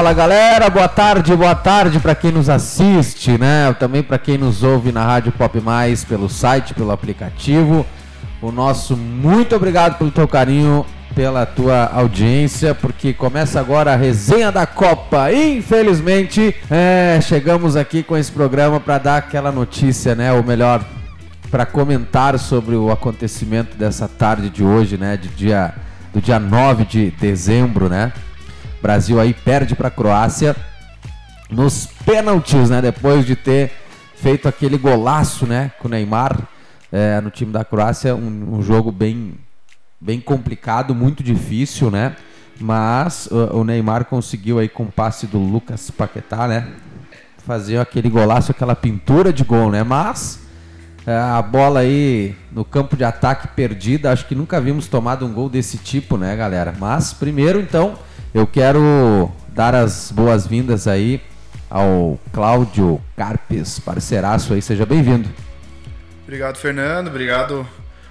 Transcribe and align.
Fala 0.00 0.14
galera, 0.14 0.70
boa 0.70 0.88
tarde, 0.88 1.36
boa 1.36 1.54
tarde 1.54 2.00
para 2.00 2.14
quem 2.14 2.32
nos 2.32 2.48
assiste, 2.48 3.36
né? 3.36 3.70
Também 3.78 4.02
para 4.02 4.16
quem 4.16 4.38
nos 4.38 4.62
ouve 4.62 4.90
na 4.90 5.04
Rádio 5.04 5.30
Pop 5.30 5.60
Mais, 5.60 6.04
pelo 6.04 6.26
site, 6.26 6.72
pelo 6.72 6.90
aplicativo. 6.90 7.84
O 8.40 8.50
nosso 8.50 8.96
muito 8.96 9.54
obrigado 9.54 9.98
pelo 9.98 10.10
teu 10.10 10.26
carinho, 10.26 10.86
pela 11.14 11.44
tua 11.44 11.84
audiência, 11.92 12.74
porque 12.74 13.12
começa 13.12 13.60
agora 13.60 13.92
a 13.92 13.96
resenha 13.96 14.50
da 14.50 14.64
Copa. 14.64 15.30
Infelizmente, 15.34 16.56
é, 16.70 17.20
chegamos 17.20 17.76
aqui 17.76 18.02
com 18.02 18.16
esse 18.16 18.32
programa 18.32 18.80
para 18.80 18.96
dar 18.96 19.16
aquela 19.18 19.52
notícia, 19.52 20.14
né? 20.14 20.32
Ou 20.32 20.42
melhor, 20.42 20.82
para 21.50 21.66
comentar 21.66 22.38
sobre 22.38 22.74
o 22.74 22.90
acontecimento 22.90 23.76
dessa 23.76 24.08
tarde 24.08 24.48
de 24.48 24.64
hoje, 24.64 24.96
né? 24.96 25.18
De 25.18 25.28
dia, 25.28 25.74
do 26.10 26.22
dia 26.22 26.38
9 26.38 26.86
de 26.86 27.10
dezembro, 27.10 27.90
né? 27.90 28.10
Brasil 28.80 29.20
aí 29.20 29.34
perde 29.34 29.74
para 29.74 29.88
a 29.88 29.90
Croácia 29.90 30.56
nos 31.50 31.86
pênaltis, 32.04 32.70
né? 32.70 32.80
Depois 32.80 33.26
de 33.26 33.36
ter 33.36 33.72
feito 34.14 34.48
aquele 34.48 34.78
golaço, 34.78 35.46
né? 35.46 35.72
Com 35.78 35.88
o 35.88 35.90
Neymar 35.90 36.48
é, 36.92 37.20
no 37.20 37.30
time 37.30 37.52
da 37.52 37.64
Croácia, 37.64 38.14
um, 38.14 38.56
um, 38.56 38.62
jogo 38.62 38.90
bem, 38.90 39.34
bem 40.00 40.20
complicado, 40.20 40.94
muito 40.94 41.22
difícil, 41.22 41.90
né? 41.90 42.16
Mas 42.58 43.26
o, 43.30 43.64
Neymar 43.64 44.04
conseguiu 44.04 44.58
aí 44.58 44.68
com 44.68 44.84
o 44.84 44.92
passe 44.92 45.26
do 45.26 45.38
Lucas 45.38 45.90
Paquetá, 45.90 46.46
né? 46.46 46.68
Fazer 47.46 47.78
aquele 47.78 48.10
golaço, 48.10 48.50
aquela 48.50 48.76
pintura 48.76 49.32
de 49.32 49.44
gol, 49.44 49.70
né? 49.70 49.82
Mas 49.82 50.40
é, 51.06 51.16
a 51.16 51.40
bola 51.40 51.80
aí 51.80 52.36
no 52.52 52.64
campo 52.64 52.96
de 52.96 53.04
ataque 53.04 53.48
perdida, 53.48 54.12
acho 54.12 54.26
que 54.26 54.34
nunca 54.34 54.60
vimos 54.60 54.86
tomado 54.86 55.24
um 55.24 55.32
gol 55.32 55.48
desse 55.48 55.78
tipo, 55.78 56.18
né, 56.18 56.36
galera? 56.36 56.74
Mas 56.78 57.14
primeiro, 57.14 57.60
então 57.60 57.98
eu 58.32 58.46
quero 58.46 59.30
dar 59.48 59.74
as 59.74 60.10
boas-vindas 60.12 60.86
aí 60.86 61.20
ao 61.68 62.18
Cláudio 62.32 63.00
Carpes, 63.16 63.78
parceiraço 63.78 64.54
aí, 64.54 64.62
seja 64.62 64.86
bem-vindo. 64.86 65.28
Obrigado, 66.22 66.56
Fernando, 66.56 67.08
obrigado, 67.08 67.66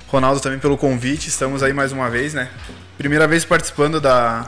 Ronaldo, 0.08 0.40
também 0.40 0.60
pelo 0.60 0.78
convite. 0.78 1.30
Estamos 1.30 1.64
aí 1.64 1.74
mais 1.74 1.92
uma 1.92 2.10
vez, 2.10 2.34
né? 2.34 2.50
Primeira 2.98 3.28
vez 3.28 3.46
participando 3.46 4.02
da 4.02 4.46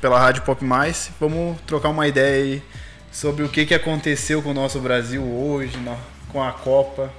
pela 0.00 0.18
Rádio 0.18 0.42
Pop 0.42 0.64
Mais. 0.64 1.10
Vamos 1.20 1.58
trocar 1.66 1.90
uma 1.90 2.06
ideia 2.08 2.42
aí 2.42 2.62
sobre 3.12 3.44
o 3.44 3.48
que, 3.48 3.66
que 3.66 3.74
aconteceu 3.74 4.40
com 4.42 4.50
o 4.50 4.54
nosso 4.54 4.78
Brasil 4.78 5.22
hoje, 5.22 5.78
com 6.32 6.42
a 6.42 6.52
Copa. 6.52 7.10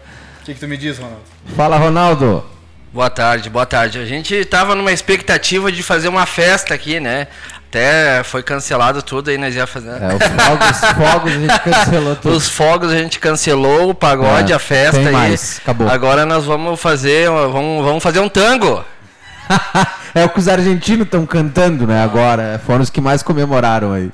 O 0.42 0.46
que, 0.46 0.54
que 0.54 0.60
tu 0.60 0.68
me 0.68 0.78
diz, 0.78 0.98
Ronaldo? 0.98 1.22
Fala, 1.56 1.78
Ronaldo. 1.78 2.44
Boa 2.92 3.10
tarde, 3.10 3.50
boa 3.50 3.66
tarde. 3.66 4.00
A 4.00 4.06
gente 4.06 4.34
estava 4.34 4.76
numa 4.76 4.92
expectativa 4.92 5.72
de 5.72 5.84
fazer 5.84 6.08
uma 6.08 6.26
festa 6.26 6.74
aqui, 6.74 7.00
né? 7.00 7.28
Até 7.72 8.22
foi 8.24 8.44
cancelado 8.44 9.02
tudo 9.02 9.30
aí, 9.30 9.38
nós 9.38 9.56
ia 9.56 9.66
fazer. 9.66 9.92
É, 9.92 10.14
os 10.14 10.44
fogos, 10.44 10.68
os 10.68 10.90
fogos 10.98 11.32
a 11.32 11.40
gente 11.40 11.60
cancelou 11.64 12.16
tudo. 12.18 12.36
Os 12.36 12.50
fogos 12.50 12.92
a 12.92 12.98
gente 12.98 13.20
cancelou, 13.20 13.90
o 13.92 13.96
pagode, 13.96 14.52
é, 14.52 14.56
a 14.56 14.60
festa 14.60 15.00
aí. 15.00 15.14
Mais. 15.14 15.62
Acabou. 15.64 15.88
Agora 15.88 16.26
nós 16.26 16.44
vamos 16.44 16.78
fazer, 16.82 17.30
vamos, 17.30 17.86
vamos 17.86 18.04
fazer 18.04 18.20
um 18.20 18.28
tango. 18.28 18.84
é 20.14 20.26
o 20.26 20.28
que 20.28 20.40
os 20.40 20.50
argentinos 20.50 21.06
estão 21.06 21.26
cantando, 21.26 21.88
né? 21.88 22.04
Agora, 22.04 22.62
foram 22.66 22.82
os 22.82 22.90
que 22.90 23.00
mais 23.00 23.24
comemoraram 23.24 23.94
aí. 23.94 24.12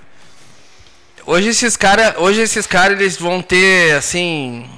Hoje 1.25 1.49
esses 1.49 1.75
caras, 1.75 2.13
hoje 2.17 2.41
esses 2.41 2.67
caras 2.67 2.99
eles 2.99 3.17
vão 3.17 3.41
ter 3.41 3.95
assim, 3.95 4.69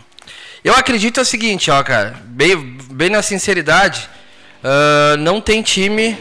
eu 0.64 0.74
acredito 0.74 1.20
é 1.20 1.24
o 1.24 1.26
seguinte, 1.26 1.70
ó, 1.70 1.84
cara, 1.84 2.16
bem, 2.28 2.56
bem 2.92 3.10
na 3.10 3.22
sinceridade, 3.22 4.10
uh, 4.64 5.18
não 5.18 5.42
tem 5.42 5.62
time 5.62 6.18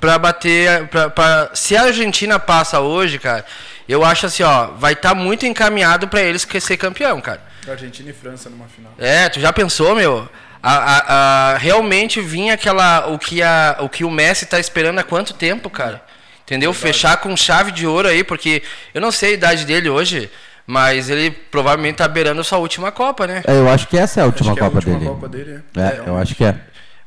para 0.00 0.18
bater. 0.18 0.86
Pra, 0.88 1.10
pra, 1.10 1.50
se 1.54 1.76
a 1.76 1.82
Argentina 1.82 2.38
passa 2.38 2.80
hoje, 2.80 3.18
cara, 3.18 3.44
eu 3.88 4.04
acho 4.04 4.26
assim, 4.26 4.42
ó, 4.42 4.68
vai 4.78 4.92
estar 4.92 5.10
tá 5.10 5.14
muito 5.14 5.46
encaminhado 5.46 6.08
para 6.08 6.22
eles 6.22 6.46
ser 6.60 6.76
campeão, 6.76 7.20
cara. 7.20 7.40
Argentina 7.68 8.10
e 8.10 8.12
França 8.12 8.48
numa 8.48 8.66
final. 8.66 8.92
É, 8.98 9.28
tu 9.28 9.40
já 9.40 9.52
pensou, 9.52 9.94
meu? 9.94 10.28
A, 10.62 10.72
a, 10.72 11.52
a, 11.52 11.58
realmente 11.58 12.20
vinha 12.20 12.54
aquela. 12.54 13.08
O 13.08 13.18
que, 13.18 13.42
a, 13.42 13.76
o 13.80 13.88
que 13.88 14.04
o 14.04 14.10
Messi 14.10 14.46
tá 14.46 14.58
esperando 14.58 14.98
há 14.98 15.02
quanto 15.02 15.34
tempo, 15.34 15.68
cara? 15.68 16.02
Entendeu? 16.44 16.72
Verdade. 16.72 16.92
Fechar 16.92 17.16
com 17.18 17.36
chave 17.36 17.72
de 17.72 17.86
ouro 17.86 18.08
aí, 18.08 18.22
porque 18.22 18.62
eu 18.94 19.00
não 19.00 19.10
sei 19.10 19.30
a 19.30 19.34
idade 19.34 19.64
dele 19.64 19.88
hoje. 19.88 20.30
Mas 20.66 21.08
ele 21.08 21.30
provavelmente 21.30 21.96
tá 21.96 22.08
beirando 22.08 22.42
sua 22.42 22.58
última 22.58 22.90
Copa, 22.90 23.24
né? 23.24 23.42
É, 23.46 23.52
eu 23.52 23.68
acho 23.68 23.86
que 23.86 23.96
essa 23.96 24.18
é 24.18 24.22
a 24.24 24.26
última, 24.26 24.50
Copa, 24.50 24.64
é 24.64 24.66
a 24.66 24.70
última 24.70 24.98
dele. 24.98 25.10
Copa 25.10 25.28
dele. 25.28 25.60
É, 25.76 25.80
é 25.80 26.02
eu 26.06 26.16
acho 26.16 26.34
que 26.34 26.44
é. 26.44 26.56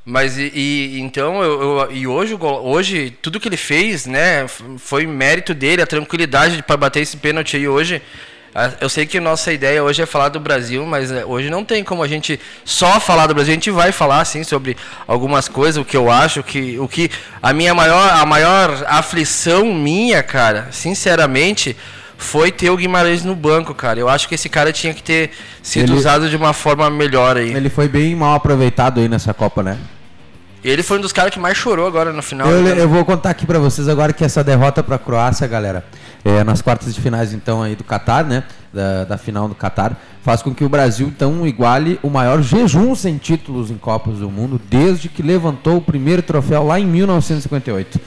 Mas 0.09 0.39
e, 0.39 0.51
e 0.55 0.99
então 0.99 1.43
eu, 1.43 1.61
eu, 1.61 1.91
e 1.91 2.07
hoje, 2.07 2.35
hoje 2.41 3.15
tudo 3.21 3.39
que 3.39 3.47
ele 3.47 3.55
fez, 3.55 4.07
né, 4.07 4.47
foi 4.79 5.05
mérito 5.05 5.53
dele, 5.53 5.83
a 5.83 5.87
tranquilidade 5.87 6.63
para 6.63 6.75
bater 6.75 7.01
esse 7.01 7.15
pênalti 7.15 7.55
aí 7.55 7.67
hoje. 7.67 8.01
Eu 8.81 8.89
sei 8.89 9.05
que 9.05 9.19
nossa 9.19 9.53
ideia 9.53 9.83
hoje 9.83 10.01
é 10.01 10.07
falar 10.07 10.29
do 10.29 10.39
Brasil, 10.39 10.83
mas 10.83 11.11
é, 11.11 11.23
hoje 11.23 11.51
não 11.51 11.63
tem 11.63 11.83
como 11.83 12.01
a 12.01 12.07
gente 12.07 12.39
só 12.65 12.99
falar 12.99 13.27
do 13.27 13.35
Brasil. 13.35 13.51
A 13.51 13.53
gente 13.53 13.69
vai 13.69 13.91
falar 13.91 14.21
assim 14.21 14.43
sobre 14.43 14.75
algumas 15.07 15.47
coisas, 15.47 15.79
o 15.79 15.85
que 15.85 15.95
eu 15.95 16.09
acho 16.09 16.41
que 16.41 16.79
o 16.79 16.87
que 16.87 17.11
a 17.39 17.53
minha 17.53 17.75
maior 17.75 18.11
a 18.11 18.25
maior 18.25 18.83
aflição 18.87 19.71
minha, 19.75 20.23
cara, 20.23 20.69
sinceramente, 20.71 21.77
foi 22.17 22.51
ter 22.51 22.71
o 22.71 22.77
Guimarães 22.77 23.23
no 23.23 23.35
banco, 23.35 23.75
cara. 23.75 23.99
Eu 23.99 24.09
acho 24.09 24.27
que 24.27 24.33
esse 24.33 24.49
cara 24.49 24.73
tinha 24.73 24.93
que 24.95 25.03
ter 25.03 25.29
sido 25.61 25.91
ele, 25.91 25.99
usado 25.99 26.27
de 26.27 26.35
uma 26.35 26.51
forma 26.51 26.89
melhor 26.89 27.37
aí. 27.37 27.53
Ele 27.53 27.69
foi 27.69 27.87
bem 27.87 28.15
mal 28.15 28.33
aproveitado 28.33 28.99
aí 28.99 29.07
nessa 29.07 29.35
Copa, 29.35 29.61
né? 29.61 29.77
Ele 30.63 30.83
foi 30.83 30.97
um 30.97 31.01
dos 31.01 31.13
caras 31.13 31.33
que 31.33 31.39
mais 31.39 31.57
chorou 31.57 31.87
agora 31.87 32.11
no 32.11 32.21
final. 32.21 32.49
Eu, 32.49 32.67
eu 32.67 32.89
vou 32.89 33.05
contar 33.05 33.29
aqui 33.29 33.45
para 33.45 33.59
vocês 33.59 33.87
agora 33.87 34.11
que 34.11 34.23
essa 34.23 34.43
derrota 34.43 34.83
para 34.83 34.95
a 34.95 34.99
Croácia, 34.99 35.47
galera, 35.47 35.85
é, 36.23 36.43
nas 36.43 36.61
quartas 36.61 36.93
de 36.93 36.99
finais 36.99 37.33
então 37.33 37.63
aí 37.63 37.75
do 37.75 37.83
Catar, 37.83 38.25
né, 38.25 38.43
da, 38.73 39.05
da, 39.05 39.17
final 39.17 39.47
do 39.47 39.55
Catar, 39.55 39.97
faz 40.21 40.41
com 40.41 40.53
que 40.53 40.65
o 40.65 40.69
Brasil 40.69 41.07
então 41.07 41.47
iguale 41.47 41.97
o 42.03 42.09
maior 42.09 42.41
jejum 42.41 42.93
sem 42.93 43.17
títulos 43.17 43.71
em 43.71 43.77
Copas 43.77 44.17
do 44.17 44.29
Mundo 44.29 44.59
desde 44.69 45.07
que 45.07 45.21
levantou 45.21 45.77
o 45.77 45.81
primeiro 45.81 46.21
troféu 46.21 46.63
lá 46.65 46.79
em 46.79 46.85
1958. 46.85 47.99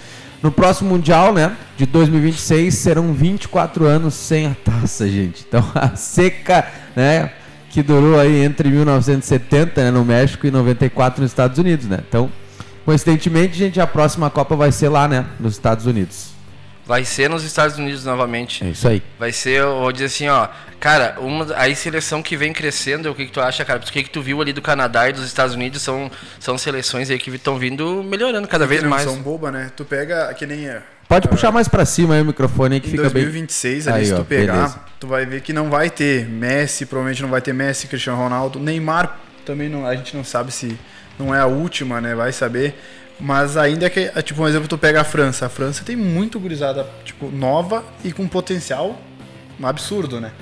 No 0.43 0.51
próximo 0.51 0.91
Mundial, 0.91 1.33
né, 1.33 1.57
de 1.77 1.87
2026, 1.87 2.75
serão 2.75 3.13
24 3.13 3.87
anos 3.87 4.13
sem 4.13 4.47
a 4.47 4.55
taça, 4.55 5.09
gente. 5.09 5.45
Então 5.49 5.65
a 5.75 5.95
seca, 5.97 6.67
né, 6.95 7.31
que 7.71 7.83
durou 7.83 8.21
aí 8.21 8.45
entre 8.45 8.69
1970 8.69 9.85
né, 9.85 9.91
no 9.91 10.05
México 10.05 10.47
e 10.47 10.51
94 10.51 11.23
nos 11.23 11.31
Estados 11.31 11.59
Unidos, 11.59 11.87
né? 11.87 12.01
Então 12.07 12.31
Coincidentemente, 12.85 13.57
gente, 13.57 13.81
a 13.81 13.87
próxima 13.87 14.29
Copa 14.29 14.57
vai 14.57 14.73
ser 14.73 14.89
lá, 14.89 15.07
né? 15.07 15.27
Nos 15.39 15.53
Estados 15.53 15.87
Unidos. 15.87 16.33
Vai 16.85 17.05
ser 17.05 17.31
nos 17.31 17.45
Estados 17.45 17.79
Unidos 17.79 18.05
novamente. 18.05 18.65
É 18.65 18.71
isso 18.71 18.89
aí. 18.89 19.03
Vai 19.19 19.31
ser, 19.31 19.65
vou 19.65 19.93
dizer 19.93 20.07
assim, 20.07 20.29
ó. 20.29 20.49
Cara, 20.81 21.17
uma, 21.21 21.45
a 21.55 21.75
seleção 21.77 22.21
que 22.21 22.37
vem 22.37 22.53
crescendo, 22.53 23.09
o 23.09 23.15
que, 23.15 23.27
que 23.27 23.33
tu 23.33 23.41
acha, 23.41 23.65
cara? 23.65 23.79
O 23.79 23.83
que, 23.83 24.03
que 24.03 24.11
tu 24.11 24.21
viu 24.21 24.43
ali 24.43 24.53
do 24.53 24.61
Canadá 24.61 25.09
e 25.09 25.13
dos 25.13 25.25
Estados 25.25 25.55
Unidos 25.55 25.81
são, 25.81 26.11
são 26.41 26.59
seleções 26.59 27.09
aí 27.09 27.21
que 27.21 27.31
estão 27.31 27.57
vindo 27.57 28.03
melhorando 28.03 28.49
cada 28.49 28.67
vez 28.67 28.83
mais. 28.83 29.05
São 29.05 29.23
boba, 29.23 29.53
né? 29.53 29.71
Tu 29.77 29.85
pega 29.85 30.35
que 30.35 30.45
nem. 30.45 30.69
É, 30.69 30.83
Pode 31.09 31.29
uh, 31.29 31.31
puxar 31.31 31.53
mais 31.53 31.69
para 31.69 31.85
cima 31.85 32.15
aí 32.15 32.21
o 32.21 32.25
microfone 32.25 32.75
aí 32.75 32.81
que 32.81 32.91
fica 32.91 33.03
2026, 33.03 33.85
bem. 33.85 33.85
2026, 33.85 33.89
ali, 33.89 33.99
aí, 34.01 34.07
se 34.07 34.15
tu 34.15 34.21
ó, 34.21 34.25
pegar, 34.25 34.55
beleza. 34.55 34.81
tu 34.99 35.07
vai 35.07 35.25
ver 35.25 35.41
que 35.41 35.53
não 35.53 35.71
vai 35.71 35.89
ter 35.89 36.27
Messi, 36.27 36.85
provavelmente 36.85 37.23
não 37.23 37.29
vai 37.29 37.41
ter 37.41 37.55
Messi, 37.55 37.87
Cristiano 37.87 38.19
Ronaldo, 38.19 38.59
Neymar 38.59 39.19
também 39.45 39.69
não, 39.69 39.87
a 39.87 39.95
gente 39.95 40.17
não 40.17 40.25
sabe 40.25 40.53
se 40.53 40.77
não 41.23 41.35
é 41.35 41.41
a 41.41 41.47
última, 41.47 42.01
né? 42.01 42.15
Vai 42.15 42.33
saber. 42.33 42.75
Mas 43.21 43.57
ainda 43.57 43.89
que, 43.89 44.11
é, 44.15 44.23
tipo, 44.23 44.43
um 44.43 44.49
exemplo, 44.49 44.67
tu 44.67 44.77
pega 44.77 45.01
a 45.01 45.05
França. 45.05 45.47
A 45.47 45.49
França 45.49 45.85
tem 45.85 45.95
muito 45.95 46.41
gurizada, 46.41 46.87
tipo, 47.05 47.31
nova 47.31 47.85
e 48.03 48.13
com 48.13 48.27
potencial 48.27 48.99
um 49.61 49.67
absurdo, 49.67 50.21
né? 50.21 50.33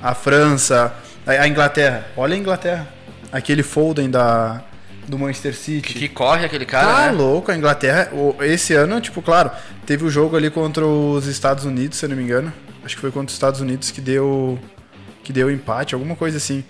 A 0.00 0.14
França, 0.14 0.94
a 1.26 1.48
Inglaterra. 1.48 2.06
Olha 2.16 2.34
a 2.34 2.38
Inglaterra. 2.38 2.88
Aquele 3.32 3.62
Foden 3.62 4.10
da, 4.10 4.62
do 5.08 5.18
Manchester 5.18 5.54
City. 5.54 5.94
Que, 5.94 6.08
corre 6.08 6.44
aquele 6.44 6.64
cara, 6.64 6.86
tá 6.86 7.06
né? 7.06 7.12
louco, 7.12 7.50
a 7.50 7.56
Inglaterra. 7.56 8.10
Esse 8.40 8.74
ano, 8.74 9.00
tipo, 9.00 9.20
claro, 9.20 9.50
teve 9.84 10.04
o 10.04 10.10
jogo 10.10 10.36
ali 10.36 10.50
contra 10.50 10.86
os 10.86 11.26
Estados 11.26 11.64
Unidos, 11.64 11.98
se 11.98 12.04
eu 12.04 12.08
não 12.08 12.16
me 12.16 12.22
engano. 12.22 12.52
Acho 12.84 12.94
que 12.94 13.00
foi 13.00 13.10
contra 13.10 13.28
os 13.28 13.34
Estados 13.34 13.60
Unidos 13.60 13.90
que 13.90 14.00
deu 14.00 14.58
que 15.22 15.32
deu 15.32 15.50
empate, 15.50 15.94
alguma 15.94 16.16
coisa 16.16 16.38
assim. 16.38 16.64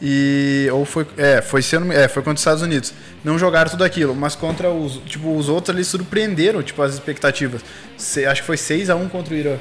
E 0.00 0.68
ou 0.72 0.84
foi, 0.84 1.06
é, 1.16 1.40
foi 1.40 1.62
sendo, 1.62 1.90
é, 1.92 2.06
foi 2.06 2.22
contra 2.22 2.34
os 2.34 2.40
Estados 2.40 2.62
Unidos. 2.62 2.92
Não 3.24 3.38
jogaram 3.38 3.70
tudo 3.70 3.84
aquilo, 3.84 4.14
mas 4.14 4.34
contra 4.34 4.70
os, 4.70 4.98
tipo, 5.06 5.34
os 5.34 5.48
outros 5.48 5.74
ali 5.74 5.84
surpreenderam, 5.84 6.62
tipo, 6.62 6.82
as 6.82 6.94
expectativas. 6.94 7.62
Se, 7.96 8.26
acho 8.26 8.42
que 8.42 8.46
foi 8.46 8.56
6 8.56 8.90
a 8.90 8.96
1 8.96 9.08
contra 9.08 9.34
o 9.34 9.36
Irã. 9.36 9.56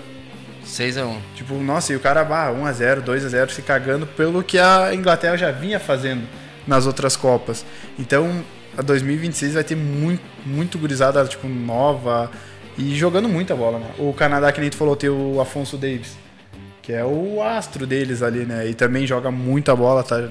6 0.63 0.97
a 0.97 1.05
1. 1.05 1.21
Tipo, 1.35 1.55
nossa, 1.55 1.93
e 1.93 1.95
o 1.95 1.99
cara, 1.99 2.23
bah, 2.23 2.51
1 2.51 2.65
a 2.65 2.71
0, 2.71 3.01
2 3.01 3.25
a 3.25 3.29
0 3.29 3.51
se 3.51 3.61
cagando 3.61 4.05
pelo 4.05 4.43
que 4.43 4.59
a 4.59 4.93
Inglaterra 4.93 5.37
já 5.37 5.51
vinha 5.51 5.79
fazendo 5.79 6.27
nas 6.67 6.85
outras 6.85 7.15
copas. 7.15 7.65
Então, 7.97 8.43
a 8.77 8.81
2026 8.81 9.53
vai 9.53 9.63
ter 9.63 9.75
muito 9.75 10.35
muito 10.45 10.77
gurizada, 10.77 11.23
tipo, 11.25 11.47
nova 11.47 12.29
e 12.77 12.93
jogando 12.93 13.27
muita 13.27 13.55
bola, 13.55 13.79
né? 13.79 13.87
O 13.97 14.13
Canadá 14.13 14.51
que 14.51 14.59
nem 14.61 14.69
tu 14.69 14.75
falou, 14.75 14.95
tem 14.95 15.09
o 15.09 15.39
Afonso 15.41 15.77
Davis 15.77 16.24
que 16.85 16.93
é 16.93 17.03
o 17.03 17.41
astro 17.41 17.87
deles 17.87 18.21
ali, 18.21 18.45
né? 18.45 18.67
E 18.67 18.75
também 18.75 19.07
joga 19.07 19.31
muita 19.31 19.75
bola, 19.75 20.03
tá? 20.03 20.29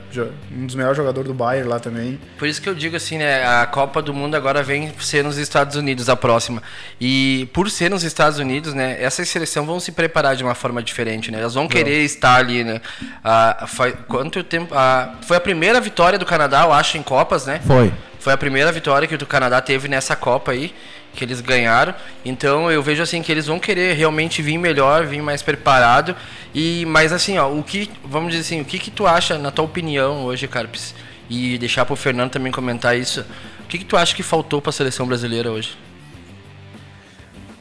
Um 0.57 0.67
dos 0.67 0.77
melhores 0.77 0.97
jogadores 0.97 1.27
do 1.27 1.35
Bayern 1.35 1.69
lá 1.69 1.81
também. 1.81 2.21
Por 2.39 2.47
isso 2.47 2.63
que 2.63 2.69
eu 2.69 2.75
digo 2.77 2.95
assim, 2.95 3.19
né? 3.19 3.45
A 3.45 3.67
Copa 3.67 4.01
do 4.01 4.15
Mundo 4.15 4.37
agora 4.37 4.63
vem 4.63 4.93
ser 5.01 5.25
nos 5.25 5.37
Estados 5.37 5.75
Unidos 5.75 6.09
a 6.09 6.15
próxima. 6.15 6.63
E 7.01 7.49
por 7.53 7.69
ser 7.69 7.91
nos 7.91 8.05
Estados 8.05 8.39
Unidos, 8.39 8.73
né? 8.73 9.03
Essas 9.03 9.29
seleções 9.29 9.67
vão 9.67 9.81
se 9.81 9.91
preparar 9.91 10.37
de 10.37 10.45
uma 10.45 10.55
forma 10.55 10.81
diferente, 10.81 11.33
né? 11.33 11.41
Elas 11.41 11.55
vão 11.55 11.67
querer 11.67 11.99
Não. 11.99 12.05
estar 12.05 12.37
ali, 12.37 12.63
né? 12.63 12.81
Ah, 13.25 13.65
foi, 13.67 13.91
quanto 14.07 14.45
tempo? 14.45 14.73
Ah, 14.77 15.15
foi 15.23 15.37
a 15.37 15.41
primeira 15.41 15.81
vitória 15.81 16.21
do 16.21 16.25
Canadá, 16.25 16.63
eu 16.63 16.73
acho, 16.73 16.97
em 16.97 17.03
Copas, 17.03 17.47
né? 17.47 17.61
Foi. 17.67 17.93
Foi 18.21 18.33
a 18.33 18.39
primeira 18.39 18.71
vitória 18.71 19.09
que 19.09 19.17
o 19.17 19.27
Canadá 19.27 19.61
teve 19.61 19.89
nessa 19.89 20.15
Copa 20.15 20.53
aí 20.53 20.73
que 21.15 21.25
eles 21.25 21.41
ganharam. 21.41 21.95
Então 22.25 22.71
eu 22.71 22.83
vejo 22.83 23.03
assim 23.03 23.23
que 23.23 23.33
eles 23.33 23.47
vão 23.47 23.59
querer 23.59 23.95
realmente 23.95 24.43
vir 24.43 24.59
melhor, 24.59 25.07
vir 25.07 25.23
mais 25.23 25.43
preparado. 25.43 26.15
E 26.55 26.85
mas 26.87 27.13
assim, 27.13 27.39
ó, 27.39 27.51
o 27.51 27.63
que 27.63 27.91
vamos 28.05 28.33
dizer 28.33 28.43
assim, 28.43 28.61
o 28.61 28.65
que 28.65 28.79
que 28.79 28.91
tu 28.91 29.07
acha 29.07 29.39
na 29.39 29.51
tua 29.51 29.65
opinião 29.65 30.25
hoje, 30.25 30.47
Carpes? 30.47 30.95
E 31.29 31.57
deixar 31.59 31.85
para 31.85 31.95
o 31.95 31.97
Fernando 31.97 32.31
também 32.31 32.53
comentar 32.53 32.97
isso. 32.99 33.25
O 33.61 33.67
que 33.67 33.79
que 33.79 33.85
tu 33.85 33.97
acha 33.97 34.15
que 34.15 34.23
faltou 34.23 34.61
para 34.61 34.71
a 34.71 34.73
seleção 34.73 35.07
brasileira 35.07 35.51
hoje? 35.51 35.77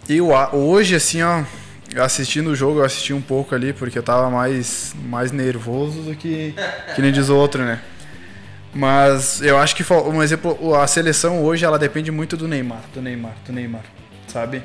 Eu 0.10 0.32
hoje 0.52 0.96
assim, 0.96 1.24
ó, 1.24 1.44
assistindo 1.98 2.50
o 2.50 2.56
jogo, 2.56 2.80
eu 2.80 2.86
assisti 2.86 3.14
um 3.14 3.22
pouco 3.22 3.56
ali 3.56 3.72
porque 3.72 3.98
eu 3.98 4.04
tava 4.04 4.30
mais 4.30 4.94
mais 5.06 5.32
nervoso 5.32 6.02
do 6.02 6.16
que 6.16 6.54
que 6.94 7.02
nem 7.02 7.12
diz 7.12 7.30
o 7.30 7.36
outro, 7.36 7.64
né? 7.64 7.80
Mas 8.74 9.42
eu 9.42 9.58
acho 9.58 9.76
que, 9.76 9.84
um 9.94 10.22
exemplo, 10.24 10.76
a 10.76 10.88
seleção 10.88 11.44
hoje 11.44 11.64
ela 11.64 11.78
depende 11.78 12.12
muito 12.12 12.36
do 12.36 12.48
Neymar, 12.48 12.82
do 12.94 13.02
Neymar, 13.02 13.36
do 13.46 13.54
Neymar, 13.54 13.84
sabe? 14.28 14.64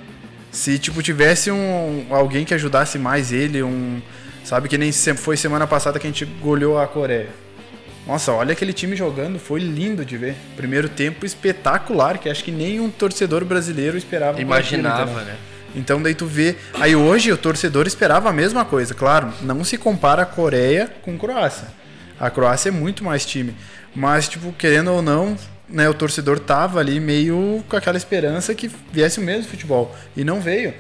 Se 0.51 0.79
tipo 0.79 1.03
tivesse 1.03 1.51
um 1.51 2.07
alguém 2.11 2.45
que 2.45 2.55
ajudasse 2.55 2.99
mais 2.99 3.33
ele, 3.33 3.63
um, 3.63 4.01
sabe 4.43 4.69
que 4.69 4.79
nem 4.79 4.91
foi 4.93 5.37
semana 5.37 5.67
passada 5.67 5.99
que 5.99 6.07
a 6.07 6.11
gente 6.11 6.25
goleou 6.25 6.79
a 6.79 6.87
Coreia. 6.87 7.29
Nossa, 8.07 8.33
olha 8.33 8.53
aquele 8.53 8.73
time 8.73 8.97
jogando, 8.97 9.39
foi 9.39 9.61
lindo 9.61 10.03
de 10.03 10.17
ver. 10.17 10.35
Primeiro 10.57 10.89
tempo 10.89 11.27
espetacular, 11.27 12.17
que 12.17 12.31
acho 12.31 12.43
que 12.43 12.51
nenhum 12.51 12.91
torcedor 12.91 13.45
brasileiro 13.45 13.99
esperava. 13.99 14.41
Imaginava, 14.41 15.21
né? 15.21 15.37
Então 15.75 16.01
daí 16.01 16.15
tu 16.15 16.25
vê. 16.25 16.57
Aí 16.81 16.97
hoje 16.97 17.31
o 17.31 17.37
torcedor 17.37 17.87
esperava 17.87 18.31
a 18.31 18.33
mesma 18.33 18.65
coisa. 18.65 18.95
Claro, 18.95 19.31
não 19.43 19.63
se 19.63 19.77
compara 19.77 20.23
a 20.23 20.27
Coreia 20.27 20.91
com 21.03 21.15
a 21.15 21.19
Croácia. 21.19 21.69
A 22.19 22.31
Croácia 22.31 22.71
é 22.71 22.73
muito 22.73 23.05
mais 23.05 23.27
time. 23.27 23.55
Mas, 23.95 24.29
tipo, 24.29 24.53
querendo 24.53 24.93
ou 24.93 25.03
não, 25.03 25.37
né, 25.69 25.89
o 25.89 25.95
torcedor 25.95 26.39
tava 26.39 26.81
ali 26.81 26.99
meio 27.01 27.63
com 27.69 27.77
aquela 27.77 27.97
esperança 27.97 28.55
que 28.55 28.71
viesse 28.93 29.19
o 29.19 29.23
mesmo 29.23 29.51
futebol. 29.51 29.95
E 30.17 30.25
não 30.25 30.41
veio. 30.41 30.75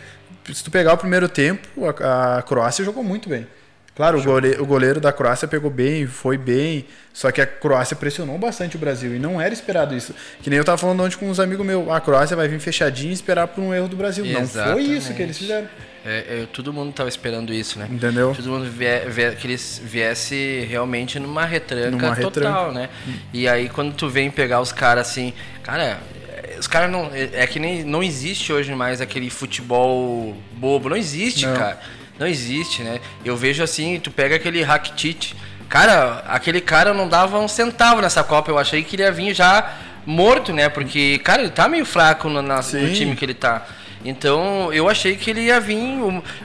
Se 0.52 0.64
tu 0.64 0.70
pegar 0.70 0.94
o 0.94 0.98
primeiro 0.98 1.28
tempo, 1.28 1.68
a, 1.86 2.38
a 2.38 2.42
Croácia 2.42 2.84
jogou 2.84 3.04
muito 3.04 3.28
bem. 3.28 3.46
Claro, 3.98 4.20
o 4.20 4.22
goleiro, 4.22 4.62
o 4.62 4.66
goleiro, 4.66 5.00
da 5.00 5.12
Croácia 5.12 5.48
pegou 5.48 5.72
bem, 5.72 6.06
foi 6.06 6.38
bem, 6.38 6.86
só 7.12 7.32
que 7.32 7.40
a 7.40 7.46
Croácia 7.46 7.96
pressionou 7.96 8.38
bastante 8.38 8.76
o 8.76 8.78
Brasil 8.78 9.12
e 9.12 9.18
não 9.18 9.40
era 9.40 9.52
esperado 9.52 9.92
isso. 9.92 10.14
Que 10.40 10.48
nem 10.48 10.56
eu 10.56 10.64
tava 10.64 10.78
falando 10.78 11.02
ontem 11.02 11.16
com 11.16 11.28
uns 11.28 11.40
amigos 11.40 11.66
meus, 11.66 11.88
a 11.88 12.00
Croácia 12.00 12.36
vai 12.36 12.46
vir 12.46 12.60
fechadinho 12.60 13.10
e 13.10 13.14
esperar 13.14 13.48
por 13.48 13.60
um 13.60 13.74
erro 13.74 13.88
do 13.88 13.96
Brasil. 13.96 14.24
Exatamente. 14.24 14.56
Não 14.56 14.72
foi 14.72 14.82
isso 14.84 15.12
que 15.14 15.20
eles 15.20 15.36
fizeram. 15.36 15.66
É, 16.08 16.42
é, 16.42 16.46
todo 16.50 16.72
mundo 16.72 16.88
estava 16.88 17.08
esperando 17.08 17.52
isso, 17.52 17.78
né? 17.78 17.86
Entendeu? 17.90 18.32
Todo 18.34 18.48
mundo 18.48 18.70
vie, 18.70 19.00
vie, 19.10 19.36
que 19.36 19.46
eles 19.46 19.80
viesse 19.84 20.66
realmente 20.68 21.18
numa 21.18 21.44
retranca 21.44 21.90
numa 21.90 22.16
total, 22.16 22.68
retranca. 22.68 22.72
né? 22.72 22.88
Hum. 23.06 23.14
E 23.34 23.46
aí 23.46 23.68
quando 23.68 23.94
tu 23.94 24.08
vem 24.08 24.30
pegar 24.30 24.60
os 24.60 24.72
caras 24.72 25.08
assim, 25.08 25.34
cara, 25.62 26.00
os 26.58 26.66
caras 26.66 26.90
não 26.90 27.10
é, 27.12 27.42
é 27.42 27.46
que 27.46 27.58
nem 27.58 27.84
não 27.84 28.02
existe 28.02 28.52
hoje 28.52 28.74
mais 28.74 29.02
aquele 29.02 29.28
futebol 29.28 30.34
bobo, 30.52 30.88
não 30.88 30.96
existe, 30.96 31.46
não. 31.46 31.54
cara. 31.54 31.78
Não 32.18 32.26
existe, 32.26 32.82
né? 32.82 33.00
Eu 33.24 33.36
vejo 33.36 33.62
assim, 33.62 34.00
tu 34.00 34.10
pega 34.10 34.36
aquele 34.36 34.62
Rakitic, 34.62 35.34
cara, 35.68 36.24
aquele 36.26 36.60
cara 36.60 36.92
não 36.92 37.06
dava 37.06 37.38
um 37.38 37.46
centavo 37.46 38.00
nessa 38.00 38.24
Copa, 38.24 38.50
eu 38.50 38.58
achei 38.58 38.82
que 38.82 38.96
ele 38.96 39.02
ia 39.02 39.12
vir 39.12 39.34
já 39.34 39.76
morto, 40.04 40.52
né? 40.52 40.68
Porque, 40.68 41.18
cara, 41.18 41.42
ele 41.42 41.50
tá 41.50 41.68
meio 41.68 41.84
fraco 41.84 42.28
no, 42.28 42.42
na, 42.42 42.56
no 42.56 42.92
time 42.92 43.14
que 43.14 43.24
ele 43.24 43.34
tá. 43.34 43.66
Então 44.04 44.72
eu 44.72 44.88
achei 44.88 45.16
que 45.16 45.30
ele 45.30 45.42
ia 45.42 45.60
vir. 45.60 45.78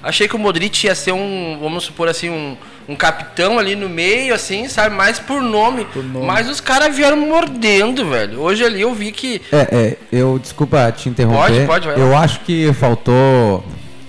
achei 0.02 0.28
que 0.28 0.36
o 0.36 0.40
Modric 0.40 0.86
ia 0.86 0.96
ser 0.96 1.12
um, 1.12 1.58
vamos 1.62 1.84
supor 1.84 2.08
assim, 2.08 2.30
um, 2.30 2.58
um 2.88 2.96
capitão 2.96 3.60
ali 3.60 3.76
no 3.76 3.88
meio, 3.88 4.34
assim, 4.34 4.68
sabe? 4.68 4.96
Mais 4.96 5.20
por 5.20 5.42
nome. 5.42 5.86
Por 5.86 6.04
nome. 6.04 6.26
Mas 6.26 6.50
os 6.50 6.60
caras 6.60 6.96
vieram 6.96 7.18
mordendo, 7.18 8.10
velho. 8.10 8.40
Hoje 8.42 8.64
ali 8.64 8.82
eu 8.82 8.94
vi 8.94 9.12
que. 9.12 9.42
É, 9.52 9.68
é, 9.72 9.98
eu 10.12 10.40
desculpa 10.40 10.92
te 10.92 11.10
interromper. 11.10 11.66
Pode, 11.66 11.66
pode, 11.66 11.88
vai. 11.88 12.02
Eu 12.02 12.18
acho 12.18 12.42
que 12.42 12.72
faltou. 12.74 13.64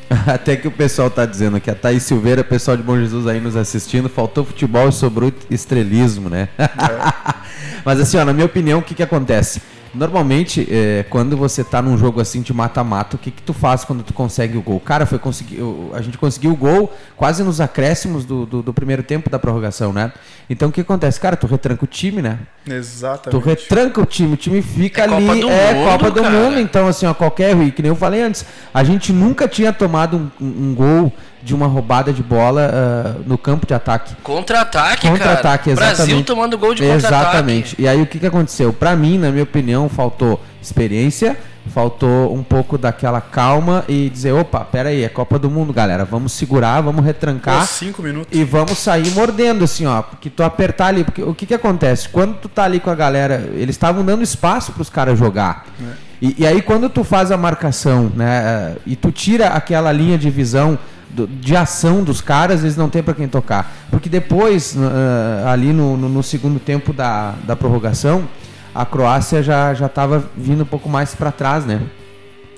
Até 0.27 0.57
que 0.57 0.69
o 0.69 0.71
pessoal 0.71 1.11
tá 1.11 1.27
dizendo 1.27 1.61
que 1.61 1.71
a 1.71 1.75
Thaís 1.75 2.03
Silveira, 2.03 2.45
pessoal 2.45 2.77
de 2.77 2.83
Bom 2.83 2.99
Jesus 2.99 3.27
aí 3.27 3.41
nos 3.41 3.57
assistindo, 3.57 4.09
faltou 4.09 4.45
futebol 4.45 4.89
e 4.89 4.93
sobrou 4.93 5.33
estrelismo, 5.51 6.29
né? 6.29 6.49
É. 6.59 6.69
Mas 7.85 8.01
assim, 8.01 8.17
ó, 8.17 8.25
na 8.25 8.33
minha 8.33 8.47
opinião, 8.47 8.79
o 8.79 8.83
que 8.83 8.95
que 8.95 9.03
acontece? 9.03 9.61
Normalmente, 9.95 10.67
é, 10.71 11.05
quando 11.09 11.37
você 11.37 11.63
tá 11.63 11.81
num 11.81 11.97
jogo 11.97 12.21
assim 12.21 12.43
de 12.43 12.53
mata-mata, 12.53 13.17
o 13.17 13.19
que, 13.19 13.31
que 13.31 13.43
tu 13.43 13.53
faz 13.53 13.85
quando 13.85 14.03
tu 14.03 14.13
consegue 14.13 14.59
o 14.59 14.63
gol? 14.63 14.81
Cara, 14.81 15.07
foi 15.07 15.19
conseguir, 15.19 15.59
a 15.93 16.01
gente 16.01 16.19
conseguiu 16.19 16.51
o 16.53 16.57
gol 16.57 16.93
quase 17.17 17.43
nos 17.45 17.61
acréscimos 17.61 18.25
do, 18.25 18.45
do, 18.45 18.63
do, 18.63 18.75
primeiro 18.75 19.03
tempo 19.03 19.31
da 19.31 19.39
prorrogação, 19.39 19.93
né? 19.93 20.13
Então 20.51 20.69
o 20.69 20.73
que 20.73 20.81
acontece? 20.81 21.21
Cara, 21.21 21.37
tu 21.37 21.47
retranca 21.47 21.85
o 21.85 21.87
time, 21.87 22.21
né? 22.21 22.41
Exatamente. 22.67 23.31
Tu 23.31 23.39
retranca 23.39 24.01
o 24.01 24.07
time, 24.07 24.35
o 24.35 24.37
time 24.37 24.61
fica 24.61 25.03
é 25.03 25.05
ali. 25.05 25.27
Copa 25.27 25.33
é 25.33 25.75
mundo, 25.75 25.91
Copa 25.91 26.11
do 26.11 26.23
cara. 26.23 26.31
Mundo, 26.31 26.61
então 26.61 26.89
assim, 26.89 27.07
ó, 27.07 27.15
qualquer 27.15 27.51
erro, 27.51 27.71
que 27.71 27.81
nem 27.81 27.91
eu 27.91 27.97
falei 27.97 28.23
antes, 28.23 28.45
a 28.73 28.83
gente 28.83 29.13
nunca 29.13 29.47
tinha 29.47 29.73
tomado 29.73 30.31
um, 30.41 30.47
um 30.47 30.75
gol 30.75 31.13
de 31.45 31.55
uma 31.55 31.67
roubada 31.67 32.13
de 32.13 32.23
bola 32.23 32.71
uh, 32.73 33.23
no 33.27 33.37
campo 33.37 33.67
de 33.67 33.75
ataque. 33.75 34.15
Contra-ataque, 34.23 35.07
Contra-ataque, 35.07 35.71
exatamente. 35.71 35.97
Brasil 35.97 36.25
tomando 36.25 36.57
gol 36.57 36.75
de 36.75 36.83
contra-ataque. 36.83 37.23
Exatamente. 37.23 37.77
E 37.79 37.87
aí 37.87 38.01
o 38.01 38.07
que, 38.07 38.19
que 38.19 38.27
aconteceu? 38.27 38.73
Para 38.73 38.97
mim, 38.97 39.19
na 39.19 39.31
minha 39.31 39.43
opinião, 39.43 39.87
faltou 39.89 40.41
experiência, 40.63 41.37
faltou 41.67 42.35
um 42.35 42.43
pouco 42.43 42.79
daquela 42.79 43.21
calma 43.21 43.85
e 43.87 44.09
dizer, 44.09 44.33
opa, 44.33 44.61
pera 44.61 44.89
aí, 44.89 45.05
é 45.05 45.09
Copa 45.11 45.39
do 45.39 45.51
Mundo, 45.51 45.71
galera, 45.71 46.07
vamos 46.07 46.33
segurar, 46.33 46.81
vamos 46.81 47.05
retrancar. 47.05 47.61
Pô, 47.61 47.67
cinco 47.67 48.03
minutos. 48.03 48.37
E 48.37 48.43
vamos 48.43 48.79
sair 48.79 49.11
mordendo, 49.11 49.65
assim, 49.65 49.85
ó, 49.85 50.01
porque 50.01 50.31
tu 50.31 50.43
apertar 50.43 50.87
ali, 50.87 51.05
porque 51.05 51.23
o 51.23 51.35
que 51.35 51.45
que 51.45 51.55
acontece? 51.55 52.09
Quando 52.09 52.37
tu 52.37 52.49
tá 52.49 52.65
ali 52.65 52.81
com 52.81 52.89
a 52.89 52.95
galera, 52.95 53.51
eles 53.55 53.75
estavam 53.75 54.03
dando 54.03 54.23
espaço 54.23 54.73
para 54.73 54.81
os 54.81 54.89
caras 54.89 55.19
jogar. 55.19 55.67
É. 55.79 56.15
E, 56.23 56.37
e, 56.39 56.47
aí 56.47 56.63
quando 56.63 56.89
tu 56.89 57.05
faz 57.05 57.31
a 57.31 57.37
marcação, 57.37 58.11
né, 58.15 58.77
e 58.87 58.97
tu 58.97 59.13
tira 59.13 59.49
aquela 59.49 59.93
linha 59.93 60.17
de 60.17 60.31
visão 60.31 60.79
do, 61.15 61.27
de 61.27 61.57
ação 61.57 62.03
dos 62.03 62.21
caras, 62.21 62.63
eles 62.63 62.77
não 62.77 62.91
têm 62.91 63.03
para 63.03 63.15
quem 63.15 63.29
tocar. 63.29 63.73
Porque 63.91 64.09
depois, 64.09 64.75
uh, 64.77 65.49
ali 65.49 65.73
no, 65.73 65.97
no, 65.97 66.09
no, 66.09 66.23
segundo 66.23 66.59
tempo 66.59 66.93
da, 66.93 67.35
da 67.47 67.55
prorrogação, 67.55 68.29
a 68.75 68.85
Croácia 68.85 69.43
já 69.43 69.73
estava 69.73 70.25
vindo 70.37 70.63
um 70.63 70.67
pouco 70.67 70.89
mais 70.89 71.15
para 71.15 71.31
trás, 71.31 71.65
né? 71.65 71.81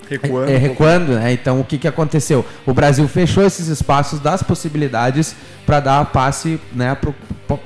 Recuando. 0.09 0.49
É, 0.49 0.53
é, 0.53 0.57
recuando, 0.57 1.11
né? 1.13 1.33
Então 1.33 1.59
o 1.59 1.63
que, 1.63 1.77
que 1.77 1.87
aconteceu? 1.87 2.45
O 2.65 2.73
Brasil 2.73 3.07
fechou 3.07 3.43
esses 3.43 3.67
espaços 3.67 4.19
das 4.19 4.41
possibilidades 4.41 5.35
para 5.65 5.79
dar 5.79 6.05
passe, 6.05 6.59
né? 6.73 6.95
Pro, 6.95 7.13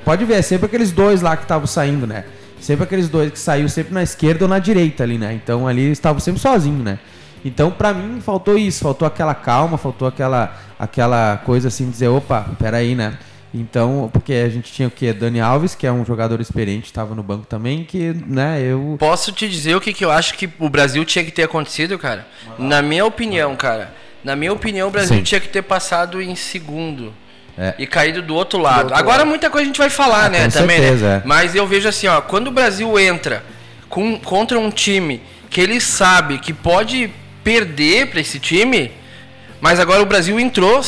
pode 0.04 0.24
ver, 0.24 0.34
é 0.34 0.42
sempre 0.42 0.66
aqueles 0.66 0.90
dois 0.90 1.22
lá 1.22 1.36
que 1.36 1.44
estavam 1.44 1.66
saindo, 1.66 2.06
né? 2.06 2.24
Sempre 2.60 2.84
aqueles 2.84 3.08
dois 3.08 3.30
que 3.32 3.38
saiu 3.38 3.68
sempre 3.68 3.94
na 3.94 4.02
esquerda 4.02 4.44
ou 4.44 4.48
na 4.48 4.58
direita 4.58 5.02
ali, 5.02 5.18
né? 5.18 5.32
Então 5.34 5.66
ali 5.66 5.90
estavam 5.90 6.20
sempre 6.20 6.40
sozinhos, 6.40 6.82
né? 6.82 6.98
Então, 7.44 7.70
para 7.70 7.92
mim, 7.92 8.20
faltou 8.20 8.56
isso, 8.56 8.82
faltou 8.82 9.06
aquela 9.06 9.34
calma, 9.34 9.76
faltou 9.76 10.06
aquela, 10.06 10.56
aquela 10.78 11.38
coisa 11.38 11.68
assim, 11.68 11.90
dizer, 11.90 12.08
opa, 12.08 12.46
peraí, 12.58 12.94
né? 12.94 13.18
Então, 13.54 14.08
porque 14.12 14.32
a 14.32 14.48
gente 14.48 14.72
tinha 14.72 14.88
o 14.88 14.90
que? 14.90 15.12
Dani 15.12 15.40
Alves, 15.40 15.74
que 15.74 15.86
é 15.86 15.92
um 15.92 16.04
jogador 16.04 16.40
experiente, 16.40 16.86
estava 16.86 17.14
no 17.14 17.22
banco 17.22 17.44
também, 17.46 17.84
que, 17.84 18.14
né, 18.26 18.62
eu... 18.62 18.96
Posso 18.98 19.30
te 19.30 19.46
dizer 19.48 19.76
o 19.76 19.80
que, 19.80 19.92
que 19.92 20.04
eu 20.04 20.10
acho 20.10 20.34
que 20.34 20.48
o 20.58 20.70
Brasil 20.70 21.04
tinha 21.04 21.24
que 21.24 21.30
ter 21.30 21.42
acontecido, 21.42 21.98
cara? 21.98 22.26
Na 22.58 22.80
minha 22.80 23.04
opinião, 23.04 23.54
cara, 23.54 23.92
na 24.24 24.34
minha 24.34 24.52
opinião, 24.52 24.88
o 24.88 24.90
Brasil 24.90 25.16
Sim. 25.16 25.22
tinha 25.22 25.40
que 25.40 25.48
ter 25.48 25.62
passado 25.62 26.22
em 26.22 26.34
segundo. 26.34 27.12
É. 27.58 27.74
E 27.78 27.86
caído 27.86 28.22
do 28.22 28.34
outro 28.34 28.58
lado. 28.58 28.76
Do 28.76 28.82
outro 28.84 28.98
Agora 28.98 29.18
lado. 29.18 29.28
muita 29.28 29.50
coisa 29.50 29.64
a 29.64 29.66
gente 29.66 29.78
vai 29.78 29.90
falar, 29.90 30.26
ah, 30.26 30.28
né? 30.30 30.48
também, 30.48 30.78
né? 30.78 30.86
certeza, 30.86 31.08
né? 31.08 31.22
É. 31.22 31.28
Mas 31.28 31.54
eu 31.54 31.66
vejo 31.66 31.86
assim, 31.86 32.06
ó, 32.06 32.22
quando 32.22 32.48
o 32.48 32.50
Brasil 32.50 32.98
entra 32.98 33.44
com, 33.90 34.18
contra 34.18 34.58
um 34.58 34.70
time 34.70 35.20
que 35.50 35.60
ele 35.60 35.78
sabe 35.78 36.38
que 36.38 36.54
pode 36.54 37.10
perder 37.42 38.08
para 38.08 38.20
esse 38.20 38.38
time, 38.38 38.92
mas 39.62 39.78
agora 39.78 40.02
o 40.02 40.06
Brasil 40.06 40.40
entrou 40.40 40.80
uh, 40.80 40.82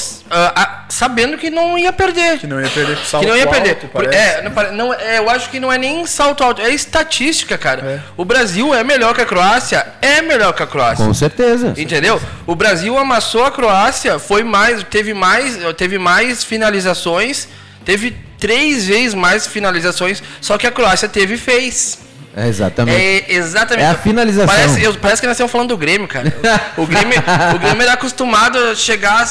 sabendo 0.89 1.39
que 1.39 1.49
não 1.49 1.79
ia 1.79 1.93
perder. 1.93 2.41
Que 2.41 2.47
não 2.49 2.61
ia 2.61 2.69
perder 2.69 2.99
salto 2.99 3.23
Que 3.23 3.31
não 3.31 3.37
ia 3.37 3.47
perder. 3.47 3.79
Alto, 3.95 4.11
é, 4.11 4.43
não, 4.43 4.73
não, 4.73 4.95
é, 4.95 5.19
eu 5.19 5.31
acho 5.31 5.49
que 5.49 5.61
não 5.61 5.73
é 5.73 5.79
nem 5.79 6.05
salto 6.07 6.43
alto, 6.43 6.61
é 6.61 6.71
estatística, 6.71 7.57
cara. 7.57 7.83
É. 7.83 8.01
O 8.17 8.25
Brasil 8.25 8.75
é 8.75 8.83
melhor 8.83 9.15
que 9.15 9.21
a 9.21 9.27
Croácia, 9.27 9.87
é 10.03 10.21
melhor 10.23 10.53
que 10.53 10.63
a 10.65 10.67
Croácia. 10.67 11.07
Com 11.07 11.15
certeza. 11.15 11.73
Entendeu? 11.77 12.21
O 12.49 12.57
Brasil 12.57 12.99
amassou 12.99 13.45
a 13.45 13.53
Croácia, 13.53 14.19
foi 14.19 14.43
mais, 14.43 14.83
teve 14.83 15.15
mais, 15.15 15.57
teve 15.77 15.97
mais 15.97 16.43
finalizações, 16.43 17.47
teve 17.85 18.17
três 18.41 18.89
vezes 18.89 19.15
mais 19.15 19.47
finalizações, 19.47 20.21
só 20.41 20.59
que 20.59 20.67
a 20.67 20.73
Croácia 20.73 21.09
teve 21.09 21.37
fez. 21.37 22.01
É 22.37 22.49
exatamente. 22.49 23.01
É, 23.01 23.35
exatamente. 23.35 23.85
É 23.85 23.91
a 23.91 23.95
finalização. 23.95 24.55
Parece, 24.55 24.83
eu, 24.83 24.95
parece 24.95 25.21
que 25.21 25.27
nós 25.27 25.37
estamos 25.37 25.53
falando 25.53 25.69
do 25.69 25.77
Grêmio, 25.77 26.09
cara. 26.09 26.33
O 26.77 26.87
Grêmio, 26.87 27.23
o 27.55 27.59
Grêmio 27.59 27.83
era 27.83 27.93
acostumado 27.93 28.59
a 28.59 28.75
chegar 28.75 29.25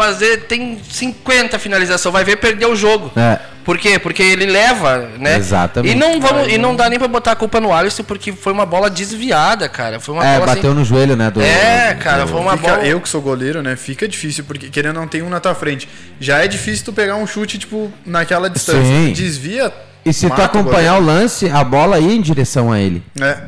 fazer, 0.00 0.44
tem 0.44 0.78
50 0.90 1.58
finalização, 1.58 2.10
vai 2.10 2.24
ver 2.24 2.36
perder 2.36 2.66
o 2.66 2.74
jogo. 2.74 3.12
É. 3.14 3.38
Por 3.64 3.76
quê? 3.76 3.98
Porque 3.98 4.22
ele 4.22 4.46
leva, 4.46 5.10
né? 5.18 5.36
Exatamente. 5.36 5.92
E 5.92 5.94
não, 5.94 6.18
vamos, 6.18 6.50
e 6.50 6.56
não 6.56 6.74
dá 6.74 6.88
nem 6.88 6.98
pra 6.98 7.06
botar 7.06 7.32
a 7.32 7.36
culpa 7.36 7.60
no 7.60 7.72
Alisson, 7.72 8.02
porque 8.02 8.32
foi 8.32 8.52
uma 8.52 8.64
bola 8.64 8.88
desviada, 8.88 9.68
cara. 9.68 10.00
Foi 10.00 10.14
uma 10.14 10.26
é, 10.26 10.34
bola 10.38 10.54
bateu 10.54 10.70
assim... 10.70 10.78
no 10.78 10.84
joelho, 10.84 11.14
né? 11.16 11.30
Do, 11.30 11.42
é, 11.42 11.94
cara, 11.94 12.26
foi 12.26 12.40
uma 12.40 12.56
fica, 12.56 12.76
bola. 12.76 12.86
Eu 12.86 12.98
que 13.00 13.08
sou 13.08 13.20
goleiro, 13.20 13.62
né? 13.62 13.76
Fica 13.76 14.08
difícil, 14.08 14.44
porque 14.44 14.70
querendo 14.70 14.94
não 14.94 15.06
tem 15.06 15.20
um 15.20 15.28
na 15.28 15.38
tua 15.38 15.54
frente. 15.54 15.86
Já 16.18 16.42
é 16.42 16.48
difícil 16.48 16.86
tu 16.86 16.92
pegar 16.94 17.16
um 17.16 17.26
chute, 17.26 17.58
tipo, 17.58 17.92
naquela 18.06 18.48
distância. 18.48 18.82
Sim. 18.82 19.12
Desvia. 19.12 19.70
E 20.04 20.12
se 20.12 20.28
tu 20.30 20.40
acompanhar 20.40 20.98
o, 20.98 21.02
o 21.02 21.04
lance, 21.04 21.48
a 21.48 21.62
bola 21.62 21.98
ia 21.98 22.14
em 22.14 22.20
direção 22.20 22.72
a 22.72 22.80
ele. 22.80 23.02
É. 23.20 23.38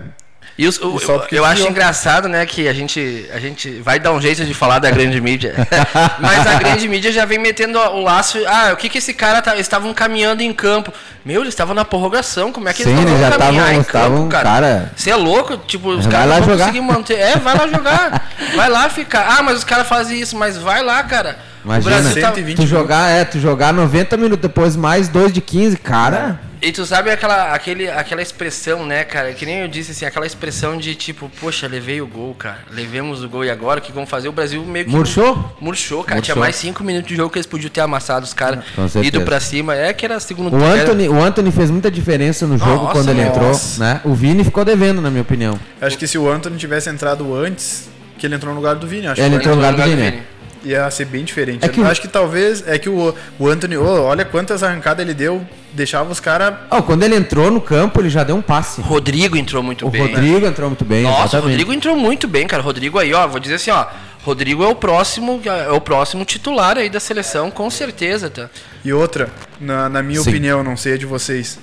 E 0.57 0.67
os, 0.67 0.79
o, 0.79 0.99
eu, 0.99 1.27
eu 1.33 1.45
acho 1.45 1.67
engraçado, 1.67 2.29
né, 2.29 2.45
que 2.45 2.69
a 2.69 2.73
gente, 2.75 3.27
a 3.33 3.39
gente 3.39 3.81
vai 3.81 3.99
dar 3.99 4.13
um 4.13 4.21
jeito 4.21 4.45
de 4.45 4.53
falar 4.53 4.79
da 4.79 4.91
grande 4.91 5.19
mídia. 5.21 5.55
Mas 6.21 6.47
a 6.47 6.55
grande 6.59 6.87
mídia 6.89 7.11
já 7.11 7.25
vem 7.25 7.39
metendo 7.39 7.79
o 7.79 8.03
laço. 8.03 8.39
Ah, 8.47 8.71
o 8.73 8.77
que 8.77 8.89
que 8.89 8.99
esse 8.99 9.15
cara 9.15 9.41
tá, 9.41 9.57
estavam 9.57 9.95
caminhando 9.95 10.43
em 10.43 10.53
campo? 10.53 10.93
Meu, 11.25 11.41
eles 11.41 11.55
estavam 11.55 11.75
na 11.75 11.85
prorrogação. 11.85 12.53
Como 12.53 12.69
é 12.69 12.73
que 12.73 12.85
Sim, 12.85 13.01
eles 13.01 13.19
já 13.19 13.31
estavam 13.31 13.73
em 13.73 13.83
campo, 13.83 14.29
cara? 14.29 14.93
Você 14.95 15.11
é 15.11 15.17
louco? 15.17 15.57
Tipo, 15.57 15.91
os 15.91 16.07
caras 16.07 16.41
não 16.41 16.47
vão 16.47 16.59
conseguir 16.59 16.81
manter. 16.81 17.19
É, 17.19 17.37
vai 17.37 17.57
lá 17.57 17.67
jogar. 17.69 18.29
vai 18.55 18.69
lá 18.69 18.89
ficar. 18.91 19.39
Ah, 19.39 19.43
mas 19.43 19.59
os 19.59 19.65
caras 19.65 19.87
fazem 19.87 20.21
isso, 20.21 20.37
mas 20.37 20.59
vai 20.59 20.83
lá, 20.83 21.03
cara. 21.05 21.39
Imagina, 21.65 21.97
o 21.97 22.03
Brasil 22.03 22.23
tá... 22.23 22.33
tu 22.57 22.67
jogar, 22.67 23.09
é, 23.09 23.25
tu 23.25 23.39
jogar 23.39 23.73
90 23.73 24.17
minutos 24.17 24.43
depois 24.43 24.77
mais 24.77 25.09
2 25.09 25.33
de 25.33 25.41
15, 25.41 25.77
cara. 25.79 26.41
E 26.63 26.71
tu 26.71 26.87
sabe 26.87 27.11
aquela, 27.11 27.53
aquele, 27.53 27.91
aquela 27.91 28.23
expressão, 28.23 28.87
né, 28.87 29.03
cara? 29.03 29.33
Que 29.33 29.45
nem 29.45 29.63
eu 29.63 29.69
disse 29.69 29.91
assim, 29.91 30.05
aquela 30.05 30.25
expressão 30.25 30.77
de 30.77 30.95
tipo, 30.95 31.29
poxa, 31.41 31.67
levei 31.67 32.01
o 32.01 32.07
gol, 32.07 32.33
cara. 32.37 32.59
Levemos 32.71 33.25
o 33.25 33.29
gol 33.29 33.45
e 33.45 33.51
agora 33.51 33.81
o 33.81 33.83
que 33.83 33.91
vamos 33.91 34.09
fazer? 34.09 34.29
O 34.29 34.33
Brasil 34.33 34.65
meio 34.65 34.85
que. 34.85 34.91
Murchou? 34.93 35.57
Murchou, 35.61 36.05
cara. 36.05 36.17
Murchou. 36.17 36.35
Tinha 36.35 36.41
mais 36.41 36.55
5 36.55 36.85
minutos 36.85 37.09
de 37.09 37.17
jogo 37.17 37.31
que 37.31 37.39
eles 37.39 37.49
podiam 37.49 37.69
ter 37.69 37.81
amassado 37.81 38.25
os 38.25 38.33
caras. 38.33 38.65
Ido 39.03 39.23
pra 39.23 39.41
cima. 39.41 39.75
É 39.75 39.93
que 39.93 40.05
era 40.05 40.21
segundo 40.21 40.57
o 40.57 40.65
Anthony, 40.65 41.09
o 41.09 41.21
Anthony 41.21 41.51
fez 41.51 41.69
muita 41.69 41.91
diferença 41.91 42.47
no 42.47 42.57
jogo 42.57 42.85
nossa, 42.85 42.93
quando 42.93 43.09
ele 43.09 43.25
nossa. 43.25 43.75
entrou, 43.75 43.89
né? 43.89 44.01
O 44.05 44.15
Vini 44.15 44.45
ficou 44.45 44.65
devendo, 44.65 45.03
na 45.03 45.11
minha 45.11 45.23
opinião. 45.23 45.59
Acho 45.81 45.99
que 45.99 46.07
se 46.07 46.17
o 46.17 46.31
Anthony 46.31 46.57
tivesse 46.57 46.89
entrado 46.89 47.35
antes, 47.35 47.91
que 48.17 48.25
ele 48.25 48.37
entrou 48.37 48.55
no 48.55 48.61
lugar 48.61 48.77
do 48.77 48.87
Vini, 48.87 49.09
acho 49.09 49.21
ele 49.21 49.35
entrou 49.35 49.57
no 49.57 49.63
lugar 49.63 49.75
do 49.75 49.83
Vini. 49.83 50.11
Vini 50.11 50.23
ia 50.65 50.89
ser 50.91 51.07
bem 51.07 51.25
diferente. 51.25 51.65
É 51.65 51.69
que 51.69 51.81
eu 51.81 51.87
acho 51.87 52.01
que 52.01 52.09
talvez 52.09 52.63
é 52.69 52.79
que 52.79 52.89
o, 52.89 53.13
o 53.39 53.49
Anthony, 53.49 53.77
oh, 53.77 54.03
olha 54.03 54.25
quantas 54.25 54.63
arrancadas 54.63 55.05
ele 55.05 55.15
deu, 55.15 55.45
deixava 55.73 56.11
os 56.11 56.21
caras. 56.21 56.55
Oh, 56.71 56.83
quando 56.83 57.03
ele 57.03 57.15
entrou 57.15 57.51
no 57.51 57.61
campo, 57.61 58.01
ele 58.01 58.11
já 58.11 58.25
deu 58.25 58.37
um 58.37 58.43
passe. 58.43 58.81
Rodrigo 58.81 59.37
entrou 59.37 59.63
muito 59.63 59.87
o 59.87 59.91
bem. 59.91 60.03
O 60.03 60.07
Rodrigo 60.07 60.41
né? 60.41 60.49
entrou 60.49 60.69
muito 60.69 60.85
bem. 60.85 61.03
Nossa, 61.03 61.39
o 61.39 61.43
Rodrigo 61.43 61.73
entrou 61.73 61.97
muito 61.97 62.29
bem, 62.29 62.47
cara. 62.47 62.63
Rodrigo 62.63 62.99
aí, 62.99 63.13
ó, 63.13 63.27
vou 63.27 63.41
dizer 63.41 63.57
assim, 63.57 63.71
ó. 63.71 63.87
Rodrigo 64.25 64.63
é 64.63 64.69
o 64.69 64.75
próximo, 64.75 65.41
é 65.45 65.73
o 65.73 65.81
próximo 65.81 66.25
titular 66.25 66.79
aí 66.79 66.89
da 66.89 67.01
seleção, 67.01 67.51
com 67.51 67.69
certeza, 67.69 68.31
tá? 68.31 68.49
E 68.85 68.93
outra, 68.93 69.29
na, 69.61 69.89
na 69.89 70.01
minha 70.01 70.21
Sim. 70.21 70.31
opinião, 70.31 70.63
não 70.63 70.77
sei 70.77 70.95
a 70.95 70.97
de 70.97 71.07
vocês 71.07 71.59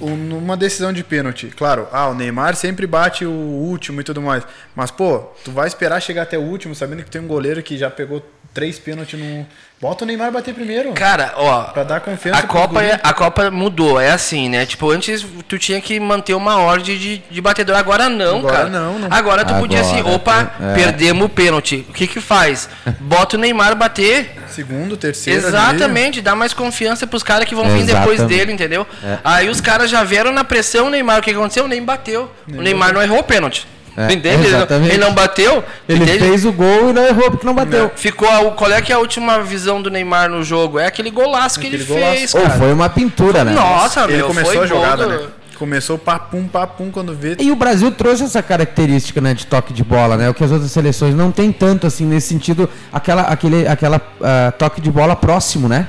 numa 0.00 0.56
decisão 0.56 0.92
de 0.92 1.02
pênalti. 1.02 1.46
Claro, 1.56 1.88
ah, 1.92 2.08
o 2.08 2.14
Neymar 2.14 2.54
sempre 2.54 2.86
bate 2.86 3.24
o 3.24 3.30
último 3.30 4.00
e 4.00 4.04
tudo 4.04 4.20
mais. 4.20 4.44
Mas, 4.74 4.90
pô, 4.90 5.20
tu 5.44 5.50
vai 5.50 5.66
esperar 5.66 6.00
chegar 6.00 6.22
até 6.22 6.38
o 6.38 6.42
último, 6.42 6.74
sabendo 6.74 7.02
que 7.02 7.10
tem 7.10 7.20
um 7.20 7.26
goleiro 7.26 7.62
que 7.62 7.78
já 7.78 7.90
pegou 7.90 8.22
três 8.52 8.78
pênaltis 8.78 9.18
no. 9.18 9.46
Bota 9.78 10.04
o 10.04 10.06
Neymar 10.06 10.32
bater 10.32 10.54
primeiro. 10.54 10.92
Cara, 10.94 11.34
ó. 11.36 11.64
Pra 11.64 11.84
dar 11.84 12.00
confiança. 12.00 12.38
A 12.40 12.42
Copa, 12.44 12.82
é, 12.82 12.98
a 13.02 13.12
Copa 13.12 13.50
mudou, 13.50 14.00
é 14.00 14.10
assim, 14.10 14.48
né? 14.48 14.64
Tipo, 14.64 14.90
antes 14.90 15.24
tu 15.46 15.58
tinha 15.58 15.78
que 15.82 16.00
manter 16.00 16.32
uma 16.32 16.56
ordem 16.56 16.96
de, 16.96 17.18
de 17.30 17.40
batedor. 17.42 17.76
Agora 17.76 18.08
não, 18.08 18.38
Agora 18.38 18.56
cara. 18.56 18.68
Não, 18.70 18.98
não. 18.98 19.08
Agora 19.10 19.44
tu 19.44 19.48
Agora, 19.48 19.60
podia 19.60 19.80
assim, 19.82 20.00
opa, 20.00 20.50
é. 20.58 20.74
perdemos 20.74 21.26
o 21.26 21.28
pênalti. 21.28 21.84
O 21.90 21.92
que 21.92 22.06
que 22.06 22.22
faz? 22.22 22.70
Bota 23.00 23.36
o 23.36 23.38
Neymar 23.38 23.76
bater. 23.76 24.30
Segundo, 24.48 24.96
terceiro. 24.96 25.46
Exatamente, 25.46 26.22
dá 26.22 26.34
mais 26.34 26.54
confiança 26.54 27.06
pros 27.06 27.22
caras 27.22 27.46
que 27.46 27.54
vão 27.54 27.68
vir 27.68 27.84
depois 27.84 28.22
dele, 28.22 28.52
entendeu? 28.52 28.86
É. 29.04 29.18
Aí 29.22 29.50
os 29.50 29.60
caras 29.60 29.90
já 29.90 30.02
vieram 30.02 30.32
na 30.32 30.42
pressão, 30.42 30.86
o 30.86 30.90
Neymar. 30.90 31.18
O 31.18 31.22
que 31.22 31.30
aconteceu? 31.32 31.66
O 31.66 31.68
Neymar 31.68 31.98
bateu. 31.98 32.30
o 32.48 32.62
Neymar 32.62 32.94
não 32.94 33.02
errou 33.02 33.18
o 33.18 33.24
pênalti. 33.24 33.66
É, 33.96 34.12
entende? 34.12 34.46
Ele 34.46 34.50
não, 34.50 34.86
ele 34.86 34.98
não, 34.98 35.14
bateu. 35.14 35.64
Ele 35.88 36.04
entende? 36.04 36.18
fez 36.18 36.44
o 36.44 36.52
gol 36.52 36.90
e 36.90 36.92
não 36.92 37.02
errou 37.06 37.30
porque 37.30 37.46
não 37.46 37.54
bateu. 37.54 37.84
Não. 37.84 37.90
Ficou 37.96 38.28
a, 38.28 38.50
qual 38.50 38.70
é 38.70 38.82
que 38.82 38.92
é 38.92 38.94
a 38.94 38.98
última 38.98 39.40
visão 39.40 39.80
do 39.80 39.90
Neymar 39.90 40.28
no 40.28 40.44
jogo? 40.44 40.78
É 40.78 40.86
aquele 40.86 41.10
golaço 41.10 41.58
que 41.58 41.66
aquele 41.66 41.82
ele 41.82 41.88
golaço. 41.88 42.12
fez, 42.12 42.32
cara. 42.34 42.52
Oh, 42.54 42.58
foi 42.58 42.72
uma 42.74 42.90
pintura, 42.90 43.42
né? 43.42 43.52
Nossa, 43.52 44.04
ele 44.04 44.18
meu, 44.18 44.26
começou 44.26 44.62
a 44.62 44.66
jogada, 44.66 45.06
né? 45.06 45.26
Começou 45.58 45.96
papum, 45.96 46.46
papum 46.46 46.90
quando 46.90 47.14
vê. 47.14 47.36
E 47.40 47.50
o 47.50 47.56
Brasil 47.56 47.90
trouxe 47.90 48.24
essa 48.24 48.42
característica, 48.42 49.22
né, 49.22 49.32
de 49.32 49.46
toque 49.46 49.72
de 49.72 49.82
bola, 49.82 50.14
né? 50.18 50.28
O 50.28 50.34
que 50.34 50.44
as 50.44 50.52
outras 50.52 50.70
seleções 50.70 51.14
não 51.14 51.32
tem 51.32 51.50
tanto 51.50 51.86
assim 51.86 52.04
nesse 52.04 52.28
sentido, 52.28 52.68
aquela 52.92 53.22
aquele 53.22 53.66
aquela 53.66 53.96
uh, 53.96 54.52
toque 54.58 54.82
de 54.82 54.90
bola 54.90 55.16
próximo, 55.16 55.66
né? 55.66 55.88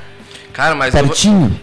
Cara, 0.54 0.74
mas 0.74 0.92
eu 0.92 1.04
vou, 1.04 1.14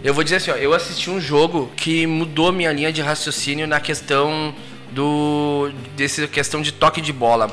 eu 0.04 0.14
vou, 0.14 0.24
dizer 0.24 0.38
assim, 0.38 0.52
ó, 0.52 0.56
eu 0.56 0.74
assisti 0.74 1.10
um 1.10 1.20
jogo 1.20 1.70
que 1.75 2.08
mudou 2.08 2.54
minha 2.54 2.72
linha 2.72 2.94
de 2.94 3.02
raciocínio 3.02 3.68
na 3.68 3.80
questão 3.82 4.54
do 4.96 5.70
dessa 5.96 6.25
questão 6.25 6.62
de 6.62 6.72
toque 6.72 7.02
de 7.02 7.12
bola. 7.12 7.52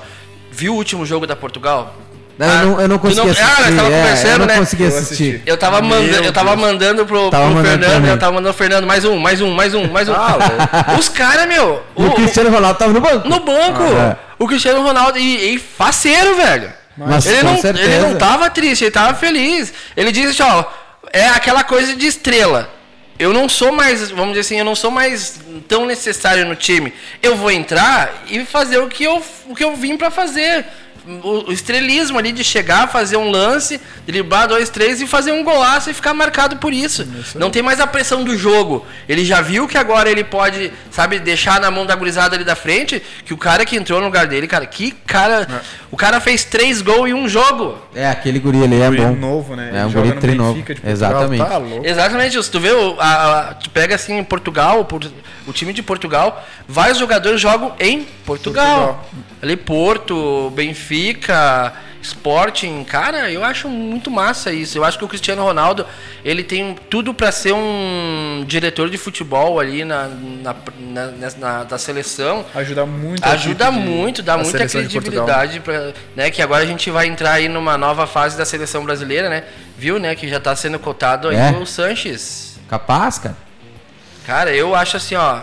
Viu 0.50 0.74
o 0.74 0.76
último 0.76 1.04
jogo 1.04 1.26
da 1.26 1.34
Portugal? 1.34 1.94
Não, 2.38 2.46
ah, 2.48 2.62
eu 2.62 2.66
não, 2.66 2.80
eu 2.80 2.88
não 2.88 2.98
consegui 2.98 3.20
não, 3.20 3.30
assistir. 3.30 3.44
Ah, 3.44 3.76
tava 3.76 3.88
é, 3.88 4.00
conversando, 4.00 4.30
eu 4.30 4.38
não 4.38 4.46
né? 4.46 4.58
consegui 4.58 4.86
assistir. 4.86 5.42
Eu 5.44 5.56
tava, 5.58 5.82
mandando, 5.82 6.24
eu 6.24 6.32
tava 6.32 6.56
mandando 6.56 7.04
pro, 7.06 7.30
tava 7.30 7.44
pro 7.44 7.54
mandando 7.56 7.84
Fernando, 7.84 8.06
eu 8.06 8.18
tava 8.18 8.32
mandando 8.32 8.54
pro 8.54 8.64
Fernando, 8.64 8.86
mais 8.86 9.04
um, 9.04 9.18
mais 9.18 9.40
um, 9.42 9.50
mais 9.50 9.74
um, 9.74 9.86
mais 9.88 10.08
um. 10.08 10.12
Ah, 10.14 10.96
Os 10.98 11.08
caras, 11.08 11.46
meu. 11.46 11.82
O, 11.94 12.04
o, 12.04 12.14
Cristiano 12.14 12.50
Ronaldo 12.50 12.78
tava 12.78 12.92
no 12.92 13.00
banco. 13.00 13.28
No 13.28 13.40
banco. 13.40 13.82
Ah, 13.82 14.16
é. 14.18 14.32
O 14.42 14.46
Cristiano 14.46 14.82
Ronaldo, 14.82 15.18
e, 15.18 15.54
e 15.54 15.58
faceiro, 15.58 16.36
velho. 16.36 16.72
Mas, 16.96 17.26
ele, 17.26 17.42
não, 17.42 17.58
certeza. 17.58 17.90
ele 17.90 18.06
não 18.06 18.14
tava 18.16 18.50
triste, 18.50 18.84
ele 18.84 18.90
tava 18.90 19.14
feliz. 19.14 19.72
Ele 19.96 20.10
disse, 20.10 20.42
ó, 20.42 20.64
é 21.12 21.28
aquela 21.28 21.64
coisa 21.64 21.94
de 21.94 22.06
estrela 22.06 22.70
eu 23.18 23.32
não 23.32 23.48
sou 23.48 23.72
mais, 23.72 24.10
vamos 24.10 24.30
dizer 24.30 24.40
assim, 24.40 24.58
eu 24.58 24.64
não 24.64 24.74
sou 24.74 24.90
mais 24.90 25.40
tão 25.68 25.86
necessário 25.86 26.44
no 26.44 26.56
time. 26.56 26.92
Eu 27.22 27.36
vou 27.36 27.50
entrar 27.50 28.24
e 28.28 28.44
fazer 28.44 28.78
o 28.78 28.88
que 28.88 29.04
eu, 29.04 29.22
o 29.46 29.54
que 29.54 29.64
eu 29.64 29.76
vim 29.76 29.96
para 29.96 30.10
fazer 30.10 30.64
o, 31.06 31.48
o, 31.48 31.52
estrelismo 31.52 32.18
ali 32.18 32.32
de 32.32 32.44
chegar, 32.44 32.86
fazer 32.88 33.16
um 33.16 33.30
lance, 33.30 33.80
driblar 34.06 34.48
dois, 34.48 34.68
três 34.68 35.00
e 35.00 35.06
fazer 35.06 35.32
um 35.32 35.42
golaço 35.42 35.90
e 35.90 35.94
ficar 35.94 36.14
marcado 36.14 36.56
por 36.56 36.72
isso. 36.72 37.06
isso 37.20 37.38
não 37.38 37.50
tem 37.50 37.62
mais 37.62 37.80
a 37.80 37.86
pressão 37.86 38.22
do 38.22 38.36
jogo. 38.36 38.86
Ele 39.08 39.24
já 39.24 39.40
viu 39.40 39.66
que 39.66 39.76
agora 39.76 40.10
ele 40.10 40.24
pode, 40.24 40.72
sabe, 40.90 41.18
deixar 41.18 41.60
na 41.60 41.70
mão 41.70 41.84
da 41.84 41.94
gurizada 41.94 42.36
ali 42.36 42.44
da 42.44 42.54
frente, 42.54 43.02
que 43.24 43.34
o 43.34 43.36
cara 43.36 43.64
que 43.64 43.76
entrou 43.76 44.00
no 44.00 44.06
lugar 44.06 44.26
dele, 44.26 44.46
cara, 44.46 44.66
que 44.66 44.92
cara. 45.06 45.46
É. 45.50 45.82
O 45.90 45.96
cara 45.96 46.20
fez 46.20 46.44
três 46.44 46.80
gols 46.80 47.10
em 47.10 47.12
um 47.12 47.28
jogo. 47.28 47.76
É, 47.94 48.08
aquele 48.08 48.38
guri 48.38 48.64
ali 48.64 48.80
é 48.80 48.86
guri 48.86 49.02
bom. 49.02 49.14
novo, 49.14 49.54
né? 49.54 49.70
É 49.74 49.84
um 49.84 49.92
guri 49.92 50.12
tri 50.12 50.34
novo. 50.34 50.62
Exatamente. 50.84 51.44
Tá 51.44 51.60
Exatamente. 51.84 52.42
Se 52.42 52.50
tu 52.50 52.58
vê, 52.58 52.70
a, 52.98 53.40
a, 53.50 53.54
tu 53.54 53.68
pega 53.70 53.94
assim 53.94 54.18
em 54.18 54.24
Portugal, 54.24 54.88
o 55.46 55.52
time 55.52 55.72
de 55.72 55.82
Portugal, 55.82 56.42
vários 56.66 56.98
jogadores 56.98 57.40
jogam 57.40 57.74
em 57.78 58.06
Portugal. 58.24 58.32
Portugal. 58.32 59.08
Ali 59.42 59.56
Porto, 59.56 60.50
Benfica, 60.54 60.91
Sporting, 62.02 62.82
cara, 62.82 63.30
eu 63.30 63.44
acho 63.44 63.68
muito 63.68 64.10
massa 64.10 64.52
isso. 64.52 64.76
Eu 64.76 64.84
acho 64.84 64.98
que 64.98 65.04
o 65.04 65.08
Cristiano 65.08 65.42
Ronaldo, 65.44 65.86
ele 66.24 66.42
tem 66.42 66.76
tudo 66.90 67.14
para 67.14 67.30
ser 67.30 67.52
um 67.52 68.44
diretor 68.44 68.90
de 68.90 68.98
futebol 68.98 69.60
ali 69.60 69.84
na, 69.84 70.08
na, 70.08 70.56
na, 70.80 71.30
na 71.38 71.64
da 71.64 71.78
seleção. 71.78 72.44
Ajuda 72.54 72.84
muito. 72.84 73.24
Ajuda 73.24 73.70
muito, 73.70 74.20
dá 74.20 74.36
muita 74.36 74.66
credibilidade 74.66 75.60
para, 75.60 75.94
né, 76.16 76.28
que 76.30 76.42
agora 76.42 76.64
a 76.64 76.66
gente 76.66 76.90
vai 76.90 77.06
entrar 77.06 77.34
aí 77.34 77.48
numa 77.48 77.78
nova 77.78 78.04
fase 78.04 78.36
da 78.36 78.44
seleção 78.44 78.84
brasileira, 78.84 79.28
né? 79.28 79.44
Viu, 79.78 80.00
né, 80.00 80.16
que 80.16 80.28
já 80.28 80.40
tá 80.40 80.56
sendo 80.56 80.80
cotado 80.80 81.28
aí 81.28 81.36
é. 81.36 81.50
o 81.52 81.64
Sanches. 81.64 82.58
Capaz, 82.68 83.18
cara. 83.20 83.36
Cara, 84.26 84.52
eu 84.52 84.74
acho 84.74 84.96
assim, 84.96 85.14
ó, 85.14 85.40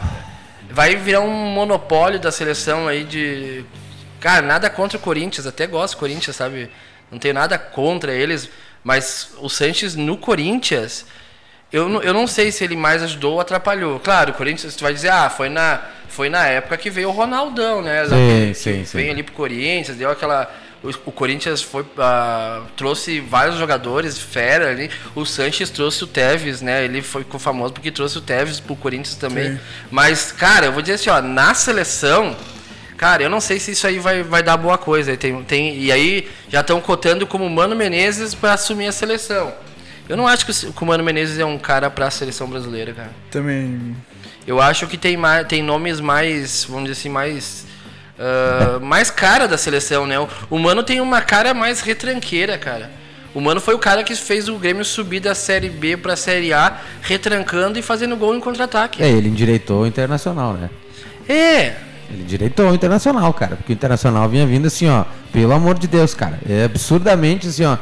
vai 0.70 0.98
virar 0.98 1.22
um 1.22 1.30
monopólio 1.30 2.20
da 2.20 2.32
seleção 2.34 2.88
aí 2.88 3.06
de 3.06 3.64
Cara, 4.20 4.46
nada 4.46 4.70
contra 4.70 4.98
o 4.98 5.02
Corinthians, 5.02 5.48
até 5.48 5.66
gosto 5.66 5.96
do 5.96 6.00
Corinthians, 6.00 6.36
sabe? 6.36 6.70
Não 7.12 7.18
tenho 7.18 7.34
nada 7.34 7.58
contra 7.58 8.14
eles, 8.14 8.50
mas 8.84 9.32
o 9.40 9.50
Sanches 9.50 9.96
no 9.96 10.18
Corinthians, 10.18 11.06
eu, 11.72 11.88
não, 11.88 12.02
eu 12.02 12.14
não 12.14 12.28
sei 12.28 12.52
se 12.52 12.64
ele 12.64 12.76
mais 12.76 13.02
ajudou 13.04 13.34
ou 13.34 13.40
atrapalhou. 13.40 14.00
Claro, 14.00 14.32
o 14.32 14.34
Corinthians, 14.34 14.76
tu 14.76 14.84
vai 14.84 14.94
dizer, 14.94 15.10
ah, 15.10 15.30
foi 15.30 15.50
na, 15.50 15.82
foi 16.08 16.30
na 16.30 16.46
época 16.46 16.78
que 16.78 16.90
veio 16.90 17.10
o 17.10 17.12
Ronaldão, 17.12 17.82
né? 17.82 18.06
Sim, 18.06 18.54
sim, 18.54 18.86
sim. 18.86 18.98
Veio 18.98 19.12
ali 19.12 19.24
pro 19.24 19.34
Corinthians, 19.34 19.98
deu 19.98 20.10
aquela. 20.10 20.52
O, 20.82 20.90
o 21.10 21.12
Corinthians 21.12 21.62
foi, 21.62 21.84
uh, 21.84 22.66
trouxe 22.78 23.20
vários 23.20 23.58
jogadores, 23.58 24.18
fera 24.18 24.70
ali. 24.70 24.90
O 25.14 25.26
Sanches 25.26 25.70
trouxe 25.70 26.04
o 26.04 26.08
Tevez, 26.08 26.62
né? 26.62 26.86
Ele 26.86 27.02
foi 27.02 27.26
famoso 27.38 27.74
porque 27.74 27.92
trouxe 27.92 28.18
o 28.18 28.22
Tevez 28.22 28.60
pro 28.60 28.76
Corinthians 28.76 29.16
também. 29.16 29.54
Sim. 29.54 29.60
Mas, 29.92 30.32
cara, 30.32 30.68
eu 30.68 30.72
vou 30.72 30.82
dizer 30.82 30.94
assim, 30.94 31.10
ó, 31.10 31.22
na 31.22 31.54
seleção 31.54 32.36
Cara, 33.00 33.24
eu 33.24 33.30
não 33.30 33.40
sei 33.40 33.62
se 33.62 33.72
isso 33.72 33.88
aí 33.88 33.98
vai, 33.98 34.24
vai 34.24 34.44
dar 34.44 34.58
boa 34.58 34.78
coisa. 34.78 35.16
Tem, 35.16 35.42
tem, 35.44 35.78
e 35.78 35.90
aí 35.90 36.28
já 36.50 36.60
estão 36.60 36.82
cotando 36.82 37.26
como 37.26 37.50
Mano 37.50 37.74
Menezes 37.74 38.36
para 38.36 38.52
assumir 38.52 38.88
a 38.88 38.92
seleção. 38.92 39.54
Eu 40.10 40.18
não 40.18 40.28
acho 40.28 40.46
que 40.46 40.84
o 40.84 40.86
Mano 40.86 41.02
Menezes 41.02 41.40
é 41.40 41.46
um 41.46 41.58
cara 41.58 41.90
para 41.90 42.08
a 42.08 42.12
seleção 42.12 42.50
brasileira, 42.50 42.94
cara. 42.94 43.12
Também. 43.32 43.96
Eu 44.46 44.60
acho 44.60 44.86
que 44.86 44.98
tem, 44.98 45.16
mais, 45.16 45.48
tem 45.48 45.64
nomes 45.64 46.02
mais, 46.02 46.66
vamos 46.66 46.90
dizer 46.90 47.00
assim, 47.00 47.08
mais. 47.08 47.66
Uh, 48.18 48.82
mais 48.82 49.10
cara 49.10 49.48
da 49.48 49.58
seleção, 49.58 50.06
né? 50.06 50.16
O 50.50 50.60
Mano 50.60 50.84
tem 50.84 51.00
uma 51.00 51.22
cara 51.22 51.54
mais 51.54 51.80
retranqueira, 51.80 52.58
cara. 52.58 52.92
O 53.34 53.40
Mano 53.40 53.62
foi 53.62 53.76
o 53.76 53.80
cara 53.80 54.04
que 54.04 54.14
fez 54.14 54.50
o 54.50 54.58
Grêmio 54.58 54.84
subir 54.84 55.22
da 55.22 55.34
Série 55.34 55.70
B 55.70 55.96
pra 55.96 56.18
Série 56.18 56.52
A, 56.52 56.82
retrancando 57.02 57.80
e 57.80 57.82
fazendo 57.82 58.18
gol 58.18 58.36
em 58.36 58.42
contra-ataque. 58.42 59.02
É, 59.02 59.08
ele 59.08 59.30
endireitou 59.30 59.84
o 59.84 59.88
Internacional, 59.88 60.56
né? 60.56 60.70
É. 61.30 61.89
Ele 62.12 62.24
endireitou 62.24 62.70
o 62.70 62.74
Internacional, 62.74 63.34
cara. 63.34 63.56
Porque 63.56 63.72
o 63.72 63.76
Internacional 63.76 64.28
vinha 64.28 64.46
vindo 64.46 64.68
assim, 64.68 64.88
ó. 64.88 65.06
Pelo 65.32 65.54
amor 65.54 65.78
de 65.78 65.88
Deus, 65.88 66.14
cara. 66.14 66.40
É 66.48 66.66
absurdamente 66.66 67.48
assim, 67.48 67.66
ó. 67.66 67.78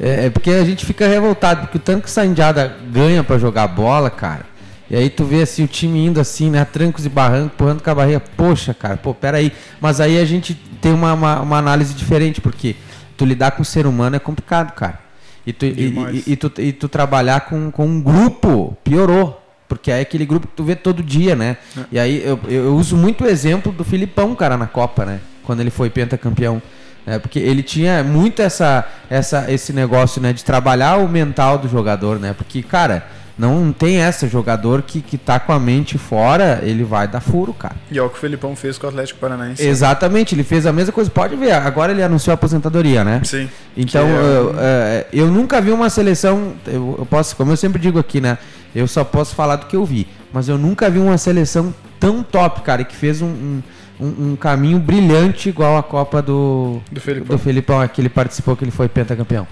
É, 0.00 0.26
é 0.26 0.30
porque 0.30 0.50
a 0.50 0.64
gente 0.64 0.84
fica 0.84 1.06
revoltado, 1.06 1.62
porque 1.62 1.78
o 1.78 1.80
tanto 1.80 2.02
que 2.02 2.08
o 2.08 2.10
Sandiada 2.10 2.76
ganha 2.90 3.24
para 3.24 3.38
jogar 3.38 3.66
bola, 3.68 4.10
cara. 4.10 4.44
E 4.88 4.94
aí 4.94 5.10
tu 5.10 5.24
vê 5.24 5.42
assim 5.42 5.64
o 5.64 5.68
time 5.68 6.06
indo 6.06 6.20
assim, 6.20 6.50
né? 6.50 6.64
Trancos 6.64 7.04
e 7.04 7.08
barrancos, 7.08 7.54
empurrando 7.54 7.82
com 7.82 7.90
a 7.90 7.94
barriga. 7.94 8.22
Poxa, 8.36 8.72
cara, 8.72 8.96
pô, 8.96 9.12
peraí. 9.12 9.52
Mas 9.80 10.00
aí 10.00 10.18
a 10.18 10.24
gente 10.24 10.54
tem 10.80 10.92
uma, 10.92 11.12
uma, 11.12 11.40
uma 11.40 11.58
análise 11.58 11.92
diferente, 11.94 12.40
porque 12.40 12.76
tu 13.16 13.24
lidar 13.24 13.52
com 13.52 13.62
o 13.62 13.64
ser 13.64 13.86
humano 13.86 14.16
é 14.16 14.18
complicado, 14.18 14.72
cara. 14.72 15.00
E 15.46 15.52
tu, 15.52 15.64
e, 15.64 15.68
e, 15.68 16.32
e, 16.32 16.36
tu, 16.36 16.52
e 16.58 16.72
tu 16.72 16.88
trabalhar 16.88 17.40
com, 17.40 17.70
com 17.70 17.86
um 17.86 18.00
grupo 18.00 18.76
piorou. 18.84 19.42
Porque 19.68 19.90
é 19.90 20.00
aquele 20.00 20.24
grupo 20.24 20.46
que 20.46 20.54
tu 20.54 20.64
vê 20.64 20.76
todo 20.76 21.02
dia, 21.02 21.34
né? 21.34 21.56
É. 21.76 21.80
E 21.92 21.98
aí 21.98 22.22
eu, 22.24 22.38
eu 22.48 22.74
uso 22.76 22.96
muito 22.96 23.24
o 23.24 23.26
exemplo 23.26 23.72
do 23.72 23.84
Filipão, 23.84 24.34
cara, 24.34 24.56
na 24.56 24.66
Copa, 24.66 25.04
né? 25.04 25.20
Quando 25.42 25.60
ele 25.60 25.70
foi 25.70 25.90
pentacampeão. 25.90 26.62
É, 27.06 27.20
porque 27.20 27.38
ele 27.38 27.62
tinha 27.62 28.02
muito 28.02 28.42
essa, 28.42 28.84
essa, 29.08 29.50
esse 29.50 29.72
negócio 29.72 30.20
né, 30.20 30.32
de 30.32 30.44
trabalhar 30.44 30.96
o 30.96 31.08
mental 31.08 31.56
do 31.56 31.68
jogador, 31.68 32.18
né? 32.18 32.34
Porque, 32.36 32.64
cara, 32.64 33.06
não 33.38 33.70
tem 33.70 33.98
essa 33.98 34.26
jogador 34.26 34.82
que, 34.82 35.02
que 35.02 35.18
tá 35.18 35.38
com 35.38 35.52
a 35.52 35.58
mente 35.58 35.98
fora, 35.98 36.60
ele 36.62 36.84
vai 36.84 37.06
dar 37.06 37.20
furo, 37.20 37.52
cara. 37.52 37.76
E 37.90 37.98
é 37.98 38.02
o 38.02 38.08
que 38.08 38.16
o 38.16 38.20
Felipão 38.20 38.56
fez 38.56 38.78
com 38.78 38.86
o 38.86 38.90
Atlético 38.90 39.20
Paranaense. 39.20 39.66
Exatamente, 39.66 40.34
ele 40.34 40.42
fez 40.42 40.64
a 40.64 40.72
mesma 40.72 40.92
coisa. 40.92 41.10
Pode 41.10 41.36
ver, 41.36 41.52
agora 41.52 41.92
ele 41.92 42.02
anunciou 42.02 42.32
a 42.32 42.34
aposentadoria, 42.34 43.04
né? 43.04 43.20
Sim. 43.24 43.48
Então, 43.76 44.06
é... 44.06 44.10
eu, 44.10 44.54
é, 44.58 45.06
eu, 45.12 45.26
nunca 45.26 45.60
vi 45.60 45.70
uma 45.70 45.90
seleção. 45.90 46.54
Eu, 46.66 46.96
eu, 46.98 47.06
posso, 47.06 47.36
como 47.36 47.52
eu 47.52 47.56
sempre 47.56 47.80
digo 47.80 47.98
aqui, 47.98 48.22
né? 48.22 48.38
Eu 48.74 48.88
só 48.88 49.04
posso 49.04 49.34
falar 49.34 49.56
do 49.56 49.66
que 49.66 49.76
eu 49.76 49.84
vi. 49.84 50.06
Mas 50.32 50.48
eu 50.48 50.56
nunca 50.56 50.88
vi 50.88 50.98
uma 50.98 51.18
seleção 51.18 51.74
tão 52.00 52.22
top, 52.22 52.62
cara, 52.62 52.84
que 52.84 52.96
fez 52.96 53.20
um, 53.20 53.26
um, 53.26 53.62
um, 54.00 54.30
um 54.30 54.36
caminho 54.36 54.78
brilhante 54.78 55.50
igual 55.50 55.76
a 55.76 55.82
Copa 55.82 56.22
do, 56.22 56.80
do 56.90 57.00
Felipão. 57.00 57.36
do 57.36 57.38
Felipão, 57.42 57.88
que 57.88 58.00
ele 58.00 58.08
participou, 58.08 58.56
que 58.56 58.64
ele 58.64 58.70
foi 58.70 58.88
pentacampeão. 58.88 59.46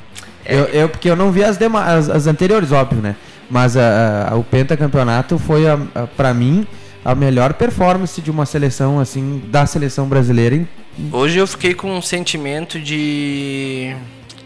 É. 0.44 0.54
Eu, 0.54 0.64
eu, 0.66 0.88
porque 0.88 1.08
eu 1.08 1.16
não 1.16 1.30
vi 1.30 1.42
as, 1.42 1.56
demais, 1.56 1.88
as, 1.88 2.16
as 2.16 2.26
anteriores, 2.26 2.70
óbvio, 2.72 3.00
né? 3.00 3.16
Mas 3.50 3.76
a, 3.76 4.28
a, 4.30 4.36
o 4.36 4.44
pentacampeonato 4.44 5.38
foi, 5.38 5.68
a, 5.68 5.78
a 5.94 6.06
para 6.06 6.32
mim, 6.32 6.66
a 7.04 7.14
melhor 7.14 7.52
performance 7.54 8.20
de 8.20 8.30
uma 8.30 8.46
seleção, 8.46 8.98
assim, 8.98 9.42
da 9.48 9.66
seleção 9.66 10.06
brasileira. 10.06 10.54
Em... 10.56 10.68
Hoje 11.12 11.38
eu 11.38 11.46
fiquei 11.46 11.74
com 11.74 11.96
um 11.96 12.02
sentimento 12.02 12.80
de... 12.80 13.94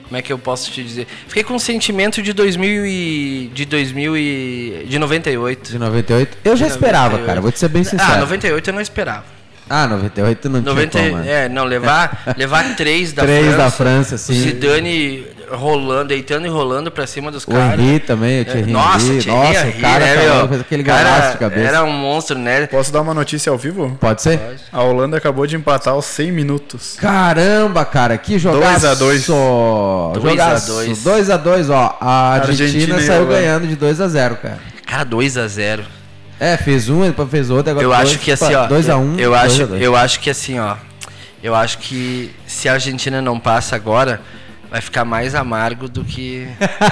Como 0.04 0.16
é 0.16 0.22
que 0.22 0.32
eu 0.32 0.38
posso 0.38 0.70
te 0.70 0.82
dizer? 0.82 1.06
Fiquei 1.26 1.44
com 1.44 1.54
um 1.54 1.58
sentimento 1.58 2.22
de 2.22 2.32
2000 2.32 2.86
e... 2.86 3.50
De 3.54 3.64
2000 3.66 4.16
e... 4.16 4.86
De 4.88 4.98
98. 4.98 5.72
De 5.72 5.78
98? 5.78 6.38
Eu 6.44 6.56
já 6.56 6.66
esperava, 6.66 7.18
98. 7.18 7.26
cara, 7.26 7.40
vou 7.40 7.52
te 7.52 7.58
ser 7.58 7.68
bem 7.68 7.84
sincero. 7.84 8.12
Ah, 8.12 8.20
98 8.20 8.70
eu 8.70 8.74
não 8.74 8.80
esperava. 8.80 9.24
Ah, 9.70 9.86
98 9.86 10.48
não 10.48 10.60
90, 10.62 10.98
tinha 10.98 11.10
como, 11.10 11.22
É, 11.24 11.48
não, 11.48 11.64
levar, 11.64 12.22
levar 12.38 12.74
três 12.74 13.12
da 13.12 13.22
três 13.22 13.44
França. 13.44 13.58
da 13.58 13.70
França, 13.70 14.18
sim. 14.18 14.32
O 14.32 14.36
Zidane 14.36 15.26
rolando, 15.50 16.08
deitando 16.08 16.46
e 16.46 16.48
rolando 16.48 16.90
pra 16.90 17.06
cima 17.06 17.30
dos 17.30 17.44
caras. 17.44 17.78
O 17.78 17.82
Henry 17.82 18.00
também, 18.00 18.42
o 18.42 18.44
Thierry 18.44 18.70
é, 18.70 18.72
Nossa, 18.72 19.06
Henry. 19.06 19.22
Thierry 19.22 19.36
Nossa, 19.36 19.68
o 19.68 19.80
cara, 19.80 20.04
né, 20.04 20.16
meu, 20.16 20.48
fez 20.48 20.60
aquele 20.60 20.82
galaço 20.82 21.32
de 21.32 21.38
cabeça. 21.38 21.68
Era 21.68 21.84
um 21.84 21.92
monstro, 21.92 22.38
né? 22.38 22.66
Posso 22.66 22.92
dar 22.92 23.00
uma 23.00 23.14
notícia 23.14 23.50
ao 23.50 23.58
vivo? 23.58 23.96
Pode 24.00 24.22
ser? 24.22 24.38
Pode. 24.38 24.60
A 24.72 24.82
Holanda 24.82 25.16
acabou 25.16 25.46
de 25.46 25.56
empatar 25.56 25.94
aos 25.94 26.04
100 26.06 26.32
minutos. 26.32 26.96
Caramba, 26.98 27.84
cara, 27.84 28.16
que 28.18 28.38
jogaço. 28.38 28.86
2x2. 28.86 30.12
2x2. 30.14 30.94
2x2, 31.02 31.70
ó. 31.70 31.96
A 32.00 32.34
Argentina, 32.34 32.64
Argentina 32.64 33.00
saiu 33.00 33.26
ganhando 33.26 33.66
de 33.66 33.76
2x0, 33.76 34.36
cara. 34.36 34.58
Cara, 34.86 35.06
2x0. 35.06 35.80
É, 36.40 36.56
fez 36.56 36.88
um, 36.88 37.02
depois 37.02 37.28
fez 37.30 37.50
outro, 37.50 37.72
agora 37.72 37.84
Eu 37.84 37.90
dois, 37.90 38.02
acho 38.02 38.18
que 38.18 38.30
assim, 38.30 38.54
ó. 38.54 38.66
2 38.66 38.88
a 38.88 38.96
1 38.96 39.02
um, 39.02 39.18
eu, 39.18 39.34
acho, 39.34 39.62
eu 39.62 39.96
acho 39.96 40.20
que 40.20 40.30
assim, 40.30 40.58
ó. 40.58 40.76
Eu 41.42 41.54
acho 41.54 41.78
que 41.78 42.34
se 42.46 42.68
a 42.68 42.74
Argentina 42.74 43.20
não 43.22 43.38
passa 43.38 43.76
agora, 43.76 44.20
vai 44.70 44.80
ficar 44.80 45.04
mais 45.04 45.34
amargo 45.34 45.88
do 45.88 46.04
que. 46.04 46.46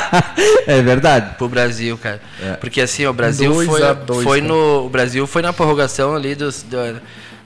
é 0.67 0.83
verdade. 0.83 1.35
Pro 1.37 1.49
Brasil, 1.49 1.97
cara. 1.99 2.21
É. 2.43 2.53
Porque 2.55 2.81
assim, 2.81 3.07
o 3.07 3.13
Brasil 3.13 3.53
foi, 3.55 3.95
dois, 4.07 4.25
foi 4.25 4.41
no. 4.41 4.87
O 4.87 4.89
Brasil 4.89 5.27
foi 5.27 5.43
na 5.43 5.53
prorrogação 5.53 6.15
ali 6.15 6.35
dos. 6.35 6.63
Do, 6.63 7.01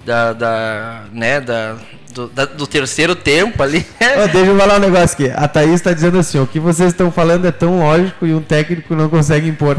da, 0.05 0.33
da. 0.33 1.03
né, 1.13 1.41
da. 1.41 1.77
Do, 2.15 2.27
da, 2.27 2.45
do 2.45 2.67
terceiro 2.67 3.15
tempo 3.15 3.63
ali. 3.63 3.87
oh, 4.01 4.27
deixa 4.27 4.51
eu 4.51 4.59
falar 4.59 4.77
um 4.77 4.81
negócio 4.81 5.15
aqui. 5.15 5.33
A 5.33 5.47
Thaís 5.47 5.75
está 5.75 5.93
dizendo 5.93 6.19
assim: 6.19 6.41
o 6.41 6.47
que 6.47 6.59
vocês 6.59 6.91
estão 6.91 7.13
falando 7.13 7.47
é 7.47 7.53
tão 7.53 7.79
lógico 7.79 8.27
e 8.27 8.35
um 8.35 8.43
técnico 8.43 8.97
não 8.97 9.09
consegue 9.09 9.49
impor. 9.49 9.77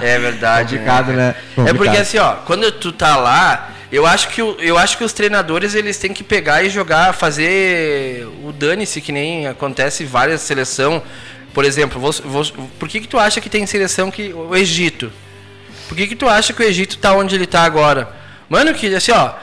É 0.00 0.18
verdade. 0.18 0.76
Complicado, 0.76 1.08
né? 1.08 1.16
né? 1.16 1.34
Complicado. 1.54 1.68
É 1.68 1.78
porque 1.78 1.96
assim, 1.96 2.18
ó, 2.18 2.34
quando 2.46 2.70
tu 2.72 2.92
tá 2.92 3.16
lá, 3.16 3.70
eu 3.90 4.06
acho 4.06 4.28
que 4.28 4.40
eu 4.40 4.76
acho 4.76 4.98
que 4.98 5.04
os 5.04 5.12
treinadores 5.12 5.74
eles 5.74 5.96
têm 5.98 6.12
que 6.12 6.22
pegar 6.22 6.62
e 6.62 6.70
jogar, 6.70 7.14
fazer 7.14 8.26
o 8.44 8.52
dane-se 8.52 9.00
que 9.00 9.12
nem 9.12 9.46
acontece 9.46 10.04
em 10.04 10.06
várias 10.06 10.42
seleção. 10.42 11.02
Por 11.54 11.64
exemplo, 11.64 11.98
vou, 11.98 12.12
vou, 12.12 12.44
por 12.78 12.88
que 12.88 13.00
que 13.00 13.08
tu 13.08 13.18
acha 13.18 13.40
que 13.40 13.48
tem 13.48 13.66
seleção 13.66 14.10
que 14.10 14.32
o 14.32 14.54
Egito? 14.54 15.10
Por 15.88 15.96
que 15.96 16.06
que 16.06 16.14
tu 16.14 16.28
acha 16.28 16.52
que 16.52 16.62
o 16.62 16.66
Egito 16.66 16.98
tá 16.98 17.14
onde 17.14 17.34
ele 17.34 17.46
tá 17.46 17.62
agora? 17.62 18.14
Mano, 18.48 18.74
que 18.74 18.94
assim, 18.94 19.12
ó, 19.12 19.34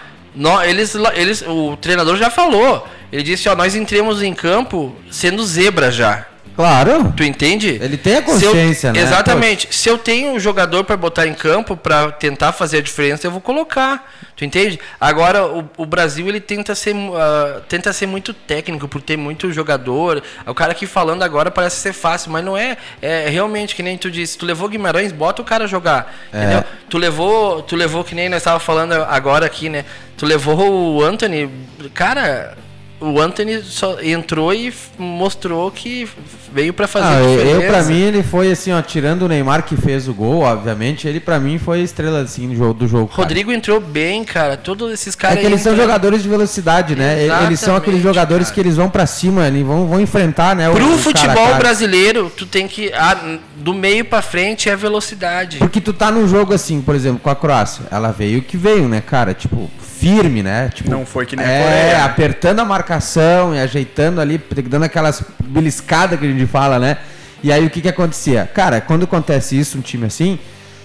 eles, 0.63 0.95
eles, 1.15 1.43
o 1.47 1.75
treinador 1.77 2.15
já 2.17 2.29
falou. 2.29 2.87
Ele 3.11 3.23
disse, 3.23 3.49
ó, 3.49 3.55
nós 3.55 3.75
entremos 3.75 4.21
em 4.21 4.33
campo 4.33 4.95
sendo 5.09 5.45
zebra 5.45 5.91
já. 5.91 6.27
Claro. 6.55 7.13
Tu 7.15 7.23
entende? 7.23 7.77
Ele 7.81 7.97
tem 7.97 8.15
a 8.17 8.21
consciência, 8.21 8.87
eu, 8.87 8.93
né? 8.93 9.01
Exatamente. 9.01 9.67
Poxa. 9.67 9.77
Se 9.77 9.89
eu 9.89 9.97
tenho 9.97 10.33
um 10.33 10.39
jogador 10.39 10.83
para 10.83 10.95
botar 10.95 11.27
em 11.27 11.33
campo 11.33 11.75
para 11.75 12.11
tentar 12.11 12.53
fazer 12.53 12.77
a 12.77 12.81
diferença, 12.81 13.27
eu 13.27 13.31
vou 13.31 13.41
colocar. 13.41 14.11
Tu 14.35 14.45
entende? 14.45 14.79
Agora 14.99 15.45
o, 15.45 15.69
o 15.77 15.85
Brasil 15.85 16.27
ele 16.27 16.39
tenta 16.39 16.73
ser 16.73 16.95
uh, 16.95 17.61
tenta 17.67 17.91
ser 17.91 18.05
muito 18.05 18.33
técnico 18.33 18.87
por 18.87 19.01
ter 19.01 19.17
muito 19.17 19.51
jogador. 19.51 20.23
O 20.45 20.53
cara 20.53 20.71
aqui 20.71 20.87
falando 20.87 21.23
agora 21.23 21.51
parece 21.51 21.77
ser 21.77 21.93
fácil, 21.93 22.31
mas 22.31 22.43
não 22.43 22.57
é. 22.57 22.77
É 23.01 23.27
realmente 23.29 23.75
que 23.75 23.83
nem 23.83 23.97
tu 23.97 24.09
disse. 24.09 24.37
Tu 24.37 24.45
levou 24.45 24.69
Guimarães, 24.69 25.11
bota 25.11 25.41
o 25.41 25.45
cara 25.45 25.67
jogar. 25.67 26.15
É. 26.31 26.37
Entendeu? 26.37 26.63
Tu 26.89 26.97
levou, 26.97 27.61
tu 27.63 27.75
levou 27.75 28.03
que 28.03 28.15
nem 28.15 28.29
nós 28.29 28.37
estava 28.37 28.59
falando 28.59 28.93
agora 28.93 29.45
aqui, 29.45 29.69
né? 29.69 29.83
Tu 30.17 30.25
levou 30.25 30.95
o 30.95 31.03
Anthony, 31.03 31.49
cara 31.93 32.55
o 32.99 33.19
Anthony 33.19 33.61
só 33.61 33.99
entrou 34.01 34.53
e 34.53 34.73
mostrou 34.97 35.69
que 35.69 36.07
veio 36.51 36.73
para 36.73 36.87
fazer 36.87 37.05
ah, 37.05 37.21
Eu, 37.21 37.61
para 37.67 37.83
mim, 37.83 37.99
ele 37.99 38.23
foi 38.23 38.51
assim, 38.51 38.71
ó, 38.71 38.81
tirando 38.81 39.23
o 39.23 39.27
Neymar 39.27 39.63
que 39.63 39.75
fez 39.75 40.07
o 40.07 40.13
gol, 40.13 40.41
obviamente, 40.41 41.07
ele 41.07 41.19
para 41.19 41.39
mim 41.39 41.57
foi 41.57 41.81
a 41.81 41.83
estrela 41.83 42.21
assim, 42.21 42.47
do 42.47 42.55
jogo. 42.55 42.73
Do 42.73 42.87
jogo 42.87 43.11
Rodrigo 43.11 43.49
cara. 43.49 43.57
entrou 43.57 43.79
bem, 43.81 44.23
cara. 44.23 44.55
Todos 44.55 44.91
esses 44.93 45.13
caras. 45.13 45.37
É 45.37 45.41
que 45.41 45.45
eles 45.45 45.61
são 45.61 45.75
jogadores 45.75 46.23
de 46.23 46.29
velocidade, 46.29 46.95
né? 46.95 47.23
Exatamente, 47.23 47.49
eles 47.49 47.59
são 47.59 47.75
aqueles 47.75 48.01
jogadores 48.01 48.47
cara. 48.47 48.55
que 48.55 48.59
eles 48.61 48.77
vão 48.77 48.89
para 48.89 49.05
cima, 49.05 49.47
eles 49.47 49.65
vão, 49.65 49.87
vão 49.87 49.99
enfrentar, 49.99 50.55
né? 50.55 50.69
Pro 50.69 50.93
o, 50.93 50.97
futebol 50.97 51.35
cara. 51.35 51.57
brasileiro, 51.57 52.31
tu 52.35 52.45
tem 52.45 52.67
que. 52.67 52.91
Ah, 52.93 53.37
do 53.57 53.73
meio 53.73 54.05
para 54.05 54.21
frente 54.21 54.69
é 54.69 54.75
velocidade. 54.75 55.57
Porque 55.57 55.81
tu 55.81 55.91
tá 55.91 56.09
num 56.11 56.27
jogo 56.27 56.53
assim, 56.53 56.81
por 56.81 56.95
exemplo, 56.95 57.19
com 57.19 57.29
a 57.29 57.35
Croácia. 57.35 57.85
Ela 57.91 58.11
veio 58.11 58.41
que 58.41 58.55
veio, 58.55 58.87
né, 58.87 59.01
cara? 59.01 59.33
Tipo, 59.33 59.69
firme, 59.99 60.43
né? 60.43 60.69
Tipo, 60.73 60.89
não 60.89 61.05
foi 61.05 61.25
que 61.25 61.35
nem 61.35 61.45
é, 61.45 61.59
a 61.59 61.63
Coreia. 61.63 62.05
Apertando 62.05 62.59
a 62.59 62.65
marcação 62.65 63.55
e 63.55 63.59
ajeitando 63.59 64.19
ali, 64.19 64.41
dando 64.69 64.83
aquelas 64.83 65.23
beliscadas 65.43 66.19
que 66.19 66.25
a 66.25 66.29
gente 66.29 66.45
fala, 66.45 66.77
né? 66.79 66.97
E 67.43 67.51
aí 67.51 67.65
o 67.65 67.69
que 67.69 67.81
que 67.81 67.89
acontecia? 67.89 68.49
Cara, 68.53 68.81
quando 68.81 69.03
acontece 69.03 69.57
isso, 69.57 69.77
um 69.77 69.81
time 69.81 70.05
assim, 70.05 70.39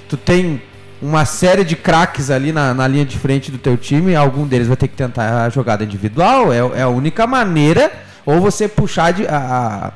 tu 0.09 0.17
tem 0.17 0.63
uma 1.01 1.25
série 1.25 1.65
de 1.65 1.77
craques 1.77 2.31
ali 2.31 2.53
na, 2.53 2.75
na 2.75 2.87
linha 2.87 3.05
de 3.05 3.19
frente 3.19 3.51
do 3.51 3.59
teu 3.59 3.77
time, 3.77 4.15
algum 4.15 4.47
deles 4.47 4.69
vai 4.69 4.77
ter 4.77 4.89
que 4.89 4.97
tentar 4.97 5.45
a 5.45 5.49
jogada 5.49 5.83
individual, 5.83 6.53
é, 6.53 6.59
é 6.79 6.83
a 6.83 6.89
única 6.89 7.27
maneira, 7.27 7.91
ou 8.27 8.41
você 8.41 8.69
puxar 8.69 9.13
de, 9.13 9.27
a, 9.27 9.93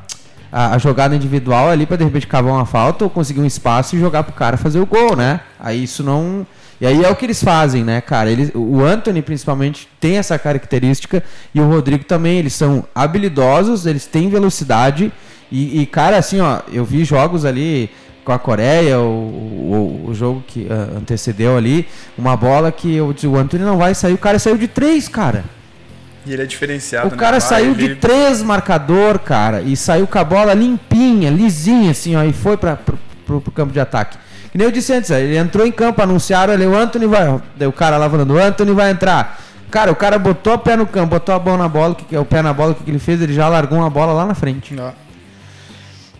a, 0.51 0.75
a 0.75 0.79
jogada 0.79 1.15
individual 1.15 1.69
ali 1.69 1.85
para 1.85 1.99
de 1.99 2.05
repente 2.05 2.27
cavar 2.27 2.55
uma 2.55 2.65
falta 2.65 3.05
ou 3.05 3.11
conseguir 3.11 3.41
um 3.41 3.47
espaço 3.47 3.95
e 3.95 4.01
jogar 4.01 4.23
pro 4.23 4.33
cara 4.33 4.57
fazer 4.57 4.81
o 4.81 4.87
gol, 4.87 5.15
né? 5.15 5.41
Aí 5.61 5.85
isso 5.85 6.03
não 6.03 6.47
e 6.85 6.87
aí 6.87 7.03
é 7.03 7.09
o 7.09 7.17
que 7.17 7.25
eles 7.25 7.43
fazem, 7.43 7.83
né, 7.83 8.03
cara? 8.03 8.31
Eles, 8.31 8.51
o 8.55 8.83
Anthony, 8.83 9.23
principalmente, 9.23 9.89
tem 9.99 10.19
essa 10.19 10.39
característica 10.39 11.25
e 11.55 11.59
o 11.59 11.67
Rodrigo 11.67 12.05
também. 12.05 12.39
Eles 12.39 12.53
são 12.53 12.85
habilidosos, 12.95 13.87
eles 13.87 14.05
têm 14.05 14.29
velocidade. 14.29 15.11
E, 15.51 15.81
e 15.81 15.87
cara, 15.87 16.19
assim, 16.19 16.41
ó, 16.41 16.61
eu 16.71 16.85
vi 16.85 17.03
jogos 17.03 17.47
ali 17.47 17.89
com 18.23 18.33
a 18.33 18.39
Coreia, 18.39 18.99
o, 18.99 20.05
o, 20.05 20.05
o 20.11 20.15
jogo 20.15 20.45
que 20.47 20.65
uh, 20.65 20.99
antecedeu 20.99 21.57
ali, 21.57 21.89
uma 22.19 22.37
bola 22.37 22.71
que 22.71 22.95
eu 22.95 23.15
disse, 23.15 23.27
o 23.27 23.39
Anthony 23.39 23.65
não 23.65 23.79
vai 23.79 23.95
sair, 23.95 24.13
o 24.13 24.19
cara 24.19 24.39
saiu 24.39 24.59
de 24.59 24.69
três, 24.69 25.09
cara. 25.09 25.43
E 26.27 26.35
ele 26.35 26.43
é 26.43 26.47
diferenciado. 26.47 27.09
O 27.09 27.11
né? 27.13 27.17
cara 27.17 27.41
saiu 27.41 27.73
ele... 27.73 27.89
de 27.89 27.95
três 27.95 28.43
marcador, 28.43 29.19
cara, 29.21 29.63
e 29.63 29.75
saiu 29.75 30.07
com 30.07 30.19
a 30.19 30.25
bola 30.25 30.53
limpinha, 30.53 31.31
lisinha, 31.31 31.93
assim, 31.93 32.15
ó, 32.15 32.23
e 32.25 32.33
foi 32.35 32.59
para 32.59 32.77
pro, 32.77 32.99
pro, 33.25 33.41
pro 33.41 33.53
campo 33.53 33.73
de 33.73 33.81
ataque. 33.81 34.19
Que 34.55 34.59
nem 34.59 34.69
eu 34.69 34.71
disse 34.71 34.93
antes, 34.93 35.11
ele 35.11 35.37
entrou 35.37 35.67
em 35.67 35.73
campo, 35.73 36.01
anunciaram 36.01 36.55
ele, 36.55 36.65
o 36.65 36.77
Anthony 36.77 37.07
vai. 37.07 37.27
O 37.67 37.73
cara 37.73 37.97
lá 37.97 38.09
falando, 38.09 38.35
o 38.35 38.39
Anthony 38.39 38.71
vai 38.71 38.93
entrar. 38.93 39.43
Cara, 39.69 39.91
o 39.91 39.97
cara 39.97 40.17
botou 40.17 40.53
a 40.53 40.59
pé 40.59 40.77
no 40.77 40.87
campo, 40.87 41.09
botou 41.09 41.35
a 41.35 41.41
bola 41.41 41.59
na 41.59 41.69
bola, 41.69 41.97
que, 41.97 42.17
o 42.17 42.25
pé 42.25 42.41
na 42.41 42.53
bola, 42.53 42.71
o 42.71 42.75
que, 42.77 42.85
que 42.85 42.91
ele 42.93 43.01
fez? 43.01 43.21
Ele 43.21 43.35
já 43.35 43.49
largou 43.49 43.79
uma 43.79 43.91
bola 43.91 44.13
lá 44.13 44.25
na 44.25 44.33
frente. 44.33 44.77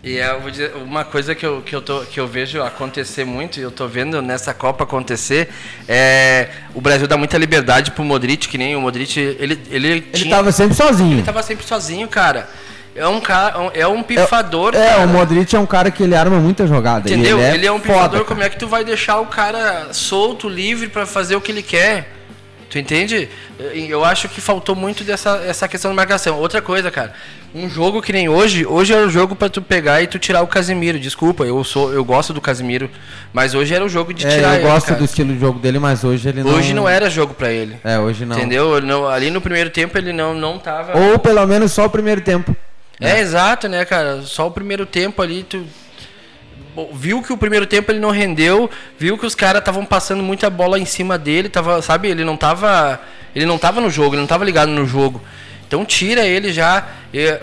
E 0.03 0.19
é, 0.19 0.33
eu 0.33 0.41
vou 0.41 0.51
dizer, 0.51 0.75
uma 0.75 1.05
coisa 1.05 1.33
que 1.33 1.47
eu, 1.47 1.63
que, 1.63 1.77
eu 1.77 1.81
tô, 1.81 2.01
que 2.01 2.19
eu 2.19 2.27
vejo 2.27 2.61
acontecer 2.61 3.25
muito, 3.25 3.61
e 3.61 3.63
eu 3.63 3.71
tô 3.71 3.87
vendo 3.87 4.21
nessa 4.21 4.53
Copa 4.53 4.83
acontecer, 4.83 5.51
é 5.87 6.49
o 6.75 6.81
Brasil 6.81 7.07
dá 7.07 7.17
muita 7.17 7.39
liberdade 7.39 7.93
pro 7.93 8.03
Modric, 8.03 8.49
que 8.49 8.59
nem 8.59 8.75
o 8.75 8.81
Modric, 8.81 9.17
ele 9.17 9.63
ele 9.71 9.89
Ele 9.89 10.01
tinha, 10.13 10.35
tava 10.35 10.51
sempre 10.51 10.75
sozinho. 10.75 11.19
Ele 11.19 11.23
tava 11.23 11.41
sempre 11.41 11.65
sozinho, 11.65 12.09
cara. 12.09 12.49
É 12.95 13.09
um 13.09 13.21
cara, 13.21 13.71
é 13.75 13.87
um 13.87 14.03
pifador. 14.03 14.75
É, 14.75 15.03
é 15.03 15.05
o 15.05 15.09
Modric 15.09 15.55
é 15.55 15.59
um 15.59 15.67
cara 15.67 15.91
que 15.91 16.03
ele 16.03 16.15
arma 16.15 16.39
muita 16.39 16.67
jogada. 16.67 17.11
Entendeu? 17.11 17.39
Ele 17.39 17.47
é, 17.47 17.55
ele 17.55 17.67
é 17.67 17.73
um 17.73 17.81
pifador, 17.81 18.21
foda, 18.21 18.25
como 18.25 18.43
é 18.43 18.49
que 18.49 18.57
tu 18.57 18.69
vai 18.69 18.85
deixar 18.85 19.19
o 19.19 19.27
cara 19.27 19.93
solto, 19.93 20.49
livre 20.49 20.89
para 20.89 21.05
fazer 21.05 21.35
o 21.35 21.41
que 21.41 21.51
ele 21.51 21.63
quer? 21.63 22.09
Tu 22.71 22.79
entende? 22.79 23.29
Eu 23.89 24.05
acho 24.05 24.29
que 24.29 24.41
faltou 24.41 24.75
muito 24.75 25.05
dessa 25.05 25.43
essa 25.47 25.69
questão 25.69 25.93
de 25.93 25.97
marcação. 25.97 26.39
Outra 26.39 26.61
coisa, 26.61 26.91
cara, 26.91 27.13
um 27.55 27.71
jogo 27.71 28.03
que 28.03 28.13
nem 28.13 28.29
hoje, 28.29 28.67
hoje 28.67 28.93
era 28.93 29.07
o 29.07 29.09
jogo 29.11 29.37
para 29.37 29.49
tu 29.49 29.63
pegar 29.63 30.03
e 30.03 30.09
tu 30.09 30.19
tirar 30.19 30.43
o 30.43 30.47
Casimiro. 30.49 30.99
Desculpa, 30.99 31.45
eu 31.45 31.63
sou 31.63 31.93
eu 31.93 32.05
gosto 32.05 32.33
do 32.33 32.41
Casimiro, 32.41 32.91
mas 33.33 33.55
hoje 33.55 33.73
era 33.73 33.85
o 33.85 33.89
jogo 33.89 34.13
de 34.13 34.27
é, 34.27 34.29
tirar 34.29 34.49
eu 34.49 34.55
ele. 34.55 34.65
Eu 34.65 34.71
gosto 34.71 34.87
cara. 34.89 34.99
do 34.99 35.05
estilo 35.05 35.33
de 35.33 35.39
jogo 35.39 35.61
dele, 35.61 35.79
mas 35.79 36.03
hoje 36.03 36.29
ele 36.29 36.43
não 36.43 36.51
Hoje 36.51 36.75
não 36.75 36.89
era 36.89 37.09
jogo 37.09 37.33
para 37.33 37.53
ele. 37.53 37.77
É, 37.85 37.97
hoje 37.99 38.27
não. 38.27 38.37
Entendeu? 38.37 38.81
Não, 38.81 39.07
ali 39.07 39.31
no 39.31 39.41
primeiro 39.41 39.71
tempo 39.71 39.97
ele 39.97 40.13
não 40.13 40.35
não 40.35 40.59
tava 40.59 40.99
Ou 40.99 41.19
pelo 41.19 41.47
menos 41.47 41.71
só 41.71 41.85
o 41.85 41.91
primeiro 41.91 42.23
tempo. 42.23 42.57
É, 43.05 43.21
exato, 43.21 43.69
né, 43.69 43.85
cara? 43.85 44.23
Só 44.23 44.47
o 44.47 44.51
primeiro 44.51 44.87
tempo 44.87 45.21
ali 45.23 45.43
tu 45.43 45.65
viu 46.93 47.23
que 47.23 47.33
o 47.33 47.37
primeiro 47.37 47.67
tempo 47.67 47.93
ele 47.93 48.01
não 48.01 48.11
rendeu, 48.11 48.69
viu 48.99 49.17
que 49.17 49.27
os 49.27 49.35
caras 49.35 49.61
estavam 49.61 49.85
passando 49.85 50.23
muita 50.23 50.51
bola 50.51 50.79
em 50.79 50.85
cima 50.85 51.17
dele, 51.17 51.49
tava, 51.49 51.81
sabe, 51.81 52.09
ele 52.09 52.25
não 52.25 52.37
tava, 52.37 53.01
ele 53.35 53.47
não 53.47 53.59
tava 53.59 53.81
no 53.81 53.91
jogo, 53.91 54.15
ele 54.15 54.21
não 54.21 54.27
tava 54.27 54.45
ligado 54.45 54.71
no 54.71 54.87
jogo. 54.87 55.23
Então 55.67 55.85
tira 55.85 56.27
ele 56.27 56.53
já. 56.53 56.87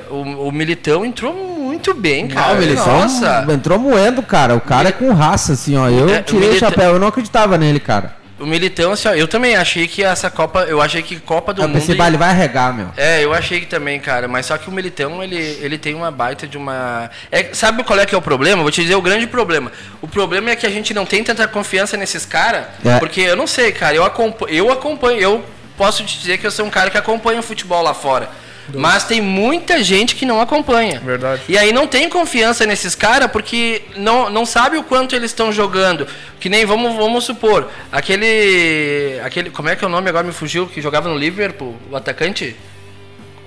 O, 0.10 0.48
o, 0.48 0.52
Militão 0.52 1.06
entrou 1.06 1.34
muito 1.34 1.94
bem, 1.94 2.28
cara. 2.28 2.50
Não, 2.50 2.56
o 2.56 2.60
Militão 2.60 3.02
Nossa. 3.02 3.46
entrou 3.50 3.80
moendo, 3.80 4.22
cara. 4.22 4.56
O 4.56 4.62
cara 4.62 4.90
é 4.90 4.92
com 4.92 5.12
raça, 5.12 5.54
assim, 5.54 5.76
ó. 5.76 5.90
Eu 5.90 6.10
é, 6.10 6.22
tirei 6.22 6.50
o, 6.50 6.54
o 6.54 6.58
chapéu, 6.58 6.94
eu 6.94 7.00
não 7.00 7.08
acreditava 7.08 7.58
nele, 7.58 7.80
cara. 7.80 8.21
O 8.42 8.46
Militão, 8.46 8.92
assim, 8.92 9.08
ó, 9.08 9.14
eu 9.14 9.28
também 9.28 9.56
achei 9.56 9.88
que 9.88 10.04
essa 10.04 10.30
Copa, 10.30 10.62
eu 10.64 10.82
achei 10.82 11.02
que 11.02 11.20
Copa 11.20 11.54
do 11.54 11.62
eu 11.62 11.68
Mundo... 11.68 11.78
Esse 11.78 11.94
baile 11.94 12.18
vai 12.18 12.30
arregar, 12.30 12.74
meu. 12.74 12.90
É, 12.98 13.24
eu 13.24 13.34
achei 13.34 13.60
que 13.60 13.68
também, 13.68 14.00
cara, 14.00 14.28
mas 14.28 14.48
só 14.48 14.58
que 14.58 14.68
o 14.68 14.72
Militão, 14.72 15.24
ele, 15.24 15.38
ele 15.62 15.78
tem 15.78 15.94
uma 15.94 16.10
baita 16.10 16.48
de 16.48 16.58
uma... 16.58 17.10
É, 17.32 17.54
sabe 17.54 17.84
qual 17.84 18.00
é 18.00 18.06
que 18.06 18.16
é 18.16 18.18
o 18.18 18.22
problema? 18.22 18.64
Vou 18.64 18.72
te 18.72 18.82
dizer 18.82 18.96
o 18.96 19.02
grande 19.02 19.28
problema. 19.28 19.72
O 20.02 20.08
problema 20.08 20.50
é 20.50 20.56
que 20.56 20.66
a 20.66 20.70
gente 20.72 20.94
não 20.94 21.06
tem 21.06 21.24
tanta 21.24 21.48
confiança 21.48 21.96
nesses 21.96 22.26
caras, 22.26 22.66
é. 22.84 22.98
porque 22.98 23.22
eu 23.22 23.36
não 23.36 23.46
sei, 23.46 23.72
cara, 23.72 23.96
eu 23.96 24.04
acompanho, 24.04 24.54
eu 24.54 24.72
acompanho, 24.72 25.20
eu 25.20 25.46
posso 25.78 26.04
te 26.04 26.20
dizer 26.20 26.38
que 26.38 26.48
eu 26.48 26.52
sou 26.52 26.66
um 26.66 26.70
cara 26.70 26.90
que 26.90 26.98
acompanha 26.98 27.40
o 27.40 27.44
futebol 27.44 27.82
lá 27.82 27.94
fora. 27.94 28.30
Mas 28.74 29.04
tem 29.04 29.22
muita 29.22 29.84
gente 29.84 30.16
que 30.16 30.26
não 30.26 30.40
acompanha. 30.40 31.00
Verdade. 31.00 31.42
E 31.48 31.58
aí 31.58 31.72
não 31.72 31.88
tem 31.88 32.10
confiança 32.10 32.66
nesses 32.66 32.96
caras 32.96 33.30
porque 33.32 33.82
não, 33.98 34.30
não 34.30 34.46
sabe 34.46 34.78
o 34.78 34.84
quanto 34.84 35.16
eles 35.16 35.32
estão 35.32 35.52
jogando. 35.52 36.08
Que 36.40 36.50
nem, 36.50 36.66
vamos, 36.66 36.96
vamos 36.96 37.24
supor, 37.24 37.70
aquele. 37.92 39.20
aquele 39.24 39.50
Como 39.50 39.70
é 39.70 39.76
que 39.76 39.84
é 39.84 39.88
o 39.88 39.92
nome 39.92 40.10
agora 40.10 40.26
me 40.26 40.34
fugiu? 40.34 40.68
Que 40.68 40.82
jogava 40.82 41.10
no 41.10 41.18
Liverpool, 41.18 41.76
o 41.90 41.96
atacante? 41.96 42.56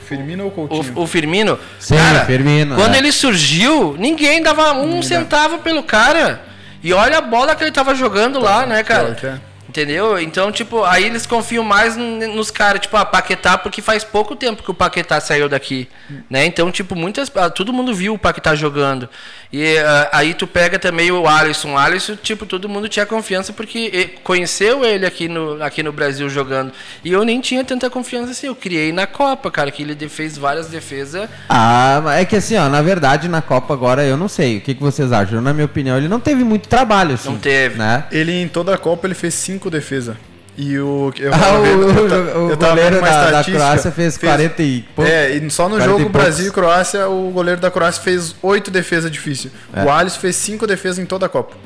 Firmino 0.04 0.44
ou 0.44 0.50
Coutinho? 0.50 0.92
O, 0.94 1.02
o 1.02 1.06
Firmino. 1.06 1.58
Sim, 1.78 1.96
cara, 1.96 2.24
Firmino. 2.26 2.76
Quando 2.76 2.94
é. 2.94 2.98
ele 2.98 3.10
surgiu, 3.10 3.96
ninguém 3.98 4.42
dava 4.42 4.74
um 4.74 5.02
centavo 5.02 5.58
pelo 5.58 5.82
cara. 5.82 6.42
E 6.82 6.92
olha 6.92 7.18
a 7.18 7.20
bola 7.22 7.54
que 7.54 7.64
ele 7.64 7.72
tava 7.72 7.94
jogando 7.94 8.38
lá, 8.38 8.66
né, 8.66 8.82
cara? 8.82 9.16
É. 9.22 9.53
Entendeu? 9.74 10.20
Então, 10.20 10.52
tipo, 10.52 10.84
aí 10.84 11.02
eles 11.02 11.26
confiam 11.26 11.64
mais 11.64 11.96
nos 11.96 12.48
caras, 12.48 12.80
tipo, 12.82 12.96
a 12.96 13.04
Paquetá, 13.04 13.58
porque 13.58 13.82
faz 13.82 14.04
pouco 14.04 14.36
tempo 14.36 14.62
que 14.62 14.70
o 14.70 14.74
Paquetá 14.74 15.20
saiu 15.20 15.48
daqui, 15.48 15.88
né? 16.30 16.46
Então, 16.46 16.70
tipo, 16.70 16.94
muitas, 16.94 17.28
ah, 17.34 17.50
todo 17.50 17.72
mundo 17.72 17.92
viu 17.92 18.14
o 18.14 18.18
Paquetá 18.18 18.54
jogando. 18.54 19.08
E 19.56 19.76
uh, 19.76 20.08
aí 20.10 20.34
tu 20.34 20.48
pega 20.48 20.80
também 20.80 21.12
o 21.12 21.28
Alisson. 21.28 21.74
O 21.74 21.78
Alisson, 21.78 22.16
tipo, 22.16 22.44
todo 22.44 22.68
mundo 22.68 22.88
tinha 22.88 23.06
confiança 23.06 23.52
porque 23.52 24.10
conheceu 24.24 24.84
ele 24.84 25.06
aqui 25.06 25.28
no, 25.28 25.62
aqui 25.62 25.80
no 25.80 25.92
Brasil 25.92 26.28
jogando. 26.28 26.72
E 27.04 27.12
eu 27.12 27.24
nem 27.24 27.40
tinha 27.40 27.62
tanta 27.62 27.88
confiança 27.88 28.32
assim. 28.32 28.48
Eu 28.48 28.56
criei 28.56 28.92
na 28.92 29.06
Copa, 29.06 29.52
cara, 29.52 29.70
que 29.70 29.84
ele 29.84 30.08
fez 30.08 30.36
várias 30.36 30.66
defesas. 30.66 31.30
Ah, 31.48 32.02
é 32.18 32.24
que 32.24 32.34
assim, 32.34 32.56
ó, 32.56 32.68
na 32.68 32.82
verdade, 32.82 33.28
na 33.28 33.40
Copa 33.40 33.72
agora 33.72 34.02
eu 34.02 34.16
não 34.16 34.26
sei. 34.26 34.58
O 34.58 34.60
que, 34.60 34.74
que 34.74 34.82
vocês 34.82 35.12
acham? 35.12 35.40
Na 35.40 35.52
minha 35.52 35.66
opinião, 35.66 35.96
ele 35.96 36.08
não 36.08 36.18
teve 36.18 36.42
muito 36.42 36.68
trabalho, 36.68 37.14
assim. 37.14 37.30
Não 37.30 37.38
teve. 37.38 37.78
Né? 37.78 38.06
Ele, 38.10 38.32
em 38.32 38.48
toda 38.48 38.74
a 38.74 38.78
Copa, 38.78 39.06
ele 39.06 39.14
fez 39.14 39.34
cinco 39.34 39.70
defesas. 39.70 40.16
E 40.56 40.78
o. 40.78 41.12
Eu 41.18 41.32
ah, 41.34 41.58
o, 41.58 41.66
eu, 41.66 42.52
o 42.52 42.56
goleiro 42.56 43.00
da, 43.00 43.30
da, 43.30 43.44
Croácia 43.44 43.90
fez, 43.90 44.16
fez 44.16 44.18
40 44.18 44.62
e 44.62 44.84
pouco. 44.94 45.10
É, 45.10 45.32
e 45.32 45.50
só 45.50 45.68
no 45.68 45.80
jogo 45.80 46.08
Brasil 46.08 46.48
e 46.48 46.50
Croácia, 46.50 47.08
o 47.08 47.30
goleiro 47.30 47.60
da 47.60 47.70
Croácia 47.70 48.02
fez 48.02 48.36
8 48.40 48.70
defesas 48.70 49.10
difíceis. 49.10 49.52
É. 49.74 49.82
O 49.82 49.90
Alisson 49.90 50.20
fez 50.20 50.36
5 50.36 50.66
defesas 50.66 50.98
em 51.00 51.06
toda 51.06 51.26
a 51.26 51.28
Copa. 51.28 51.56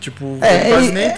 Tipo, 0.00 0.38
é, 0.40 0.70
quase 0.70 0.92
nem 0.92 1.04
É, 1.04 1.14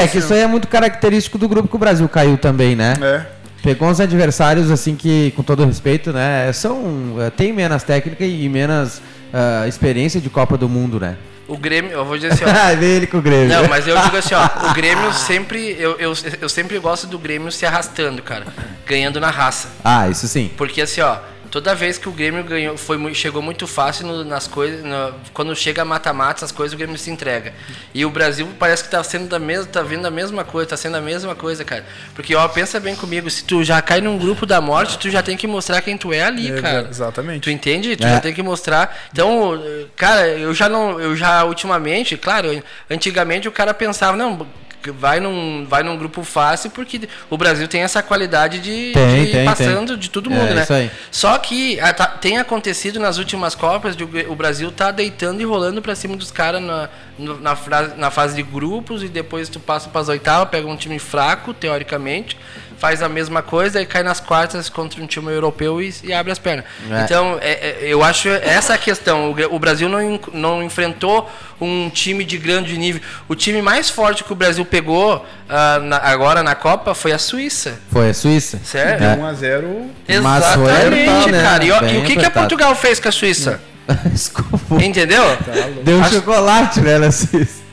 é, 0.00 0.04
é 0.04 0.08
que 0.08 0.18
isso 0.18 0.32
aí 0.32 0.40
é 0.40 0.46
muito 0.46 0.66
característico 0.66 1.36
do 1.36 1.46
grupo 1.48 1.68
que 1.68 1.76
o 1.76 1.78
Brasil 1.78 2.08
caiu 2.08 2.38
também, 2.38 2.74
né? 2.74 2.94
É. 3.00 3.22
Pegou 3.62 3.88
uns 3.88 4.00
adversários, 4.00 4.70
assim, 4.70 4.96
que, 4.96 5.32
com 5.36 5.42
todo 5.42 5.64
respeito, 5.64 6.12
né? 6.12 6.50
São. 6.52 7.16
É, 7.20 7.30
tem 7.30 7.52
menos 7.52 7.82
técnica 7.82 8.24
e 8.24 8.48
menos 8.48 8.98
uh, 8.98 9.68
experiência 9.68 10.20
de 10.20 10.28
Copa 10.28 10.56
do 10.56 10.68
Mundo, 10.68 10.98
né? 10.98 11.16
O 11.46 11.56
Grêmio, 11.56 11.92
eu 11.92 12.04
vou 12.04 12.16
dizer 12.16 12.32
assim, 12.32 12.44
ó. 12.44 12.48
Vê 12.76 12.96
ele 12.96 13.06
com 13.06 13.18
o 13.18 13.22
Grêmio. 13.22 13.48
Não, 13.48 13.68
mas 13.68 13.86
eu 13.86 14.00
digo 14.00 14.16
assim, 14.16 14.34
ó, 14.34 14.70
o 14.70 14.74
Grêmio 14.74 15.12
sempre. 15.12 15.76
Eu, 15.78 15.98
eu, 15.98 16.12
eu 16.40 16.48
sempre 16.48 16.78
gosto 16.78 17.06
do 17.06 17.18
Grêmio 17.18 17.52
se 17.52 17.66
arrastando, 17.66 18.22
cara. 18.22 18.46
Ganhando 18.86 19.20
na 19.20 19.30
raça. 19.30 19.68
Ah, 19.84 20.08
isso 20.08 20.26
sim. 20.26 20.50
Porque 20.56 20.80
assim, 20.82 21.00
ó, 21.00 21.18
toda 21.54 21.72
vez 21.72 21.96
que 21.96 22.08
o 22.08 22.12
Grêmio 22.12 22.42
ganhou, 22.42 22.76
foi, 22.76 23.14
chegou 23.14 23.40
muito 23.40 23.64
fácil 23.64 24.08
no, 24.08 24.24
nas 24.24 24.48
coisas. 24.48 24.84
quando 25.32 25.54
chega 25.54 25.84
mata-mata, 25.84 26.44
as 26.44 26.50
coisas, 26.50 26.74
o 26.74 26.76
Grêmio 26.76 26.98
se 26.98 27.12
entrega. 27.12 27.54
E 27.94 28.04
o 28.04 28.10
Brasil 28.10 28.48
parece 28.58 28.82
que 28.82 28.90
tá 28.90 29.00
sendo 29.04 29.28
da 29.28 29.38
mesma, 29.38 29.64
tá 29.66 29.80
vendo 29.80 30.04
a 30.04 30.10
mesma 30.10 30.42
coisa, 30.42 30.70
tá 30.70 30.76
sendo 30.76 30.96
a 30.96 31.00
mesma 31.00 31.36
coisa, 31.36 31.64
cara. 31.64 31.86
Porque, 32.12 32.34
ó, 32.34 32.48
pensa 32.48 32.80
bem 32.80 32.96
comigo, 32.96 33.30
se 33.30 33.44
tu 33.44 33.62
já 33.62 33.80
cai 33.80 34.00
num 34.00 34.18
grupo 34.18 34.44
da 34.44 34.60
morte, 34.60 34.98
tu 34.98 35.08
já 35.08 35.22
tem 35.22 35.36
que 35.36 35.46
mostrar 35.46 35.80
quem 35.80 35.96
tu 35.96 36.12
é 36.12 36.22
ali, 36.22 36.50
é, 36.50 36.60
cara. 36.60 36.88
Exatamente. 36.90 37.42
Tu 37.42 37.50
entende? 37.50 37.96
Tu 37.96 38.04
é. 38.04 38.10
já 38.10 38.20
tem 38.20 38.34
que 38.34 38.42
mostrar. 38.42 39.08
Então, 39.12 39.62
cara, 39.94 40.26
eu 40.26 40.52
já 40.52 40.68
não, 40.68 41.00
eu 41.00 41.14
já 41.14 41.44
ultimamente, 41.44 42.16
claro, 42.16 42.64
antigamente 42.90 43.46
o 43.46 43.52
cara 43.52 43.72
pensava, 43.72 44.16
não, 44.16 44.44
vai 44.90 45.20
num, 45.20 45.66
vai 45.68 45.82
num 45.82 45.96
grupo 45.96 46.22
fácil 46.22 46.70
porque 46.70 47.08
o 47.30 47.36
Brasil 47.36 47.66
tem 47.68 47.82
essa 47.82 48.02
qualidade 48.02 48.58
de, 48.58 48.92
tem, 48.92 49.24
de 49.24 49.32
tem, 49.32 49.44
passando 49.44 49.88
tem. 49.88 49.98
de 49.98 50.10
todo 50.10 50.30
mundo, 50.30 50.50
é, 50.50 50.54
né? 50.54 50.90
Só 51.10 51.36
que 51.38 51.78
a, 51.80 51.92
tá, 51.92 52.06
tem 52.06 52.38
acontecido 52.38 52.98
nas 53.00 53.18
últimas 53.18 53.54
Copas, 53.54 53.96
de, 53.96 54.04
o 54.04 54.34
Brasil 54.34 54.70
tá 54.70 54.90
deitando 54.90 55.40
e 55.40 55.44
rolando 55.44 55.80
para 55.80 55.94
cima 55.94 56.16
dos 56.16 56.30
caras 56.30 56.62
na, 56.62 56.88
na, 57.18 57.56
na, 57.96 58.10
fase 58.10 58.34
de 58.34 58.42
grupos 58.42 59.02
e 59.02 59.08
depois 59.08 59.48
tu 59.48 59.60
passa 59.60 59.88
para 59.88 60.00
as 60.00 60.08
oitavas, 60.08 60.48
pega 60.48 60.66
um 60.66 60.76
time 60.76 60.98
fraco, 60.98 61.54
teoricamente, 61.54 62.36
faz 62.84 63.02
a 63.02 63.08
mesma 63.08 63.40
coisa 63.40 63.80
e 63.80 63.86
cai 63.86 64.02
nas 64.02 64.20
quartas 64.20 64.68
contra 64.68 65.02
um 65.02 65.06
time 65.06 65.32
europeu 65.32 65.80
e, 65.80 65.94
e 66.02 66.12
abre 66.12 66.30
as 66.30 66.38
pernas. 66.38 66.66
É. 66.90 67.00
Então, 67.02 67.38
é, 67.40 67.52
é, 67.52 67.78
eu 67.80 68.04
acho 68.04 68.28
essa 68.28 68.74
a 68.74 68.78
questão. 68.78 69.30
O, 69.30 69.54
o, 69.54 69.58
Brasil 69.58 69.88
não, 69.88 70.20
não 70.34 70.62
enfrentou 70.62 71.30
um 71.58 71.88
time 71.88 72.26
de 72.26 72.36
grande 72.36 72.76
nível. 72.76 73.00
O 73.26 73.34
time 73.34 73.62
mais 73.62 73.88
forte 73.88 74.22
que 74.22 74.30
o 74.30 74.36
Brasil 74.36 74.66
pegou 74.66 75.16
uh, 75.16 75.82
na, 75.82 75.96
agora 75.96 76.42
na 76.42 76.54
Copa 76.54 76.94
foi 76.94 77.12
a 77.12 77.18
Suíça. 77.18 77.80
Foi 77.90 78.10
a 78.10 78.14
Suíça. 78.14 78.60
Certo? 78.62 79.02
É. 79.02 79.16
1x0. 79.16 79.86
Exatamente, 80.06 81.30
né? 81.32 81.42
cara. 81.42 81.64
E, 81.64 81.68
e, 81.68 81.98
o 82.00 82.04
que, 82.04 82.16
que 82.16 82.26
a 82.26 82.30
Portugal 82.30 82.74
fez 82.74 83.00
com 83.00 83.08
a 83.08 83.12
Suíça? 83.12 83.62
Entendeu? 84.84 85.24
Tá 85.38 85.52
Deu 85.82 85.96
um 85.96 86.04
chocolate, 86.04 86.82
né, 86.82 86.98
na 86.98 87.10
Suíça. 87.10 87.63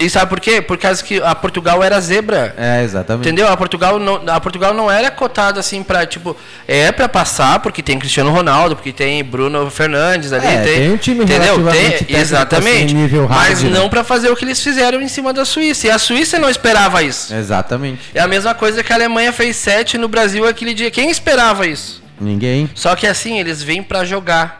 E 0.00 0.08
sabe 0.08 0.30
por 0.30 0.40
quê? 0.40 0.62
Por 0.62 0.78
causa 0.78 1.04
que 1.04 1.22
a 1.22 1.34
Portugal 1.34 1.84
era 1.84 2.00
zebra. 2.00 2.54
É, 2.56 2.82
exatamente. 2.82 3.28
Entendeu? 3.28 3.46
A 3.48 3.56
Portugal 3.56 3.98
não, 3.98 4.22
a 4.26 4.40
Portugal 4.40 4.72
não 4.72 4.90
era 4.90 5.10
cotada 5.10 5.60
assim 5.60 5.82
para 5.82 6.06
tipo, 6.06 6.34
é 6.66 6.90
para 6.90 7.06
passar 7.06 7.60
porque 7.60 7.82
tem 7.82 7.98
Cristiano 7.98 8.30
Ronaldo, 8.30 8.74
porque 8.74 8.92
tem 8.92 9.22
Bruno 9.22 9.70
Fernandes 9.70 10.32
ali, 10.32 10.46
é, 10.46 10.62
tem, 10.62 10.74
tem 10.74 10.92
um 10.92 10.96
time 10.96 11.24
entendeu? 11.24 11.56
Tem, 11.70 12.16
exatamente. 12.16 12.96
Assim, 12.96 13.24
mas 13.28 13.62
não 13.62 13.90
para 13.90 14.02
fazer 14.02 14.30
o 14.30 14.36
que 14.36 14.44
eles 14.44 14.62
fizeram 14.62 15.02
em 15.02 15.08
cima 15.08 15.34
da 15.34 15.44
Suíça. 15.44 15.86
E 15.86 15.90
a 15.90 15.98
Suíça 15.98 16.38
não 16.38 16.48
esperava 16.48 17.02
isso. 17.02 17.34
Exatamente. 17.34 18.00
É 18.14 18.20
a 18.20 18.26
mesma 18.26 18.54
coisa 18.54 18.82
que 18.82 18.92
a 18.92 18.96
Alemanha 18.96 19.32
fez 19.34 19.56
7 19.56 19.98
no 19.98 20.08
Brasil 20.08 20.46
aquele 20.48 20.72
dia. 20.72 20.90
Quem 20.90 21.10
esperava 21.10 21.66
isso? 21.66 22.02
Ninguém. 22.18 22.70
Só 22.74 22.94
que 22.96 23.06
assim, 23.06 23.38
eles 23.38 23.62
vêm 23.62 23.82
para 23.82 24.04
jogar. 24.04 24.59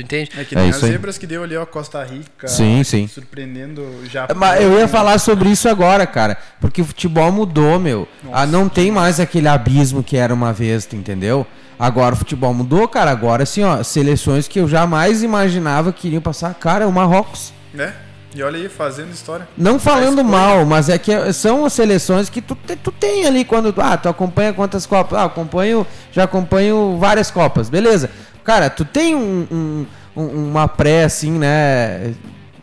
Tu 0.00 0.04
entende? 0.04 0.30
É 0.36 0.44
que 0.44 0.54
nem 0.54 0.66
é 0.66 0.70
as 0.70 0.76
zebras 0.76 1.18
que 1.18 1.26
deu 1.26 1.42
ali, 1.42 1.56
ó, 1.56 1.66
Costa 1.66 2.02
Rica. 2.02 2.48
Sim, 2.48 2.82
sim. 2.82 3.06
Surpreendendo 3.06 3.86
já. 4.10 4.26
Mas 4.34 4.62
eu 4.62 4.78
ia 4.78 4.88
falar 4.88 5.18
sobre 5.18 5.50
isso 5.50 5.68
agora, 5.68 6.06
cara. 6.06 6.38
Porque 6.58 6.80
o 6.80 6.84
futebol 6.84 7.30
mudou, 7.30 7.78
meu. 7.78 8.08
Ah, 8.32 8.46
não 8.46 8.68
tem 8.68 8.90
mais 8.90 9.20
aquele 9.20 9.48
abismo 9.48 10.02
que 10.02 10.16
era 10.16 10.32
uma 10.32 10.52
vez, 10.52 10.86
tu 10.86 10.96
entendeu? 10.96 11.46
Agora 11.78 12.14
o 12.14 12.18
futebol 12.18 12.54
mudou, 12.54 12.88
cara. 12.88 13.10
Agora, 13.10 13.42
assim, 13.42 13.62
ó, 13.62 13.82
seleções 13.82 14.48
que 14.48 14.58
eu 14.58 14.66
jamais 14.66 15.22
imaginava 15.22 15.92
que 15.92 16.08
iriam 16.08 16.22
passar. 16.22 16.54
Cara, 16.54 16.84
é 16.84 16.86
o 16.86 16.92
Marrocos. 16.92 17.52
Né? 17.74 17.92
E 18.34 18.42
olha 18.42 18.58
aí, 18.58 18.68
fazendo 18.68 19.12
história. 19.12 19.48
Não 19.58 19.78
falando 19.78 20.22
mal, 20.22 20.64
mas 20.64 20.88
é 20.88 20.96
que 20.96 21.32
são 21.32 21.64
as 21.64 21.72
seleções 21.72 22.30
que 22.30 22.40
tu, 22.40 22.56
tu 22.82 22.92
tem 22.92 23.26
ali 23.26 23.44
quando. 23.44 23.74
Ah, 23.76 23.96
tu 23.96 24.08
acompanha 24.08 24.52
quantas 24.52 24.86
Copas? 24.86 25.18
Ah, 25.18 25.24
acompanho, 25.24 25.84
já 26.12 26.24
acompanho 26.24 26.96
várias 26.98 27.30
Copas, 27.30 27.68
beleza. 27.68 28.08
Cara, 28.44 28.70
tu 28.70 28.84
tem 28.84 29.14
um, 29.14 29.86
um, 30.16 30.22
uma 30.22 30.68
pré, 30.68 31.04
assim, 31.04 31.32
né? 31.32 32.14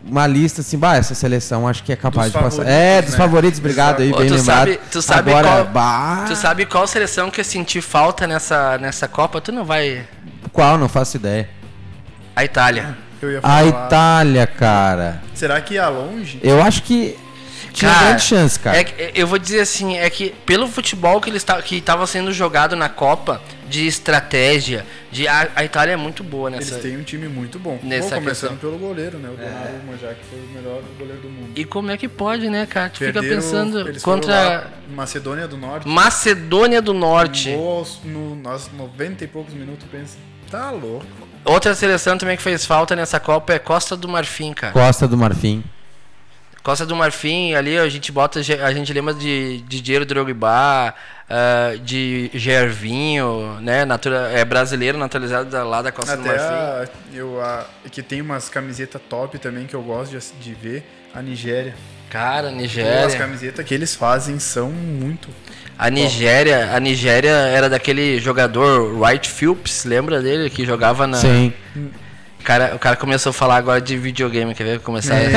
Uma 0.04 0.26
lista 0.26 0.62
assim, 0.62 0.78
bah, 0.78 0.96
essa 0.96 1.14
seleção 1.14 1.68
acho 1.68 1.82
que 1.82 1.92
é 1.92 1.96
capaz 1.96 2.32
dos 2.32 2.40
de 2.40 2.48
passar. 2.48 2.66
É, 2.66 3.02
dos 3.02 3.12
né? 3.12 3.18
favoritos, 3.18 3.58
obrigado 3.58 4.00
aí, 4.00 4.10
bem 4.10 4.26
tu 4.26 4.34
lembrado. 4.34 4.44
Sabe, 4.44 4.80
tu, 4.90 5.02
sabe 5.02 5.30
Agora, 5.30 5.48
qual, 5.48 5.64
bah... 5.66 6.24
tu 6.26 6.34
sabe 6.34 6.64
qual 6.64 6.86
seleção 6.86 7.30
que 7.30 7.40
eu 7.40 7.44
senti 7.44 7.80
falta 7.82 8.26
nessa, 8.26 8.78
nessa 8.78 9.06
Copa? 9.06 9.40
Tu 9.40 9.52
não 9.52 9.64
vai. 9.64 10.06
Qual? 10.50 10.78
Não 10.78 10.88
faço 10.88 11.18
ideia. 11.18 11.48
A 12.34 12.44
Itália. 12.44 12.96
A 13.42 13.64
Itália, 13.64 14.46
cara. 14.46 15.20
Será 15.34 15.60
que 15.60 15.74
ia 15.74 15.88
longe? 15.88 16.40
Eu 16.42 16.62
acho 16.62 16.82
que 16.84 17.18
tinha 17.72 17.90
cara, 17.90 18.06
grande 18.06 18.22
chance, 18.22 18.58
cara. 18.58 18.78
É, 18.78 19.12
eu 19.14 19.26
vou 19.26 19.38
dizer 19.38 19.60
assim, 19.60 19.96
é 19.96 20.08
que 20.10 20.34
pelo 20.44 20.68
futebol 20.68 21.20
que 21.20 21.30
ele 21.30 21.36
está 21.36 21.60
que 21.60 21.76
estava 21.76 22.06
sendo 22.06 22.32
jogado 22.32 22.74
na 22.76 22.88
Copa, 22.88 23.40
de 23.68 23.86
estratégia, 23.86 24.84
de 25.10 25.28
a, 25.28 25.48
a, 25.54 25.64
Itália 25.64 25.92
é 25.92 25.96
muito 25.96 26.24
boa 26.24 26.50
nessa. 26.50 26.74
Eles 26.74 26.82
têm 26.82 26.96
um 26.96 27.02
time 27.02 27.28
muito 27.28 27.58
bom. 27.58 27.78
Nessa 27.82 28.16
Pô, 28.16 28.22
começando 28.22 28.50
questão. 28.50 28.70
pelo 28.70 28.78
goleiro, 28.78 29.18
né? 29.18 29.28
O 29.28 29.36
Donnarumma 29.36 29.94
é. 29.94 29.98
já 30.00 30.14
que 30.14 30.24
foi 30.24 30.38
o 30.38 30.48
melhor 30.48 30.82
goleiro 30.98 31.20
do 31.20 31.28
mundo. 31.28 31.52
E 31.54 31.64
como 31.64 31.90
é 31.90 31.96
que 31.96 32.08
pode, 32.08 32.48
né, 32.48 32.66
cara? 32.66 32.88
Tu 32.90 32.98
Perderam, 32.98 33.22
fica 33.22 33.34
pensando 33.34 34.00
contra 34.02 34.70
Macedônia 34.90 35.46
do 35.46 35.56
Norte. 35.56 35.88
Macedônia 35.88 36.82
do 36.82 36.94
Norte. 36.94 37.50
Gols 37.52 38.00
no, 38.04 38.34
nos 38.34 38.70
90 38.72 39.24
e 39.24 39.26
poucos 39.26 39.54
minutos, 39.54 39.86
pensa. 39.90 40.16
Tá 40.50 40.70
louco. 40.70 41.06
Outra 41.44 41.74
seleção 41.74 42.18
também 42.18 42.36
que 42.36 42.42
fez 42.42 42.64
falta 42.64 42.96
nessa 42.96 43.20
Copa 43.20 43.52
é 43.52 43.58
Costa 43.58 43.96
do 43.96 44.08
Marfim, 44.08 44.52
cara. 44.52 44.72
Costa 44.72 45.06
do 45.06 45.16
Marfim. 45.16 45.62
Costa 46.68 46.84
do 46.84 46.94
Marfim, 46.94 47.54
ali 47.54 47.78
a 47.78 47.88
gente 47.88 48.12
bota, 48.12 48.40
a 48.40 48.74
gente 48.74 48.92
lembra 48.92 49.14
de, 49.14 49.62
de 49.62 49.80
Diego 49.80 50.04
Drogba, 50.04 50.94
uh, 51.24 51.78
de 51.78 52.30
Gervinho, 52.34 53.58
né, 53.62 53.86
natura, 53.86 54.30
é 54.34 54.44
brasileiro 54.44 54.98
naturalizado 54.98 55.50
lá 55.66 55.80
da 55.80 55.90
Costa 55.90 56.12
Até 56.12 56.22
do 56.22 56.28
Marfim. 56.28 56.44
A, 56.44 56.88
eu, 57.14 57.40
a, 57.40 57.64
que 57.90 58.02
tem 58.02 58.20
umas 58.20 58.50
camisetas 58.50 59.00
top 59.08 59.38
também 59.38 59.66
que 59.66 59.74
eu 59.74 59.80
gosto 59.80 60.10
de, 60.12 60.20
de 60.42 60.52
ver, 60.52 60.84
a 61.14 61.22
Nigéria. 61.22 61.74
Cara, 62.10 62.50
Nigéria. 62.50 63.06
As 63.06 63.14
camisetas 63.14 63.64
que 63.64 63.72
eles 63.72 63.94
fazem 63.94 64.38
são 64.38 64.70
muito. 64.70 65.30
A 65.78 65.88
Nigéria, 65.88 66.76
a 66.76 66.78
Nigéria 66.78 67.30
era 67.30 67.70
daquele 67.70 68.20
jogador 68.20 68.94
Wright 69.00 69.26
Phillips, 69.26 69.86
lembra 69.86 70.20
dele 70.20 70.50
que 70.50 70.66
jogava 70.66 71.06
na 71.06 71.16
Sim. 71.16 71.50
O 72.40 72.44
cara, 72.44 72.74
o 72.74 72.78
cara 72.78 72.96
começou 72.96 73.30
a 73.30 73.32
falar 73.32 73.56
agora 73.56 73.80
de 73.80 73.96
videogame, 73.96 74.54
quer 74.54 74.64
ver 74.64 74.80
começar? 74.80 75.16
É. 75.16 75.28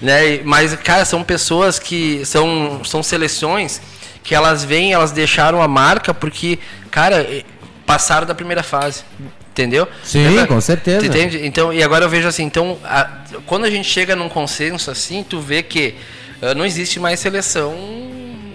né? 0.00 0.40
Mas 0.44 0.74
cara, 0.76 1.04
são 1.04 1.22
pessoas 1.22 1.78
que 1.78 2.24
são 2.24 2.82
são 2.84 3.02
seleções 3.02 3.80
que 4.24 4.34
elas 4.34 4.64
vêm, 4.64 4.92
elas 4.92 5.12
deixaram 5.12 5.60
a 5.60 5.68
marca 5.68 6.14
porque, 6.14 6.58
cara, 6.90 7.44
passaram 7.86 8.26
da 8.26 8.34
primeira 8.34 8.62
fase. 8.62 9.04
Entendeu? 9.52 9.86
Sim, 10.02 10.44
com 10.48 10.60
certeza. 10.60 11.06
Entende? 11.06 11.46
Então, 11.46 11.72
e 11.72 11.80
agora 11.80 12.04
eu 12.04 12.08
vejo 12.08 12.26
assim, 12.26 12.42
então, 12.42 12.76
a, 12.82 13.08
quando 13.46 13.64
a 13.64 13.70
gente 13.70 13.88
chega 13.88 14.16
num 14.16 14.28
consenso 14.28 14.90
assim, 14.90 15.22
tu 15.22 15.38
vê 15.38 15.62
que 15.62 15.94
uh, 16.42 16.56
não 16.56 16.66
existe 16.66 16.98
mais 16.98 17.20
seleção. 17.20 17.72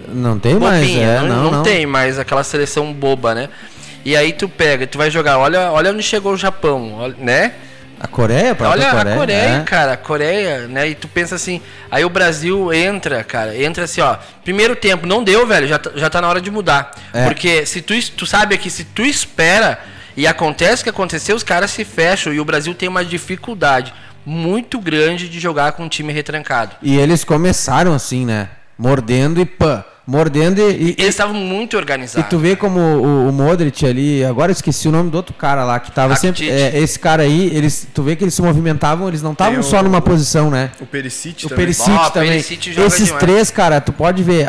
Não 0.08 0.38
tem 0.38 0.58
bobinha, 0.58 0.68
mais, 0.68 0.90
é, 0.90 1.20
não, 1.20 1.28
não, 1.28 1.42
não, 1.44 1.50
não, 1.52 1.62
tem 1.62 1.86
mais 1.86 2.18
aquela 2.18 2.44
seleção 2.44 2.92
boba, 2.92 3.34
né? 3.34 3.48
E 4.04 4.16
aí 4.16 4.32
tu 4.32 4.48
pega, 4.48 4.86
tu 4.86 4.98
vai 4.98 5.10
jogar, 5.10 5.38
olha, 5.38 5.70
olha 5.72 5.90
onde 5.90 6.02
chegou 6.02 6.32
o 6.32 6.36
Japão, 6.36 7.14
né? 7.18 7.52
A 8.02 8.06
Coreia, 8.06 8.56
Olha 8.60 8.88
a 8.88 8.90
Coreia, 8.92 9.14
a 9.14 9.18
Coreia, 9.18 9.56
é. 9.56 9.62
cara, 9.62 9.92
a 9.92 9.96
Coreia, 9.96 10.66
né? 10.66 10.88
E 10.88 10.94
tu 10.94 11.06
pensa 11.06 11.34
assim, 11.34 11.60
aí 11.90 12.02
o 12.02 12.08
Brasil 12.08 12.72
entra, 12.72 13.22
cara, 13.22 13.54
entra 13.54 13.84
assim, 13.84 14.00
ó. 14.00 14.16
Primeiro 14.42 14.74
tempo, 14.74 15.06
não 15.06 15.22
deu, 15.22 15.46
velho, 15.46 15.68
já, 15.68 15.78
tá, 15.78 15.90
já 15.94 16.08
tá 16.08 16.18
na 16.18 16.26
hora 16.26 16.40
de 16.40 16.50
mudar. 16.50 16.92
É. 17.12 17.26
Porque 17.26 17.66
se 17.66 17.82
tu, 17.82 17.92
tu 18.12 18.24
sabe 18.24 18.56
que 18.56 18.70
se 18.70 18.84
tu 18.84 19.02
espera 19.02 19.78
e 20.16 20.26
acontece 20.26 20.80
o 20.80 20.84
que 20.84 20.90
aconteceu, 20.90 21.36
os 21.36 21.42
caras 21.42 21.72
se 21.72 21.84
fecham 21.84 22.32
e 22.32 22.40
o 22.40 22.44
Brasil 22.44 22.74
tem 22.74 22.88
uma 22.88 23.04
dificuldade 23.04 23.92
muito 24.24 24.80
grande 24.80 25.28
de 25.28 25.38
jogar 25.38 25.72
com 25.72 25.84
um 25.84 25.88
time 25.88 26.10
retrancado. 26.10 26.76
E 26.80 26.96
eles 26.96 27.22
começaram 27.22 27.92
assim, 27.92 28.24
né? 28.24 28.48
Mordendo 28.78 29.42
e 29.42 29.44
pã 29.44 29.84
mordendo 30.10 30.58
e. 30.58 30.96
Eles 30.98 31.10
estavam 31.10 31.34
muito 31.34 31.76
organizados. 31.76 32.26
E 32.26 32.28
tu 32.28 32.38
vê 32.38 32.56
como 32.56 32.80
o, 32.80 33.28
o, 33.28 33.32
Modric 33.32 33.86
ali, 33.86 34.24
agora 34.24 34.50
eu 34.50 34.54
esqueci 34.54 34.88
o 34.88 34.92
nome 34.92 35.08
do 35.08 35.16
outro 35.16 35.32
cara 35.32 35.62
lá, 35.62 35.78
que 35.78 35.92
tava 35.92 36.16
sempre. 36.16 36.50
É, 36.50 36.76
esse 36.78 36.98
cara 36.98 37.22
aí, 37.22 37.54
eles, 37.54 37.86
tu 37.94 38.02
vê 38.02 38.16
que 38.16 38.24
eles 38.24 38.34
se 38.34 38.42
movimentavam, 38.42 39.06
eles 39.06 39.22
não 39.22 39.32
estavam 39.32 39.62
só 39.62 39.82
numa 39.82 40.00
posição, 40.00 40.50
né? 40.50 40.72
O 40.80 40.86
Perisic 40.86 41.46
o 41.46 41.48
também. 41.48 41.64
Perisic 41.64 41.90
oh, 41.90 42.10
também. 42.10 42.30
Perisic 42.30 42.70
Esses 42.70 43.04
demais. 43.06 43.20
três, 43.20 43.50
cara, 43.50 43.80
tu 43.80 43.92
pode 43.92 44.22
ver, 44.22 44.48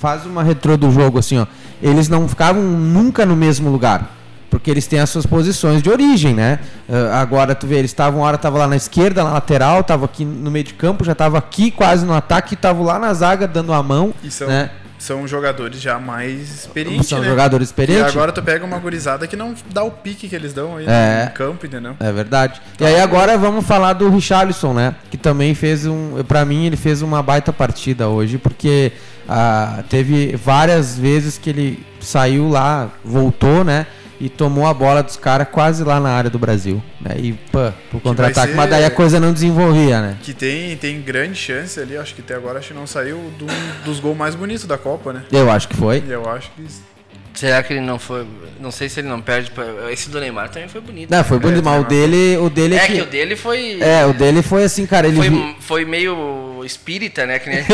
faz 0.00 0.26
uma 0.26 0.42
retrô 0.42 0.76
do 0.76 0.90
jogo 0.90 1.20
assim, 1.20 1.38
ó. 1.38 1.46
Eles 1.80 2.08
não 2.08 2.26
ficavam 2.26 2.62
nunca 2.62 3.24
no 3.24 3.36
mesmo 3.36 3.70
lugar 3.70 4.16
porque 4.48 4.70
eles 4.70 4.86
têm 4.86 5.00
as 5.00 5.10
suas 5.10 5.26
posições 5.26 5.82
de 5.82 5.90
origem, 5.90 6.32
né? 6.32 6.60
Uh, 6.88 7.12
agora 7.12 7.54
tu 7.54 7.66
vê, 7.66 7.76
eles 7.76 7.90
estavam 7.90 8.20
uma 8.20 8.26
hora 8.26 8.38
tava 8.38 8.56
lá 8.56 8.66
na 8.66 8.76
esquerda, 8.76 9.22
na 9.22 9.32
lateral, 9.32 9.84
tava 9.84 10.06
aqui 10.06 10.24
no 10.24 10.50
meio 10.50 10.64
de 10.64 10.72
campo, 10.72 11.04
já 11.04 11.14
tava 11.14 11.36
aqui 11.36 11.70
quase 11.70 12.06
no 12.06 12.14
ataque, 12.14 12.56
tava 12.56 12.82
lá 12.82 12.98
na 12.98 13.12
zaga 13.12 13.46
dando 13.46 13.72
a 13.72 13.82
mão, 13.82 14.14
e 14.22 14.30
são, 14.30 14.48
né? 14.48 14.70
São 14.98 15.26
jogadores 15.26 15.80
já 15.80 15.98
mais 15.98 16.50
experientes. 16.52 17.08
São 17.08 17.20
né? 17.20 17.28
jogadores 17.28 17.68
experientes. 17.68 18.06
E 18.06 18.08
agora 18.08 18.32
tu 18.32 18.42
pega 18.42 18.64
uma 18.64 18.78
gurizada 18.78 19.26
que 19.26 19.36
não 19.36 19.54
dá 19.70 19.82
o 19.82 19.90
pique 19.90 20.28
que 20.28 20.34
eles 20.34 20.52
dão 20.52 20.76
aí 20.76 20.86
é, 20.88 21.26
no 21.26 21.30
campo, 21.32 21.66
entendeu? 21.66 21.96
É 22.00 22.12
verdade. 22.12 22.60
E 22.80 22.84
aí 22.84 23.00
agora 23.00 23.36
vamos 23.36 23.66
falar 23.66 23.92
do 23.92 24.08
Richarlison, 24.08 24.72
né? 24.72 24.94
Que 25.10 25.16
também 25.16 25.54
fez 25.54 25.86
um. 25.86 26.22
Pra 26.24 26.44
mim, 26.44 26.66
ele 26.66 26.76
fez 26.76 27.02
uma 27.02 27.22
baita 27.22 27.52
partida 27.52 28.08
hoje, 28.08 28.38
porque 28.38 28.92
ah, 29.28 29.82
teve 29.88 30.36
várias 30.36 30.98
vezes 30.98 31.38
que 31.38 31.50
ele 31.50 31.86
saiu 32.00 32.48
lá, 32.48 32.88
voltou, 33.04 33.64
né? 33.64 33.86
E 34.20 34.28
tomou 34.28 34.66
a 34.66 34.74
bola 34.74 35.02
dos 35.02 35.16
caras 35.16 35.48
quase 35.50 35.84
lá 35.84 36.00
na 36.00 36.10
área 36.10 36.30
do 36.30 36.38
Brasil. 36.38 36.82
Né? 37.00 37.16
E 37.18 37.32
pô, 37.32 37.72
pro 37.90 38.00
contra-ataque, 38.00 38.54
mas 38.54 38.70
daí 38.70 38.84
a 38.84 38.90
coisa 38.90 39.20
não 39.20 39.32
desenvolvia, 39.32 40.00
né? 40.00 40.18
Que 40.22 40.32
tem, 40.32 40.76
tem 40.76 41.00
grande 41.00 41.34
chance 41.34 41.78
ali, 41.78 41.96
acho 41.96 42.14
que 42.14 42.20
até 42.20 42.34
agora 42.34 42.58
acho 42.58 42.68
que 42.68 42.74
não 42.74 42.86
saiu 42.86 43.30
do, 43.38 43.46
dos 43.84 44.00
gols 44.00 44.16
mais 44.16 44.34
bonitos 44.34 44.64
da 44.64 44.78
Copa, 44.78 45.12
né? 45.12 45.24
Eu 45.30 45.50
acho 45.50 45.68
que 45.68 45.76
foi. 45.76 46.02
Eu 46.08 46.28
acho 46.28 46.50
que. 46.52 46.95
Será 47.36 47.62
que 47.62 47.74
ele 47.74 47.80
não 47.80 47.98
foi. 47.98 48.26
Não 48.58 48.70
sei 48.70 48.88
se 48.88 48.98
ele 48.98 49.08
não 49.08 49.20
perde. 49.20 49.50
Pra... 49.50 49.92
Esse 49.92 50.08
do 50.08 50.18
Neymar 50.18 50.48
também 50.48 50.68
foi 50.68 50.80
bonito. 50.80 51.10
Não, 51.10 51.22
foi 51.22 51.38
bonito, 51.38 51.62
mas 51.62 51.82
o 51.82 51.84
dele. 51.84 52.38
O 52.38 52.48
dele 52.48 52.74
é, 52.74 52.78
é 52.78 52.86
que... 52.86 52.92
que... 52.94 53.00
o 53.02 53.06
dele 53.06 53.36
foi. 53.36 53.78
É, 53.80 54.06
o 54.06 54.14
dele 54.14 54.42
foi 54.42 54.64
assim, 54.64 54.86
cara. 54.86 55.06
Ele 55.06 55.18
foi, 55.18 55.28
vi... 55.28 55.56
foi 55.60 55.84
meio 55.84 56.64
espírita, 56.64 57.26
né? 57.26 57.38
Que 57.38 57.50
nem... 57.50 57.62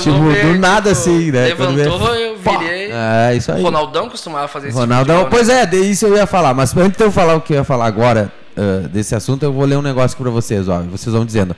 tipo, 0.00 0.28
ver, 0.28 0.46
do 0.46 0.58
nada 0.58 0.90
tipo, 0.90 1.00
assim, 1.00 1.30
né? 1.32 1.46
Levantou, 1.46 2.14
eu 2.14 2.36
virei. 2.36 2.90
É, 2.92 3.34
isso 3.34 3.50
aí. 3.50 3.60
O 3.60 3.64
Ronaldão 3.64 4.10
costumava 4.10 4.46
fazer 4.46 4.68
isso. 4.68 4.78
Ronaldão, 4.78 5.20
tipo 5.20 5.30
pois 5.30 5.48
é, 5.48 5.64
isso 5.76 6.06
eu 6.06 6.14
ia 6.14 6.26
falar. 6.26 6.52
Mas 6.52 6.76
antes 6.76 6.98
de 6.98 7.04
eu 7.04 7.10
falar 7.10 7.34
o 7.34 7.40
que 7.40 7.54
eu 7.54 7.56
ia 7.56 7.64
falar 7.64 7.86
agora 7.86 8.30
uh, 8.56 8.88
desse 8.88 9.14
assunto, 9.14 9.42
eu 9.42 9.52
vou 9.52 9.64
ler 9.64 9.76
um 9.76 9.82
negócio 9.82 10.16
pra 10.18 10.30
vocês, 10.30 10.68
ó. 10.68 10.80
Vocês 10.82 11.14
vão 11.14 11.24
dizendo. 11.24 11.56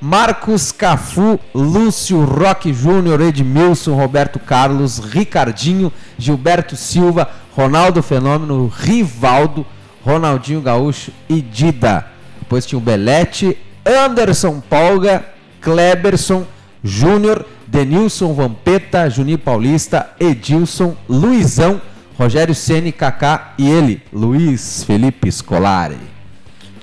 Marcos 0.00 0.72
Cafu, 0.72 1.38
Lúcio 1.54 2.24
Roque 2.24 2.72
Júnior, 2.72 3.20
Edmilson, 3.20 3.94
Roberto 3.94 4.38
Carlos, 4.38 4.98
Ricardinho, 4.98 5.92
Gilberto 6.16 6.74
Silva, 6.74 7.28
Ronaldo 7.54 8.02
Fenômeno, 8.02 8.66
Rivaldo, 8.66 9.66
Ronaldinho 10.02 10.62
Gaúcho 10.62 11.12
e 11.28 11.42
Dida. 11.42 12.06
Depois 12.38 12.64
tinha 12.64 12.78
o 12.78 12.82
Belete, 12.82 13.58
Anderson 13.84 14.58
Polga, 14.60 15.22
Kleberson, 15.60 16.46
Júnior, 16.82 17.44
Denilson 17.66 18.32
Vampeta, 18.32 19.10
Juninho 19.10 19.38
Paulista, 19.38 20.10
Edilson, 20.18 20.96
Luizão, 21.06 21.80
Rogério 22.18 22.54
Ceni, 22.54 22.90
Kaká 22.90 23.52
e 23.58 23.68
ele, 23.68 24.02
Luiz 24.10 24.82
Felipe 24.82 25.30
Scolari 25.30 26.09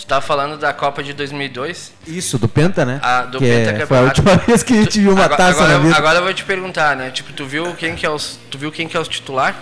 tá 0.07 0.21
falando 0.21 0.57
da 0.57 0.71
Copa 0.73 1.03
de 1.03 1.13
2002? 1.13 1.93
Isso, 2.07 2.37
do 2.37 2.47
Penta, 2.47 2.85
né? 2.85 2.99
Ah, 3.03 3.23
do 3.23 3.39
que 3.39 3.45
Penta 3.45 3.83
é, 3.83 3.85
Foi 3.85 3.97
a 3.97 4.01
última 4.01 4.35
vez 4.47 4.63
que 4.63 4.73
a 4.73 4.77
gente 4.77 4.99
viu 4.99 5.11
uma 5.11 5.25
agora, 5.25 5.37
taça 5.37 5.63
agora, 5.63 5.73
na 5.73 5.79
vida. 5.79 5.95
Agora 5.97 6.19
eu 6.19 6.23
vou 6.23 6.33
te 6.33 6.43
perguntar, 6.45 6.95
né? 6.95 7.11
Tipo, 7.11 7.33
tu 7.33 7.45
viu 7.45 7.73
quem 7.75 7.95
que 7.95 8.05
é 8.05 8.09
os, 8.09 8.39
tu 8.49 8.57
viu 8.57 8.71
quem 8.71 8.87
que 8.87 8.95
é 8.95 8.99
os 8.99 9.07
titular? 9.07 9.55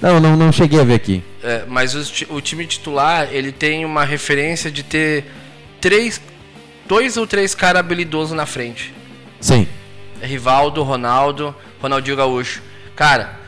Não, 0.00 0.18
não, 0.18 0.36
não 0.36 0.50
cheguei 0.50 0.80
a 0.80 0.84
ver 0.84 0.94
aqui. 0.94 1.22
É, 1.42 1.64
mas 1.68 1.94
os, 1.94 2.24
o 2.28 2.40
time 2.40 2.66
titular, 2.66 3.28
ele 3.30 3.52
tem 3.52 3.84
uma 3.84 4.04
referência 4.04 4.70
de 4.70 4.82
ter 4.82 5.24
três, 5.80 6.20
dois 6.86 7.16
ou 7.16 7.26
três 7.26 7.54
caras 7.54 7.80
habilidosos 7.80 8.36
na 8.36 8.46
frente. 8.46 8.94
Sim. 9.40 9.68
Rivaldo, 10.22 10.82
Ronaldo, 10.82 11.54
Ronaldinho 11.80 12.16
Gaúcho. 12.16 12.62
Cara, 12.96 13.38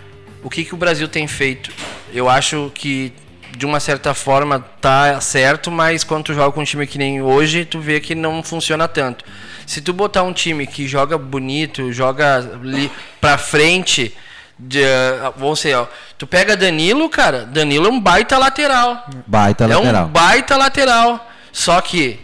o 0.42 0.50
que, 0.50 0.64
que 0.64 0.74
o 0.74 0.76
Brasil 0.76 1.08
tem 1.08 1.26
feito? 1.26 1.72
Eu 2.12 2.28
acho 2.28 2.70
que 2.74 3.12
de 3.56 3.64
uma 3.64 3.80
certa 3.80 4.12
forma 4.14 4.64
tá 4.80 5.20
certo, 5.20 5.70
mas 5.70 6.04
quando 6.04 6.24
tu 6.24 6.34
joga 6.34 6.52
com 6.52 6.60
um 6.60 6.64
time 6.64 6.86
que 6.86 6.98
nem 6.98 7.22
hoje, 7.22 7.64
tu 7.64 7.80
vê 7.80 8.00
que 8.00 8.14
não 8.14 8.42
funciona 8.42 8.86
tanto. 8.86 9.24
Se 9.66 9.80
tu 9.80 9.92
botar 9.92 10.22
um 10.22 10.32
time 10.32 10.66
que 10.66 10.86
joga 10.86 11.16
bonito, 11.16 11.92
joga 11.92 12.36
ali 12.36 12.90
pra 13.20 13.38
frente, 13.38 14.14
de, 14.58 14.80
vamos 15.36 15.60
ser, 15.60 15.74
ó, 15.74 15.86
tu 16.16 16.26
pega 16.26 16.56
Danilo, 16.56 17.08
cara, 17.08 17.44
Danilo 17.46 17.86
é 17.86 17.90
um 17.90 18.00
baita 18.00 18.38
lateral. 18.38 19.06
Baita 19.26 19.64
é 19.64 19.66
lateral. 19.68 20.02
É 20.02 20.06
um 20.06 20.08
baita 20.08 20.56
lateral. 20.56 21.30
Só 21.52 21.80
que 21.80 22.20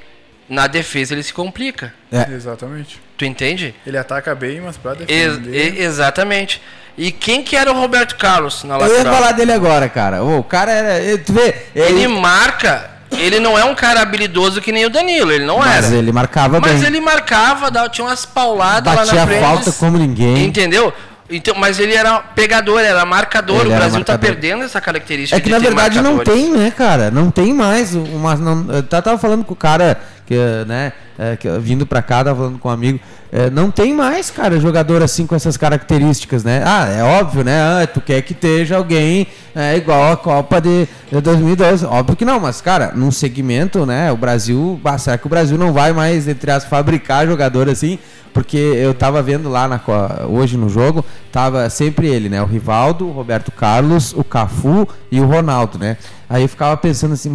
na 0.48 0.66
defesa 0.66 1.14
ele 1.14 1.22
se 1.22 1.32
complica. 1.32 1.94
É. 2.12 2.30
Exatamente. 2.32 3.00
Tu 3.16 3.24
entende? 3.24 3.74
Ele 3.86 3.96
ataca 3.96 4.34
bem, 4.34 4.60
mas 4.60 4.76
pra 4.76 4.92
defender... 4.92 5.54
Ex 5.54 5.78
exatamente. 5.78 6.60
E 6.96 7.10
quem 7.10 7.42
que 7.42 7.56
era 7.56 7.70
o 7.70 7.74
Roberto 7.74 8.16
Carlos 8.16 8.64
na 8.64 8.76
lateral? 8.76 9.00
Eu 9.00 9.04
ia 9.04 9.12
falar 9.12 9.32
dele 9.32 9.52
agora, 9.52 9.88
cara. 9.88 10.22
O 10.22 10.42
cara 10.44 10.70
era... 10.70 11.18
Tu 11.18 11.32
vê... 11.32 11.54
Ele, 11.74 12.02
ele 12.02 12.08
marca... 12.08 12.90
Ele 13.12 13.38
não 13.38 13.58
é 13.58 13.64
um 13.64 13.74
cara 13.74 14.00
habilidoso 14.00 14.58
que 14.62 14.72
nem 14.72 14.86
o 14.86 14.90
Danilo, 14.90 15.30
ele 15.30 15.44
não 15.44 15.58
mas 15.58 15.70
era. 15.70 15.82
Mas 15.82 15.92
ele 15.92 16.12
marcava 16.12 16.58
mas 16.58 16.70
bem. 16.70 16.80
Mas 16.80 16.88
ele 16.88 16.98
marcava, 16.98 17.70
tinha 17.90 18.06
umas 18.06 18.24
pauladas 18.24 18.94
Batia 18.94 19.12
lá 19.12 19.20
na 19.20 19.26
frente. 19.26 19.42
Falta 19.42 19.72
como 19.72 19.98
ninguém. 19.98 20.46
Entendeu? 20.46 20.90
Então, 21.28 21.54
mas 21.54 21.78
ele 21.78 21.94
era 21.94 22.20
pegador, 22.20 22.80
era 22.80 23.04
marcador. 23.04 23.60
Ele 23.60 23.74
o 23.74 23.76
Brasil 23.76 24.00
está 24.00 24.16
perdendo 24.16 24.64
essa 24.64 24.80
característica. 24.80 25.36
É 25.36 25.40
que 25.42 25.50
na 25.50 25.58
verdade 25.58 26.00
não 26.00 26.18
tem, 26.18 26.50
né, 26.50 26.70
cara? 26.70 27.10
Não 27.10 27.30
tem 27.30 27.52
mais. 27.52 27.94
Uma, 27.94 28.34
não, 28.34 28.66
eu 28.76 28.82
tava 28.82 29.18
falando 29.18 29.44
com 29.44 29.52
o 29.52 29.56
cara 29.56 30.00
que, 30.26 30.34
né, 30.66 30.94
é, 31.18 31.36
que, 31.36 31.48
vindo 31.58 31.86
pra 31.86 32.02
cá, 32.02 32.24
tava 32.24 32.36
falando 32.36 32.58
com 32.58 32.68
um 32.68 32.72
amigo. 32.72 33.00
É, 33.30 33.48
não 33.48 33.70
tem 33.70 33.94
mais, 33.94 34.30
cara, 34.30 34.60
jogador 34.60 35.02
assim 35.02 35.26
com 35.26 35.34
essas 35.34 35.56
características, 35.56 36.44
né? 36.44 36.62
Ah, 36.66 36.86
é 36.88 37.02
óbvio, 37.02 37.42
né? 37.42 37.60
Ah, 37.60 37.86
tu 37.86 38.00
quer 38.00 38.20
que 38.22 38.32
esteja 38.32 38.76
alguém 38.76 39.26
é, 39.54 39.76
igual 39.76 40.12
a 40.12 40.16
Copa 40.16 40.60
de, 40.60 40.86
de 41.10 41.20
2012. 41.20 41.86
Óbvio 41.86 42.16
que 42.16 42.24
não, 42.24 42.38
mas, 42.38 42.60
cara, 42.60 42.92
num 42.94 43.10
segmento, 43.10 43.86
né? 43.86 44.12
O 44.12 44.16
Brasil, 44.16 44.78
será 44.98 45.16
que 45.16 45.26
o 45.26 45.30
Brasil 45.30 45.56
não 45.56 45.72
vai 45.72 45.92
mais, 45.92 46.28
entre 46.28 46.50
as 46.50 46.64
fabricar 46.64 47.26
jogador 47.26 47.68
assim? 47.70 47.98
Porque 48.32 48.56
eu 48.56 48.94
tava 48.94 49.22
vendo 49.22 49.48
lá 49.50 49.68
na, 49.68 49.80
hoje 50.26 50.56
no 50.56 50.68
jogo, 50.68 51.04
tava 51.30 51.68
sempre 51.68 52.08
ele, 52.08 52.28
né? 52.28 52.40
O 52.42 52.46
Rivaldo, 52.46 53.06
o 53.06 53.12
Roberto 53.12 53.52
Carlos, 53.52 54.14
o 54.14 54.24
Cafu 54.24 54.88
e 55.10 55.20
o 55.20 55.26
Ronaldo, 55.26 55.78
né? 55.78 55.98
Aí 56.32 56.40
eu 56.40 56.48
ficava 56.48 56.74
pensando 56.78 57.12
assim, 57.12 57.30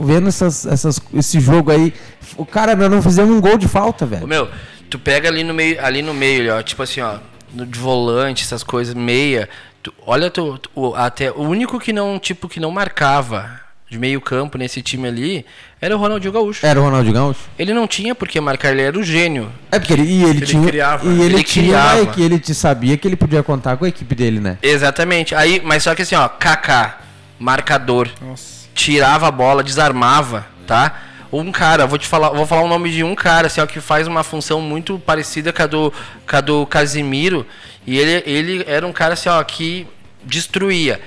vendo 0.00 0.28
essas, 0.28 0.66
essas, 0.66 1.00
esse 1.14 1.40
jogo 1.40 1.70
aí, 1.70 1.94
o 2.36 2.44
cara, 2.44 2.76
nós 2.76 2.90
não 2.90 3.00
fizemos 3.00 3.34
um 3.34 3.40
gol 3.40 3.56
de 3.56 3.66
falta, 3.66 4.04
velho. 4.04 4.28
Meu, 4.28 4.50
tu 4.90 4.98
pega 4.98 5.30
ali 5.30 5.42
no 5.42 5.54
meio, 5.54 5.82
ali 5.82 6.02
no 6.02 6.12
meio, 6.12 6.54
ó, 6.54 6.62
tipo 6.62 6.82
assim, 6.82 7.00
ó, 7.00 7.16
de 7.50 7.78
volante, 7.78 8.44
essas 8.44 8.62
coisas, 8.62 8.92
meia. 8.92 9.48
Tu, 9.82 9.94
olha, 10.06 10.30
tu, 10.30 10.58
tu, 10.58 10.94
até 10.94 11.32
o 11.32 11.40
único 11.40 11.80
que 11.80 11.90
não, 11.90 12.18
tipo, 12.18 12.46
que 12.46 12.60
não 12.60 12.70
marcava 12.70 13.62
de 13.90 13.98
meio 13.98 14.20
campo 14.20 14.58
nesse 14.58 14.82
time 14.82 15.08
ali 15.08 15.46
era 15.80 15.96
o 15.96 15.98
Ronaldinho 15.98 16.32
Gaúcho. 16.32 16.66
Era 16.66 16.78
o 16.78 16.82
Ronaldinho 16.82 17.14
Gaúcho? 17.14 17.40
Ele 17.58 17.72
não 17.72 17.86
tinha 17.86 18.14
porque 18.14 18.38
marcar, 18.42 18.72
ele 18.72 18.82
era 18.82 18.98
o 18.98 19.02
gênio. 19.02 19.50
É 19.72 19.78
porque 19.78 19.94
ele, 19.94 20.02
e 20.02 20.22
ele, 20.22 20.30
ele 20.38 20.46
tinha 20.46 20.66
criava. 20.66 21.06
e 21.06 21.12
ele, 21.12 21.34
ele 21.34 21.44
tinha 21.44 21.64
criava. 21.64 22.06
que 22.08 22.20
ele 22.20 22.38
te 22.38 22.54
sabia 22.54 22.98
que 22.98 23.08
ele 23.08 23.16
podia 23.16 23.42
contar 23.42 23.78
com 23.78 23.86
a 23.86 23.88
equipe 23.88 24.14
dele, 24.14 24.38
né? 24.38 24.58
Exatamente. 24.62 25.34
Aí, 25.34 25.62
mas 25.64 25.82
só 25.82 25.94
que 25.94 26.02
assim, 26.02 26.14
ó, 26.14 26.28
Kaká, 26.28 27.03
marcador, 27.44 28.08
Nossa. 28.22 28.66
tirava 28.74 29.28
a 29.28 29.30
bola, 29.30 29.62
desarmava, 29.62 30.46
tá? 30.66 31.02
Um 31.30 31.52
cara, 31.52 31.86
vou 31.86 31.98
te 31.98 32.06
falar, 32.06 32.30
vou 32.30 32.46
falar 32.46 32.62
o 32.62 32.68
nome 32.68 32.90
de 32.90 33.04
um 33.04 33.14
cara, 33.14 33.48
assim, 33.48 33.60
ó, 33.60 33.66
que 33.66 33.82
faz 33.82 34.06
uma 34.06 34.24
função 34.24 34.62
muito 34.62 34.98
parecida 34.98 35.52
com 35.52 35.62
a 35.62 35.66
do, 35.66 35.92
com 36.26 36.36
a 36.36 36.40
do 36.40 36.64
Casimiro, 36.64 37.46
e 37.86 37.98
ele, 37.98 38.22
ele 38.24 38.64
era 38.66 38.86
um 38.86 38.92
cara 38.92 39.12
assim, 39.12 39.28
ó, 39.28 39.42
que 39.44 39.86
destruía. 40.22 40.98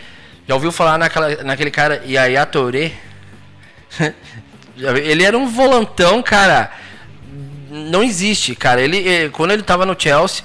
Já 0.48 0.54
ouviu 0.54 0.72
falar 0.72 1.00
naquela, 1.00 1.44
naquele 1.44 1.72
cara 1.72 2.04
Yaya 2.06 2.46
Touré? 2.46 2.92
ele 4.78 5.24
era 5.24 5.36
um 5.36 5.48
volantão, 5.48 6.22
cara. 6.22 6.72
Não 7.70 8.04
existe, 8.04 8.56
cara. 8.56 8.80
Ele, 8.80 9.10
eh, 9.10 9.30
quando 9.30 9.52
ele 9.52 9.64
tava 9.64 9.86
no 9.86 10.00
Chelsea, 10.00 10.44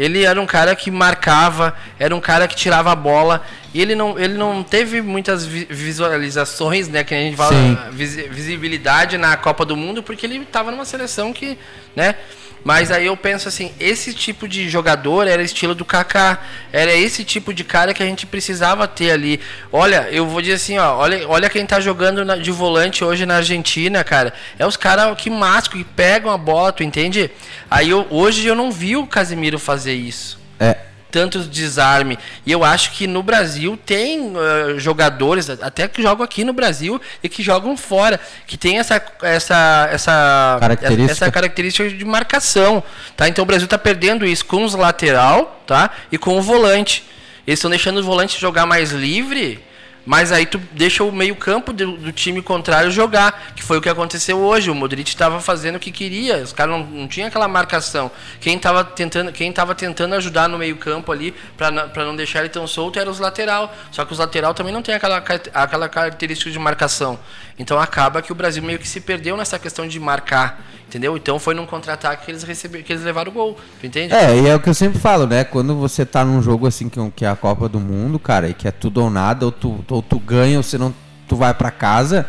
ele 0.00 0.24
era 0.24 0.40
um 0.40 0.46
cara 0.46 0.74
que 0.74 0.90
marcava, 0.90 1.76
era 1.98 2.16
um 2.16 2.20
cara 2.20 2.48
que 2.48 2.56
tirava 2.56 2.90
a 2.90 2.96
bola. 2.96 3.44
E 3.74 3.82
ele 3.82 3.94
não, 3.94 4.18
ele 4.18 4.32
não 4.32 4.62
teve 4.62 5.02
muitas 5.02 5.44
visualizações, 5.44 6.88
né? 6.88 7.04
Que 7.04 7.14
a 7.14 7.18
gente 7.18 7.36
fala, 7.36 7.54
visibilidade 7.92 9.18
na 9.18 9.36
Copa 9.36 9.62
do 9.62 9.76
Mundo, 9.76 10.02
porque 10.02 10.24
ele 10.24 10.38
estava 10.38 10.70
numa 10.70 10.86
seleção 10.86 11.34
que, 11.34 11.58
né? 11.94 12.14
Mas 12.62 12.90
aí 12.90 13.06
eu 13.06 13.16
penso 13.16 13.48
assim, 13.48 13.72
esse 13.80 14.12
tipo 14.12 14.46
de 14.46 14.68
jogador 14.68 15.26
era 15.26 15.42
estilo 15.42 15.74
do 15.74 15.84
Kaká, 15.84 16.38
era 16.72 16.92
esse 16.92 17.24
tipo 17.24 17.54
de 17.54 17.64
cara 17.64 17.94
que 17.94 18.02
a 18.02 18.06
gente 18.06 18.26
precisava 18.26 18.86
ter 18.86 19.10
ali. 19.10 19.40
Olha, 19.72 20.08
eu 20.10 20.26
vou 20.26 20.42
dizer 20.42 20.54
assim, 20.54 20.78
ó, 20.78 20.96
olha, 20.96 21.26
olha 21.28 21.48
quem 21.48 21.64
tá 21.64 21.80
jogando 21.80 22.24
na, 22.24 22.36
de 22.36 22.50
volante 22.50 23.02
hoje 23.02 23.24
na 23.24 23.36
Argentina, 23.36 24.04
cara. 24.04 24.32
É 24.58 24.66
os 24.66 24.76
caras 24.76 25.16
que 25.16 25.30
mascam, 25.30 25.78
que 25.78 25.84
pegam 25.84 26.30
a 26.30 26.36
bola, 26.36 26.72
tu 26.72 26.82
entende? 26.82 27.30
Aí 27.70 27.90
eu, 27.90 28.06
hoje 28.10 28.46
eu 28.46 28.54
não 28.54 28.70
vi 28.70 28.96
o 28.96 29.06
Casimiro 29.06 29.58
fazer 29.58 29.94
isso. 29.94 30.38
É, 30.58 30.76
tantos 31.10 31.48
desarme. 31.48 32.18
E 32.46 32.52
eu 32.52 32.64
acho 32.64 32.92
que 32.92 33.06
no 33.06 33.22
Brasil 33.22 33.78
tem 33.84 34.32
uh, 34.36 34.78
jogadores, 34.78 35.50
até 35.50 35.88
que 35.88 36.02
jogam 36.02 36.24
aqui 36.24 36.44
no 36.44 36.52
Brasil 36.52 37.00
e 37.22 37.28
que 37.28 37.42
jogam 37.42 37.76
fora, 37.76 38.20
que 38.46 38.56
tem 38.56 38.78
essa, 38.78 39.02
essa, 39.22 39.88
essa, 39.92 40.56
característica. 40.60 41.12
essa 41.12 41.30
característica 41.30 41.88
de 41.88 42.04
marcação. 42.04 42.82
Tá? 43.16 43.28
Então 43.28 43.42
o 43.42 43.46
Brasil 43.46 43.66
está 43.66 43.78
perdendo 43.78 44.24
isso 44.26 44.44
com 44.46 44.64
os 44.64 44.74
lateral 44.74 45.62
tá? 45.66 45.90
e 46.10 46.18
com 46.18 46.38
o 46.38 46.42
volante. 46.42 47.04
Eles 47.46 47.58
estão 47.58 47.70
deixando 47.70 47.98
o 47.98 48.02
volante 48.02 48.40
jogar 48.40 48.66
mais 48.66 48.92
livre 48.92 49.69
mas 50.04 50.32
aí 50.32 50.46
tu 50.46 50.58
deixa 50.72 51.04
o 51.04 51.12
meio-campo 51.12 51.72
do, 51.72 51.96
do, 51.96 52.12
time 52.12 52.40
contrário 52.40 52.90
jogar, 52.90 53.52
que 53.54 53.62
foi 53.62 53.78
o 53.78 53.80
que 53.80 53.88
aconteceu 53.88 54.38
hoje. 54.38 54.70
O 54.70 54.74
Modric 54.74 55.08
estava 55.08 55.40
fazendo 55.40 55.76
o 55.76 55.78
que 55.78 55.92
queria, 55.92 56.38
os 56.38 56.52
caras 56.52 56.78
não, 56.78 56.86
não 56.86 57.08
tinha 57.08 57.26
aquela 57.26 57.46
marcação. 57.46 58.10
Quem 58.40 58.56
estava 58.56 58.82
tentando, 58.82 59.30
quem 59.32 59.52
tentando 59.76 60.14
ajudar 60.14 60.48
no 60.48 60.58
meio-campo 60.58 61.12
ali 61.12 61.34
para 61.56 62.04
não 62.04 62.16
deixar 62.16 62.40
ele 62.40 62.48
tão 62.48 62.66
solto 62.66 62.98
era 62.98 63.10
os 63.10 63.18
lateral. 63.18 63.74
Só 63.90 64.04
que 64.04 64.12
os 64.12 64.18
lateral 64.18 64.54
também 64.54 64.72
não 64.72 64.82
tem 64.82 64.94
aquela, 64.94 65.22
aquela 65.52 65.88
característica 65.88 66.50
de 66.50 66.58
marcação. 66.58 67.18
Então 67.58 67.78
acaba 67.78 68.22
que 68.22 68.32
o 68.32 68.34
Brasil 68.34 68.62
meio 68.62 68.78
que 68.78 68.88
se 68.88 69.00
perdeu 69.00 69.36
nessa 69.36 69.58
questão 69.58 69.86
de 69.86 70.00
marcar. 70.00 70.64
Entendeu? 70.90 71.16
Então 71.16 71.38
foi 71.38 71.54
num 71.54 71.66
contra-ataque 71.66 72.24
que 72.24 72.32
eles 72.32 72.42
receberam, 72.42 72.84
que 72.84 72.92
eles 72.92 73.04
levaram 73.04 73.30
o 73.30 73.32
gol. 73.32 73.56
Tu 73.80 73.86
entende? 73.86 74.12
É, 74.12 74.36
e 74.36 74.48
é 74.48 74.56
o 74.56 74.58
que 74.58 74.68
eu 74.68 74.74
sempre 74.74 74.98
falo, 74.98 75.24
né? 75.24 75.44
Quando 75.44 75.76
você 75.76 76.04
tá 76.04 76.24
num 76.24 76.42
jogo 76.42 76.66
assim 76.66 76.88
que, 76.88 76.98
que 77.12 77.24
é 77.24 77.28
a 77.28 77.36
Copa 77.36 77.68
do 77.68 77.78
Mundo, 77.78 78.18
cara, 78.18 78.48
e 78.48 78.54
que 78.54 78.66
é 78.66 78.72
tudo 78.72 79.00
ou 79.00 79.08
nada, 79.08 79.46
ou 79.46 79.52
tu, 79.52 79.84
ou 79.88 80.02
tu 80.02 80.18
ganha 80.18 80.56
ou 80.56 80.64
você 80.64 80.76
não 80.76 80.92
tu 81.28 81.36
vai 81.36 81.54
para 81.54 81.70
casa, 81.70 82.26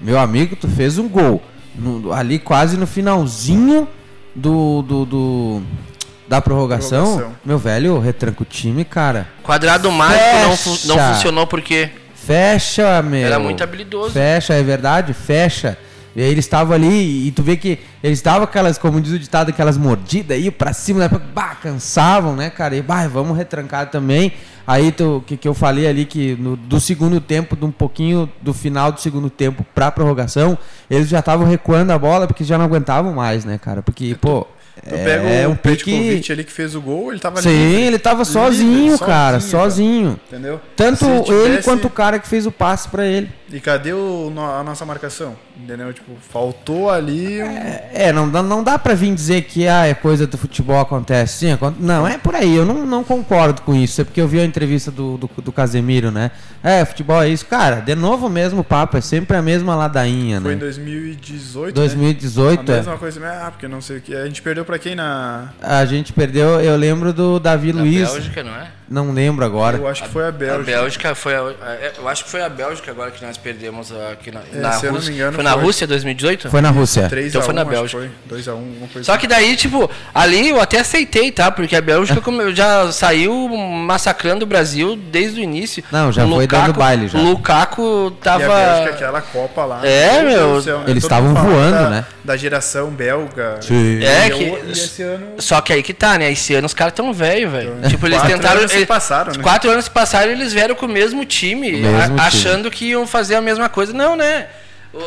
meu 0.00 0.18
amigo, 0.18 0.56
tu 0.56 0.66
fez 0.66 0.98
um 0.98 1.08
gol. 1.08 1.40
No, 1.72 2.12
ali 2.12 2.40
quase 2.40 2.76
no 2.76 2.84
finalzinho 2.84 3.86
do, 4.34 4.82
do, 4.82 5.04
do 5.04 5.62
da 6.26 6.40
prorrogação, 6.40 7.04
prorrogação, 7.04 7.36
meu 7.44 7.58
velho, 7.58 8.00
retranca 8.00 8.42
o 8.42 8.44
time, 8.44 8.84
cara. 8.84 9.28
Quadrado 9.40 9.88
mágico 9.92 10.48
não, 10.48 10.56
fu 10.56 10.88
não 10.88 11.14
funcionou 11.14 11.46
porque 11.46 11.90
fecha, 12.12 13.00
meu. 13.02 13.24
Era 13.24 13.38
muito 13.38 13.62
habilidoso. 13.62 14.10
Fecha, 14.10 14.54
é 14.54 14.62
verdade, 14.64 15.14
fecha. 15.14 15.78
E 16.14 16.22
aí 16.22 16.28
eles 16.28 16.44
estavam 16.44 16.74
ali 16.74 17.28
e 17.28 17.30
tu 17.30 17.42
vê 17.42 17.56
que 17.56 17.78
eles 18.02 18.18
estavam 18.18 18.42
aquelas, 18.42 18.78
como 18.78 19.00
diz 19.00 19.12
o 19.12 19.18
ditado, 19.18 19.50
aquelas 19.50 19.76
mordidas 19.76 20.36
aí 20.36 20.50
pra 20.50 20.72
cima, 20.72 21.00
né? 21.00 21.20
Bah, 21.34 21.54
cansavam, 21.54 22.34
né, 22.34 22.50
cara? 22.50 22.74
E 22.74 22.82
bah, 22.82 23.06
vamos 23.06 23.36
retrancar 23.36 23.90
também. 23.90 24.32
Aí 24.66 24.94
o 25.00 25.20
que, 25.20 25.36
que 25.36 25.48
eu 25.48 25.54
falei 25.54 25.86
ali 25.86 26.04
que 26.04 26.36
no, 26.36 26.56
do 26.56 26.80
segundo 26.80 27.20
tempo, 27.20 27.56
de 27.56 27.64
um 27.64 27.70
pouquinho 27.70 28.30
do 28.40 28.52
final 28.52 28.92
do 28.92 29.00
segundo 29.00 29.28
tempo 29.28 29.64
pra 29.74 29.90
prorrogação, 29.90 30.56
eles 30.88 31.08
já 31.08 31.20
estavam 31.20 31.46
recuando 31.46 31.92
a 31.92 31.98
bola 31.98 32.26
porque 32.26 32.44
já 32.44 32.56
não 32.56 32.64
aguentavam 32.66 33.12
mais, 33.12 33.44
né, 33.44 33.58
cara? 33.58 33.82
Porque, 33.82 34.14
pô, 34.20 34.46
Pega 34.88 35.28
é, 35.28 35.46
o 35.46 35.50
um 35.50 35.56
Petkovic 35.56 36.32
ali 36.32 36.44
que 36.44 36.52
fez 36.52 36.74
o 36.74 36.80
gol, 36.80 37.10
ele 37.10 37.20
tava 37.20 37.42
Sim, 37.42 37.50
livre. 37.50 37.82
ele 37.82 37.98
tava 37.98 38.24
sozinho, 38.24 38.92
livre, 38.92 38.98
cara, 38.98 39.40
sozinho, 39.40 39.60
sozinho. 39.60 40.20
Entendeu? 40.28 40.60
Tanto 40.74 41.04
tivesse... 41.22 41.32
ele 41.32 41.62
quanto 41.62 41.86
o 41.86 41.90
cara 41.90 42.18
que 42.18 42.26
fez 42.26 42.46
o 42.46 42.52
passe 42.52 42.88
para 42.88 43.06
ele. 43.06 43.30
E 43.52 43.58
cadê 43.58 43.92
o, 43.92 44.32
a 44.36 44.62
nossa 44.62 44.84
marcação? 44.86 45.36
Entendeu? 45.56 45.92
Tipo, 45.92 46.12
faltou 46.20 46.88
ali. 46.88 47.40
É, 47.40 47.90
é, 47.92 48.12
não, 48.12 48.26
não 48.26 48.62
dá 48.62 48.78
pra 48.78 48.94
vir 48.94 49.12
dizer 49.12 49.42
que 49.42 49.66
ah, 49.66 49.86
é 49.86 49.92
coisa 49.92 50.24
do 50.24 50.38
futebol 50.38 50.78
acontece. 50.78 51.46
Sim, 51.46 51.58
não, 51.78 52.06
é 52.06 52.16
por 52.16 52.36
aí. 52.36 52.54
Eu 52.54 52.64
não, 52.64 52.86
não 52.86 53.02
concordo 53.02 53.62
com 53.62 53.74
isso. 53.74 54.00
É 54.00 54.04
porque 54.04 54.20
eu 54.20 54.28
vi 54.28 54.38
a 54.38 54.44
entrevista 54.44 54.90
do, 54.90 55.18
do, 55.18 55.28
do 55.42 55.52
Casemiro, 55.52 56.12
né? 56.12 56.30
É, 56.62 56.84
futebol 56.84 57.20
é 57.20 57.28
isso. 57.28 57.44
Cara, 57.46 57.80
de 57.80 57.94
novo 57.96 58.28
o 58.28 58.30
mesmo 58.30 58.62
papo, 58.62 58.96
é 58.96 59.00
sempre 59.00 59.36
a 59.36 59.42
mesma 59.42 59.74
ladainha, 59.74 60.40
Foi 60.40 60.52
né? 60.52 60.56
em 60.56 60.60
2018. 60.60 61.74
2018, 61.74 62.62
né? 62.62 62.74
A 62.74 62.76
mesma 62.76 62.94
é. 62.94 62.98
coisa, 62.98 63.28
ah, 63.28 63.50
porque 63.50 63.66
não 63.66 63.80
sei 63.80 63.96
o 63.98 64.00
que. 64.00 64.14
A 64.14 64.26
gente 64.26 64.42
perdeu 64.42 64.64
pra 64.70 64.78
quem 64.78 64.94
na. 64.94 65.48
A 65.60 65.84
gente 65.84 66.12
perdeu, 66.12 66.60
eu 66.60 66.76
lembro 66.76 67.12
do 67.12 67.40
Davi 67.40 67.72
Na 67.72 67.82
Luiz. 67.82 68.08
Bélgica, 68.08 68.44
não 68.44 68.54
é? 68.54 68.68
Não 68.90 69.12
lembro 69.12 69.44
agora. 69.44 69.76
Eu 69.76 69.86
acho 69.86 70.02
que 70.02 70.08
foi 70.08 70.26
a 70.26 70.32
Bélgica. 70.32 70.62
A 70.62 70.80
Bélgica 70.80 71.14
foi 71.14 71.34
a, 71.36 71.54
eu 71.96 72.08
acho 72.08 72.24
que 72.24 72.30
foi 72.30 72.42
a 72.42 72.48
Bélgica 72.48 72.90
agora 72.90 73.12
que 73.12 73.24
nós 73.24 73.38
perdemos 73.38 73.92
aqui 74.10 74.32
na, 74.32 74.40
é, 74.52 74.58
na 74.58 74.70
Rússia. 74.70 75.12
Engano, 75.12 75.32
foi, 75.32 75.32
foi 75.32 75.44
na 75.44 75.52
Rússia 75.52 75.86
2018? 75.86 76.50
Foi 76.50 76.60
na 76.60 76.70
Rússia. 76.70 77.08
3 77.08 77.28
então 77.28 77.40
a 77.40 77.44
foi 77.44 77.54
1, 77.54 77.56
na 77.56 77.64
Bélgica. 77.64 78.10
2 78.26 78.48
a 78.48 78.54
1, 78.54 78.56
uma 78.56 78.88
coisa 78.88 79.04
Só 79.04 79.16
que 79.16 79.28
daí, 79.28 79.54
tipo, 79.54 79.88
ali 80.12 80.48
eu 80.48 80.60
até 80.60 80.80
aceitei, 80.80 81.30
tá? 81.30 81.52
Porque 81.52 81.76
a 81.76 81.80
Bélgica 81.80 82.20
já 82.52 82.90
saiu 82.90 83.48
massacrando 83.48 84.44
o 84.44 84.48
Brasil 84.48 84.96
desde 84.96 85.40
o 85.40 85.42
início. 85.44 85.84
Não, 85.92 86.10
já 86.10 86.24
o 86.24 86.28
foi 86.28 86.42
Lukaku, 86.42 86.66
dando 86.66 86.76
baile 86.76 87.06
já. 87.06 87.16
O 87.16 87.22
Lukaku 87.22 88.10
tava 88.20 88.42
E 88.42 88.44
a 88.44 88.48
Bélgica 88.48 88.94
aquela 88.96 89.22
Copa 89.22 89.64
lá. 89.66 89.86
É, 89.86 90.22
meu. 90.24 90.60
Céu, 90.60 90.78
né? 90.80 90.84
Eles 90.88 91.04
estavam 91.04 91.32
voando, 91.32 91.76
da, 91.76 91.90
né? 91.90 92.04
Da 92.24 92.36
geração 92.36 92.90
belga. 92.90 93.58
Sim. 93.60 94.02
É 94.02 94.26
e 94.26 94.30
que 94.30 94.44
e 94.44 94.72
esse 94.72 95.02
ano 95.02 95.26
Só 95.38 95.60
que 95.60 95.72
aí 95.72 95.82
que 95.82 95.94
tá, 95.94 96.18
né? 96.18 96.32
Esse 96.32 96.56
ano 96.56 96.66
os 96.66 96.74
caras 96.74 96.92
tão 96.92 97.12
velho, 97.12 97.50
velho. 97.50 97.76
Então, 97.78 97.90
Tipo, 97.90 98.06
eles 98.06 98.22
tentaram 98.22 98.62
se 98.80 98.86
passaram, 98.86 99.32
né? 99.32 99.42
Quatro 99.42 99.70
anos 99.70 99.84
se 99.86 99.90
passaram, 99.90 100.30
eles 100.32 100.52
vieram 100.52 100.74
com 100.74 100.86
o 100.86 100.88
mesmo 100.88 101.24
time, 101.24 101.70
O 101.74 101.78
mesmo 101.78 101.98
a- 101.98 102.06
time. 102.06 102.20
achando 102.20 102.70
que 102.70 102.86
iam 102.86 103.06
fazer 103.06 103.34
a 103.36 103.40
mesma 103.40 103.68
coisa. 103.68 103.92
Não, 103.92 104.16
né? 104.16 104.48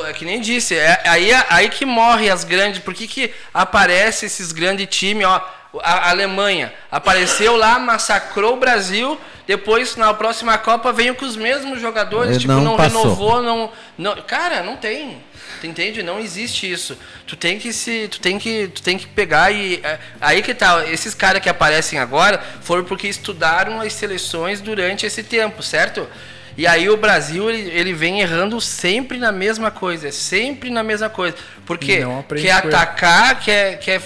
É 0.08 0.14
que 0.14 0.24
nem 0.24 0.40
disse, 0.40 0.76
é 0.76 1.02
aí, 1.06 1.30
é 1.32 1.46
aí 1.50 1.68
que 1.70 1.84
morre 1.86 2.30
as 2.30 2.44
grandes. 2.46 2.80
Por 2.80 2.94
que, 2.94 3.06
que 3.08 3.34
aparece 3.54 4.26
esses 4.26 4.52
grandes 4.54 4.88
times, 4.88 5.26
ó? 5.26 5.42
A 5.82 6.10
Alemanha 6.12 6.72
apareceu 6.92 7.58
lá, 7.58 7.80
massacrou 7.80 8.54
o 8.54 8.58
Brasil. 8.60 9.20
Depois, 9.48 9.96
na 9.98 10.14
próxima 10.14 10.58
Copa, 10.58 10.94
veio 10.94 11.16
com 11.16 11.26
os 11.26 11.36
mesmos 11.36 11.82
jogadores. 11.82 12.30
Ele 12.32 12.40
tipo, 12.40 12.54
não, 12.54 12.62
não 12.62 12.76
renovou, 12.78 13.42
não, 13.42 13.72
não. 13.98 14.16
Cara, 14.22 14.62
não 14.64 14.78
tem. 14.78 15.22
Tu 15.62 15.68
entende? 15.68 16.04
Não 16.04 16.20
existe 16.20 16.70
isso. 16.72 16.97
Tu 17.26 17.36
tem 17.36 17.60
que 17.60 17.72
se, 17.74 18.08
tu 18.08 18.20
tem 18.20 18.38
que, 18.38 18.68
tu 18.68 18.82
tem 18.82 18.97
que 18.97 19.08
pegar 19.08 19.51
e 19.51 19.76
é, 19.84 19.99
aí 20.20 20.41
que 20.41 20.54
tá. 20.54 20.86
Esses 20.88 21.14
caras 21.14 21.41
que 21.41 21.49
aparecem 21.49 21.99
agora 21.99 22.41
foram 22.62 22.84
porque 22.84 23.08
estudaram 23.08 23.82
as 23.82 23.93
seleções 23.93 24.62
durante 24.62 25.06
esse 25.06 25.24
tempo, 25.24 25.62
certo? 25.64 26.08
E 26.56 26.68
aí 26.68 26.88
o 26.88 26.97
Brasil 26.97 27.49
ele, 27.49 27.70
ele 27.72 27.93
vem 27.93 28.22
errando 28.22 28.62
sempre 28.62 29.18
na 29.18 29.32
mesma 29.32 29.72
coisa, 29.72 30.12
sempre 30.12 30.70
na 30.70 30.84
mesma 30.84 31.10
coisa. 31.10 31.36
Porque 31.66 32.06
quer 32.41 32.51
atacar, 32.51 33.39
quer, 33.39 33.80
quer, 33.80 34.01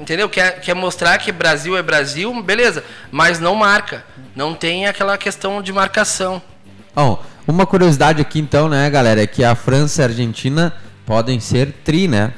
entendeu? 0.00 0.28
Quer, 0.28 0.60
quer 0.60 0.74
mostrar 0.74 1.18
que 1.18 1.30
Brasil 1.30 1.76
é 1.76 1.82
Brasil, 1.82 2.42
beleza, 2.42 2.82
mas 3.10 3.38
não 3.38 3.54
marca. 3.54 4.04
Não 4.34 4.54
tem 4.54 4.86
aquela 4.86 5.16
questão 5.16 5.62
de 5.62 5.72
marcação. 5.72 6.42
Bom, 6.94 7.22
uma 7.46 7.66
curiosidade 7.66 8.20
aqui 8.20 8.40
então, 8.40 8.68
né, 8.68 8.88
galera, 8.90 9.22
é 9.22 9.26
que 9.26 9.44
a 9.44 9.54
França 9.54 10.00
e 10.00 10.04
a 10.04 10.08
Argentina 10.08 10.74
podem 11.06 11.40
ser 11.40 11.72
tri, 11.84 12.08
né? 12.08 12.32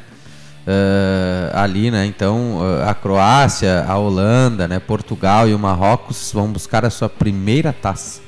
Uh, 0.66 1.54
ali, 1.54 1.90
né? 1.90 2.06
Então, 2.06 2.58
uh, 2.58 2.88
a 2.88 2.94
Croácia, 2.94 3.84
a 3.86 3.98
Holanda, 3.98 4.66
né? 4.66 4.78
Portugal 4.78 5.46
e 5.46 5.54
o 5.54 5.58
Marrocos 5.58 6.32
vão 6.32 6.48
buscar 6.48 6.84
a 6.84 6.90
sua 6.90 7.08
primeira 7.08 7.72
taça. 7.72 8.22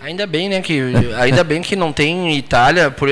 Ainda 0.00 0.26
bem, 0.26 0.48
né? 0.48 0.60
Que, 0.60 0.80
ainda 1.16 1.44
bem 1.44 1.62
que 1.62 1.76
não 1.76 1.92
tem 1.92 2.36
Itália, 2.36 2.90
por, 2.90 3.08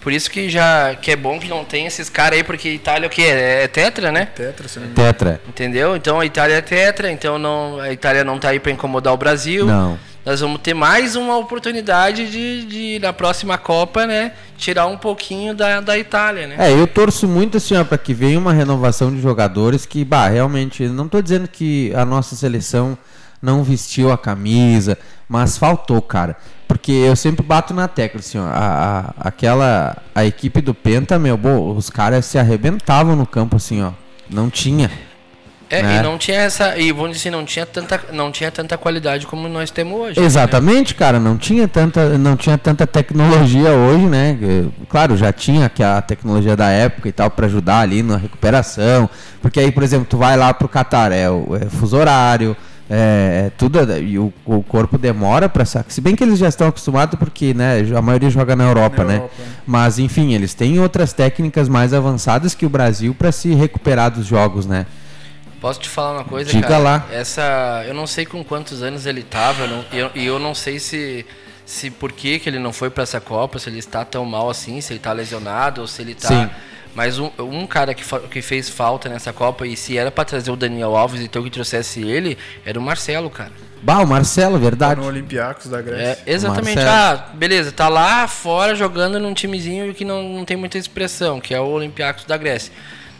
por 0.00 0.12
isso 0.12 0.30
que 0.30 0.50
já 0.50 0.94
que 0.94 1.10
é 1.10 1.16
bom 1.16 1.38
que 1.38 1.48
não 1.48 1.64
tem 1.64 1.86
esses 1.86 2.10
caras 2.10 2.38
aí, 2.38 2.44
porque 2.44 2.68
Itália 2.70 3.06
é 3.06 3.08
o 3.08 3.10
que? 3.10 3.22
É, 3.22 3.64
é 3.64 3.68
tetra, 3.68 4.12
né? 4.12 4.26
Tetra, 4.26 4.68
sim. 4.68 4.80
Tetra. 4.94 5.40
Entendeu? 5.48 5.96
Então 5.96 6.20
a 6.20 6.26
Itália 6.26 6.56
é 6.56 6.60
tetra, 6.60 7.10
então 7.10 7.38
não, 7.38 7.80
a 7.80 7.90
Itália 7.92 8.24
não 8.24 8.38
tá 8.38 8.50
aí 8.50 8.60
para 8.60 8.72
incomodar 8.72 9.14
o 9.14 9.16
Brasil. 9.16 9.66
Não 9.66 9.98
nós 10.24 10.40
vamos 10.40 10.60
ter 10.60 10.74
mais 10.74 11.16
uma 11.16 11.36
oportunidade 11.36 12.30
de, 12.30 12.64
de 12.66 12.98
na 13.00 13.12
próxima 13.12 13.58
Copa, 13.58 14.06
né, 14.06 14.32
tirar 14.56 14.86
um 14.86 14.96
pouquinho 14.96 15.54
da, 15.54 15.80
da 15.80 15.98
Itália, 15.98 16.46
né? 16.46 16.56
É, 16.58 16.72
eu 16.72 16.86
torço 16.86 17.26
muito 17.26 17.56
assim, 17.56 17.74
para 17.84 17.98
que 17.98 18.14
venha 18.14 18.38
uma 18.38 18.52
renovação 18.52 19.12
de 19.12 19.20
jogadores 19.20 19.84
que, 19.84 20.04
bah, 20.04 20.28
realmente, 20.28 20.86
não 20.88 21.06
estou 21.06 21.20
dizendo 21.20 21.48
que 21.48 21.92
a 21.94 22.04
nossa 22.04 22.36
seleção 22.36 22.96
não 23.40 23.64
vestiu 23.64 24.12
a 24.12 24.18
camisa, 24.18 24.96
mas 25.28 25.58
faltou, 25.58 26.00
cara. 26.00 26.36
Porque 26.68 26.92
eu 26.92 27.16
sempre 27.16 27.44
bato 27.44 27.74
na 27.74 27.88
tecla, 27.88 28.20
assim, 28.20 28.38
ó, 28.38 28.44
a, 28.44 29.14
a, 29.18 29.28
aquela, 29.28 29.96
a 30.14 30.24
equipe 30.24 30.60
do 30.60 30.72
Penta, 30.72 31.18
meu, 31.18 31.36
bo, 31.36 31.74
os 31.74 31.90
caras 31.90 32.24
se 32.24 32.38
arrebentavam 32.38 33.16
no 33.16 33.26
campo, 33.26 33.56
assim, 33.56 33.82
ó, 33.82 33.90
não 34.30 34.48
tinha. 34.48 34.90
É, 35.72 35.82
né? 35.82 35.96
e 35.96 36.02
não 36.02 36.18
tinha 36.18 36.36
essa. 36.36 36.76
E 36.76 36.92
vamos 36.92 37.16
dizer 37.16 37.30
assim, 37.30 37.30
não 37.30 37.46
tinha, 37.46 37.64
tanta, 37.64 37.98
não 38.12 38.30
tinha 38.30 38.50
tanta 38.50 38.76
qualidade 38.76 39.26
como 39.26 39.48
nós 39.48 39.70
temos 39.70 39.98
hoje. 39.98 40.20
Né? 40.20 40.26
Exatamente, 40.26 40.92
né? 40.92 40.98
cara. 40.98 41.18
Não 41.18 41.38
tinha, 41.38 41.66
tanta, 41.66 42.18
não 42.18 42.36
tinha 42.36 42.58
tanta 42.58 42.86
tecnologia 42.86 43.70
hoje, 43.70 44.04
né? 44.04 44.38
Claro, 44.90 45.16
já 45.16 45.32
tinha 45.32 45.70
que 45.70 45.82
a 45.82 46.02
tecnologia 46.02 46.54
da 46.54 46.68
época 46.68 47.08
e 47.08 47.12
tal 47.12 47.30
para 47.30 47.46
ajudar 47.46 47.80
ali 47.80 48.02
na 48.02 48.18
recuperação. 48.18 49.08
Porque 49.40 49.58
aí, 49.58 49.72
por 49.72 49.82
exemplo, 49.82 50.06
tu 50.06 50.18
vai 50.18 50.36
lá 50.36 50.52
pro 50.52 50.68
Catar, 50.68 51.10
é 51.10 51.30
o 51.30 51.56
é 51.56 51.64
fuso 51.70 51.96
horário. 51.96 52.54
É, 52.90 53.46
é 53.46 53.50
tudo 53.56 53.78
e 53.98 54.18
o, 54.18 54.30
o, 54.44 54.62
corpo 54.62 54.98
demora 54.98 55.48
para 55.48 55.64
sacar. 55.64 55.90
Se 55.90 56.02
bem 56.02 56.14
que 56.14 56.22
eles 56.22 56.38
já 56.38 56.48
estão 56.48 56.68
acostumados 56.68 57.18
porque, 57.18 57.54
né, 57.54 57.78
a 57.96 58.02
maioria 58.02 58.28
joga 58.28 58.54
na 58.54 58.64
Europa, 58.64 58.98
na 58.98 59.04
né? 59.04 59.14
Europa. 59.14 59.34
Mas 59.66 59.98
enfim, 59.98 60.34
eles 60.34 60.52
têm 60.52 60.78
outras 60.78 61.14
técnicas 61.14 61.70
mais 61.70 61.94
avançadas 61.94 62.54
que 62.54 62.66
o 62.66 62.68
Brasil 62.68 63.14
para 63.14 63.32
se 63.32 63.54
recuperar 63.54 64.10
dos 64.10 64.26
jogos, 64.26 64.66
né? 64.66 64.84
Posso 65.62 65.78
te 65.78 65.88
falar 65.88 66.18
uma 66.18 66.24
coisa, 66.24 66.50
Diga 66.50 66.66
cara? 66.66 66.78
lá. 66.78 67.06
Essa, 67.12 67.84
eu 67.86 67.94
não 67.94 68.04
sei 68.04 68.26
com 68.26 68.42
quantos 68.42 68.82
anos 68.82 69.06
ele 69.06 69.20
estava, 69.20 69.64
e 69.92 69.96
eu, 69.96 70.10
eu, 70.16 70.38
não 70.40 70.56
sei 70.56 70.80
se 70.80 71.24
se 71.64 71.88
por 71.88 72.10
que, 72.10 72.40
que 72.40 72.50
ele 72.50 72.58
não 72.58 72.72
foi 72.72 72.90
para 72.90 73.04
essa 73.04 73.20
Copa, 73.20 73.60
se 73.60 73.70
ele 73.70 73.78
está 73.78 74.04
tão 74.04 74.24
mal 74.24 74.50
assim, 74.50 74.80
se 74.80 74.92
ele 74.92 74.98
está 74.98 75.12
lesionado 75.12 75.80
ou 75.80 75.86
se 75.86 76.02
ele 76.02 76.12
está 76.12 76.28
Sim. 76.28 76.50
Mas 76.96 77.18
um, 77.18 77.30
um 77.38 77.64
cara 77.64 77.94
que, 77.94 78.04
que 78.28 78.42
fez 78.42 78.68
falta 78.68 79.08
nessa 79.08 79.32
Copa, 79.32 79.64
e 79.64 79.76
se 79.76 79.96
era 79.96 80.10
para 80.10 80.24
trazer 80.24 80.50
o 80.50 80.56
Daniel 80.56 80.96
Alves, 80.96 81.22
então 81.22 81.42
que 81.44 81.48
trouxesse 81.48 82.02
ele, 82.02 82.36
era 82.66 82.78
o 82.78 82.82
Marcelo, 82.82 83.30
cara. 83.30 83.52
Bah, 83.80 84.00
o 84.00 84.06
Marcelo, 84.06 84.58
verdade. 84.58 85.00
No 85.00 85.06
Olympiacos 85.06 85.66
da 85.66 85.80
Grécia. 85.80 86.22
É, 86.26 86.32
exatamente. 86.32 86.80
Ah, 86.80 87.28
beleza, 87.34 87.70
tá 87.70 87.88
lá 87.88 88.26
fora 88.26 88.74
jogando 88.74 89.18
num 89.18 89.32
timezinho 89.32 89.94
que 89.94 90.04
não, 90.04 90.22
não 90.22 90.44
tem 90.44 90.56
muita 90.56 90.76
expressão, 90.76 91.40
que 91.40 91.54
é 91.54 91.60
o 91.60 91.66
Olympiacos 91.66 92.24
da 92.24 92.36
Grécia. 92.36 92.72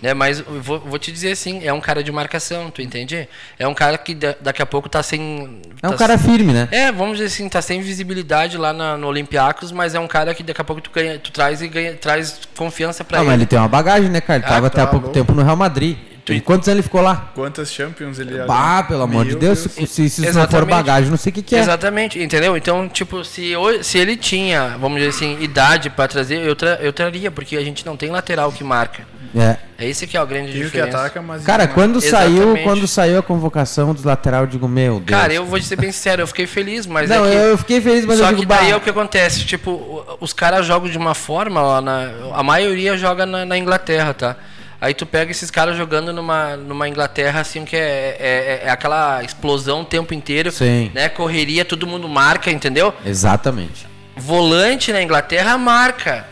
Né? 0.02 0.12
Mas 0.12 0.40
eu 0.40 0.60
vou, 0.60 0.80
vou, 0.80 0.98
te 0.98 1.12
dizer 1.12 1.30
assim, 1.30 1.64
é 1.64 1.72
um 1.72 1.80
cara 1.80 2.02
de 2.02 2.10
marcação, 2.10 2.72
tu 2.72 2.82
entende? 2.82 3.28
É 3.56 3.68
um 3.68 3.72
cara 3.72 3.96
que 3.96 4.14
daqui 4.14 4.60
a 4.60 4.66
pouco 4.66 4.88
tá 4.88 5.00
sem. 5.00 5.60
É 5.80 5.86
um 5.86 5.92
tá 5.92 5.96
cara 5.96 6.18
firme, 6.18 6.52
né? 6.52 6.68
É, 6.72 6.90
vamos 6.90 7.18
dizer 7.18 7.26
assim, 7.26 7.48
tá 7.48 7.62
sem 7.62 7.80
visibilidade 7.80 8.58
lá 8.58 8.72
na, 8.72 8.96
no 8.96 9.06
Olympiacos, 9.06 9.70
mas 9.70 9.94
é 9.94 10.00
um 10.00 10.08
cara 10.08 10.34
que 10.34 10.42
daqui 10.42 10.60
a 10.60 10.64
pouco 10.64 10.82
tu, 10.82 10.90
ganha, 10.90 11.20
tu 11.20 11.30
traz 11.30 11.62
e 11.62 11.68
ganha, 11.68 11.94
traz 11.94 12.40
confiança 12.56 13.04
para 13.04 13.18
ele. 13.18 13.26
mas 13.26 13.34
ele 13.34 13.46
tem 13.46 13.58
uma 13.58 13.68
bagagem, 13.68 14.10
né, 14.10 14.20
cara? 14.20 14.40
Ele 14.40 14.46
ah, 14.46 14.48
tava 14.48 14.68
tá 14.68 14.82
até 14.82 14.82
há 14.82 14.86
pouco 14.90 15.06
louco. 15.06 15.14
tempo 15.14 15.32
no 15.32 15.42
Real 15.42 15.56
Madrid. 15.56 15.96
E 16.30 16.40
quantos 16.40 16.68
anos 16.68 16.78
ele 16.78 16.82
ficou 16.82 17.00
lá? 17.00 17.32
Quantas 17.34 17.72
Champions 17.72 18.18
ele 18.18 18.36
já 18.36 18.46
Bah, 18.46 18.84
pelo 18.84 19.02
amor 19.02 19.24
de 19.24 19.34
Deus, 19.34 19.66
Deus. 19.66 19.90
se, 19.90 20.08
se 20.08 20.22
isso 20.22 20.38
não 20.38 20.48
for 20.48 20.64
bagagem, 20.64 21.10
não 21.10 21.16
sei 21.16 21.30
o 21.30 21.34
que, 21.34 21.42
que, 21.42 21.56
é. 21.56 21.58
Exatamente, 21.58 22.22
entendeu? 22.22 22.56
Então, 22.56 22.88
tipo, 22.88 23.24
se, 23.24 23.52
se 23.82 23.98
ele 23.98 24.16
tinha, 24.16 24.76
vamos 24.78 24.98
dizer 24.98 25.10
assim, 25.10 25.42
idade 25.42 25.90
para 25.90 26.06
trazer, 26.06 26.38
eu, 26.38 26.54
tra, 26.54 26.78
eu 26.80 26.92
traria, 26.92 27.30
porque 27.30 27.56
a 27.56 27.64
gente 27.64 27.84
não 27.84 27.96
tem 27.96 28.10
lateral 28.10 28.52
que 28.52 28.62
marca. 28.62 29.04
É. 29.34 29.56
É 29.78 29.88
esse 29.88 30.06
que 30.06 30.16
é 30.16 30.22
o 30.22 30.26
grande 30.26 30.52
Tem 30.52 30.62
diferença. 30.62 30.90
Que 30.90 30.96
ataca, 30.96 31.22
mas 31.22 31.42
Cara, 31.42 31.66
quando 31.66 32.00
saiu, 32.00 32.56
quando 32.62 32.86
saiu 32.86 33.18
a 33.18 33.22
convocação 33.22 33.92
dos 33.94 34.04
lateral, 34.04 34.42
eu 34.42 34.46
digo, 34.46 34.68
meu 34.68 35.00
Deus. 35.00 35.20
Cara, 35.20 35.32
eu 35.32 35.44
vou 35.44 35.60
ser 35.60 35.76
bem 35.76 35.90
sincero, 35.90 36.22
eu 36.22 36.26
fiquei 36.26 36.46
feliz, 36.46 36.86
mas 36.86 37.08
Não, 37.08 37.26
é 37.26 37.30
que... 37.30 37.36
eu 37.36 37.58
fiquei 37.58 37.80
feliz, 37.80 38.04
mas 38.04 38.18
Só 38.18 38.26
eu 38.26 38.28
digo, 38.28 38.40
que 38.42 38.46
daí 38.46 38.66
bah... 38.66 38.70
é 38.70 38.76
o 38.76 38.80
que 38.80 38.90
acontece, 38.90 39.44
tipo, 39.44 40.04
os 40.20 40.32
caras 40.32 40.66
jogam 40.66 40.88
de 40.88 40.98
uma 40.98 41.14
forma, 41.14 41.62
ó, 41.62 41.80
na... 41.80 42.10
a 42.34 42.42
maioria 42.42 42.96
joga 42.96 43.24
na, 43.24 43.44
na 43.44 43.58
Inglaterra, 43.58 44.14
tá? 44.14 44.36
Aí 44.82 44.94
tu 44.94 45.06
pega 45.06 45.30
esses 45.30 45.48
caras 45.48 45.76
jogando 45.76 46.12
numa, 46.12 46.56
numa 46.56 46.88
Inglaterra, 46.88 47.40
assim, 47.40 47.64
que 47.64 47.76
é, 47.76 48.16
é, 48.18 48.62
é, 48.64 48.68
aquela 48.68 49.22
explosão 49.22 49.82
o 49.82 49.84
tempo 49.84 50.12
inteiro. 50.12 50.50
Sim. 50.50 50.90
Né? 50.92 51.08
Correria, 51.08 51.64
todo 51.64 51.86
mundo 51.86 52.08
marca, 52.08 52.50
entendeu? 52.50 52.92
Exatamente. 53.06 53.86
Volante 54.16 54.92
na 54.92 55.00
Inglaterra 55.00 55.56
marca. 55.56 56.26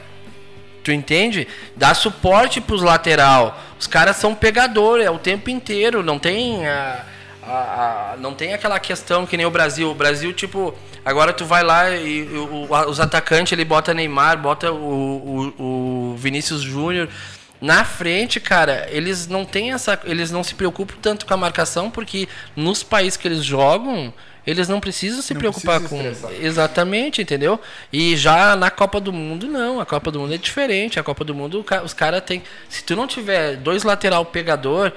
Tu 0.82 0.92
entende? 0.92 1.46
Dá 1.76 1.94
suporte 1.94 2.60
pros 2.60 2.82
lateral. 2.82 3.60
Os 3.78 3.86
caras 3.86 4.16
são 4.16 4.34
pegadores, 4.34 5.06
é 5.06 5.10
o 5.10 5.18
tempo 5.18 5.50
inteiro. 5.50 6.02
Não 6.02 6.18
tem 6.18 6.66
a, 6.66 7.04
a, 7.42 7.52
a, 7.52 8.16
não 8.18 8.34
tem 8.34 8.54
aquela 8.54 8.78
questão 8.78 9.26
que 9.26 9.36
nem 9.36 9.46
o 9.46 9.50
Brasil. 9.50 9.90
O 9.90 9.94
Brasil, 9.94 10.32
tipo, 10.32 10.74
agora 11.04 11.32
tu 11.32 11.44
vai 11.44 11.62
lá 11.62 11.90
e, 11.90 12.20
e 12.20 12.38
o, 12.38 12.68
os 12.88 13.00
atacantes, 13.00 13.52
ele 13.52 13.64
bota 13.64 13.92
Neymar, 13.92 14.38
bota 14.38 14.72
o, 14.72 15.52
o, 15.58 16.12
o 16.12 16.16
Vinícius 16.16 16.62
Júnior 16.62 17.08
na 17.60 17.84
frente, 17.84 18.40
cara, 18.40 18.86
eles 18.90 19.26
não 19.26 19.44
têm 19.44 19.72
essa. 19.72 20.00
Eles 20.04 20.30
não 20.30 20.42
se 20.42 20.54
preocupam 20.54 20.96
tanto 21.02 21.26
com 21.26 21.34
a 21.34 21.36
marcação, 21.36 21.90
porque 21.90 22.26
nos 22.56 22.82
países 22.82 23.18
que 23.18 23.28
eles 23.28 23.44
jogam, 23.44 24.12
eles 24.46 24.68
não 24.68 24.80
precisam 24.80 25.22
se 25.22 25.34
não 25.34 25.40
preocupar 25.40 25.80
precisa 25.80 26.28
com. 26.28 26.32
Exatamente, 26.34 27.22
entendeu? 27.22 27.60
E 27.92 28.16
já 28.16 28.56
na 28.56 28.70
Copa 28.70 29.00
do 29.00 29.12
Mundo, 29.12 29.46
não. 29.46 29.80
A 29.80 29.86
Copa 29.86 30.10
do 30.10 30.20
Mundo 30.20 30.34
é 30.34 30.38
diferente. 30.38 30.98
A 30.98 31.02
Copa 31.02 31.24
do 31.24 31.34
Mundo, 31.34 31.64
os 31.84 31.94
caras 31.94 32.22
têm. 32.22 32.42
Se 32.68 32.82
tu 32.82 32.96
não 32.96 33.06
tiver 33.06 33.56
dois 33.56 33.82
lateral 33.82 34.24
pegador, 34.24 34.92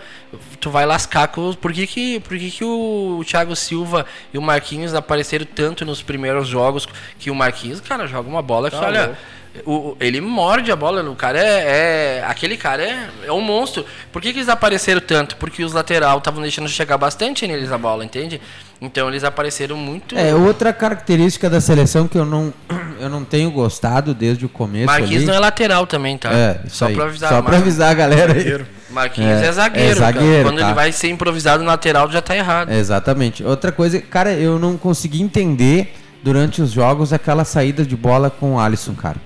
tu 0.59 0.69
vai 0.69 0.85
lascar 0.85 1.27
com. 1.27 1.53
Por 1.53 1.73
que, 1.73 1.85
que, 1.85 2.19
por 2.21 2.37
que, 2.37 2.51
que 2.51 2.63
o 2.63 3.23
Thiago 3.25 3.55
Silva 3.55 4.05
e 4.33 4.37
o 4.37 4.41
Marquinhos 4.41 4.93
apareceram 4.93 5.45
tanto 5.45 5.85
nos 5.85 6.01
primeiros 6.01 6.47
jogos 6.47 6.87
que 7.19 7.29
o 7.29 7.35
Marquinhos, 7.35 7.81
cara, 7.81 8.07
joga 8.07 8.29
uma 8.29 8.41
bola 8.41 8.69
que, 8.69 8.77
tá 8.77 8.85
olha. 8.85 9.05
Louco 9.07 9.17
o, 9.65 9.95
ele 9.99 10.19
morde 10.19 10.71
a 10.71 10.75
bola, 10.75 11.07
o 11.07 11.15
cara 11.15 11.39
é, 11.39 12.19
é 12.19 12.23
aquele 12.25 12.57
cara 12.57 12.83
é, 12.83 13.09
é 13.25 13.31
um 13.31 13.41
monstro. 13.41 13.85
Por 14.11 14.21
que, 14.21 14.33
que 14.33 14.39
eles 14.39 14.49
apareceram 14.49 15.01
tanto? 15.01 15.35
Porque 15.37 15.63
os 15.63 15.73
lateral 15.73 16.17
estavam 16.17 16.41
deixando 16.41 16.67
chegar 16.67 16.97
bastante 16.97 17.45
neles 17.45 17.71
a 17.71 17.77
bola, 17.77 18.03
entende? 18.03 18.41
Então 18.83 19.07
eles 19.07 19.23
apareceram 19.23 19.77
muito. 19.77 20.17
É 20.17 20.35
outra 20.35 20.73
característica 20.73 21.49
da 21.49 21.61
seleção 21.61 22.05
que 22.05 22.17
eu 22.17 22.25
não, 22.25 22.53
eu 22.99 23.09
não 23.09 23.23
tenho 23.23 23.49
gostado 23.49 24.13
desde 24.13 24.45
o 24.45 24.49
começo. 24.49 24.87
Marquinhos 24.87 25.15
ali. 25.15 25.25
não 25.25 25.33
é 25.33 25.39
lateral 25.39 25.87
também, 25.87 26.17
tá? 26.17 26.33
É, 26.33 26.59
só 26.67 26.89
para 26.91 27.05
avisar. 27.05 27.29
Só 27.29 27.41
para 27.41 27.57
avisar 27.57 27.91
a 27.91 27.93
galera 27.93 28.33
aí. 28.33 28.65
Marquinhos 28.89 29.41
é, 29.41 29.45
é 29.45 29.51
zagueiro. 29.53 29.91
É 29.91 29.95
zagueiro 29.95 30.43
Quando 30.43 30.59
tá. 30.59 30.65
ele 30.65 30.73
vai 30.73 30.91
ser 30.91 31.09
improvisado 31.09 31.63
no 31.63 31.69
lateral 31.69 32.11
já 32.11 32.21
tá 32.21 32.35
errado. 32.35 32.71
exatamente. 32.71 33.41
Outra 33.43 33.71
coisa, 33.71 34.01
cara, 34.01 34.33
eu 34.33 34.59
não 34.59 34.75
consegui 34.75 35.21
entender 35.21 35.95
durante 36.21 36.61
os 36.61 36.71
jogos 36.71 37.13
aquela 37.13 37.45
saída 37.45 37.85
de 37.85 37.95
bola 37.95 38.29
com 38.29 38.55
o 38.55 38.59
Alisson, 38.59 38.93
cara. 38.93 39.17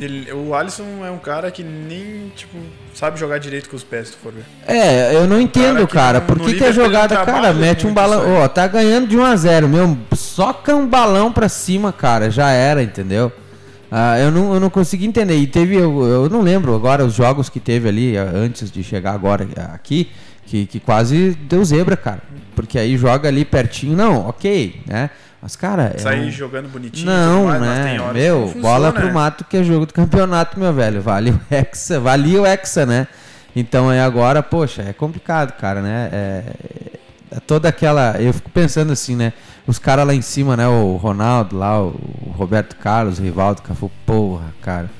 Ele, 0.00 0.30
o 0.32 0.54
Alisson 0.54 1.04
é 1.04 1.10
um 1.10 1.18
cara 1.18 1.50
que 1.50 1.64
nem, 1.64 2.32
tipo, 2.36 2.56
sabe 2.94 3.18
jogar 3.18 3.38
direito 3.38 3.68
com 3.68 3.74
os 3.74 3.82
pés, 3.82 4.08
se 4.08 4.12
tu 4.14 4.18
for 4.18 4.32
ver. 4.32 4.44
É, 4.66 5.12
eu 5.14 5.26
não 5.26 5.40
entendo, 5.40 5.86
cara. 5.88 6.20
Por 6.20 6.38
que, 6.38 6.54
que 6.54 6.64
a 6.64 6.70
jogada, 6.70 7.16
cara, 7.24 7.52
mete 7.52 7.84
um 7.84 7.92
balão. 7.92 8.36
Ó, 8.36 8.48
tá 8.48 8.68
ganhando 8.68 9.08
de 9.08 9.16
1 9.16 9.24
a 9.24 9.34
0 9.34 9.68
meu. 9.68 9.98
Soca 10.14 10.74
um 10.74 10.86
balão 10.86 11.32
pra 11.32 11.48
cima, 11.48 11.92
cara. 11.92 12.30
Já 12.30 12.50
era, 12.50 12.80
entendeu? 12.80 13.32
Ah, 13.90 14.18
eu, 14.18 14.30
não, 14.30 14.54
eu 14.54 14.60
não 14.60 14.70
consegui 14.70 15.04
entender. 15.04 15.36
E 15.36 15.46
teve, 15.48 15.74
eu, 15.74 16.06
eu 16.06 16.28
não 16.30 16.42
lembro 16.42 16.74
agora 16.76 17.04
os 17.04 17.14
jogos 17.14 17.48
que 17.48 17.58
teve 17.58 17.88
ali 17.88 18.16
ah, 18.16 18.30
antes 18.34 18.70
de 18.70 18.84
chegar 18.84 19.14
agora 19.14 19.48
aqui, 19.72 20.10
que, 20.46 20.66
que 20.66 20.78
quase 20.78 21.36
deu 21.48 21.64
zebra, 21.64 21.96
cara. 21.96 22.22
Porque 22.54 22.78
aí 22.78 22.96
joga 22.96 23.28
ali 23.28 23.44
pertinho, 23.44 23.96
não, 23.96 24.28
ok, 24.28 24.80
né? 24.86 25.10
Mas, 25.40 25.54
cara. 25.54 25.92
É 25.94 25.98
Sair 25.98 26.30
jogando 26.30 26.68
bonitinho, 26.68 27.06
não, 27.06 27.44
mais, 27.46 27.60
né? 27.60 27.98
meu, 28.12 28.52
bola 28.60 28.92
pro 28.92 29.12
mato 29.12 29.44
que 29.44 29.56
é 29.56 29.62
jogo 29.62 29.86
do 29.86 29.94
campeonato, 29.94 30.58
meu 30.58 30.72
velho. 30.72 31.00
Vale 31.00 31.30
o 31.30 31.40
Hexa, 31.50 32.00
valia 32.00 32.42
o 32.42 32.46
Hexa, 32.46 32.84
né? 32.84 33.06
Então 33.54 33.90
é 33.90 34.00
agora, 34.00 34.42
poxa, 34.42 34.82
é 34.82 34.92
complicado, 34.92 35.52
cara, 35.52 35.80
né? 35.80 36.08
É, 36.12 36.42
é 37.30 37.40
toda 37.40 37.68
aquela. 37.68 38.16
Eu 38.20 38.32
fico 38.32 38.50
pensando 38.50 38.92
assim, 38.92 39.14
né? 39.14 39.32
Os 39.66 39.78
caras 39.78 40.06
lá 40.06 40.14
em 40.14 40.22
cima, 40.22 40.56
né? 40.56 40.66
O 40.66 40.96
Ronaldo 40.96 41.56
lá, 41.56 41.82
o 41.82 42.34
Roberto 42.36 42.76
Carlos, 42.76 43.18
o 43.18 43.22
Rivaldo 43.22 43.62
Cafu, 43.62 43.90
porra, 44.04 44.52
cara. 44.60 44.90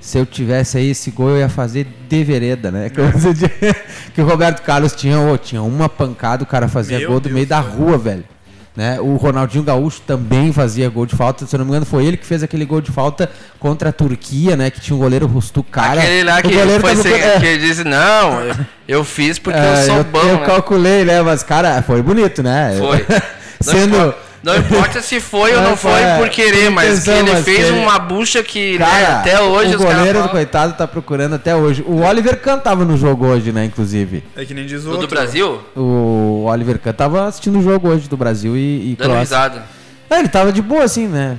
Se 0.00 0.18
eu 0.18 0.26
tivesse 0.26 0.76
aí 0.76 0.90
esse 0.90 1.10
gol, 1.10 1.30
eu 1.30 1.38
ia 1.38 1.48
fazer 1.48 1.86
de 2.08 2.24
vereda, 2.24 2.70
né? 2.70 2.90
Que, 4.14 4.20
o 4.20 4.26
Roberto 4.26 4.62
Carlos 4.62 4.92
tinha, 4.92 5.18
oh, 5.18 5.36
tinha 5.38 5.62
uma 5.62 5.88
pancada, 5.88 6.42
o 6.42 6.46
cara 6.46 6.68
fazia 6.68 6.98
Meu 6.98 7.08
gol 7.08 7.20
do 7.20 7.24
Deus 7.24 7.34
meio 7.34 7.46
da 7.46 7.60
rua, 7.60 7.96
velho. 7.96 8.24
Né? 8.76 9.00
O 9.00 9.14
Ronaldinho 9.14 9.62
Gaúcho 9.62 10.00
também 10.00 10.52
fazia 10.52 10.88
gol 10.88 11.06
de 11.06 11.14
falta. 11.14 11.46
Se 11.46 11.54
eu 11.54 11.58
não 11.58 11.64
me 11.64 11.70
engano, 11.70 11.86
foi 11.86 12.04
ele 12.04 12.16
que 12.16 12.26
fez 12.26 12.42
aquele 12.42 12.64
gol 12.64 12.80
de 12.80 12.90
falta 12.90 13.30
contra 13.60 13.90
a 13.90 13.92
Turquia, 13.92 14.56
né? 14.56 14.68
Que 14.68 14.80
tinha 14.80 14.96
um 14.96 14.98
goleiro 14.98 15.28
Rustu 15.28 15.62
cara. 15.62 16.00
Aquele 16.00 16.24
lá 16.24 16.42
que, 16.42 16.80
foi 16.80 16.96
sem, 16.96 17.14
é. 17.14 17.38
que 17.38 17.58
disse, 17.58 17.84
não, 17.84 18.40
eu 18.88 19.04
fiz 19.04 19.38
porque 19.38 19.58
é, 19.60 19.82
eu 19.82 19.86
sou 19.86 19.96
eu, 19.98 20.04
bom. 20.04 20.18
Eu 20.18 20.38
né? 20.40 20.46
calculei, 20.46 21.04
né? 21.04 21.22
Mas, 21.22 21.44
cara, 21.44 21.80
foi 21.82 22.02
bonito, 22.02 22.42
né? 22.42 22.76
Foi. 22.76 23.06
Sendo. 23.62 24.12
Não 24.44 24.58
importa 24.58 25.00
se 25.00 25.20
foi 25.20 25.54
ou 25.54 25.62
não 25.62 25.74
foi 25.74 26.02
é, 26.02 26.18
por 26.18 26.28
querer, 26.28 26.70
mas 26.70 27.02
que 27.02 27.10
ele 27.10 27.34
fez 27.36 27.70
uma 27.70 27.98
bucha 27.98 28.42
que 28.42 28.78
né, 28.78 28.84
cara, 28.84 28.98
né, 28.98 29.14
até 29.14 29.40
hoje 29.40 29.74
o 29.74 29.78
goleiro 29.78 30.22
do 30.22 30.28
coitado 30.28 30.74
tá 30.74 30.86
procurando 30.86 31.34
até 31.34 31.56
hoje. 31.56 31.82
O 31.86 32.02
Oliver 32.02 32.38
Kahn 32.38 32.58
tava 32.58 32.84
no 32.84 32.94
jogo 32.94 33.26
hoje, 33.26 33.52
né, 33.52 33.64
inclusive. 33.64 34.22
É 34.36 34.44
que 34.44 34.52
nem 34.52 34.66
diz 34.66 34.84
o 34.84 34.90
outro. 34.90 35.06
do 35.06 35.10
Brasil? 35.10 35.62
O 35.74 36.44
Oliver 36.44 36.78
Kahn 36.78 36.92
tava 36.92 37.26
assistindo 37.26 37.58
o 37.58 37.62
jogo 37.62 37.88
hoje 37.88 38.06
do 38.06 38.18
Brasil 38.18 38.54
e, 38.54 38.92
e 38.92 38.96
Dando 38.96 39.18
risada. 39.18 39.64
É, 40.10 40.18
ele 40.18 40.28
tava 40.28 40.52
de 40.52 40.60
boa, 40.60 40.84
assim, 40.84 41.08
né? 41.08 41.38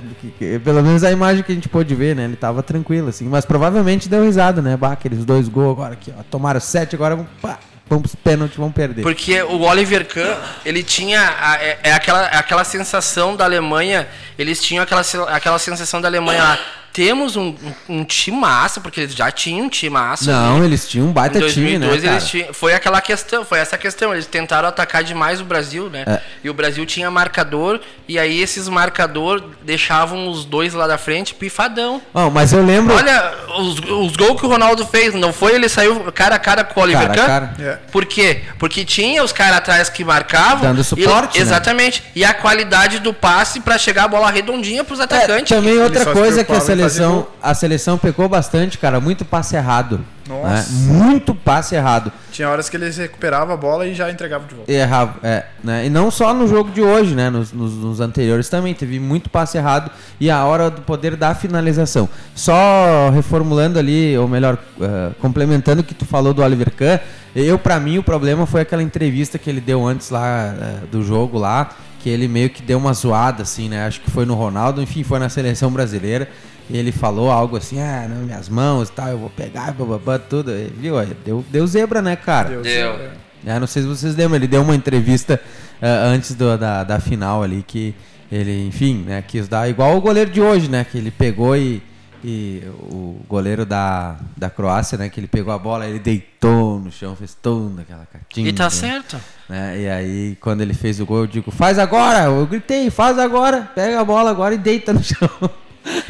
Pelo 0.64 0.82
menos 0.82 1.04
a 1.04 1.12
imagem 1.12 1.44
que 1.44 1.52
a 1.52 1.56
gente 1.56 1.70
pôde 1.70 1.94
ver, 1.94 2.16
né? 2.16 2.24
Ele 2.24 2.36
tava 2.36 2.64
tranquilo, 2.64 3.10
assim. 3.10 3.26
Mas 3.30 3.46
provavelmente 3.46 4.10
deu 4.10 4.24
risada, 4.24 4.62
né? 4.64 4.76
Bah, 4.76 4.94
aqueles 4.94 5.24
dois 5.24 5.48
gols 5.48 5.74
agora 5.74 5.94
aqui, 5.94 6.12
ó. 6.18 6.24
Tomaram 6.24 6.60
sete, 6.60 6.96
agora 6.96 7.16
vamos. 7.16 7.32
Pá, 7.40 7.60
vamos 7.88 8.16
vamos 8.58 8.74
perder. 8.74 9.02
Porque 9.02 9.42
o 9.44 9.62
Oliver 9.62 10.06
Kahn, 10.08 10.36
ele 10.66 10.84
tinha 10.84 11.36
a, 11.40 11.56
é, 11.64 11.80
é, 11.84 11.94
aquela, 11.94 12.28
é 12.28 12.38
aquela 12.38 12.64
sensação 12.64 13.36
da 13.36 13.46
Alemanha, 13.46 14.08
eles 14.38 14.62
tinham 14.62 14.84
aquela, 14.84 15.02
aquela 15.30 15.60
sensação 15.60 16.02
da 16.02 16.08
Alemanha 16.08 16.60
temos 16.96 17.36
um, 17.36 17.54
um, 17.90 17.98
um 17.98 18.04
time 18.06 18.38
massa, 18.38 18.80
porque 18.80 19.02
eles 19.02 19.14
já 19.14 19.30
tinham 19.30 19.66
um 19.66 19.70
time 19.70 19.90
massa. 19.90 20.32
Não, 20.32 20.56
ali. 20.56 20.66
eles 20.68 20.88
tinham 20.88 21.08
um 21.08 21.12
baita 21.12 21.38
em 21.38 21.42
2002, 21.42 21.94
time, 21.94 22.08
né, 22.08 22.14
eles 22.14 22.28
tinham, 22.30 22.54
foi 22.54 22.74
aquela 22.74 23.02
questão, 23.02 23.44
foi 23.44 23.60
essa 23.60 23.78
questão. 23.78 24.14
Eles 24.14 24.26
tentaram 24.26 24.70
atacar 24.70 25.04
demais 25.04 25.42
o 25.42 25.44
Brasil, 25.44 25.90
né? 25.90 26.06
É. 26.08 26.22
E 26.42 26.50
o 26.50 26.54
Brasil 26.54 26.86
tinha 26.86 27.12
marcador, 27.12 27.82
e 28.08 28.18
aí 28.18 28.42
esses 28.42 28.70
marcador 28.70 29.44
deixavam 29.62 30.30
os 30.30 30.46
dois 30.46 30.74
lá 30.74 30.88
da 30.88 30.98
frente 30.98 31.36
pifadão. 31.36 32.02
Oh, 32.14 32.30
mas 32.30 32.54
eu 32.54 32.66
lembro. 32.66 32.96
Olha, 32.96 33.34
os, 33.58 33.78
os 33.80 34.16
gols 34.16 34.40
que 34.40 34.46
o 34.46 34.50
Ronaldo 34.50 34.86
fez, 34.86 35.14
não 35.14 35.34
foi 35.34 35.56
ele 35.56 35.68
saiu 35.68 36.00
cara 36.14 36.36
a 36.36 36.40
cara 36.40 36.64
com 36.64 36.80
o 36.80 36.84
Oliver 36.84 37.08
cara, 37.08 37.26
cara. 37.26 37.56
É. 37.60 37.78
Por 37.92 38.06
quê? 38.06 38.44
Porque 38.58 38.86
tinha 38.86 39.22
os 39.22 39.34
caras 39.34 39.58
atrás 39.58 39.90
que 39.90 40.06
marcavam. 40.06 40.62
Dando 40.62 40.82
suporte. 40.82 41.36
E, 41.36 41.40
né? 41.40 41.46
Exatamente. 41.46 42.02
E 42.16 42.24
a 42.24 42.34
qualidade 42.34 43.00
do 43.00 43.14
passe 43.14 43.60
para 43.60 43.78
chegar 43.78 44.06
a 44.06 44.08
bola 44.08 44.32
redondinha 44.32 44.86
pros 44.86 45.02
atacantes. 45.02 45.52
É, 45.52 45.56
também 45.56 45.78
outra 45.78 46.06
coisa 46.06 46.42
que 46.42 46.54
a 46.54 46.62
seleção 46.62 46.85
seleção, 46.90 47.28
a 47.42 47.54
seleção 47.54 47.98
pecou 47.98 48.28
bastante, 48.28 48.78
cara. 48.78 49.00
Muito 49.00 49.26
passe 49.26 49.56
errado. 49.56 50.00
Né? 50.28 50.36
Nossa. 50.36 50.72
Né? 50.72 50.94
Muito 50.94 51.36
passe 51.36 51.76
errado. 51.76 52.12
Tinha 52.32 52.50
horas 52.50 52.70
que 52.70 52.76
eles 52.76 52.98
recuperavam 52.98 53.54
a 53.54 53.58
bola 53.58 53.86
e 53.88 53.94
já 53.94 54.10
entregavam 54.10 54.48
de 54.48 54.56
volta. 54.56 54.72
E 54.72 54.76
errava, 54.76 55.16
é. 55.24 55.46
Né? 55.64 55.86
E 55.86 55.90
não 55.90 56.10
só 56.10 56.34
no 56.34 56.48
jogo 56.48 56.72
de 56.72 56.82
hoje, 56.82 57.14
né? 57.14 57.30
Nos, 57.30 57.52
nos, 57.52 57.74
nos, 57.74 58.00
anteriores 58.00 58.50
também. 58.50 58.74
Teve 58.74 59.00
muito 59.00 59.30
passe 59.30 59.58
errado 59.58 59.92
e 60.20 60.30
a 60.30 60.44
hora 60.44 60.70
do 60.70 60.82
poder 60.82 61.16
da 61.16 61.34
finalização. 61.36 62.10
Só 62.34 63.10
reformulando 63.14 63.80
ali, 63.80 64.18
ou 64.18 64.28
melhor, 64.28 64.58
uh, 64.78 65.14
complementando 65.20 65.82
o 65.82 65.84
que 65.84 65.94
tu 65.94 66.06
falou 66.06 66.34
do 66.34 66.42
Oliver 66.42 66.72
Kahn. 66.72 67.00
Eu, 67.36 67.60
para 67.60 67.80
mim, 67.80 67.98
o 67.98 68.04
problema 68.04 68.46
foi 68.46 68.62
aquela 68.62 68.82
entrevista 68.82 69.38
que 69.38 69.50
ele 69.50 69.62
deu 69.62 69.86
antes 69.86 70.10
lá 70.10 70.54
uh, 70.54 70.88
do 70.88 71.04
jogo 71.04 71.38
lá. 71.38 71.70
Que 72.00 72.10
ele 72.10 72.28
meio 72.28 72.52
que 72.52 72.62
deu 72.62 72.78
uma 72.78 72.94
zoada, 72.94 73.42
assim, 73.42 73.68
né? 73.68 73.88
Acho 73.88 74.00
que 74.00 74.12
foi 74.12 74.26
no 74.26 74.36
Ronaldo, 74.36 74.80
enfim, 74.80 75.04
foi 75.04 75.18
na 75.18 75.28
seleção 75.28 75.72
brasileira 75.72 76.30
ele 76.70 76.92
falou 76.92 77.30
algo 77.30 77.58
assim, 77.58 77.80
ah, 77.80 78.08
não, 78.10 78.24
minhas 78.24 78.50
mãos 78.50 78.90
e 78.90 78.92
tal, 78.92 79.10
eu 79.10 79.18
vou 79.18 79.30
pegar, 79.30 79.72
bababá, 79.72 80.18
tudo. 80.18 80.52
Ele, 80.52 80.74
viu? 80.78 80.96
Deu, 81.24 81.46
deu 81.50 81.68
zebra, 81.68 82.02
né, 82.02 82.16
cara? 82.16 82.50
Deu. 82.50 82.62
deu. 82.62 83.00
É, 83.46 83.60
não 83.60 83.68
sei 83.68 83.84
se 83.84 83.88
vocês 83.88 84.16
lembram, 84.16 84.38
ele 84.38 84.48
deu 84.48 84.64
uma 84.64 84.76
entrevista 84.76 85.40
uh, 85.82 85.86
antes 86.08 86.34
do, 86.34 86.58
da, 86.58 86.84
da 86.84 87.00
final 87.00 87.44
ali 87.44 87.64
que 87.66 87.94
ele, 88.32 88.66
enfim, 88.68 89.04
né, 89.06 89.24
quis 89.26 89.48
dar 89.48 89.70
igual 89.70 89.96
o 89.96 90.02
goleiro 90.02 90.32
de 90.32 90.42
hoje, 90.42 90.68
né, 90.68 90.84
que 90.84 90.98
ele 90.98 91.12
pegou 91.12 91.56
e, 91.56 91.82
e 92.24 92.64
o 92.90 93.22
goleiro 93.30 93.68
da, 93.68 94.18
da 94.36 94.50
Croácia, 94.50 94.98
né, 94.98 95.10
que 95.10 95.20
ele 95.20 95.28
pegou 95.28 95.54
a 95.54 95.60
bola, 95.60 95.86
ele 95.86 96.00
deitou 96.00 96.80
no 96.80 96.92
chão, 96.92 97.16
fez 97.16 97.38
toda 97.40 97.84
aquela 97.84 98.08
catinha. 98.08 98.50
E 98.50 98.54
tá 98.54 98.68
certo. 98.70 99.18
Né, 99.48 99.82
e 99.82 99.90
aí, 99.90 100.38
quando 100.42 100.62
ele 100.62 100.74
fez 100.74 101.00
o 101.00 101.06
gol, 101.06 101.20
eu 101.20 101.28
digo, 101.28 101.52
faz 101.52 101.78
agora! 101.78 102.24
Eu 102.24 102.48
gritei, 102.48 102.90
faz 102.90 103.20
agora! 103.20 103.70
Pega 103.76 104.02
a 104.02 104.04
bola 104.04 104.32
agora 104.32 104.56
e 104.56 104.58
deita 104.58 104.92
no 104.92 105.04
chão. 105.06 105.30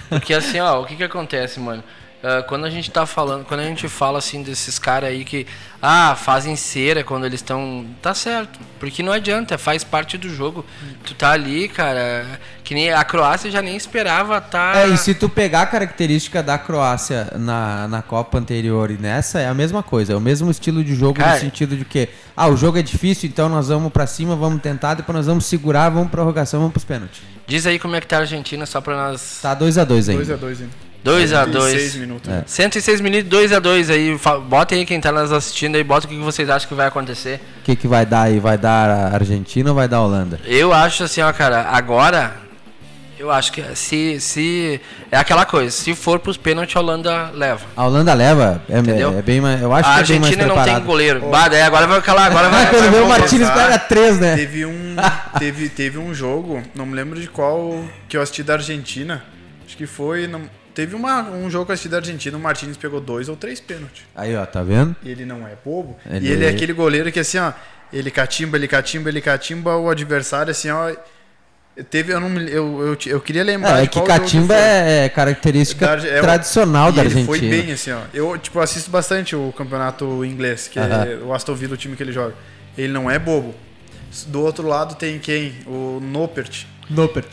Porque 0.09 0.33
assim, 0.33 0.59
ó, 0.59 0.81
o 0.81 0.85
que 0.85 0.95
que 0.95 1.03
acontece, 1.03 1.59
mano? 1.59 1.83
Uh, 2.23 2.43
quando 2.47 2.65
a 2.65 2.69
gente 2.69 2.89
tá 2.89 3.05
falando, 3.05 3.45
quando 3.45 3.59
a 3.59 3.65
gente 3.65 3.87
fala 3.87 4.17
assim 4.17 4.41
desses 4.41 4.79
caras 4.79 5.09
aí 5.09 5.23
que 5.23 5.45
ah, 5.79 6.15
fazem 6.15 6.55
cera 6.55 7.03
quando 7.03 7.25
eles 7.25 7.39
estão, 7.39 7.85
tá 8.01 8.15
certo, 8.15 8.59
porque 8.79 9.03
não 9.03 9.11
adianta, 9.13 9.57
faz 9.59 9.83
parte 9.83 10.17
do 10.17 10.27
jogo. 10.27 10.65
Tu 11.03 11.13
tá 11.13 11.31
ali, 11.31 11.67
cara, 11.67 12.25
que 12.63 12.73
nem 12.73 12.91
a 12.91 13.03
Croácia 13.03 13.51
já 13.51 13.61
nem 13.61 13.75
esperava 13.75 14.41
tá 14.41 14.73
É, 14.75 14.87
e 14.87 14.97
se 14.97 15.13
tu 15.13 15.29
pegar 15.29 15.61
a 15.61 15.65
característica 15.67 16.41
da 16.41 16.57
Croácia 16.57 17.27
na, 17.35 17.87
na 17.87 18.01
Copa 18.01 18.39
anterior 18.39 18.89
e 18.89 18.97
nessa 18.97 19.39
é 19.39 19.47
a 19.47 19.53
mesma 19.53 19.83
coisa, 19.83 20.13
é 20.13 20.15
o 20.15 20.21
mesmo 20.21 20.49
estilo 20.49 20.83
de 20.83 20.95
jogo 20.95 21.19
cara, 21.19 21.35
no 21.35 21.39
sentido 21.41 21.77
de 21.77 21.85
que 21.85 22.09
ah, 22.35 22.47
o 22.47 22.57
jogo 22.57 22.79
é 22.79 22.81
difícil, 22.81 23.29
então 23.29 23.47
nós 23.47 23.67
vamos 23.67 23.93
para 23.93 24.07
cima, 24.07 24.35
vamos 24.35 24.61
tentar, 24.61 24.95
depois 24.95 25.15
nós 25.15 25.27
vamos 25.27 25.45
segurar, 25.45 25.89
vamos 25.89 26.09
prorrogação, 26.09 26.59
vamos 26.59 26.73
pros 26.73 26.85
pênaltis. 26.85 27.21
Diz 27.45 27.67
aí 27.67 27.77
como 27.77 27.95
é 27.95 28.01
que 28.01 28.07
tá 28.07 28.17
a 28.17 28.19
Argentina 28.21 28.65
só 28.65 28.81
para 28.81 28.95
nós 28.95 29.39
Tá 29.41 29.53
2 29.53 29.77
a 29.77 29.83
2 29.83 30.09
ainda. 30.09 30.25
2 30.25 30.31
a 30.31 30.35
2 30.35 30.61
ainda. 30.61 30.84
2 31.05 31.33
a 31.33 31.45
2 31.45 31.71
106 31.71 31.95
minutos. 31.97 32.31
É. 32.31 32.43
106 32.47 32.99
minutos, 32.99 33.29
2 33.29 33.53
a 33.53 33.59
2 33.59 33.89
aí. 33.91 34.19
Botem 34.49 34.79
aí 34.79 34.85
quem 34.87 34.99
tá 34.99 35.11
nos 35.11 35.31
assistindo 35.31 35.75
aí, 35.75 35.83
bota 35.83 36.07
o 36.07 36.09
que 36.09 36.17
vocês 36.17 36.49
acham 36.49 36.67
que 36.67 36.73
vai 36.73 36.87
acontecer. 36.87 37.39
O 37.59 37.63
que, 37.63 37.75
que 37.75 37.87
vai 37.87 38.07
dar 38.07 38.23
aí? 38.23 38.39
Vai 38.39 38.57
dar 38.57 38.89
a 38.89 39.13
Argentina 39.13 39.69
ou 39.69 39.75
vai 39.75 39.87
dar 39.87 39.97
a 39.97 40.01
Holanda? 40.01 40.39
Eu 40.43 40.73
acho 40.73 41.03
assim, 41.03 41.21
ó, 41.21 41.31
cara, 41.31 41.69
agora. 41.71 42.43
Eu 43.17 43.31
acho 43.31 43.53
que 43.53 43.63
se, 43.75 44.19
se. 44.19 44.81
É 45.09 45.17
aquela 45.17 45.45
coisa, 45.45 45.71
se 45.71 45.95
for 45.95 46.19
pros 46.19 46.35
pênaltis, 46.35 46.75
a 46.75 46.81
Holanda 46.81 47.31
leva. 47.33 47.61
A 47.73 47.85
Holanda 47.85 48.13
leva? 48.13 48.61
É, 48.67 48.79
Entendeu? 48.79 49.17
é 49.17 49.21
bem 49.21 49.39
mais. 49.39 49.61
Eu 49.61 49.73
acho 49.73 49.87
a 49.87 49.93
que 49.93 49.99
Argentina 49.99 50.43
é 50.43 50.47
bem 50.47 50.55
mais 50.55 50.67
não 50.67 50.75
tem 50.75 50.83
goleiro. 50.83 51.21
Oh. 51.23 51.29
Bah, 51.29 51.47
daí 51.47 51.61
agora 51.61 51.87
vai 51.87 52.01
calar, 52.01 52.29
agora 52.29 52.49
vai. 52.49 52.67
Quando 52.69 52.91
vê 52.91 52.99
o 52.99 53.07
Martins 53.07 53.49
pega 53.49 53.79
três, 53.79 54.19
né? 54.19 54.35
Teve 54.35 54.65
um, 54.65 54.95
teve, 55.39 55.69
teve 55.69 55.97
um 55.97 56.13
jogo, 56.13 56.61
não 56.75 56.85
me 56.85 56.93
lembro 56.93 57.17
de 57.17 57.29
qual 57.29 57.85
que 58.09 58.17
eu 58.17 58.21
assisti 58.21 58.43
da 58.43 58.53
Argentina. 58.53 59.23
Acho 59.65 59.77
que 59.77 59.87
foi. 59.87 60.27
Não, 60.27 60.41
Teve 60.75 60.93
uma, 60.93 61.21
um 61.21 61.49
jogo 61.49 61.71
assistido 61.71 61.91
da 61.91 61.97
Argentina, 61.97 62.37
o 62.37 62.39
Martins 62.39 62.75
pegou 62.75 62.99
dois 62.99 63.29
ou 63.29 63.37
três 63.37 63.61
pênaltis. 63.61 64.03
Aí, 64.13 64.35
ó, 64.35 64.45
tá 64.45 64.61
vendo? 64.61 64.93
Ele 65.05 65.25
não 65.25 65.47
é 65.47 65.53
bobo. 65.63 65.97
Ele... 66.05 66.27
E 66.27 66.31
ele 66.31 66.45
é 66.45 66.49
aquele 66.49 66.73
goleiro 66.73 67.09
que 67.13 67.19
assim, 67.21 67.37
ó, 67.37 67.53
ele 67.93 68.11
catimba, 68.11 68.57
ele 68.57 68.67
catimba, 68.67 69.07
ele 69.07 69.21
catimba 69.21 69.77
o 69.77 69.89
adversário, 69.89 70.51
assim, 70.51 70.69
ó. 70.69 70.93
Teve, 71.89 72.11
eu, 72.11 72.19
não, 72.19 72.41
eu, 72.41 72.87
eu, 72.87 72.97
eu 73.05 73.21
queria 73.21 73.43
lembrar. 73.43 73.79
É, 73.79 73.83
é 73.83 73.87
que 73.87 74.01
catimba 74.01 74.53
é, 74.53 75.05
é 75.05 75.09
característica 75.09 75.95
da, 75.95 76.07
é, 76.07 76.21
tradicional 76.21 76.91
da 76.91 77.03
Argentina. 77.03 77.37
Ele 77.37 77.39
foi 77.39 77.49
bem, 77.49 77.71
assim, 77.71 77.91
ó. 77.91 78.01
Eu, 78.13 78.37
tipo, 78.37 78.59
assisto 78.59 78.91
bastante 78.91 79.33
o 79.33 79.53
campeonato 79.57 80.25
inglês, 80.25 80.67
que 80.67 80.77
uh 80.77 80.83
-huh. 80.83 81.07
é 81.07 81.23
o 81.23 81.33
Aston 81.33 81.55
Villa, 81.55 81.75
o 81.75 81.77
time 81.77 81.95
que 81.95 82.03
ele 82.03 82.11
joga. 82.11 82.33
Ele 82.77 82.91
não 82.91 83.09
é 83.09 83.17
bobo. 83.17 83.55
Do 84.27 84.41
outro 84.41 84.67
lado 84.67 84.95
tem 84.95 85.19
quem? 85.19 85.55
O 85.65 86.01
Nopert 86.01 86.65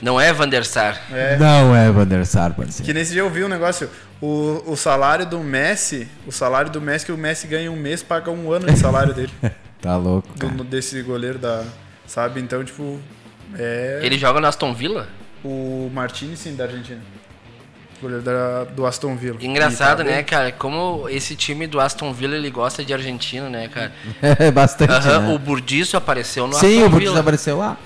Não 0.01 0.21
é 0.21 0.33
Van 0.33 0.49
der 0.49 0.65
Sar. 0.65 1.01
É. 1.11 1.37
Não 1.37 1.75
é 1.75 1.91
Van 1.91 2.07
der 2.07 2.25
Sar, 2.25 2.55
parceiro. 2.55 2.85
Que 2.85 2.95
nesse 2.95 3.13
dia 3.13 3.23
eu 3.23 3.31
vi 3.31 3.45
um 3.45 3.49
negócio, 3.49 3.89
o, 4.21 4.63
o 4.67 4.77
salário 4.77 5.27
do 5.27 5.41
Messi, 5.41 6.09
o 6.27 6.33
salário 6.33 6.71
do 6.71 6.81
Messi 6.81 7.07
que 7.07 7.13
o 7.13 7.19
Messi 7.19 7.47
ganha 7.47 7.71
um 7.71 7.77
mês, 7.77 8.03
paga 8.03 8.31
um 8.31 8.51
ano 8.51 8.67
de 8.67 8.79
salário 8.79 9.13
dele. 9.13 9.33
tá 9.81 9.97
louco, 9.97 10.29
do, 10.39 10.65
desse 10.65 11.03
goleiro 11.03 11.39
da, 11.39 11.65
sabe? 12.07 12.41
Então, 12.41 12.65
tipo, 12.65 13.01
é... 13.59 14.01
Ele 14.03 14.19
joga 14.19 14.41
no 14.41 14.47
Aston 14.47 14.73
Villa? 14.73 15.09
O 15.45 15.91
Martini, 15.93 16.37
sim, 16.37 16.55
da 16.55 16.65
Argentina. 16.65 17.01
Goleiro 18.01 18.23
da, 18.23 18.65
do 18.65 18.85
Aston 18.85 19.15
Villa. 19.17 19.39
Engraçado, 19.41 19.99
tá 19.99 20.05
né, 20.05 20.23
cara? 20.23 20.51
Como 20.51 21.09
esse 21.09 21.37
time 21.37 21.67
do 21.67 21.79
Aston 21.79 22.13
Villa 22.13 22.35
ele 22.35 22.51
gosta 22.51 22.85
de 22.85 22.93
argentino, 22.93 23.49
né, 23.49 23.69
cara? 23.69 23.93
É, 24.21 24.51
bastante. 24.51 24.93
Uhum, 24.93 25.29
né? 25.29 25.35
O 25.35 25.39
Burdiço 25.39 25.97
apareceu 25.97 26.47
no 26.47 26.55
Sim, 26.55 26.59
Aston 26.59 26.69
Villa. 26.69 26.81
Sim, 26.81 26.87
o 26.87 26.91
Burdiço 26.91 27.19
apareceu 27.19 27.59
lá. 27.59 27.77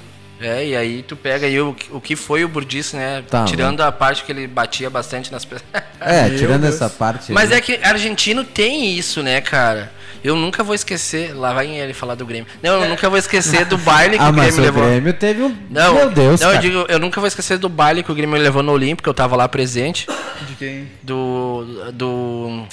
É, 0.40 0.66
e 0.66 0.76
aí 0.76 1.02
tu 1.02 1.16
pega 1.16 1.46
aí 1.46 1.58
o, 1.60 1.74
o 1.90 2.00
que 2.00 2.14
foi 2.14 2.44
o 2.44 2.48
Burdice, 2.48 2.94
né? 2.94 3.22
Tá, 3.28 3.44
tirando 3.44 3.80
a 3.80 3.90
parte 3.90 4.22
que 4.22 4.30
ele 4.30 4.46
batia 4.46 4.90
bastante 4.90 5.32
nas 5.32 5.44
pessoas. 5.44 5.66
É, 5.98 6.28
tirando 6.28 6.60
Deus. 6.60 6.74
essa 6.74 6.90
parte. 6.90 7.32
Mas 7.32 7.50
aí. 7.50 7.56
é 7.56 7.60
que 7.62 7.80
argentino 7.82 8.44
tem 8.44 8.92
isso, 8.98 9.22
né, 9.22 9.40
cara? 9.40 9.90
Eu 10.22 10.36
nunca 10.36 10.62
vou 10.62 10.74
esquecer. 10.74 11.34
Lá 11.34 11.54
vai 11.54 11.68
ele 11.70 11.94
falar 11.94 12.14
do 12.14 12.26
Grêmio. 12.26 12.46
Não, 12.62 12.82
eu 12.82 12.88
nunca 12.88 13.08
vou 13.08 13.18
esquecer 13.18 13.64
do 13.64 13.78
baile 13.78 14.16
que 14.18 14.22
Ah, 14.22 14.28
o 14.28 14.32
mas 14.34 14.54
Grêmio 14.54 14.60
o 14.60 14.64
levou. 14.74 14.84
Grêmio 14.90 15.12
teve 15.14 15.42
um. 15.42 15.56
Não, 15.70 15.94
Meu 15.94 16.10
Deus, 16.10 16.40
não, 16.40 16.48
eu 16.48 16.52
cara. 16.54 16.62
digo, 16.68 16.84
eu 16.88 16.98
nunca 16.98 17.18
vou 17.18 17.26
esquecer 17.26 17.56
do 17.56 17.68
baile 17.68 18.02
que 18.02 18.12
o 18.12 18.14
Grêmio 18.14 18.36
levou 18.38 18.62
no 18.62 18.72
Olímpico, 18.72 19.08
eu 19.08 19.14
tava 19.14 19.34
lá 19.36 19.48
presente. 19.48 20.06
De 20.46 20.54
quem? 20.56 20.86
Do. 21.02 21.90
Do. 21.94 22.66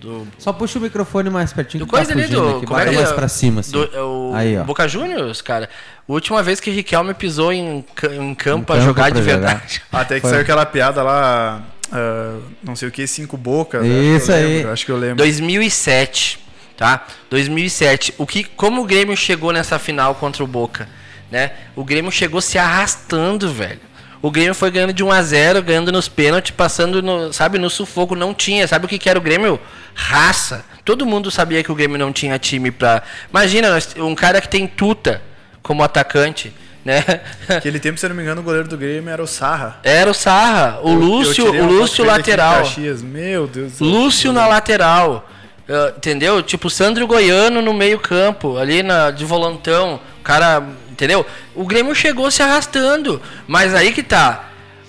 Do. 0.00 0.28
Só 0.38 0.52
puxa 0.52 0.78
o 0.78 0.82
microfone 0.82 1.28
mais 1.30 1.52
pertinho 1.52 1.84
Do 1.84 1.86
que 1.86 1.92
tá 1.92 1.98
coisa 1.98 2.12
ali 2.12 2.22
fugindo 2.22 2.40
do. 2.40 2.56
aqui. 2.58 2.66
como 2.66 2.80
é 2.80 2.86
que 2.86 2.94
mais 2.96 3.10
é? 3.10 3.14
pra 3.14 3.28
cima, 3.28 3.60
assim. 3.60 3.72
Do, 3.72 3.84
é 3.94 4.00
o 4.02 4.32
Aí, 4.34 4.58
ó. 4.58 4.64
Boca 4.64 4.86
Juniors, 4.88 5.40
cara. 5.42 5.68
A 6.08 6.12
última 6.12 6.42
vez 6.42 6.58
que 6.58 6.70
Riquelme 6.70 7.12
pisou 7.12 7.52
em, 7.52 7.84
em 8.12 8.34
campo 8.34 8.66
pra 8.66 8.76
campo 8.76 8.86
jogar 8.86 9.10
de 9.10 9.18
jogar. 9.18 9.36
verdade. 9.36 9.82
Até 9.92 10.14
que 10.16 10.22
Foi. 10.22 10.30
saiu 10.30 10.42
aquela 10.42 10.64
piada 10.64 11.02
lá, 11.02 11.62
ah, 11.92 12.38
não 12.62 12.74
sei 12.74 12.88
o 12.88 12.90
que, 12.90 13.06
cinco 13.06 13.36
bocas. 13.36 13.82
né? 13.82 14.16
Isso 14.16 14.30
Eu 14.32 14.36
aí. 14.36 14.44
lembro, 14.56 14.72
acho 14.72 14.86
que 14.86 14.92
eu 14.92 14.96
lembro. 14.96 15.16
2007, 15.16 16.38
tá? 16.76 17.06
2007. 17.30 18.14
O 18.16 18.26
que, 18.26 18.42
como 18.44 18.82
o 18.82 18.84
Grêmio 18.86 19.16
chegou 19.16 19.52
nessa 19.52 19.78
final 19.78 20.14
contra 20.14 20.42
o 20.42 20.46
Boca, 20.46 20.88
né? 21.30 21.52
O 21.76 21.84
Grêmio 21.84 22.10
chegou 22.10 22.40
se 22.40 22.56
arrastando, 22.58 23.52
velho. 23.52 23.80
O 24.22 24.30
Grêmio 24.30 24.54
foi 24.54 24.70
ganhando 24.70 24.92
de 24.92 25.04
1 25.04 25.12
a 25.12 25.22
0, 25.22 25.62
ganhando 25.62 25.92
nos 25.92 26.08
pênaltis, 26.08 26.50
passando 26.50 27.00
no, 27.02 27.32
sabe, 27.32 27.56
no 27.58 27.68
sufoco, 27.70 28.16
não 28.16 28.32
tinha. 28.34 28.66
Sabe 28.66 28.86
o 28.86 28.88
que, 28.88 28.98
que 28.98 29.08
era 29.08 29.18
o 29.18 29.22
Grêmio? 29.22 29.60
Raça. 29.94 30.64
Todo 30.84 31.04
mundo 31.06 31.30
sabia 31.30 31.62
que 31.62 31.70
o 31.70 31.74
Grêmio 31.74 31.98
não 31.98 32.12
tinha 32.12 32.36
time 32.38 32.70
pra. 32.70 33.02
Imagina, 33.30 33.78
um 33.98 34.14
cara 34.14 34.40
que 34.40 34.48
tem 34.48 34.66
tuta 34.66 35.22
como 35.62 35.82
atacante, 35.82 36.52
né? 36.84 37.04
Aquele 37.48 37.78
tempo, 37.78 37.98
se 37.98 38.06
eu 38.06 38.10
não 38.10 38.16
me 38.16 38.22
engano, 38.22 38.40
o 38.40 38.44
goleiro 38.44 38.68
do 38.68 38.76
Grêmio 38.76 39.10
era 39.10 39.22
o 39.22 39.26
Sarra. 39.26 39.78
Era 39.82 40.10
o 40.10 40.14
Sarra, 40.14 40.80
o 40.82 40.88
Eu- 40.88 40.92
eu 40.92 40.98
Lúcio, 40.98 41.44
tirei 41.46 41.60
o 41.60 41.66
Lúcio 41.66 42.04
lateral. 42.04 42.62
Meu 43.02 43.46
Deus. 43.46 43.80
Lúcio 43.80 44.32
na 44.32 44.46
lateral. 44.46 45.28
eh, 45.68 45.92
entendeu? 45.98 46.42
Tipo, 46.42 46.70
Sandro 46.70 47.06
Goiano 47.06 47.60
no 47.60 47.74
meio-campo, 47.74 48.56
ali 48.56 48.82
na, 48.82 49.10
de 49.10 49.24
volantão. 49.24 50.00
O 50.20 50.22
cara. 50.22 50.62
Entendeu? 50.90 51.24
O 51.54 51.64
Grêmio 51.66 51.94
chegou 51.94 52.30
se 52.30 52.42
arrastando. 52.42 53.20
Mas 53.46 53.74
aí 53.74 53.92
que 53.92 54.02
tá. 54.02 54.46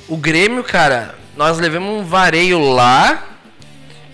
O 0.07 0.15
Grêmio, 0.17 0.63
cara, 0.63 1.13
nós 1.35 1.59
levamos 1.59 2.01
um 2.01 2.03
vareio 2.05 2.59
lá. 2.71 3.25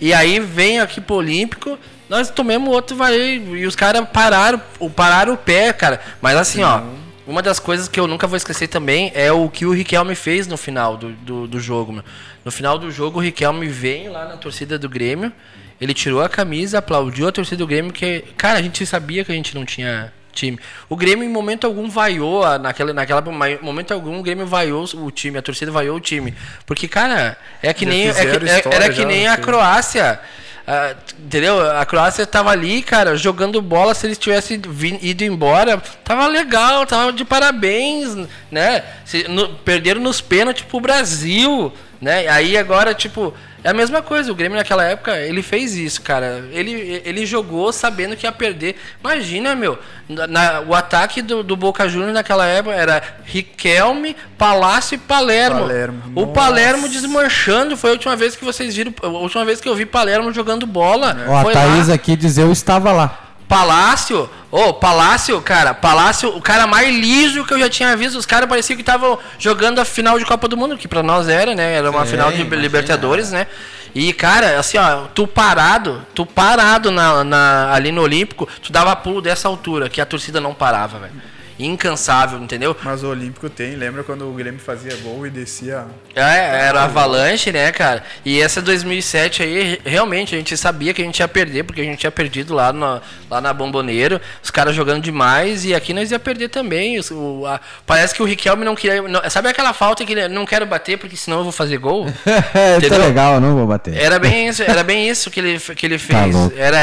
E 0.00 0.12
aí 0.12 0.40
vem 0.40 0.80
aqui 0.80 1.00
pro 1.00 1.14
Olímpico. 1.16 1.78
Nós 2.08 2.30
tomamos 2.30 2.72
outro 2.72 2.96
vareio. 2.96 3.56
E 3.56 3.66
os 3.66 3.74
caras 3.76 4.06
pararam, 4.12 4.60
pararam 4.94 5.34
o 5.34 5.36
pé, 5.36 5.72
cara. 5.72 6.00
Mas 6.20 6.36
assim, 6.36 6.62
ó. 6.62 6.80
Uma 7.26 7.42
das 7.42 7.58
coisas 7.58 7.88
que 7.88 7.98
eu 7.98 8.06
nunca 8.06 8.24
vou 8.28 8.36
esquecer 8.36 8.68
também 8.68 9.10
é 9.12 9.32
o 9.32 9.48
que 9.48 9.66
o 9.66 9.72
Riquelme 9.72 10.14
fez 10.14 10.46
no 10.46 10.56
final 10.56 10.96
do, 10.96 11.10
do, 11.10 11.48
do 11.48 11.58
jogo. 11.58 11.92
Meu. 11.92 12.04
No 12.44 12.52
final 12.52 12.78
do 12.78 12.88
jogo, 12.88 13.18
o 13.18 13.22
Riquelme 13.22 13.66
veio 13.66 14.12
lá 14.12 14.26
na 14.26 14.36
torcida 14.36 14.78
do 14.78 14.88
Grêmio. 14.88 15.32
Ele 15.80 15.92
tirou 15.92 16.22
a 16.22 16.28
camisa, 16.28 16.78
aplaudiu 16.78 17.26
a 17.26 17.32
torcida 17.32 17.56
do 17.56 17.66
Grêmio, 17.66 17.92
que, 17.92 18.22
cara, 18.36 18.60
a 18.60 18.62
gente 18.62 18.86
sabia 18.86 19.24
que 19.24 19.32
a 19.32 19.34
gente 19.34 19.56
não 19.56 19.64
tinha 19.64 20.12
time. 20.32 20.56
O 20.88 20.94
Grêmio, 20.94 21.24
em 21.24 21.28
momento 21.28 21.66
algum, 21.66 21.90
vaiou, 21.90 22.44
naquela, 22.60 22.92
naquela 22.94 23.20
momento 23.60 23.92
algum, 23.92 24.20
o 24.20 24.22
Grêmio 24.22 24.46
vaiou 24.46 24.84
o 24.94 25.10
time, 25.10 25.36
a 25.36 25.42
torcida 25.42 25.72
vaiou 25.72 25.96
o 25.96 26.00
time. 26.00 26.32
Porque, 26.64 26.86
cara, 26.86 27.36
é 27.60 27.74
que 27.74 27.84
Já 27.84 27.90
nem, 27.90 28.08
é 28.08 28.12
que- 28.14 28.20
é- 28.20 28.74
era 28.74 28.88
que 28.88 28.94
já, 29.02 29.04
nem 29.04 29.26
a. 29.26 29.36
Croácia. 29.36 30.20
Ah, 30.66 30.94
entendeu? 31.18 31.60
A 31.78 31.84
Croácia 31.86 32.26
tava 32.26 32.50
ali, 32.50 32.82
cara, 32.82 33.16
jogando 33.16 33.62
bola. 33.62 33.94
Se 33.94 34.06
eles 34.06 34.18
tivessem 34.18 34.60
ido 35.00 35.22
embora, 35.24 35.80
tava 36.02 36.26
legal, 36.26 36.84
tava 36.86 37.12
de 37.12 37.24
parabéns, 37.24 38.16
né? 38.50 38.82
Se- 39.04 39.28
no- 39.28 39.50
perderam 39.58 40.00
nos 40.00 40.20
pênaltis 40.20 40.64
pro 40.64 40.80
Brasil, 40.80 41.72
né? 42.00 42.26
Aí 42.28 42.56
agora, 42.56 42.92
tipo, 42.94 43.32
é 43.66 43.70
a 43.70 43.74
mesma 43.74 44.00
coisa. 44.00 44.30
O 44.30 44.34
Grêmio 44.34 44.56
naquela 44.56 44.84
época, 44.84 45.16
ele 45.18 45.42
fez 45.42 45.74
isso, 45.74 46.00
cara. 46.02 46.44
Ele, 46.52 47.02
ele 47.04 47.26
jogou 47.26 47.72
sabendo 47.72 48.16
que 48.16 48.24
ia 48.24 48.30
perder. 48.32 48.76
Imagina, 49.02 49.54
meu, 49.56 49.76
na- 50.08 50.60
o 50.60 50.74
ataque 50.74 51.20
do, 51.20 51.42
do 51.42 51.56
Boca 51.56 51.88
Juniors 51.88 52.14
naquela 52.14 52.46
época 52.46 52.74
era 52.76 53.02
Riquelme, 53.24 54.14
Palácio 54.38 54.94
e 54.94 54.98
Palermo. 54.98 55.60
Palermo, 55.60 56.02
O 56.14 56.20
nossa. 56.20 56.32
Palermo 56.32 56.88
desmanchando. 56.88 57.76
Foi 57.76 57.90
a 57.90 57.92
última 57.94 58.14
vez 58.16 58.36
que 58.36 58.44
vocês 58.44 58.74
viram. 58.76 58.94
A 59.02 59.08
última 59.08 59.44
vez 59.44 59.60
que 59.60 59.68
eu 59.68 59.74
vi 59.74 59.84
Palermo 59.84 60.32
jogando 60.32 60.66
bola. 60.66 61.16
Ó, 61.28 61.36
a 61.36 61.52
Thaís 61.52 61.88
lá. 61.88 61.94
aqui 61.94 62.14
diz 62.16 62.38
eu 62.38 62.52
estava 62.52 62.92
lá. 62.92 63.25
Palácio, 63.48 64.28
ô, 64.50 64.72
Palácio, 64.74 65.40
cara, 65.40 65.72
Palácio, 65.72 66.30
o 66.36 66.40
cara 66.42 66.66
mais 66.66 66.88
liso 66.94 67.44
que 67.44 67.54
eu 67.54 67.58
já 67.60 67.68
tinha 67.68 67.96
visto. 67.96 68.16
Os 68.18 68.26
caras 68.26 68.48
pareciam 68.48 68.76
que 68.76 68.82
estavam 68.82 69.18
jogando 69.38 69.78
a 69.78 69.84
final 69.84 70.18
de 70.18 70.24
Copa 70.24 70.48
do 70.48 70.56
Mundo, 70.56 70.76
que 70.76 70.88
pra 70.88 71.02
nós 71.02 71.28
era, 71.28 71.54
né? 71.54 71.74
Era 71.74 71.90
uma 71.90 72.04
Sim, 72.04 72.12
final 72.12 72.30
de 72.32 72.40
imagina. 72.40 72.60
Libertadores, 72.62 73.30
né? 73.30 73.46
E, 73.94 74.12
cara, 74.12 74.58
assim, 74.58 74.76
ó, 74.78 75.04
tu 75.14 75.26
parado, 75.26 76.04
tu 76.14 76.26
parado 76.26 76.90
na, 76.90 77.24
na- 77.24 77.72
ali 77.72 77.90
no 77.92 78.02
Olímpico, 78.02 78.46
tu 78.62 78.70
dava 78.72 78.94
pulo 78.96 79.22
dessa 79.22 79.48
altura, 79.48 79.88
que 79.88 80.00
a 80.00 80.06
torcida 80.06 80.40
não 80.40 80.52
parava, 80.52 80.98
velho. 80.98 81.12
Incansável, 81.58 82.38
entendeu? 82.38 82.76
Mas 82.82 83.02
o 83.02 83.08
Olímpico 83.08 83.48
tem, 83.48 83.74
lembra 83.76 84.02
quando 84.04 84.28
o 84.28 84.32
Grêmio 84.32 84.60
fazia 84.60 84.94
gol 85.02 85.26
e 85.26 85.30
descia. 85.30 85.86
É, 86.14 86.66
era 86.68 86.82
Avalanche, 86.84 87.50
né, 87.52 87.72
cara? 87.72 88.02
E 88.24 88.40
essa 88.40 88.60
2007 88.60 89.42
aí, 89.42 89.62
re- 89.62 89.80
realmente, 89.84 90.34
a 90.34 90.38
gente 90.38 90.56
sabia 90.56 90.92
que 90.92 91.00
a 91.00 91.04
gente 91.04 91.18
ia 91.20 91.28
perder, 91.28 91.64
porque 91.64 91.80
a 91.80 91.84
gente 91.84 91.98
tinha 91.98 92.10
perdido 92.10 92.54
lá, 92.54 92.72
no, 92.72 93.00
lá 93.30 93.40
na 93.40 93.52
Bomboneiro, 93.52 94.20
os 94.42 94.50
caras 94.50 94.74
jogando 94.74 95.02
demais, 95.02 95.64
e 95.64 95.74
aqui 95.74 95.92
nós 95.94 96.10
ia 96.10 96.18
perder 96.18 96.48
também. 96.50 97.00
O- 97.10 97.44
a- 97.46 97.60
parece 97.86 98.14
que 98.14 98.22
o 98.22 98.26
Riquelme 98.26 98.64
não 98.64 98.74
queria. 98.74 99.00
não- 99.02 99.22
sabe 99.30 99.48
aquela 99.48 99.72
falta 99.72 100.04
que 100.04 100.12
ele 100.12 100.28
não 100.28 100.44
quero 100.44 100.66
bater, 100.66 100.98
porque 100.98 101.16
senão 101.16 101.38
eu 101.38 101.42
vou 101.44 101.52
fazer 101.52 101.78
gol? 101.78 102.06
tá 102.24 102.76
Entendeu? 102.78 102.98
legal, 103.00 103.40
não 103.40 103.54
vou 103.56 103.66
bater. 103.66 103.96
Era 103.96 104.18
bem 104.18 104.48
isso, 104.48 104.62
era 104.62 104.82
bem 104.82 105.08
isso 105.08 105.30
que 105.30 105.40
ele, 105.40 105.58
que 105.58 105.86
ele 105.86 105.98
Tá 105.98 106.22
fez. 106.22 106.34
louco. 106.34 106.54
era 106.56 106.78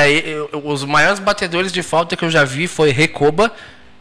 os 0.63 0.83
maiores 0.83 1.19
batedores 1.19 1.71
de 1.71 1.83
falta 1.83 2.15
que 2.15 2.25
eu 2.25 2.29
já 2.31 2.43
vi 2.43 2.67
foi 2.67 2.91
Recoba, 2.91 3.51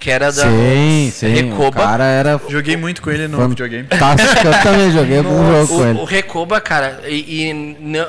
que 0.03 0.11
era 0.11 0.33
da 0.33 0.43
Sim, 0.43 1.11
sim. 1.15 1.27
O 1.27 1.35
Recoba. 1.35 1.81
cara 1.83 2.05
era 2.05 2.41
Joguei 2.49 2.77
muito 2.77 3.01
com 3.01 3.11
ele 3.11 3.29
no 3.29 3.37
Fan- 3.39 3.49
videogame. 3.51 3.87
fantástico. 3.89 4.47
Eu 4.49 4.63
também 4.63 4.91
joguei 4.91 5.21
um 5.21 5.23
jogo 5.53 5.69
com 5.69 5.75
O, 5.77 5.87
ele. 5.89 5.99
o 6.01 6.05
Recoba, 6.05 6.61
cara, 6.61 7.01
e, 7.07 7.51
e 7.51 7.55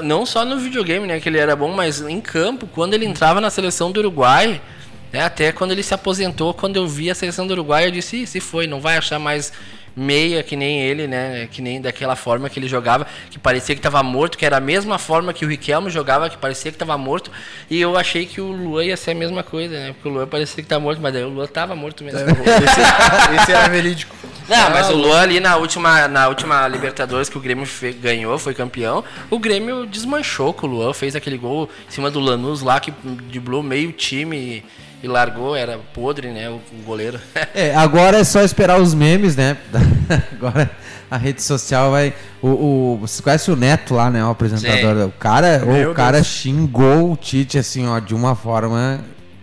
não 0.01 0.25
só 0.25 0.43
no 0.43 0.57
videogame, 0.57 1.05
né, 1.05 1.19
que 1.19 1.29
ele 1.29 1.37
era 1.37 1.55
bom, 1.55 1.71
mas 1.71 2.01
em 2.01 2.19
campo, 2.19 2.65
quando 2.73 2.95
ele 2.95 3.05
entrava 3.05 3.39
na 3.39 3.49
seleção 3.51 3.91
do 3.91 3.99
Uruguai, 3.99 4.59
né, 5.11 5.21
até 5.23 5.51
quando 5.51 5.71
ele 5.71 5.83
se 5.83 5.93
aposentou, 5.93 6.53
quando 6.53 6.77
eu 6.77 6.87
vi 6.87 7.11
a 7.11 7.15
seleção 7.15 7.45
do 7.45 7.51
Uruguai, 7.51 7.85
eu 7.85 7.91
disse, 7.91 8.23
"Ih, 8.23 8.25
se 8.27 8.39
foi, 8.39 8.65
não 8.65 8.81
vai 8.81 8.97
achar 8.97 9.19
mais 9.19 9.53
meia 9.95 10.41
que 10.43 10.55
nem 10.55 10.81
ele, 10.81 11.07
né, 11.07 11.47
que 11.51 11.61
nem 11.61 11.79
daquela 11.81 12.15
forma 12.15 12.49
que 12.49 12.59
ele 12.59 12.67
jogava, 12.67 13.05
que 13.29 13.37
parecia 13.37 13.75
que 13.75 13.79
estava 13.79 14.01
morto, 14.01 14.37
que 14.37 14.45
era 14.45 14.57
a 14.57 14.61
mesma 14.61 14.97
forma 14.97 15.33
que 15.33 15.45
o 15.45 15.47
Riquelme 15.47 15.89
jogava, 15.89 16.29
que 16.29 16.37
parecia 16.37 16.71
que 16.71 16.75
estava 16.75 16.97
morto, 16.97 17.31
e 17.69 17.79
eu 17.79 17.95
achei 17.97 18.25
que 18.25 18.41
o 18.41 18.45
Luan 18.51 18.85
ia 18.85 18.97
ser 18.97 19.11
a 19.11 19.15
mesma 19.15 19.43
coisa, 19.43 19.73
né, 19.75 19.93
porque 19.93 20.07
o 20.09 20.11
Luan 20.11 20.27
parecia 20.27 20.63
que 20.63 20.69
tá 20.69 20.79
morto, 20.79 20.99
mas 21.01 21.13
daí 21.13 21.23
o 21.23 21.29
Luan 21.29 21.47
tava 21.47 21.75
morto 21.75 22.03
mesmo. 22.03 22.19
Esse, 22.19 23.41
esse 23.41 23.51
era 23.51 23.67
verídico. 23.69 24.15
Não, 24.49 24.69
mas 24.71 24.89
o 24.89 24.93
Luan 24.95 25.21
ali 25.21 25.39
na 25.39 25.55
última, 25.55 26.07
na 26.07 26.27
última 26.27 26.67
Libertadores 26.67 27.29
que 27.29 27.37
o 27.37 27.41
Grêmio 27.41 27.65
fe- 27.65 27.93
ganhou, 27.93 28.37
foi 28.37 28.53
campeão, 28.53 29.03
o 29.29 29.39
Grêmio 29.39 29.85
desmanchou 29.85 30.53
com 30.53 30.67
o 30.67 30.69
Luan, 30.69 30.93
fez 30.93 31.15
aquele 31.15 31.37
gol 31.37 31.69
em 31.87 31.91
cima 31.91 32.11
do 32.11 32.19
Lanús 32.19 32.61
lá, 32.61 32.79
que 32.79 32.91
driblou 33.29 33.63
meio 33.63 33.93
time 33.93 34.35
e, 34.37 34.63
e 35.01 35.07
largou, 35.07 35.55
era 35.55 35.77
podre, 35.93 36.27
né, 36.27 36.49
o, 36.49 36.55
o 36.55 36.83
goleiro. 36.85 37.19
É, 37.55 37.73
agora 37.73 38.17
é 38.17 38.23
só 38.25 38.41
esperar 38.41 38.81
os 38.81 38.93
memes, 38.93 39.35
né? 39.37 39.55
agora 40.33 40.71
a 41.09 41.17
rede 41.17 41.41
social 41.41 41.91
vai. 41.91 42.13
O, 42.41 42.47
o, 42.47 42.97
você 43.01 43.21
conhece 43.21 43.51
o 43.51 43.55
Neto 43.55 43.93
lá, 43.93 44.09
né? 44.09 44.23
O 44.25 44.29
apresentador. 44.29 45.07
O 45.07 45.11
cara, 45.11 45.59
Meu 45.59 45.91
o 45.91 45.93
cara 45.93 46.17
Deus. 46.17 46.27
xingou 46.27 47.11
o 47.11 47.15
Tite 47.15 47.57
assim, 47.57 47.87
ó, 47.87 47.99
de 47.99 48.15
uma 48.15 48.35
forma 48.35 49.01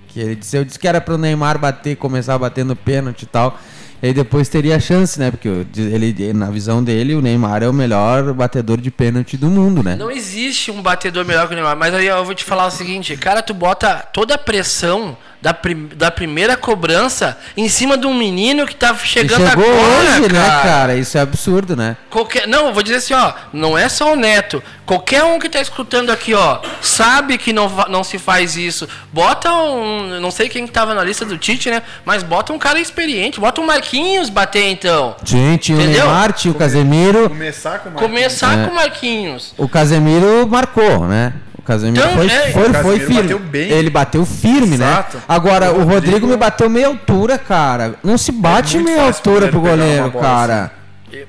que 0.08 0.18
ele 0.18 0.34
disse, 0.34 0.56
eu 0.56 0.64
disse 0.64 0.78
que 0.78 0.88
era 0.88 1.00
pro 1.00 1.16
Neymar 1.16 1.58
bater, 1.58 1.96
começar 1.96 2.36
batendo 2.38 2.74
pênalti 2.74 3.22
e 3.22 3.26
tal. 3.26 3.58
E 4.02 4.06
aí 4.06 4.14
depois 4.14 4.48
teria 4.48 4.80
chance, 4.80 5.20
né? 5.20 5.30
Porque 5.30 5.48
ele, 5.76 6.32
na 6.32 6.50
visão 6.50 6.82
dele, 6.82 7.14
o 7.14 7.20
Neymar 7.20 7.62
é 7.62 7.68
o 7.68 7.72
melhor 7.72 8.32
batedor 8.32 8.80
de 8.80 8.90
pênalti 8.90 9.36
do 9.36 9.48
mundo, 9.48 9.82
né? 9.82 9.94
Não 9.94 10.10
existe 10.10 10.70
um 10.70 10.80
batedor 10.80 11.24
melhor 11.24 11.46
que 11.46 11.52
o 11.52 11.56
Neymar, 11.56 11.76
mas 11.76 11.94
aí 11.94 12.06
eu 12.06 12.24
vou 12.24 12.34
te 12.34 12.44
falar 12.44 12.66
o 12.66 12.70
seguinte, 12.70 13.16
cara, 13.16 13.42
tu 13.42 13.52
bota 13.52 13.96
toda 14.12 14.34
a 14.34 14.38
pressão 14.38 15.16
da, 15.42 15.54
prim- 15.54 15.88
da 15.96 16.10
primeira 16.10 16.56
cobrança 16.56 17.38
em 17.56 17.68
cima 17.68 17.96
de 17.96 18.06
um 18.06 18.14
menino 18.14 18.66
que 18.66 18.74
tá 18.74 18.92
E 19.02 19.06
chegando 19.06 19.46
chegou 19.48 19.64
agora, 19.64 20.20
hoje, 20.20 20.32
né, 20.32 20.60
cara? 20.62 20.94
Isso 20.96 21.16
é 21.16 21.20
absurdo, 21.20 21.74
né? 21.76 21.96
Qualquer, 22.10 22.46
não, 22.46 22.66
eu 22.66 22.72
vou 22.74 22.82
dizer 22.82 22.96
assim, 22.96 23.14
ó, 23.14 23.32
não 23.52 23.76
é 23.76 23.88
só 23.88 24.12
o 24.12 24.16
Neto. 24.16 24.62
Qualquer 24.84 25.22
um 25.22 25.38
que 25.38 25.48
tá 25.48 25.60
escutando 25.60 26.10
aqui, 26.10 26.34
ó, 26.34 26.58
sabe 26.82 27.38
que 27.38 27.52
não, 27.52 27.68
não 27.88 28.02
se 28.02 28.18
faz 28.18 28.56
isso. 28.56 28.88
Bota 29.12 29.52
um, 29.52 30.18
não 30.20 30.30
sei 30.30 30.48
quem 30.48 30.66
que 30.66 30.72
tava 30.72 30.94
na 30.94 31.02
lista 31.04 31.24
do 31.24 31.38
Tite, 31.38 31.70
né? 31.70 31.82
Mas 32.04 32.22
bota 32.22 32.52
um 32.52 32.58
cara 32.58 32.80
experiente, 32.80 33.38
bota 33.38 33.60
um 33.60 33.66
Marquinhos 33.66 34.28
bater 34.28 34.68
então. 34.68 35.14
Gente, 35.24 35.72
o? 35.72 35.76
Neymar, 35.76 36.34
o 36.50 36.54
Casemiro. 36.54 37.28
Começar 37.28 37.78
com 37.78 37.88
o 37.88 37.92
Marquinhos. 37.92 38.10
Começar 38.10 38.58
É. 38.58 38.64
com 38.66 38.72
o 38.72 38.74
Marquinhos. 38.74 39.54
O 39.56 39.68
Casemiro 39.68 40.46
marcou, 40.48 41.06
né? 41.06 41.32
Casemiro 41.70 42.04
Então, 42.04 42.16
foi, 42.16 42.26
é, 42.26 42.50
foi, 42.52 42.68
o 42.70 42.74
foi 42.74 42.98
firme. 43.00 43.22
bateu 43.22 43.38
bem. 43.38 43.70
Ele 43.70 43.90
bateu 43.90 44.26
firme, 44.26 44.74
Exato. 44.74 45.16
né? 45.18 45.22
Agora, 45.28 45.70
O 45.72 45.76
o 45.76 45.78
Rodrigo... 45.78 45.94
Rodrigo 45.94 46.26
me 46.26 46.36
bateu 46.36 46.68
meia 46.68 46.88
altura, 46.88 47.38
cara. 47.38 47.94
Não 48.02 48.18
se 48.18 48.32
bate 48.32 48.76
muito 48.76 48.88
meia 48.90 49.02
altura 49.04 49.48
pro 49.48 49.60
goleiro 49.60 50.10
cara. 50.12 50.72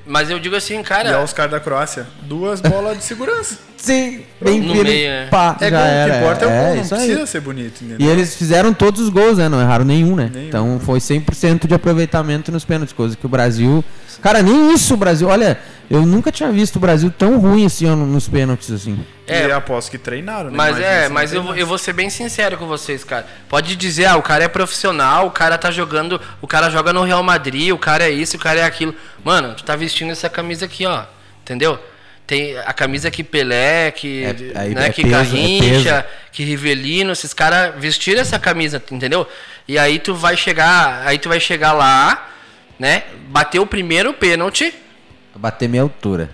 Mas 0.05 0.29
eu 0.29 0.39
digo 0.39 0.55
assim, 0.55 0.75
E 0.75 0.79
é 0.79 0.83
cara. 0.83 1.23
os 1.23 1.33
caras 1.33 1.51
da 1.51 1.59
Croácia. 1.59 2.05
Duas 2.23 2.61
bolas 2.61 2.97
de 2.97 3.03
segurança. 3.03 3.57
Sim, 3.77 4.21
bem 4.39 4.59
No 4.61 4.73
firme. 4.75 4.89
meio, 4.91 5.09
é. 5.09 5.25
Pá, 5.25 5.55
É 5.59 5.69
já 5.71 5.77
gol, 5.77 5.79
o 5.79 5.89
era. 5.91 6.11
que 6.13 6.17
importa 6.19 6.45
é 6.45 6.47
o 6.47 6.51
gol, 6.65 6.75
não 6.75 6.81
isso 6.83 6.93
aí. 6.95 7.01
precisa 7.05 7.25
ser 7.25 7.39
bonito, 7.41 7.83
entendeu? 7.83 8.07
E 8.07 8.09
eles 8.11 8.35
fizeram 8.35 8.73
todos 8.75 9.01
os 9.01 9.09
gols, 9.09 9.39
né? 9.39 9.49
Não 9.49 9.59
erraram 9.59 9.83
nenhum, 9.83 10.15
né? 10.15 10.29
Nenhum. 10.31 10.47
Então 10.47 10.79
foi 10.85 10.99
100% 10.99 11.65
de 11.67 11.73
aproveitamento 11.73 12.51
nos 12.51 12.63
pênaltis, 12.63 12.93
coisa 12.93 13.15
que 13.17 13.25
o 13.25 13.29
Brasil. 13.29 13.83
Cara, 14.21 14.43
nem 14.43 14.71
isso 14.71 14.93
o 14.93 14.97
Brasil. 14.97 15.27
Olha, 15.27 15.57
eu 15.91 16.05
nunca 16.05 16.31
tinha 16.31 16.49
visto 16.51 16.77
o 16.77 16.79
Brasil 16.79 17.11
tão 17.15 17.37
ruim 17.37 17.65
assim 17.65 17.89
ó, 17.89 17.95
nos 17.95 18.27
pênaltis, 18.29 18.71
assim. 18.71 19.05
É. 19.27 19.47
E 19.47 19.51
aposto 19.51 19.91
que 19.91 19.97
treinaram, 19.97 20.49
né? 20.49 20.55
Mas 20.55 20.77
Imagina 20.77 20.87
é, 20.87 21.01
se 21.03 21.07
não 21.07 21.13
mas 21.13 21.33
eu, 21.33 21.55
eu 21.55 21.67
vou 21.67 21.77
ser 21.77 21.93
bem 21.93 22.09
sincero 22.09 22.57
com 22.57 22.65
vocês, 22.65 23.03
cara. 23.03 23.27
Pode 23.49 23.75
dizer, 23.75 24.05
ah, 24.05 24.15
o 24.15 24.21
cara 24.21 24.43
é 24.43 24.47
profissional, 24.47 25.27
o 25.27 25.31
cara 25.31 25.57
tá 25.57 25.69
jogando, 25.69 26.19
o 26.41 26.47
cara 26.47 26.69
joga 26.69 26.93
no 26.93 27.03
Real 27.03 27.21
Madrid, 27.21 27.71
o 27.71 27.77
cara 27.77 28.05
é 28.05 28.09
isso, 28.09 28.37
o 28.37 28.39
cara 28.39 28.61
é 28.61 28.63
aquilo. 28.63 28.95
Mano, 29.23 29.53
tu 29.53 29.63
tá 29.63 29.75
vestindo 29.75 30.11
essa 30.11 30.29
camisa 30.29 30.65
aqui, 30.65 30.85
ó. 30.85 31.03
Entendeu? 31.43 31.77
Tem 32.25 32.57
a 32.59 32.71
camisa 32.71 33.11
que 33.11 33.23
Pelé, 33.23 33.91
que, 33.91 34.23
É, 34.23 34.59
aí 34.59 34.73
né, 34.73 34.87
é 34.87 34.89
que 34.89 35.03
peso, 35.03 35.13
é 35.13 35.17
Garrincha, 35.17 36.03
peso. 36.03 36.15
que 36.31 36.43
Rivelino, 36.45 37.11
esses 37.11 37.33
caras 37.33 37.73
vestiram 37.77 38.21
essa 38.21 38.39
camisa, 38.39 38.81
entendeu? 38.89 39.27
E 39.67 39.77
aí 39.77 39.99
tu 39.99 40.15
vai 40.15 40.37
chegar, 40.37 41.05
aí 41.05 41.19
tu 41.19 41.27
vai 41.27 41.41
chegar 41.41 41.73
lá, 41.73 42.29
né? 42.79 43.03
Bater 43.27 43.59
o 43.59 43.65
primeiro 43.65 44.13
pênalti, 44.13 44.73
Bater 45.35 45.67
meia 45.69 45.83
altura. 45.83 46.29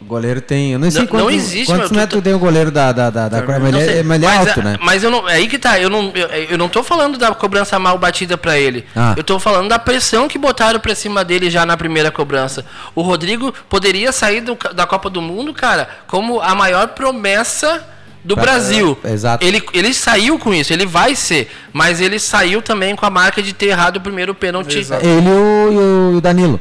O 0.00 0.04
goleiro 0.04 0.40
tem. 0.40 0.72
Eu 0.72 0.78
não 0.78 0.88
sei 0.90 1.00
Não- 1.00 1.08
quantos, 1.08 1.26
não 1.26 1.30
existe, 1.32 1.66
quantos 1.66 1.90
metros 1.90 2.22
tem 2.22 2.32
o 2.32 2.38
goleiro 2.38 2.70
da, 2.70 2.92
da, 2.92 3.10
da, 3.10 3.28
da 3.28 3.42
mas 3.42 3.74
ele, 3.74 3.98
é, 3.98 4.02
mas 4.04 4.16
ele 4.22 4.26
é 4.26 4.28
mas, 4.28 4.46
alto, 4.48 4.60
a- 4.60 4.62
né? 4.62 4.78
Mas 4.80 5.02
eu 5.02 5.10
não, 5.10 5.28
é 5.28 5.34
aí 5.34 5.48
que 5.48 5.58
tá, 5.58 5.80
eu 5.80 5.90
não, 5.90 6.12
eu, 6.14 6.28
eu 6.50 6.56
não 6.58 6.68
tô 6.68 6.84
falando 6.84 7.18
da 7.18 7.34
cobrança 7.34 7.76
mal 7.80 7.98
batida 7.98 8.38
pra 8.38 8.56
ele. 8.56 8.86
Ah. 8.94 9.14
Eu 9.16 9.24
tô 9.24 9.40
falando 9.40 9.68
da 9.68 9.76
pressão 9.78 10.28
que 10.28 10.38
botaram 10.38 10.78
pra 10.78 10.94
cima 10.94 11.24
dele 11.24 11.50
já 11.50 11.66
na 11.66 11.76
primeira 11.76 12.12
cobrança. 12.12 12.64
O 12.94 13.02
Rodrigo 13.02 13.52
poderia 13.68 14.12
sair 14.12 14.40
do 14.40 14.56
da 14.72 14.86
Copa 14.86 15.10
do 15.10 15.20
Mundo, 15.20 15.52
cara, 15.52 15.88
como 16.06 16.40
a 16.40 16.54
maior 16.54 16.88
promessa 16.88 17.84
do 18.24 18.34
Pra- 18.36 18.44
Brasil. 18.44 18.96
é, 19.02 19.10
exato. 19.12 19.44
Ele, 19.44 19.60
ele 19.74 19.92
saiu 19.92 20.38
com 20.38 20.54
isso, 20.54 20.72
ele 20.72 20.86
vai 20.86 21.16
ser, 21.16 21.50
mas 21.72 22.00
ele 22.00 22.20
saiu 22.20 22.62
também 22.62 22.94
com 22.94 23.04
a 23.04 23.10
marca 23.10 23.42
de 23.42 23.52
ter 23.52 23.66
errado 23.70 23.96
o 23.96 24.00
primeiro 24.00 24.32
pênalti. 24.32 24.78
Exato. 24.78 25.04
Ele 25.04 25.28
e 25.28 25.32
o, 25.32 26.16
o 26.18 26.20
Danilo. 26.20 26.60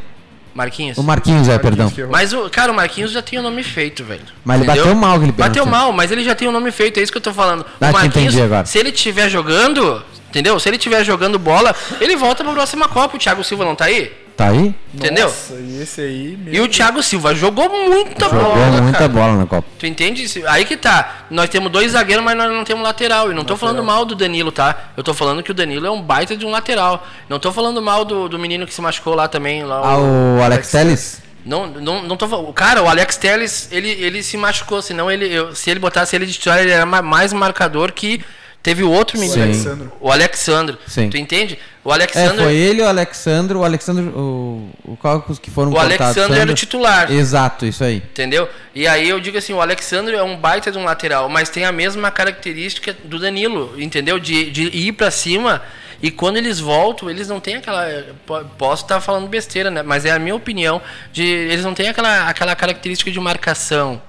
Marquinhos. 0.58 0.98
O 0.98 1.04
Marquinhos, 1.04 1.48
é, 1.48 1.60
perdão. 1.60 1.94
Mas 2.10 2.34
o 2.34 2.50
cara, 2.50 2.72
o 2.72 2.76
Marquinhos 2.76 3.12
já 3.12 3.22
tem 3.22 3.38
o 3.38 3.44
nome 3.44 3.64
feito, 3.64 4.04
velho. 4.04 4.24
Mas 4.44 4.60
ele 4.60 4.68
bateu 4.68 4.96
mal 4.96 5.16
aquele 5.18 5.32
Bateu 5.32 5.66
mal, 5.68 5.94
mas 5.94 6.12
ele 6.12 6.24
já 6.24 6.34
tem 6.34 6.48
o 6.48 6.52
nome 6.52 6.72
feito, 6.72 7.00
é 7.00 7.04
isso 7.04 7.12
que 7.12 7.20
eu 7.20 7.22
tô 7.22 7.32
falando. 7.32 7.64
Ah, 7.80 7.90
o 7.90 7.94
Marquinhos, 7.94 8.36
agora. 8.36 8.66
se 8.66 8.80
ele 8.80 8.90
estiver 8.90 9.30
jogando, 9.30 10.04
entendeu? 10.30 10.60
Se 10.60 10.68
ele 10.68 10.78
estiver 10.78 11.04
jogando 11.04 11.38
bola, 11.38 11.76
ele 12.02 12.16
volta 12.16 12.44
pra 12.44 12.52
próxima 12.54 12.88
Copa. 12.88 13.16
O 13.16 13.20
Thiago 13.20 13.44
Silva 13.44 13.64
não 13.64 13.76
tá 13.76 13.86
aí? 13.86 14.12
Tá 14.38 14.50
aí? 14.50 14.76
Entendeu? 14.94 15.26
Nossa, 15.26 15.56
e 15.56 15.82
esse 15.82 16.00
aí... 16.00 16.38
E 16.46 16.60
o 16.62 16.68
Thiago 16.68 17.02
Silva 17.02 17.34
jogou 17.34 17.68
muita 17.70 18.26
Jogou 18.30 18.44
bola, 18.54 18.82
muita 18.84 18.98
cara. 19.00 19.10
bola 19.10 19.36
na 19.36 19.46
Copa. 19.48 19.68
Tu 19.80 19.88
entende? 19.88 20.30
Se- 20.30 20.46
Aí 20.46 20.64
que 20.64 20.78
tá. 20.78 21.24
Nós 21.32 21.50
temos 21.50 21.72
dois 21.72 21.94
zagueiros, 21.94 22.24
mas 22.24 22.38
nós 22.38 22.52
não 22.52 22.64
temos 22.64 22.84
lateral. 22.84 23.32
E 23.32 23.34
não 23.34 23.44
tô 23.44 23.58
falando 23.58 23.84
mal 23.84 24.06
do 24.06 24.14
Danilo, 24.14 24.52
tá? 24.52 24.76
Eu 24.96 25.04
tô 25.04 25.12
falando 25.12 25.42
que 25.42 25.50
o 25.50 25.56
Danilo 25.56 25.88
é 25.88 25.90
um 25.90 26.00
baita 26.04 26.38
de 26.38 26.46
um 26.46 26.52
lateral. 26.52 27.04
Não 27.28 27.40
tô 27.40 27.52
falando 27.52 27.82
mal 27.82 28.06
do, 28.06 28.30
do 28.30 28.38
menino 28.38 28.68
que 28.68 28.74
se 28.76 28.80
machucou 28.80 29.16
lá 29.16 29.28
também. 29.28 29.64
Lá, 29.64 29.82
Ah, 29.84 29.98
o 29.98 30.44
Alex 30.44 30.70
Telles? 30.70 31.22
Não, 31.44 31.66
não, 31.66 32.04
não 32.04 32.16
tô 32.16 32.28
falando. 32.28 32.54
Cara, 32.54 32.84
o 32.84 32.88
Alex 32.88 33.18
Telles, 33.18 33.70
ele, 33.72 33.90
ele 33.90 34.22
se 34.22 34.38
machucou. 34.38 34.84
Senão, 34.84 35.10
ele, 35.10 35.34
eu- 35.34 35.56
se 35.56 35.72
ele 35.72 35.80
botasse 35.80 36.16
ele 36.16 36.28
de 36.28 36.34
titular, 36.34 36.60
ele 36.60 36.70
era 36.70 36.86
ma- 36.86 37.02
mais 37.02 37.34
marcador 37.34 37.92
que 37.92 38.22
teve 38.68 38.84
o 38.84 38.92
outro 38.92 39.18
menino. 39.18 39.42
Alexandro. 39.44 39.92
O 40.02 40.12
Alexandro. 40.12 40.78
Sim. 40.86 41.10
Tu 41.10 41.18
entende? 41.18 41.58
O 41.84 41.90
É, 41.92 41.94
Alexandro. 41.96 42.44
foi 42.44 42.54
ele, 42.56 42.82
o 42.82 42.88
Alexandro, 42.88 43.60
o 43.60 43.64
Alexandro, 43.64 44.04
o, 44.18 44.70
o 44.84 44.98
qual 44.98 45.22
que 45.22 45.50
foram 45.50 45.72
o 45.72 45.74
cortados? 45.74 46.02
Alexandro 46.02 46.38
era 46.42 46.52
o 46.52 46.54
titular. 46.54 47.12
Exato, 47.12 47.66
isso 47.66 47.84
aí. 47.84 47.98
Entendeu? 47.98 48.50
E 48.76 48.86
aí 48.88 49.08
eu 49.08 49.20
digo 49.22 49.38
assim, 49.38 49.54
o 49.54 49.62
Alexandre 49.62 50.16
é 50.16 50.22
um 50.24 50.36
baita 50.36 50.70
de 50.72 50.78
um 50.78 50.84
lateral, 50.84 51.30
mas 51.30 51.50
tem 51.50 51.64
a 51.64 51.72
mesma 51.72 52.12
característica 52.12 52.94
do 53.06 53.18
Danilo, 53.18 53.74
entendeu? 53.78 54.20
De, 54.20 54.52
de 54.52 54.64
ir 54.64 54.92
pra 54.92 55.10
cima 55.10 55.62
e 56.02 56.12
quando 56.12 56.36
eles 56.38 56.60
voltam, 56.60 57.10
eles 57.10 57.28
não 57.28 57.40
têm 57.40 57.56
aquela. 57.56 57.88
po- 58.26 58.44
Posso 58.58 58.84
estar 58.84 59.00
falando 59.02 59.28
besteira, 59.28 59.72
né? 59.72 59.82
Mas 59.82 60.04
é 60.06 60.12
a 60.12 60.20
minha 60.20 60.36
opinião. 60.36 60.82
De, 61.14 61.24
eles 61.24 61.64
não 61.64 61.74
têm 61.74 61.88
aquela, 61.90 62.28
aquela 62.30 62.56
característica 62.56 63.10
de 63.10 63.20
marcação. 63.20 64.00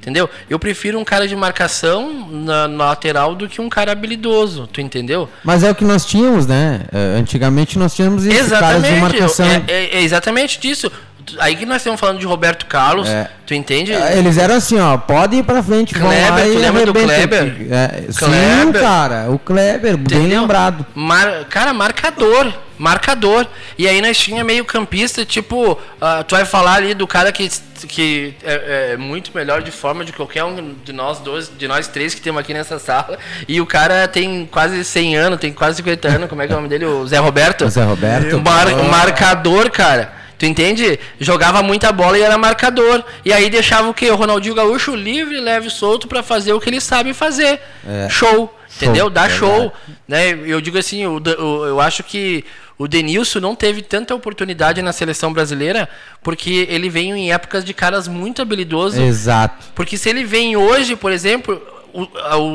Entendeu? 0.00 0.30
Eu 0.48 0.58
prefiro 0.58 0.98
um 1.00 1.04
cara 1.04 1.26
de 1.26 1.34
marcação 1.34 2.28
na, 2.30 2.68
na 2.68 2.84
lateral 2.90 3.34
do 3.34 3.48
que 3.48 3.60
um 3.60 3.68
cara 3.68 3.90
habilidoso, 3.90 4.68
tu 4.72 4.80
entendeu? 4.80 5.28
Mas 5.42 5.64
é 5.64 5.70
o 5.70 5.74
que 5.74 5.84
nós 5.84 6.04
tínhamos, 6.06 6.46
né? 6.46 6.82
É, 6.92 7.18
Antigamente 7.18 7.76
nós 7.78 7.94
tínhamos 7.94 8.24
esses 8.24 8.48
caras 8.52 8.82
de 8.82 8.88
Exatamente, 8.88 9.00
marcação. 9.20 9.46
é, 9.46 9.62
é- 9.66 9.96
é 9.98 10.02
exatamente 10.02 10.60
disso. 10.60 10.90
Aí 11.38 11.56
que 11.56 11.66
nós 11.66 11.78
estamos 11.78 11.98
falando 11.98 12.18
de 12.20 12.26
Roberto 12.26 12.66
Carlos, 12.66 13.08
É. 13.08 13.28
tu 13.44 13.52
entende? 13.54 13.92
É, 13.92 14.16
Eles 14.16 14.38
eram 14.38 14.54
assim, 14.54 14.78
ó, 14.78 14.96
pode 14.96 15.36
ir 15.36 15.42
pra 15.42 15.62
frente, 15.62 15.92
vão 15.98 16.08
Kleber, 16.08 16.30
lá 16.30 16.36
tu 16.40 16.46
e 16.52 16.56
lembra 16.58 16.86
do. 16.86 16.92
Kleber? 16.94 17.56
É, 17.70 18.02
sim, 18.12 18.18
Kleber. 18.18 18.80
cara, 18.82 19.26
o 19.30 19.38
Kleber, 19.38 19.96
bem 19.96 20.18
Entendeu? 20.18 20.40
lembrado. 20.42 20.86
Mar- 20.94 21.44
cara, 21.50 21.72
marcador. 21.74 22.52
Marcador. 22.78 23.46
E 23.78 23.88
aí 23.88 24.02
nós 24.02 24.18
tinha 24.18 24.44
meio 24.44 24.62
campista, 24.64 25.24
tipo, 25.24 25.78
ah, 25.98 26.22
tu 26.22 26.34
vai 26.36 26.44
falar 26.44 26.74
ali 26.74 26.92
do 26.92 27.06
cara 27.06 27.32
que, 27.32 27.50
que 27.88 28.34
é, 28.44 28.90
é 28.92 28.96
muito 28.98 29.30
melhor 29.34 29.62
de 29.62 29.70
forma 29.70 30.04
de 30.04 30.12
qualquer 30.12 30.44
um 30.44 30.74
de 30.84 30.92
nós 30.92 31.18
dois, 31.18 31.50
de 31.56 31.66
nós 31.66 31.88
três 31.88 32.14
que 32.14 32.20
temos 32.20 32.38
aqui 32.38 32.52
nessa 32.52 32.78
sala. 32.78 33.18
E 33.48 33.62
o 33.62 33.66
cara 33.66 34.06
tem 34.06 34.46
quase 34.52 34.84
100 34.84 35.16
anos, 35.16 35.40
tem 35.40 35.52
quase 35.54 35.78
50 35.78 36.06
anos, 36.06 36.28
como 36.28 36.42
é 36.42 36.46
que 36.46 36.52
é 36.52 36.54
o 36.56 36.58
nome 36.58 36.68
dele? 36.68 36.84
O 36.84 37.06
Zé 37.06 37.16
Roberto? 37.18 37.64
O 37.64 37.70
Zé 37.70 37.82
Roberto. 37.82 38.38
Mar- 38.44 38.74
marcador, 38.90 39.70
cara. 39.70 40.12
Tu 40.38 40.44
entende? 40.46 40.98
Jogava 41.18 41.62
muita 41.62 41.90
bola 41.92 42.18
e 42.18 42.22
era 42.22 42.36
marcador. 42.36 43.02
E 43.24 43.32
aí 43.32 43.48
deixava 43.48 43.88
o 43.88 43.94
quê? 43.94 44.10
O 44.10 44.16
Ronaldinho 44.16 44.54
Gaúcho 44.54 44.94
livre, 44.94 45.40
leve 45.40 45.68
e 45.68 45.70
solto 45.70 46.06
pra 46.06 46.22
fazer 46.22 46.52
o 46.52 46.60
que 46.60 46.68
ele 46.68 46.80
sabe 46.80 47.14
fazer. 47.14 47.60
É. 47.86 48.08
Show. 48.10 48.52
Entendeu? 48.76 49.08
Dá 49.08 49.28
show. 49.30 49.72
Né? 50.06 50.30
Eu 50.46 50.60
digo 50.60 50.76
assim, 50.76 51.06
o, 51.06 51.18
Da- 51.18 51.38
o- 51.40 51.64
eu 51.66 51.80
acho 51.80 52.02
que 52.02 52.44
o 52.78 52.86
Denilson 52.86 53.40
não 53.40 53.54
teve 53.54 53.80
tanta 53.80 54.14
oportunidade 54.14 54.82
na 54.82 54.92
seleção 54.92 55.32
brasileira 55.32 55.88
porque 56.22 56.66
ele 56.68 56.90
veio 56.90 57.16
em 57.16 57.32
épocas 57.32 57.64
de 57.64 57.72
caras 57.72 58.06
muito 58.06 58.42
habilidosos. 58.42 58.98
Exato. 59.00 59.64
Porque 59.74 59.96
se 59.96 60.10
ele 60.10 60.24
vem 60.24 60.54
hoje, 60.58 60.94
por 60.94 61.10
exemplo, 61.10 61.62
o, 61.94 62.06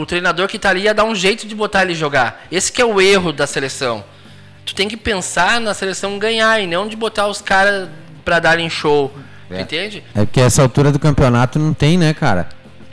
o 0.01 0.05
treinador 0.05 0.47
que 0.47 0.59
tá 0.59 0.69
ali 0.69 0.81
ia 0.83 0.93
dar 0.93 1.05
um 1.05 1.15
jeito 1.15 1.47
de 1.47 1.55
botar 1.55 1.81
ele 1.81 1.95
jogar. 1.95 2.45
Esse 2.51 2.71
que 2.71 2.79
é 2.79 2.85
o 2.85 3.01
erro 3.01 3.33
da 3.33 3.47
seleção. 3.47 4.03
Tu 4.65 4.75
tem 4.75 4.87
que 4.87 4.95
pensar 4.97 5.59
na 5.59 5.73
seleção 5.73 6.17
ganhar 6.19 6.59
e 6.59 6.67
não 6.67 6.87
de 6.87 6.95
botar 6.95 7.27
os 7.27 7.41
caras 7.41 7.89
pra 8.23 8.39
darem 8.39 8.69
show. 8.69 9.11
É. 9.49 9.61
Entende? 9.61 10.03
É 10.15 10.23
porque 10.25 10.39
essa 10.39 10.61
altura 10.61 10.91
do 10.91 10.99
campeonato 10.99 11.59
não 11.59 11.73
tem, 11.73 11.97
né, 11.97 12.13
cara? 12.13 12.47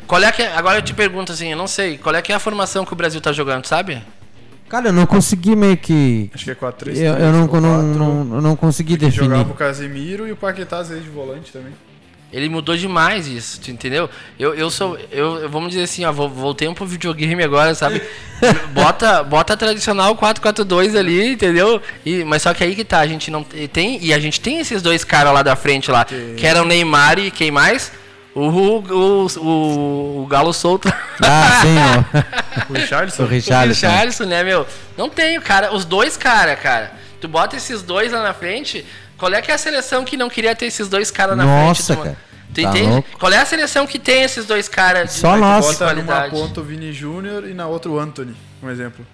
Qual 0.06 0.22
é 0.22 0.32
que 0.32 0.42
é- 0.42 0.52
agora 0.56 0.78
eu 0.78 0.82
te 0.82 0.92
pergunto 0.94 1.30
assim, 1.30 1.52
eu 1.52 1.56
não 1.56 1.66
sei, 1.68 1.98
qual 1.98 2.14
é 2.14 2.22
que 2.22 2.32
é 2.32 2.34
a 2.34 2.38
formação 2.40 2.84
que 2.84 2.92
o 2.92 2.96
Brasil 2.96 3.20
tá 3.20 3.30
jogando, 3.32 3.66
sabe? 3.66 4.02
Cara, 4.68 4.88
eu 4.88 4.92
não 4.92 5.06
consegui 5.06 5.54
meio 5.56 5.76
que. 5.76 6.30
Acho 6.34 6.44
que 6.44 6.50
é 6.50 6.54
4-3-3. 6.54 6.96
Eu, 6.98 7.14
eu 7.14 7.32
não, 7.32 7.40
não, 7.40 7.48
4. 7.48 7.62
não, 7.62 8.34
eu 8.36 8.42
não 8.42 8.56
consegui 8.56 8.96
definir. 8.96 9.30
Jogava 9.30 9.50
o 9.52 9.54
Casemiro 9.54 10.26
e 10.26 10.32
o 10.32 10.36
Paquetá 10.36 10.78
às 10.78 10.88
vezes 10.90 11.04
de 11.04 11.10
volante 11.10 11.52
também. 11.52 11.72
Ele 12.30 12.48
mudou 12.50 12.76
demais 12.76 13.26
isso, 13.26 13.58
tu 13.58 13.70
entendeu? 13.70 14.08
Eu, 14.38 14.54
eu 14.54 14.70
sou. 14.70 14.98
Eu, 15.10 15.36
eu- 15.38 15.48
vamos 15.48 15.70
dizer 15.70 15.84
assim, 15.84 16.04
ó, 16.04 16.12
vo- 16.12 16.28
voltei 16.28 16.70
pro 16.74 16.84
videogame 16.84 17.42
agora, 17.42 17.74
sabe? 17.74 18.02
bota, 18.74 19.22
bota 19.22 19.54
a 19.54 19.56
tradicional 19.56 20.14
4-4-2 20.14 20.94
ali, 20.98 21.32
entendeu? 21.32 21.80
E, 22.04 22.24
mas 22.24 22.42
só 22.42 22.52
que 22.52 22.62
aí 22.62 22.74
que 22.74 22.84
tá, 22.84 22.98
a 22.98 23.06
gente 23.06 23.30
não 23.30 23.42
tem. 23.42 23.98
E 24.04 24.12
a 24.12 24.18
gente 24.18 24.40
tem 24.40 24.58
esses 24.58 24.82
dois 24.82 25.04
caras 25.04 25.32
lá 25.32 25.42
da 25.42 25.56
frente 25.56 25.90
lá, 25.90 26.04
que 26.04 26.46
eram 26.46 26.62
o 26.62 26.66
Neymar 26.66 27.18
e 27.18 27.30
quem 27.30 27.50
mais? 27.50 27.90
O, 28.34 28.42
o, 28.50 29.26
o, 29.40 30.22
o 30.22 30.26
Galo 30.26 30.52
Solto. 30.52 30.92
Ah, 31.22 31.60
sim, 31.62 31.76
ó. 31.78 32.68
O 32.68 32.74
Richardson. 32.74 33.22
O 33.22 33.26
O 33.26 33.28
Richarlison. 33.28 33.86
Richarlison, 33.88 34.24
né, 34.26 34.44
meu? 34.44 34.66
Não 34.98 35.08
tem 35.08 35.38
o 35.38 35.42
cara, 35.42 35.74
os 35.74 35.84
dois 35.86 36.16
cara, 36.16 36.54
cara. 36.56 36.92
Tu 37.20 37.26
bota 37.26 37.56
esses 37.56 37.82
dois 37.82 38.12
lá 38.12 38.22
na 38.22 38.34
frente, 38.34 38.84
qual 39.18 39.32
é 39.34 39.42
que 39.42 39.50
é 39.50 39.54
a 39.54 39.58
seleção 39.58 40.04
que 40.04 40.16
não 40.16 40.28
queria 40.30 40.54
ter 40.54 40.66
esses 40.66 40.88
dois 40.88 41.10
caras 41.10 41.36
na 41.36 41.44
Nossa, 41.44 41.94
frente? 41.94 41.98
tu- 41.98 42.02
cara. 42.04 42.28
Tu 42.54 42.62
Tá 42.62 42.70
entende? 42.70 42.88
louco. 42.90 43.18
Qual 43.18 43.30
é 43.32 43.36
a 43.36 43.44
seleção 43.44 43.86
que 43.86 43.98
tem 43.98 44.22
esses 44.22 44.46
dois 44.46 44.68
caras? 44.70 45.10
de- 45.12 45.20
Só 45.20 45.36
nós. 45.36 45.66
Bota 45.66 45.92
numa 45.94 46.04
qualidade? 46.04 46.30
ponta 46.30 46.60
o 46.60 46.64
Vini 46.64 46.92
Júnior 46.94 47.46
e 47.46 47.52
na 47.52 47.66
outra 47.66 47.90
o 47.90 47.98
Anthony, 47.98 48.34
um 48.62 48.70
exemplo. 48.70 49.04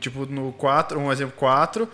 Tipo, 0.00 0.24
no 0.24 0.50
4, 0.52 0.98
um 0.98 1.12
exemplo 1.12 1.34
4, 1.36 1.86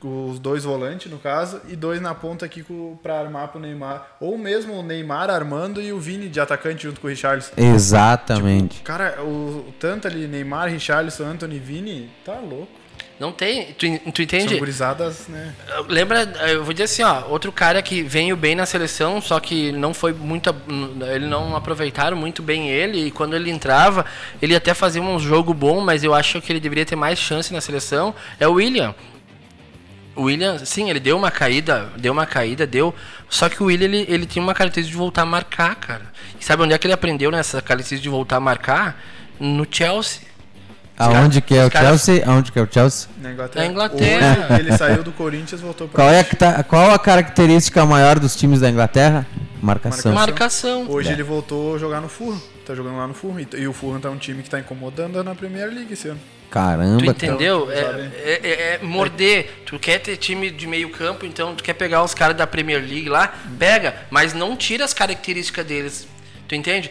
os 0.00 0.38
dois 0.38 0.62
volantes, 0.62 1.10
no 1.10 1.18
caso, 1.18 1.60
e 1.68 1.74
dois 1.74 2.00
na 2.00 2.14
ponta 2.14 2.46
aqui 2.46 2.64
pra 3.02 3.18
armar 3.18 3.48
pro 3.48 3.58
Neymar. 3.58 4.06
Ou 4.20 4.38
mesmo 4.38 4.74
o 4.74 4.82
Neymar 4.84 5.28
armando 5.30 5.82
e 5.82 5.92
o 5.92 5.98
Vini 5.98 6.28
de 6.28 6.38
atacante 6.38 6.84
junto 6.84 7.00
com 7.00 7.08
o 7.08 7.10
Richarlison. 7.10 7.50
Exatamente. 7.56 8.80
Cara, 8.82 9.20
o, 9.22 9.66
o 9.68 9.74
tanto 9.80 10.06
ali, 10.06 10.28
Neymar, 10.28 10.68
Richarlison, 10.68 11.24
Anthony 11.26 11.56
e 11.56 11.58
Vini, 11.58 12.10
tá 12.24 12.34
louco. 12.34 12.68
Não 13.18 13.32
tem. 13.32 13.72
Tu, 13.72 13.98
tu 14.12 14.22
entende? 14.22 14.50
São 14.50 14.58
gurizadas, 14.58 15.26
né? 15.26 15.52
Lembra, 15.88 16.22
eu 16.50 16.62
vou 16.62 16.72
dizer 16.72 16.84
assim, 16.84 17.02
ó, 17.02 17.24
outro 17.28 17.50
cara 17.50 17.82
que 17.82 18.00
veio 18.00 18.36
bem 18.36 18.54
na 18.54 18.64
seleção, 18.64 19.20
só 19.20 19.40
que 19.40 19.72
não 19.72 19.92
foi 19.92 20.12
muito. 20.12 20.54
Ele 21.12 21.26
não 21.26 21.56
aproveitaram 21.56 22.16
muito 22.16 22.42
bem 22.42 22.68
ele, 22.68 23.06
e 23.06 23.10
quando 23.10 23.34
ele 23.34 23.50
entrava, 23.50 24.06
ele 24.40 24.54
até 24.54 24.72
fazia 24.72 25.02
um 25.02 25.18
jogo 25.18 25.52
bom, 25.52 25.80
mas 25.80 26.04
eu 26.04 26.14
acho 26.14 26.40
que 26.40 26.52
ele 26.52 26.60
deveria 26.60 26.86
ter 26.86 26.94
mais 26.94 27.18
chance 27.18 27.52
na 27.52 27.60
seleção. 27.60 28.14
É 28.38 28.46
o 28.46 28.52
William. 28.52 28.94
O 30.14 30.24
William, 30.24 30.58
sim, 30.58 30.88
ele 30.88 31.00
deu 31.00 31.16
uma 31.16 31.30
caída, 31.30 31.92
deu 31.96 32.12
uma 32.12 32.26
caída, 32.26 32.66
deu. 32.66 32.94
Só 33.28 33.48
que 33.48 33.62
o 33.62 33.66
William, 33.66 33.86
ele, 33.86 34.06
ele 34.08 34.26
tinha 34.26 34.42
uma 34.42 34.54
característica 34.54 34.92
de 34.92 34.98
voltar 34.98 35.22
a 35.22 35.26
marcar, 35.26 35.74
cara. 35.74 36.12
E 36.40 36.44
sabe 36.44 36.62
onde 36.62 36.72
é 36.72 36.78
que 36.78 36.86
ele 36.86 36.94
aprendeu 36.94 37.32
nessa 37.32 37.60
característica 37.60 38.02
de 38.02 38.08
voltar 38.08 38.36
a 38.36 38.40
marcar? 38.40 39.00
No 39.40 39.66
Chelsea. 39.68 40.27
Aonde 40.98 41.40
que 41.40 41.54
é 41.54 41.64
o 41.64 41.70
Chelsea? 41.70 42.22
Aonde 42.26 42.50
que 42.50 42.58
é 42.58 42.62
o 42.62 42.68
Chelsea? 42.70 43.08
Na 43.22 43.32
Inglaterra. 43.32 43.64
Na 43.64 43.70
Inglaterra. 43.70 44.46
Hoje, 44.50 44.60
ele 44.60 44.76
saiu 44.76 45.02
do 45.02 45.12
Corinthians, 45.12 45.60
voltou 45.60 45.86
para 45.88 46.02
qual 46.02 46.12
é 46.12 46.24
que 46.24 46.34
tá, 46.34 46.62
Qual 46.64 46.90
a 46.90 46.98
característica 46.98 47.86
maior 47.86 48.18
dos 48.18 48.34
times 48.34 48.60
da 48.60 48.68
Inglaterra? 48.68 49.26
Marcação. 49.62 50.12
Marcação. 50.12 50.86
Hoje 50.88 51.10
é. 51.10 51.12
ele 51.12 51.22
voltou 51.22 51.76
a 51.76 51.78
jogar 51.78 52.00
no 52.00 52.08
Fulham. 52.08 52.40
Tá 52.66 52.74
jogando 52.74 52.96
lá 52.96 53.06
no 53.06 53.14
Fulham. 53.14 53.46
E 53.56 53.66
o 53.66 53.72
Fulham 53.72 54.00
tá 54.00 54.10
um 54.10 54.18
time 54.18 54.42
que 54.42 54.50
tá 54.50 54.58
incomodando 54.58 55.22
na 55.22 55.34
Premier 55.34 55.68
League 55.68 55.92
esse 55.92 56.08
ano. 56.08 56.20
Caramba. 56.50 56.98
Tu 56.98 57.10
entendeu? 57.10 57.70
é, 57.70 57.78
é, 57.78 58.40
é, 58.42 58.74
é, 58.74 58.80
morder. 58.82 59.62
Tu 59.66 59.78
quer 59.78 59.98
ter 59.98 60.16
time 60.16 60.50
de 60.50 60.66
meio 60.66 60.90
campo, 60.90 61.26
então 61.26 61.54
tu 61.54 61.62
quer 61.62 61.74
pegar 61.74 62.02
os 62.02 62.14
caras 62.14 62.36
da 62.36 62.46
Premier 62.46 62.80
League 62.80 63.08
lá, 63.08 63.34
pega, 63.58 63.94
mas 64.10 64.32
não 64.32 64.56
tira 64.56 64.84
as 64.84 64.94
características 64.94 65.66
deles. 65.66 66.08
Tu 66.48 66.54
entende? 66.54 66.90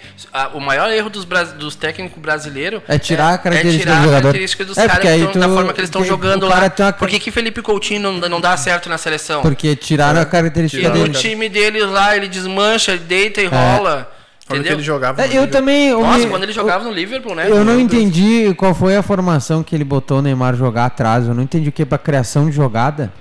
o 0.53 0.59
maior 0.59 0.91
erro 0.91 1.09
dos, 1.09 1.25
dos 1.57 1.75
técnicos 1.75 2.21
brasileiros 2.21 2.79
é 2.87 2.99
tirar 2.99 3.33
a 3.33 3.37
característica, 3.39 3.89
é 3.89 3.95
tirar 3.95 4.03
do, 4.03 4.09
a 4.09 4.21
característica 4.21 4.65
dos 4.65 4.77
é, 4.77 4.87
caras 4.87 5.33
da 5.33 5.49
forma 5.49 5.73
que 5.73 5.79
eles 5.79 5.89
estão 5.89 6.05
jogando 6.05 6.45
lá. 6.45 6.71
Uma... 6.79 6.93
Por 6.93 7.09
que, 7.09 7.19
que 7.19 7.31
Felipe 7.31 7.63
Coutinho 7.63 7.99
não, 7.99 8.29
não 8.29 8.39
dá 8.39 8.55
certo 8.55 8.87
na 8.87 8.99
seleção? 8.99 9.41
Porque 9.41 9.75
tiraram 9.75 10.21
a 10.21 10.25
característica 10.25 10.87
e 10.87 10.91
dele. 10.91 11.07
no 11.07 11.13
time 11.13 11.49
deles 11.49 11.89
lá, 11.89 12.15
ele 12.15 12.27
desmancha, 12.27 12.91
ele 12.91 13.03
deita 13.03 13.41
e 13.41 13.45
é. 13.45 13.47
rola. 13.47 14.13
Entendeu? 14.47 14.73
ele 14.73 14.83
jogava 14.83 15.25
é, 15.25 15.35
eu 15.35 15.49
também. 15.49 15.89
Eu 15.89 16.01
Nossa, 16.01 16.19
me... 16.19 16.27
quando 16.27 16.43
ele 16.43 16.53
jogava 16.53 16.83
eu, 16.83 16.89
no 16.89 16.95
Liverpool, 16.95 17.33
né? 17.35 17.47
Eu 17.49 17.65
não 17.65 17.79
entendi 17.79 18.53
qual 18.53 18.75
foi 18.75 18.95
a 18.95 19.01
formação 19.01 19.63
que 19.63 19.75
ele 19.75 19.83
botou 19.83 20.19
o 20.19 20.21
Neymar 20.21 20.55
jogar 20.55 20.85
atrás. 20.85 21.27
Eu 21.27 21.33
não 21.33 21.41
entendi 21.41 21.67
o 21.67 21.71
que 21.71 21.83
para 21.83 21.97
criação 21.97 22.47
de 22.47 22.55
jogada. 22.55 23.11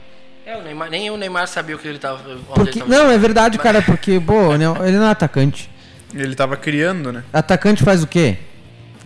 É, 0.45 0.57
o 0.57 0.63
Neymar, 0.63 0.91
nem 0.91 1.11
o 1.11 1.17
Neymar 1.17 1.49
sabia 1.49 1.75
o 1.75 1.79
que 1.79 1.89
ele 1.89 1.97
estava. 1.97 2.21
Porque, 2.55 2.83
não, 2.87 3.11
é 3.11 3.19
verdade, 3.19 3.59
cara, 3.59 3.83
porque, 3.83 4.21
pô, 4.21 4.53
ele 4.55 4.99
não 4.99 5.07
é 5.07 5.11
atacante. 5.11 5.69
Ele 6.15 6.35
tava 6.35 6.57
criando, 6.57 7.13
né? 7.13 7.25
Atacante 7.33 7.83
faz 7.83 8.03
o 8.03 8.07
quê? 8.07 8.39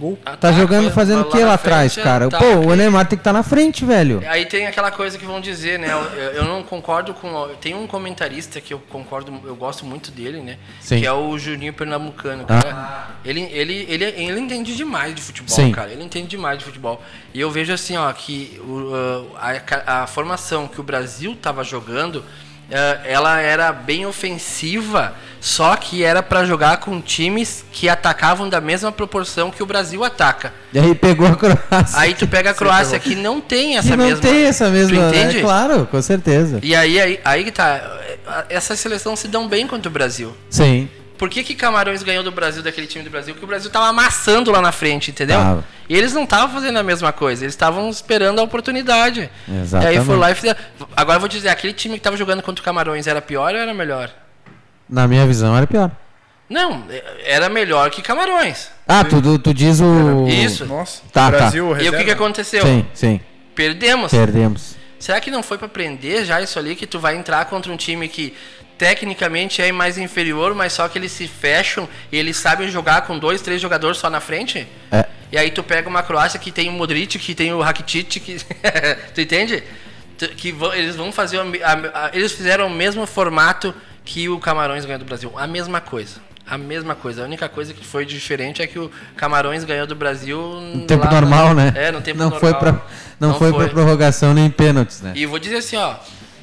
Gol. 0.01 0.19
Tá 0.41 0.51
jogando 0.51 0.91
fazendo 0.91 1.21
o 1.21 1.25
que 1.27 1.39
lá, 1.45 1.55
atrás, 1.55 1.95
cara? 1.95 2.31
Tá, 2.31 2.39
Pô, 2.39 2.71
o 2.71 2.75
Neymar 2.75 3.07
tem 3.07 3.19
que 3.19 3.21
estar 3.21 3.35
tá 3.35 3.39
na 3.39 3.43
frente, 3.43 3.85
velho. 3.85 4.23
Aí 4.27 4.47
tem 4.47 4.67
aquela 4.67 4.91
coisa 4.91 5.19
que 5.19 5.27
vão 5.27 5.43
dizer, 5.43 5.79
né? 5.79 5.93
Eu, 5.93 6.23
eu, 6.33 6.45
não 6.45 6.63
concordo 6.63 7.13
com. 7.13 7.49
Tem 7.61 7.75
um 7.75 7.87
comentarista 7.87 8.63
que 8.63 8.73
eu 8.73 8.79
concordo, 8.89 9.31
eu 9.45 9.55
gosto 9.55 9.85
muito 9.85 10.11
dele, 10.11 10.41
né? 10.41 10.57
Sim. 10.81 11.01
Que 11.01 11.07
é 11.07 11.13
o 11.13 11.37
Juninho 11.39 11.75
Pernambucano, 11.75 12.47
cara. 12.47 12.73
Ah. 12.73 13.11
Ele, 13.23 13.43
ele, 13.53 13.87
ele, 13.91 14.05
ele 14.05 14.41
entende 14.41 14.75
demais 14.75 15.15
de 15.15 15.21
futebol, 15.21 15.55
Sim. 15.55 15.71
cara. 15.71 15.91
Ele 15.93 16.03
entende 16.03 16.29
demais 16.29 16.59
de 16.59 16.65
futebol. 16.65 17.03
E 17.35 17.41
eu 17.41 17.51
vejo 17.51 17.71
assim, 17.71 17.99
ó, 17.99 18.11
que 18.11 18.59
o, 18.65 19.37
a, 19.37 20.03
a 20.03 20.07
formação 20.07 20.67
que 20.67 20.81
o 20.81 20.83
Brasil 20.83 21.37
tava 21.37 21.63
jogando 21.63 22.25
ela 23.05 23.41
era 23.41 23.73
bem 23.73 24.07
ofensiva, 24.07 25.15
só 25.41 25.75
que 25.77 26.05
era 26.05 26.23
para 26.23 26.45
jogar 26.45 26.77
com 26.79 27.01
times 27.01 27.65
que 27.73 27.89
atacavam 27.89 28.49
da 28.49 28.61
mesma 28.61 28.93
proporção 28.93 29.51
que 29.51 29.63
o 29.63 29.67
Brasil 29.67 30.05
ataca. 30.05 30.53
E 30.73 30.79
aí 30.79 30.95
pegou 30.95 31.27
a 31.27 31.35
Croácia. 31.35 31.99
Aí 31.99 32.15
tu 32.15 32.27
pega 32.27 32.51
a 32.51 32.55
Croácia 32.55 32.99
que 32.99 33.15
não 33.15 33.41
tem 33.41 33.77
essa 33.77 33.91
que 33.91 33.97
não 33.97 34.05
mesma. 34.05 34.23
Não 34.23 34.33
tem 34.33 34.45
essa 34.45 34.69
mesma. 34.69 34.97
Tu 34.97 35.17
entende? 35.17 35.39
É, 35.39 35.41
claro, 35.41 35.87
com 35.87 36.01
certeza. 36.03 36.61
E 36.63 36.75
aí, 36.75 37.01
aí, 37.01 37.21
aí 37.25 37.45
que 37.45 37.51
tá. 37.51 37.99
Essa 38.49 38.77
seleção 38.77 39.17
se 39.17 39.27
dão 39.27 39.49
bem 39.49 39.67
contra 39.67 39.89
o 39.89 39.93
Brasil. 39.93 40.37
Sim. 40.49 40.89
Por 41.21 41.29
que, 41.29 41.45
que 41.45 41.55
Camarões 41.55 42.03
ganhou 42.03 42.25
do 42.25 42.33
Brasil, 42.33 42.63
daquele 42.63 42.87
time 42.87 43.05
do 43.05 43.11
Brasil? 43.11 43.35
Porque 43.35 43.45
o 43.45 43.47
Brasil 43.47 43.71
tava 43.71 43.89
amassando 43.89 44.51
lá 44.51 44.63
na 44.63 44.73
frente, 44.73 45.11
entendeu? 45.11 45.39
Ah. 45.39 45.63
E 45.87 45.95
eles 45.95 46.15
não 46.15 46.25
estavam 46.25 46.49
fazendo 46.49 46.79
a 46.79 46.83
mesma 46.83 47.13
coisa, 47.13 47.45
eles 47.45 47.53
estavam 47.53 47.91
esperando 47.91 48.39
a 48.39 48.43
oportunidade. 48.43 49.29
Exatamente. 49.47 49.97
E 49.97 49.99
aí 49.99 50.07
foi 50.07 50.17
lá 50.17 50.31
e 50.31 50.35
fizeram. 50.35 50.59
Agora 50.97 51.17
eu 51.17 51.21
vou 51.21 51.29
dizer, 51.29 51.51
aquele 51.51 51.75
time 51.75 51.99
que 51.99 52.01
tava 52.01 52.17
jogando 52.17 52.43
contra 52.43 52.63
o 52.63 52.65
Camarões 52.65 53.07
era 53.07 53.21
pior 53.21 53.53
ou 53.53 53.61
era 53.61 53.75
melhor? 53.75 54.11
Na 54.89 55.07
minha 55.07 55.27
visão 55.27 55.55
era 55.55 55.67
pior. 55.67 55.91
Não, 56.49 56.87
era 57.23 57.51
melhor 57.51 57.91
que 57.91 58.01
Camarões. 58.01 58.71
Ah, 58.89 59.05
tu, 59.05 59.39
tu 59.39 59.53
diz 59.53 59.79
o. 59.79 60.27
Isso. 60.27 60.65
Nossa, 60.65 61.03
tá, 61.13 61.31
Brasil, 61.31 61.75
tá. 61.75 61.83
E 61.83 61.91
o 61.91 61.93
que, 61.99 62.05
que 62.05 62.11
aconteceu? 62.13 62.63
Sim, 62.63 62.87
sim. 62.95 63.21
Perdemos. 63.55 64.11
Perdemos. 64.11 64.75
Será 64.99 65.21
que 65.21 65.31
não 65.31 65.43
foi 65.43 65.59
para 65.59 65.67
aprender 65.67 66.25
já 66.25 66.41
isso 66.41 66.59
ali 66.59 66.77
que 66.77 66.87
tu 66.87 66.99
vai 66.99 67.17
entrar 67.17 67.45
contra 67.47 67.73
um 67.73 67.77
time 67.77 68.07
que 68.07 68.35
tecnicamente 68.81 69.61
é 69.61 69.71
mais 69.71 69.99
inferior, 69.99 70.55
mas 70.55 70.73
só 70.73 70.89
que 70.89 70.97
eles 70.97 71.13
se 71.13 71.29
fecham 71.29 71.87
e 72.11 72.17
eles 72.17 72.39
sabem 72.39 72.67
jogar 72.71 73.03
com 73.03 73.19
dois, 73.19 73.43
três 73.43 73.61
jogadores 73.61 73.99
só 73.99 74.09
na 74.09 74.21
frente. 74.21 74.67
É. 74.91 75.05
E 75.31 75.37
aí 75.37 75.51
tu 75.51 75.63
pega 75.63 75.87
uma 75.87 76.03
Croácia 76.03 76.41
que 76.41 76.51
tem 76.51 76.71
o 76.71 76.73
Modric, 76.73 77.19
que 77.19 77.35
tem 77.35 77.53
o 77.53 77.61
Rakitic, 77.61 78.09
que 78.09 78.39
tu 79.15 79.21
entende? 79.21 79.63
Que 80.35 80.55
eles 80.73 80.97
vão 80.97 81.13
fazer 81.13 81.41
a, 81.41 81.43
a, 81.43 82.07
a, 82.07 82.11
eles 82.15 82.33
fizeram 82.33 82.69
o 82.69 82.71
mesmo 82.71 83.07
formato 83.07 83.75
que 84.03 84.31
o 84.31 84.39
Camarões 84.39 84.87
ganhou 84.87 84.99
do 84.99 85.05
Brasil, 85.05 85.31
a 85.37 85.47
mesma 85.47 85.83
coisa. 85.83 86.19
A 86.47 86.57
mesma 86.57 86.95
coisa. 86.95 87.23
A 87.23 87.27
única 87.27 87.51
coisa 87.51 87.75
que 87.75 87.85
foi 87.85 88.07
diferente 88.07 88.63
é 88.63 88.67
que 88.67 88.79
o 88.79 88.91
Camarões 89.15 89.63
ganhou 89.63 89.87
do 89.87 89.95
Brasil 89.95 90.41
no 90.41 90.87
tempo 90.87 91.07
normal, 91.07 91.55
né? 91.55 91.71
É, 91.77 91.93
no 91.93 92.01
tempo 92.01 92.19
não 92.19 92.31
normal. 92.31 92.41
Foi 92.41 92.59
pra, 92.59 92.73
não, 93.21 93.29
não 93.29 93.39
foi, 93.39 93.51
foi 93.51 93.65
para 93.65 93.69
prorrogação 93.75 94.33
nem 94.33 94.51
pênaltis, 94.51 95.03
né? 95.03 95.13
E 95.15 95.27
vou 95.27 95.39
dizer 95.39 95.59
assim, 95.59 95.77
ó, 95.77 95.97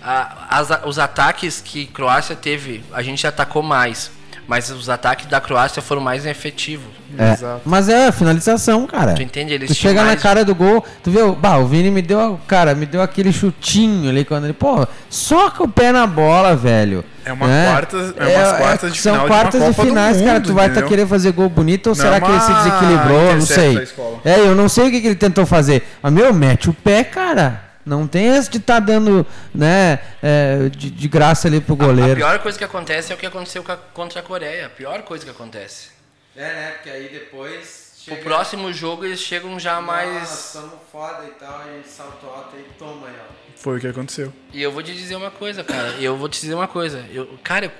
as, 0.07 0.69
os 0.85 0.97
ataques 0.97 1.61
que 1.61 1.85
Croácia 1.87 2.35
teve, 2.35 2.83
a 2.93 3.01
gente 3.01 3.27
atacou 3.27 3.61
mais. 3.61 4.11
Mas 4.47 4.69
os 4.69 4.89
ataques 4.89 5.25
da 5.25 5.41
Croácia 5.41 5.81
foram 5.81 6.01
mais 6.01 6.25
efetivos. 6.25 6.87
É, 7.19 7.37
mas 7.65 7.89
é 7.89 8.07
a 8.07 8.11
finalização, 8.13 8.87
cara. 8.87 9.13
Tu 9.13 9.21
entende? 9.21 9.53
Eles 9.53 9.67
tu 9.67 9.75
chega 9.75 10.01
mais... 10.01 10.15
na 10.15 10.21
cara 10.21 10.45
do 10.45 10.55
gol, 10.55 10.85
tu 11.03 11.11
viu? 11.11 11.35
Bah, 11.35 11.57
o 11.57 11.67
Vini 11.67 11.91
me 11.91 12.01
deu, 12.01 12.39
cara, 12.47 12.73
me 12.73 12.85
deu 12.85 13.01
aquele 13.01 13.33
chutinho 13.33 14.09
ali 14.09 14.23
quando 14.23 14.45
ele, 14.45 14.53
pô, 14.53 14.87
soca 15.09 15.63
o 15.63 15.67
pé 15.67 15.91
na 15.91 16.07
bola, 16.07 16.55
velho. 16.55 17.03
É 17.25 17.33
uma 17.33 17.45
né? 17.45 17.69
quarta, 17.69 17.97
é, 17.97 18.33
é 18.33 18.37
umas 18.37 18.57
quartas 18.57 18.93
de 18.93 19.01
são 19.01 19.13
final 19.13 19.27
quartas 19.27 19.61
de, 19.61 19.67
de 19.67 19.81
finais, 19.81 20.21
cara. 20.21 20.39
Tu 20.39 20.53
vai 20.53 20.67
estar 20.69 20.81
tá 20.81 20.87
querer 20.87 21.05
fazer 21.05 21.33
gol 21.33 21.49
bonito 21.49 21.87
ou 21.87 21.95
não, 21.95 22.01
será 22.01 22.21
que 22.21 22.31
ele 22.31 22.39
se 22.39 22.53
desequilibrou? 22.53 23.33
Não 23.33 23.41
sei. 23.41 23.87
É, 24.23 24.39
eu 24.39 24.55
não 24.55 24.69
sei 24.69 24.87
o 24.87 24.91
que, 24.91 25.01
que 25.01 25.07
ele 25.07 25.15
tentou 25.15 25.45
fazer. 25.45 25.85
Mas, 26.01 26.13
meu, 26.13 26.33
mete 26.33 26.69
o 26.69 26.73
pé, 26.73 27.03
cara. 27.03 27.66
Não 27.87 28.05
tem 28.05 28.27
esse 28.35 28.49
de 28.49 28.57
estar 28.57 28.75
tá 28.75 28.79
dando 28.79 29.25
né, 29.55 29.99
é, 30.21 30.69
de, 30.69 30.91
de, 30.91 31.07
graça 31.07 31.47
ali 31.47 31.61
pro 31.61 31.75
goleiro. 31.75 32.11
A, 32.11 32.13
a, 32.13 32.15
pior 32.15 32.39
coisa 32.39 32.57
que 32.57 32.63
acontece 32.63 33.11
é 33.11 33.15
o 33.15 33.17
que 33.17 33.25
aconteceu 33.25 33.63
a, 33.67 33.77
contra 33.77 34.19
a 34.19 34.23
Coreia. 34.23 34.65
A 34.65 34.69
pior 34.69 35.01
coisa 35.03 35.23
que 35.23 35.31
acontece. 35.31 35.89
É, 36.35 36.41
né? 36.41 36.71
Porque 36.71 36.89
aí 36.89 37.09
depois. 37.09 37.93
Chega... 37.97 38.19
O 38.19 38.23
próximo 38.23 38.71
jogo 38.73 39.05
eles 39.05 39.19
chegam 39.19 39.57
já 39.59 39.81
Nossa, 39.81 39.87
mais. 39.87 40.29
Somos 40.29 40.79
foda 40.91 41.25
e 41.25 41.31
tal, 41.39 41.61
a 41.61 41.73
gente 41.73 41.87
saltou 41.87 42.33
alto 42.33 42.55
e 42.57 42.63
toma 42.77 43.07
aí, 43.07 43.15
ó. 43.19 43.33
Foi 43.55 43.77
o 43.77 43.79
que 43.79 43.87
aconteceu. 43.87 44.31
E 44.53 44.61
eu 44.61 44.71
vou 44.71 44.83
te 44.83 44.93
dizer 44.93 45.15
uma 45.15 45.31
coisa, 45.31 45.63
cara. 45.63 45.95
Eu 45.99 46.15
vou 46.15 46.29
te 46.29 46.39
dizer 46.39 46.53
uma 46.53 46.67
coisa. 46.67 47.03
Eu, 47.11 47.27
cara, 47.43 47.73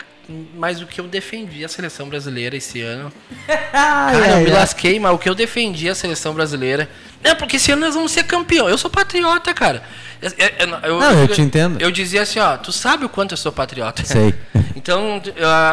mas 0.56 0.82
o 0.82 0.86
que 0.86 1.00
eu 1.00 1.08
defendi 1.08 1.64
a 1.64 1.68
seleção 1.68 2.10
brasileira 2.10 2.56
esse 2.56 2.82
ano. 2.82 3.12
cara, 3.72 4.40
eu 4.40 4.46
me 4.46 4.52
lasquei, 4.52 5.00
mas 5.00 5.14
o 5.14 5.18
que 5.18 5.30
eu 5.30 5.36
defendi 5.36 5.90
a 5.90 5.96
seleção 5.96 6.34
brasileira. 6.34 6.90
Não, 7.24 7.36
porque 7.36 7.56
esse 7.56 7.72
ano 7.72 7.86
nós 7.86 7.96
vamos 7.96 8.12
ser 8.12 8.24
campeão. 8.24 8.68
Eu 8.70 8.78
sou 8.78 8.90
patriota, 8.90 9.54
cara. 9.54 9.84
Eu, 10.22 10.32
eu, 10.38 10.68
eu, 10.84 11.00
não, 11.00 11.20
eu, 11.22 11.28
te 11.28 11.42
entendo. 11.42 11.82
Eu 11.82 11.92
dizia 11.92 12.24
assim, 12.24 12.40
ó, 12.40 12.58
tu 12.58 12.72
sabe 12.72 13.06
o 13.06 13.10
quanto 13.10 13.34
eu 13.34 13.38
sou 13.38 13.52
patriota. 13.52 14.04
Sei. 14.04 14.34
então, 14.88 15.22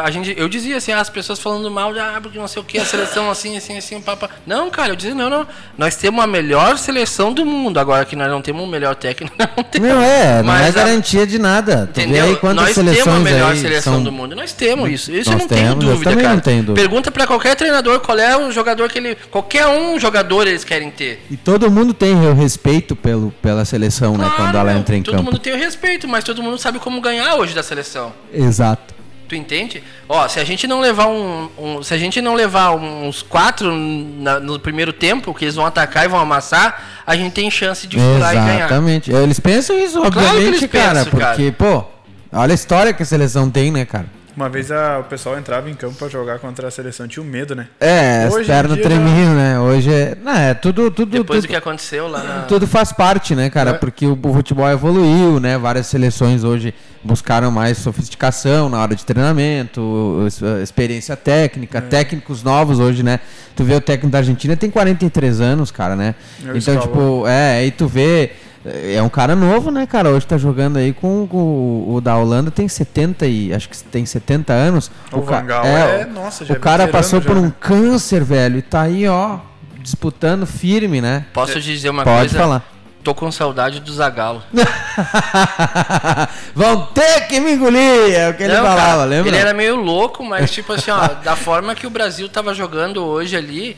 a, 0.03 0.11
gente, 0.11 0.35
eu 0.37 0.49
dizia 0.49 0.75
assim, 0.75 0.91
as 0.91 1.09
pessoas 1.09 1.39
falando 1.39 1.71
mal, 1.71 1.93
ah, 1.97 2.19
porque 2.21 2.37
não 2.37 2.49
sei 2.49 2.61
o 2.61 2.65
que, 2.65 2.77
a 2.77 2.83
seleção 2.83 3.31
assim, 3.31 3.55
assim, 3.55 3.77
assim, 3.77 4.01
papa. 4.01 4.29
Não, 4.45 4.69
cara, 4.69 4.91
eu 4.91 4.95
dizia, 4.97 5.15
não, 5.15 5.29
não. 5.29 5.47
Nós 5.77 5.95
temos 5.95 6.21
a 6.21 6.27
melhor 6.27 6.77
seleção 6.77 7.31
do 7.31 7.45
mundo. 7.45 7.79
Agora 7.79 8.03
que 8.03 8.13
nós 8.13 8.29
não 8.29 8.41
temos 8.41 8.61
o 8.61 8.67
melhor 8.67 8.93
técnico, 8.93 9.33
não 9.39 9.63
temos. 9.63 9.87
Não 9.87 10.01
é, 10.01 10.43
não 10.43 10.53
é 10.53 10.69
garantia 10.69 11.25
de 11.25 11.39
nada. 11.39 11.87
Entendeu? 11.89 12.37
nós 12.53 12.75
temos 12.75 13.07
a 13.07 13.19
melhor 13.19 13.55
seleção 13.55 13.93
são... 13.93 14.03
do 14.03 14.11
mundo. 14.11 14.35
Nós 14.35 14.51
temos 14.51 14.91
isso. 14.91 15.13
Isso 15.13 15.31
eu 15.31 15.37
não 15.37 15.47
temos, 15.47 15.63
tenho 15.63 15.75
dúvida, 15.93 16.15
cara. 16.17 16.33
Não 16.33 16.39
tenho 16.41 16.63
dúvida. 16.63 16.81
Pergunta 16.81 17.09
para 17.09 17.25
qualquer 17.25 17.55
treinador 17.55 18.01
qual 18.01 18.19
é 18.19 18.35
o 18.35 18.51
jogador 18.51 18.89
que 18.89 18.97
ele. 18.97 19.15
Qualquer 19.31 19.65
um 19.67 19.97
jogador 19.97 20.45
eles 20.45 20.65
querem 20.65 20.91
ter. 20.91 21.25
E 21.31 21.37
todo 21.37 21.71
mundo 21.71 21.93
tem 21.93 22.13
o 22.13 22.33
respeito 22.33 22.97
pelo, 22.97 23.31
pela 23.41 23.63
seleção, 23.63 24.17
né, 24.17 24.25
claro, 24.25 24.31
né? 24.31 24.37
Quando 24.37 24.57
ela 24.57 24.73
entra 24.77 24.97
em 24.97 25.01
todo 25.01 25.13
campo. 25.13 25.23
Todo 25.23 25.33
mundo 25.33 25.41
tem 25.41 25.53
o 25.53 25.57
respeito, 25.57 26.05
mas 26.05 26.25
todo 26.25 26.43
mundo 26.43 26.57
sabe 26.57 26.79
como 26.79 26.99
ganhar 26.99 27.35
hoje 27.35 27.55
da 27.55 27.63
seleção. 27.63 28.11
Exato. 28.33 29.04
Tu 29.27 29.35
entende? 29.35 29.81
Ó, 30.07 30.27
se 30.27 30.39
a 30.39 30.43
gente 30.43 30.67
não 30.67 30.79
levar 30.79 31.07
um, 31.07 31.49
um 31.57 31.83
se 31.83 31.93
a 31.93 31.97
gente 31.97 32.21
não 32.21 32.35
levar 32.35 32.75
uns 32.75 33.23
quatro 33.23 33.73
na, 33.73 34.39
no 34.39 34.59
primeiro 34.59 34.93
tempo, 34.93 35.33
que 35.33 35.45
eles 35.45 35.55
vão 35.55 35.65
atacar 35.65 36.05
e 36.05 36.07
vão 36.07 36.19
amassar, 36.19 37.01
a 37.05 37.15
gente 37.15 37.33
tem 37.33 37.49
chance 37.49 37.87
de 37.87 37.97
furar 37.97 38.33
e 38.33 38.37
ganhar. 38.37 38.65
Exatamente. 38.65 39.11
Eles 39.11 39.39
pensam 39.39 39.77
isso, 39.79 39.99
obviamente, 40.01 40.67
claro 40.67 40.87
cara, 40.87 41.05
pensam, 41.05 41.11
porque, 41.11 41.51
cara. 41.51 41.81
pô, 41.81 41.85
olha 42.31 42.51
a 42.51 42.55
história 42.55 42.93
que 42.93 43.01
a 43.01 43.05
seleção 43.05 43.49
tem, 43.49 43.71
né, 43.71 43.83
cara? 43.83 44.14
Uma 44.35 44.49
vez 44.49 44.69
a, 44.69 44.99
o 44.99 45.03
pessoal 45.05 45.37
entrava 45.37 45.69
em 45.69 45.73
campo 45.73 45.95
pra 45.95 46.09
jogar 46.09 46.39
contra 46.39 46.67
a 46.67 46.71
seleção, 46.71 47.07
tinha 47.07 47.23
um 47.23 47.25
medo, 47.25 47.55
né? 47.55 47.67
É, 47.79 48.25
as 48.25 48.45
pernas 48.45 48.79
tremiam, 48.79 49.33
né? 49.33 49.59
Hoje 49.59 49.93
é. 49.93 50.17
Não, 50.21 50.33
é 50.33 50.53
tudo. 50.53 50.91
tudo 50.91 51.09
Depois 51.09 51.39
tudo, 51.39 51.47
do 51.47 51.49
que 51.49 51.55
aconteceu 51.55 52.07
lá 52.09 52.21
na... 52.21 52.41
Tudo 52.41 52.67
faz 52.67 52.91
parte, 52.91 53.33
né, 53.33 53.49
cara? 53.49 53.71
É. 53.71 53.73
Porque 53.73 54.05
o, 54.05 54.19
o 54.21 54.33
futebol 54.33 54.69
evoluiu, 54.69 55.39
né? 55.39 55.57
Várias 55.57 55.87
seleções 55.87 56.43
hoje 56.43 56.73
buscaram 57.01 57.49
mais 57.49 57.77
sofisticação 57.77 58.67
na 58.67 58.81
hora 58.81 58.95
de 58.95 59.05
treinamento, 59.05 60.25
experiência 60.61 61.15
técnica, 61.15 61.77
é. 61.77 61.81
técnicos 61.81 62.43
novos 62.43 62.79
hoje, 62.79 63.03
né? 63.03 63.21
Tu 63.55 63.63
vê 63.63 63.75
o 63.75 63.81
técnico 63.81 64.11
da 64.11 64.17
Argentina 64.17 64.57
tem 64.57 64.69
43 64.69 65.39
anos, 65.39 65.71
cara, 65.71 65.95
né? 65.95 66.15
Eu 66.43 66.57
então, 66.57 66.77
tipo, 66.79 67.25
é, 67.27 67.59
aí 67.59 67.71
tu 67.71 67.87
vê 67.87 68.31
é 68.65 69.01
um 69.01 69.09
cara 69.09 69.35
novo, 69.35 69.69
né, 69.69 69.85
cara? 69.85 70.09
Hoje 70.09 70.25
tá 70.25 70.37
jogando 70.37 70.77
aí 70.77 70.91
com, 70.91 71.27
com 71.27 71.85
o, 71.87 72.01
da 72.01 72.17
Holanda, 72.17 72.49
tem 72.49 72.67
70 72.67 73.27
e 73.27 73.53
acho 73.53 73.69
que 73.69 73.77
tem 73.83 74.05
70 74.05 74.51
anos. 74.51 74.89
O, 75.11 75.19
o 75.19 75.21
Vangal 75.21 75.63
é, 75.63 76.01
é, 76.01 76.05
nossa, 76.05 76.43
já 76.43 76.55
O 76.55 76.57
é 76.57 76.59
cara 76.59 76.87
passou 76.87 77.21
já, 77.21 77.27
por 77.27 77.37
um 77.37 77.51
câncer, 77.51 78.23
velho, 78.23 78.57
e 78.57 78.61
tá 78.63 78.81
aí, 78.81 79.07
ó, 79.07 79.37
disputando 79.79 80.47
firme, 80.47 80.99
né? 80.99 81.27
Posso 81.31 81.61
dizer 81.61 81.89
uma 81.89 82.03
Pode 82.03 82.17
coisa? 82.17 82.35
Pode 82.35 82.43
falar. 82.43 82.71
Tô 83.03 83.13
com 83.13 83.31
saudade 83.31 83.81
do 83.81 83.93
Zagalo. 83.93 84.41
Vão 86.55 86.87
ter 86.87 87.27
que 87.27 87.39
me 87.39 87.53
engolir, 87.53 88.15
é 88.15 88.29
o 88.29 88.33
que 88.33 88.41
ele 88.41 88.55
falava, 88.55 88.81
cara, 88.81 89.03
lembra? 89.03 89.29
Ele 89.29 89.37
era 89.37 89.53
meio 89.53 89.75
louco, 89.75 90.23
mas 90.23 90.49
tipo 90.49 90.73
assim, 90.73 90.89
ó, 90.89 91.09
da 91.23 91.35
forma 91.35 91.75
que 91.75 91.85
o 91.85 91.89
Brasil 91.91 92.27
tava 92.27 92.51
jogando 92.51 93.05
hoje 93.05 93.37
ali, 93.37 93.77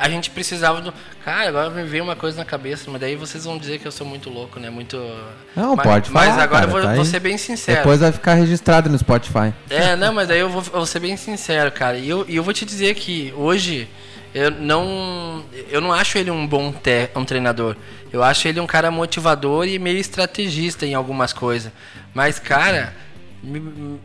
a 0.00 0.08
gente 0.08 0.30
precisava 0.30 0.80
do. 0.80 0.94
Cara, 1.22 1.50
agora 1.50 1.68
me 1.68 1.84
veio 1.84 2.02
uma 2.02 2.16
coisa 2.16 2.38
na 2.38 2.44
cabeça, 2.44 2.90
mas 2.90 2.98
daí 3.02 3.16
vocês 3.16 3.44
vão 3.44 3.58
dizer 3.58 3.78
que 3.78 3.86
eu 3.86 3.92
sou 3.92 4.06
muito 4.06 4.30
louco, 4.30 4.58
né? 4.58 4.70
Muito. 4.70 4.96
Não, 5.54 5.76
mas, 5.76 5.86
pode 5.86 6.08
falar. 6.08 6.26
Mas 6.26 6.38
agora 6.38 6.48
cara, 6.48 6.64
eu 6.64 6.70
vou, 6.70 6.80
tá 6.80 6.94
vou, 6.94 7.04
ser 7.04 7.20
bem 7.20 7.36
sincero. 7.36 7.78
Depois 7.80 8.00
vai 8.00 8.10
ficar 8.10 8.32
registrado 8.32 8.88
no 8.88 8.98
Spotify. 8.98 9.52
É, 9.68 9.94
não, 9.96 10.14
mas 10.14 10.28
daí 10.28 10.40
eu 10.40 10.48
vou, 10.48 10.62
eu 10.62 10.70
vou 10.70 10.86
ser 10.86 11.00
bem 11.00 11.18
sincero, 11.18 11.70
cara. 11.70 11.98
E 11.98 12.08
eu, 12.08 12.24
eu 12.26 12.42
vou 12.42 12.54
te 12.54 12.64
dizer 12.64 12.94
que 12.94 13.30
hoje 13.36 13.86
eu 14.34 14.50
não. 14.50 15.44
Eu 15.68 15.82
não 15.82 15.92
acho 15.92 16.16
ele 16.16 16.30
um 16.30 16.46
bom 16.46 16.72
te, 16.72 17.10
um 17.14 17.24
treinador. 17.26 17.76
Eu 18.10 18.22
acho 18.22 18.48
ele 18.48 18.58
um 18.58 18.66
cara 18.66 18.90
motivador 18.90 19.66
e 19.66 19.78
meio 19.78 19.98
estrategista 19.98 20.86
em 20.86 20.94
algumas 20.94 21.34
coisas. 21.34 21.70
Mas, 22.14 22.38
cara. 22.38 22.94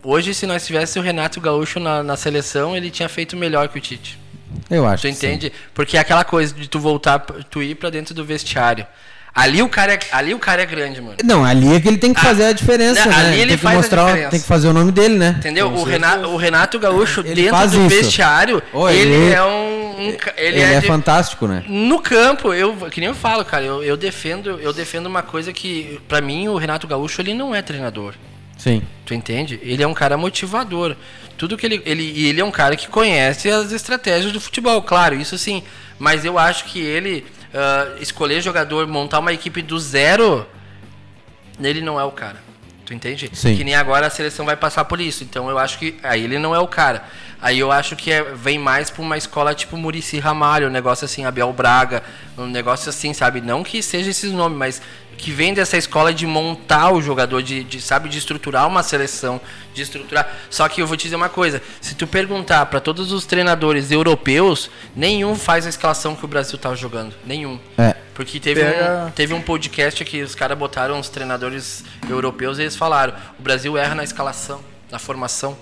Hoje, 0.01 0.33
se 0.33 0.45
nós 0.45 0.65
tivéssemos 0.65 1.03
o 1.03 1.05
Renato 1.05 1.41
Gaúcho 1.41 1.77
na, 1.77 2.01
na 2.01 2.15
seleção, 2.15 2.75
ele 2.75 2.89
tinha 2.89 3.09
feito 3.09 3.35
melhor 3.35 3.67
que 3.67 3.77
o 3.77 3.81
Tite. 3.81 4.24
Eu 4.69 4.85
acho. 4.87 5.01
Tu 5.01 5.07
entende? 5.07 5.47
Sim. 5.47 5.51
Porque 5.73 5.97
é 5.97 5.99
aquela 5.99 6.23
coisa 6.23 6.53
de 6.53 6.67
tu 6.67 6.79
voltar, 6.79 7.19
tu 7.49 7.61
ir 7.61 7.75
para 7.75 7.89
dentro 7.89 8.13
do 8.13 8.25
vestiário. 8.25 8.85
Ali 9.35 9.61
o, 9.61 9.67
cara 9.67 9.95
é, 9.95 9.99
ali 10.13 10.33
o 10.33 10.39
cara 10.39 10.61
é 10.61 10.65
grande, 10.65 11.01
mano. 11.01 11.17
Não, 11.21 11.43
ali 11.43 11.75
é 11.75 11.79
que 11.81 11.89
ele 11.89 11.97
tem 11.97 12.13
que 12.13 12.21
fazer 12.21 12.45
a, 12.45 12.47
a 12.47 12.53
diferença, 12.53 13.05
né? 13.05 13.15
Ali 13.15 13.39
ele 13.41 13.47
tem 13.47 13.57
que 13.57 13.63
faz 13.63 13.75
mostrar, 13.75 14.03
a 14.03 14.05
diferença. 14.05 14.31
tem 14.31 14.39
que 14.39 14.47
fazer 14.47 14.67
o 14.69 14.73
nome 14.73 14.93
dele, 14.93 15.17
né? 15.17 15.35
Entendeu? 15.37 15.67
o 15.67 15.83
Renato, 15.83 16.29
o 16.29 16.37
Renato 16.37 16.79
Gaúcho 16.79 17.19
ele 17.19 17.43
dentro 17.43 17.67
do 17.67 17.85
isso. 17.85 17.89
vestiário, 17.89 18.63
oh, 18.71 18.87
ele, 18.87 19.13
ele, 19.13 19.33
é 19.33 19.43
um, 19.43 19.47
um 19.47 20.07
ele, 20.07 20.19
ele, 20.37 20.61
é, 20.61 20.75
é 20.75 20.79
de, 20.79 20.87
fantástico, 20.87 21.47
né? 21.47 21.65
No 21.67 21.99
campo, 21.99 22.53
eu 22.53 22.73
que 22.89 23.01
nem 23.01 23.09
eu 23.09 23.15
falo, 23.15 23.43
cara, 23.43 23.65
eu, 23.65 23.83
eu 23.83 23.97
defendo, 23.97 24.57
eu 24.61 24.71
defendo 24.71 25.07
uma 25.07 25.21
coisa 25.21 25.51
que 25.51 25.99
para 26.07 26.21
mim 26.21 26.47
o 26.47 26.55
Renato 26.55 26.87
Gaúcho 26.87 27.19
ele 27.19 27.33
não 27.33 27.53
é 27.53 27.61
treinador. 27.61 28.13
Sim. 28.65 28.81
Tu 29.05 29.13
entende? 29.13 29.59
Ele 29.61 29.83
é 29.83 29.87
um 29.87 29.93
cara 29.93 30.17
motivador. 30.17 30.95
Tudo 31.37 31.55
que 31.55 31.67
ele. 31.67 31.83
Ele, 31.85 32.27
ele 32.27 32.41
é 32.41 32.43
um 32.43 32.49
cara 32.49 32.75
que 32.75 32.87
conhece 32.87 33.47
as 33.47 33.71
estratégias 33.71 34.33
do 34.33 34.41
futebol, 34.41 34.81
claro, 34.81 35.13
isso 35.13 35.37
sim. 35.37 35.61
Mas 35.99 36.25
eu 36.25 36.39
acho 36.39 36.65
que 36.65 36.79
ele 36.79 37.23
uh, 37.53 38.01
escolher 38.01 38.41
jogador, 38.41 38.87
montar 38.87 39.19
uma 39.19 39.31
equipe 39.31 39.61
do 39.61 39.79
zero, 39.79 40.47
ele 41.61 41.79
não 41.79 41.99
é 41.99 42.03
o 42.03 42.11
cara. 42.11 42.43
Tu 42.83 42.95
entende? 42.95 43.29
Sim. 43.33 43.55
Que 43.55 43.63
nem 43.63 43.75
agora 43.75 44.07
a 44.07 44.09
seleção 44.09 44.47
vai 44.47 44.55
passar 44.55 44.85
por 44.85 44.99
isso. 44.99 45.23
Então 45.23 45.47
eu 45.47 45.59
acho 45.59 45.77
que 45.77 45.99
aí 46.01 46.23
ele 46.23 46.39
não 46.39 46.55
é 46.55 46.59
o 46.59 46.67
cara. 46.67 47.03
Aí 47.39 47.59
eu 47.59 47.71
acho 47.71 47.95
que 47.95 48.11
é, 48.11 48.23
vem 48.23 48.57
mais 48.57 48.89
para 48.89 49.03
uma 49.03 49.15
escola 49.15 49.53
tipo 49.53 49.77
Murici 49.77 50.17
Ramalho, 50.17 50.67
um 50.67 50.71
negócio 50.71 51.05
assim, 51.05 51.25
Abel 51.25 51.53
Braga, 51.53 52.01
um 52.35 52.47
negócio 52.47 52.89
assim, 52.89 53.13
sabe? 53.13 53.41
Não 53.41 53.63
que 53.63 53.83
seja 53.83 54.09
esses 54.09 54.31
nomes, 54.31 54.57
mas 54.57 54.81
que 55.17 55.31
vem 55.31 55.53
dessa 55.53 55.77
escola 55.77 56.13
de 56.13 56.25
montar 56.25 56.91
o 56.91 57.01
jogador, 57.01 57.41
de, 57.41 57.63
de, 57.63 57.81
sabe, 57.81 58.09
de 58.09 58.17
estruturar 58.17 58.67
uma 58.67 58.83
seleção, 58.83 59.39
de 59.73 59.81
estruturar. 59.81 60.29
Só 60.49 60.67
que 60.67 60.81
eu 60.81 60.87
vou 60.87 60.97
te 60.97 61.03
dizer 61.03 61.15
uma 61.15 61.29
coisa: 61.29 61.61
se 61.81 61.95
tu 61.95 62.05
perguntar 62.05 62.65
para 62.67 62.79
todos 62.79 63.11
os 63.11 63.25
treinadores 63.25 63.91
europeus, 63.91 64.69
nenhum 64.95 65.35
faz 65.35 65.65
a 65.65 65.69
escalação 65.69 66.15
que 66.15 66.25
o 66.25 66.27
Brasil 66.27 66.57
tava 66.57 66.75
jogando, 66.75 67.13
nenhum. 67.25 67.59
É. 67.77 67.95
Porque 68.13 68.39
teve, 68.39 68.61
um, 68.63 69.11
teve 69.11 69.33
um 69.33 69.41
podcast 69.41 70.03
que 70.05 70.21
os 70.21 70.33
caras 70.33 70.57
botaram 70.57 70.99
os 70.99 71.09
treinadores 71.09 71.83
europeus 72.09 72.57
e 72.57 72.61
eles 72.61 72.75
falaram: 72.75 73.13
o 73.37 73.41
Brasil 73.41 73.77
erra 73.77 73.95
na 73.95 74.03
escalação, 74.03 74.61
na 74.89 74.99
formação. 74.99 75.57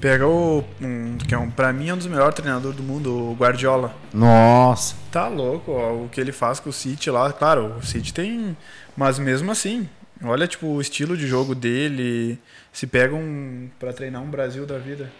Pega 0.00 0.26
o. 0.26 0.64
Um, 0.80 1.18
que 1.18 1.34
é 1.34 1.38
um, 1.38 1.50
pra 1.50 1.72
mim 1.72 1.88
é 1.88 1.94
um 1.94 1.98
dos 1.98 2.06
melhores 2.06 2.34
treinadores 2.34 2.76
do 2.76 2.82
mundo, 2.82 3.32
o 3.32 3.34
Guardiola. 3.34 3.94
Nossa. 4.14 4.96
Tá 5.12 5.28
louco, 5.28 5.72
ó, 5.72 5.92
o 5.92 6.08
que 6.08 6.20
ele 6.20 6.32
faz 6.32 6.58
com 6.58 6.70
o 6.70 6.72
City 6.72 7.10
lá. 7.10 7.32
Claro, 7.32 7.76
o 7.78 7.84
City 7.84 8.14
tem 8.14 8.56
mas 9.00 9.18
mesmo 9.18 9.50
assim, 9.50 9.88
olha 10.22 10.46
tipo 10.46 10.66
o 10.66 10.80
estilo 10.80 11.16
de 11.16 11.26
jogo 11.26 11.54
dele, 11.54 12.38
se 12.72 12.86
pega 12.86 13.14
um 13.14 13.70
para 13.78 13.94
treinar 13.94 14.22
um 14.22 14.30
Brasil 14.30 14.66
da 14.66 14.78
vida. 14.78 15.10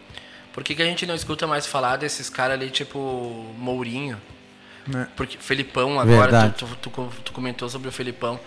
Por 0.52 0.62
que, 0.62 0.74
que 0.74 0.82
a 0.82 0.84
gente 0.84 1.06
não 1.06 1.14
escuta 1.14 1.46
mais 1.46 1.66
falar 1.66 1.96
desses 1.96 2.28
caras 2.28 2.54
ali 2.60 2.68
tipo 2.68 2.98
Mourinho? 3.56 4.20
Né? 4.86 5.08
Porque 5.16 5.38
Felipão 5.38 5.98
agora, 5.98 6.50
tu, 6.50 6.66
tu, 6.66 6.90
tu, 6.90 7.08
tu 7.24 7.32
comentou 7.32 7.68
sobre 7.68 7.88
o 7.88 7.92
Felipão. 7.92 8.38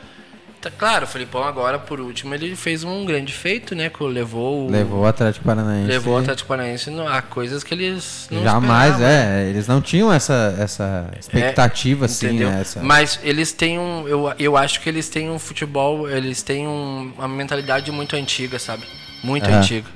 Tá, 0.64 0.72
claro, 0.72 1.03
o 1.03 1.07
Felipão 1.07 1.43
agora, 1.43 1.78
por 1.78 1.99
último, 1.99 2.34
ele 2.34 2.55
fez 2.55 2.86
um 2.86 3.03
grande 3.03 3.34
feito, 3.34 3.76
né? 3.76 3.89
Que 3.89 4.01
levou 4.01 4.68
o, 4.68 4.72
Levou 4.72 5.01
o 5.01 5.05
Atlético 5.05 5.43
Paranaense. 5.43 5.88
Levou 5.89 6.16
o 6.16 6.18
Atlético 6.20 6.47
Paranaense 6.47 6.89
a 7.05 7.22
coisas 7.22 7.66
que 7.66 7.74
eles 7.74 8.30
não 8.32 8.43
Jamais, 8.43 9.01
é. 9.01 9.45
Eles 9.49 9.68
não 9.68 9.82
tinham 9.82 10.14
essa, 10.14 10.55
essa 10.57 11.09
expectativa, 11.20 12.05
é, 12.05 12.07
assim, 12.07 12.39
né, 12.39 12.61
essa... 12.61 12.82
Mas 12.82 13.20
eles 13.24 13.51
têm 13.51 13.78
um... 13.78 14.07
Eu, 14.07 14.34
eu 14.39 14.55
acho 14.55 14.80
que 14.80 14.88
eles 14.88 15.09
têm 15.09 15.30
um 15.30 15.38
futebol... 15.38 16.09
Eles 16.09 16.41
têm 16.41 16.66
um, 16.66 17.11
uma 17.18 17.28
mentalidade 17.28 17.91
muito 17.91 18.16
antiga, 18.16 18.57
sabe? 18.57 18.84
Muito 19.22 19.49
uhum. 19.49 19.57
antiga. 19.57 19.89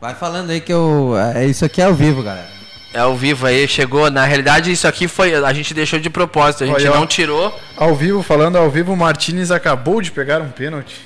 Vai 0.00 0.14
falando 0.14 0.50
aí 0.50 0.60
que 0.60 0.72
eu... 0.72 1.16
É, 1.34 1.44
isso 1.44 1.64
aqui 1.64 1.82
é 1.82 1.86
ao 1.86 1.94
vivo, 1.94 2.22
galera. 2.22 2.55
É 2.92 3.00
ao 3.00 3.14
vivo 3.14 3.46
aí, 3.46 3.66
chegou. 3.68 4.10
Na 4.10 4.24
realidade, 4.24 4.70
isso 4.70 4.86
aqui 4.88 5.06
foi. 5.06 5.34
A 5.34 5.52
gente 5.52 5.74
deixou 5.74 5.98
de 5.98 6.08
propósito, 6.08 6.64
a 6.64 6.66
gente 6.66 6.86
Olha, 6.86 6.98
não 6.98 7.06
tirou. 7.06 7.58
Ao 7.76 7.94
vivo, 7.94 8.22
falando 8.22 8.56
ao 8.56 8.70
vivo, 8.70 8.92
o 8.92 8.96
Martinez 8.96 9.50
acabou 9.50 10.00
de 10.00 10.10
pegar 10.10 10.40
um 10.40 10.48
pênalti. 10.48 10.96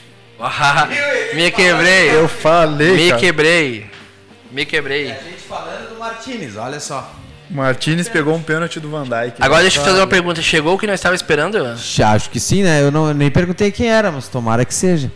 me 1.35 1.51
quebrei. 1.51 2.15
Eu 2.15 2.29
falei. 2.29 2.97
Me 2.97 3.09
cara. 3.09 3.21
quebrei. 3.21 3.91
Me 4.51 4.67
quebrei. 4.67 5.09
E 5.09 5.13
a 5.13 5.15
gente 5.15 5.43
falando 5.49 5.89
do 5.91 5.99
Martinez, 5.99 6.57
olha 6.57 6.81
só. 6.81 7.15
Martinez 7.51 8.09
pegou 8.09 8.35
um 8.35 8.43
pênalti 8.43 8.79
do 8.79 8.89
Van 8.89 9.03
Dijk. 9.03 9.37
Agora 9.41 9.63
deixa 9.63 9.81
eu 9.81 9.85
fazer 9.85 9.99
uma 9.99 10.07
pergunta. 10.07 10.41
Chegou 10.41 10.75
o 10.75 10.79
que 10.79 10.87
nós 10.87 11.01
estávamos 11.01 11.21
esperando? 11.21 11.59
Acho 11.67 12.31
que 12.31 12.39
sim, 12.39 12.63
né? 12.63 12.81
Eu 12.81 12.93
não, 12.93 13.13
nem 13.13 13.31
perguntei 13.31 13.73
quem 13.73 13.91
era, 13.91 14.13
mas 14.13 14.29
tomara 14.29 14.65
que 14.65 14.73
seja. 14.73 15.11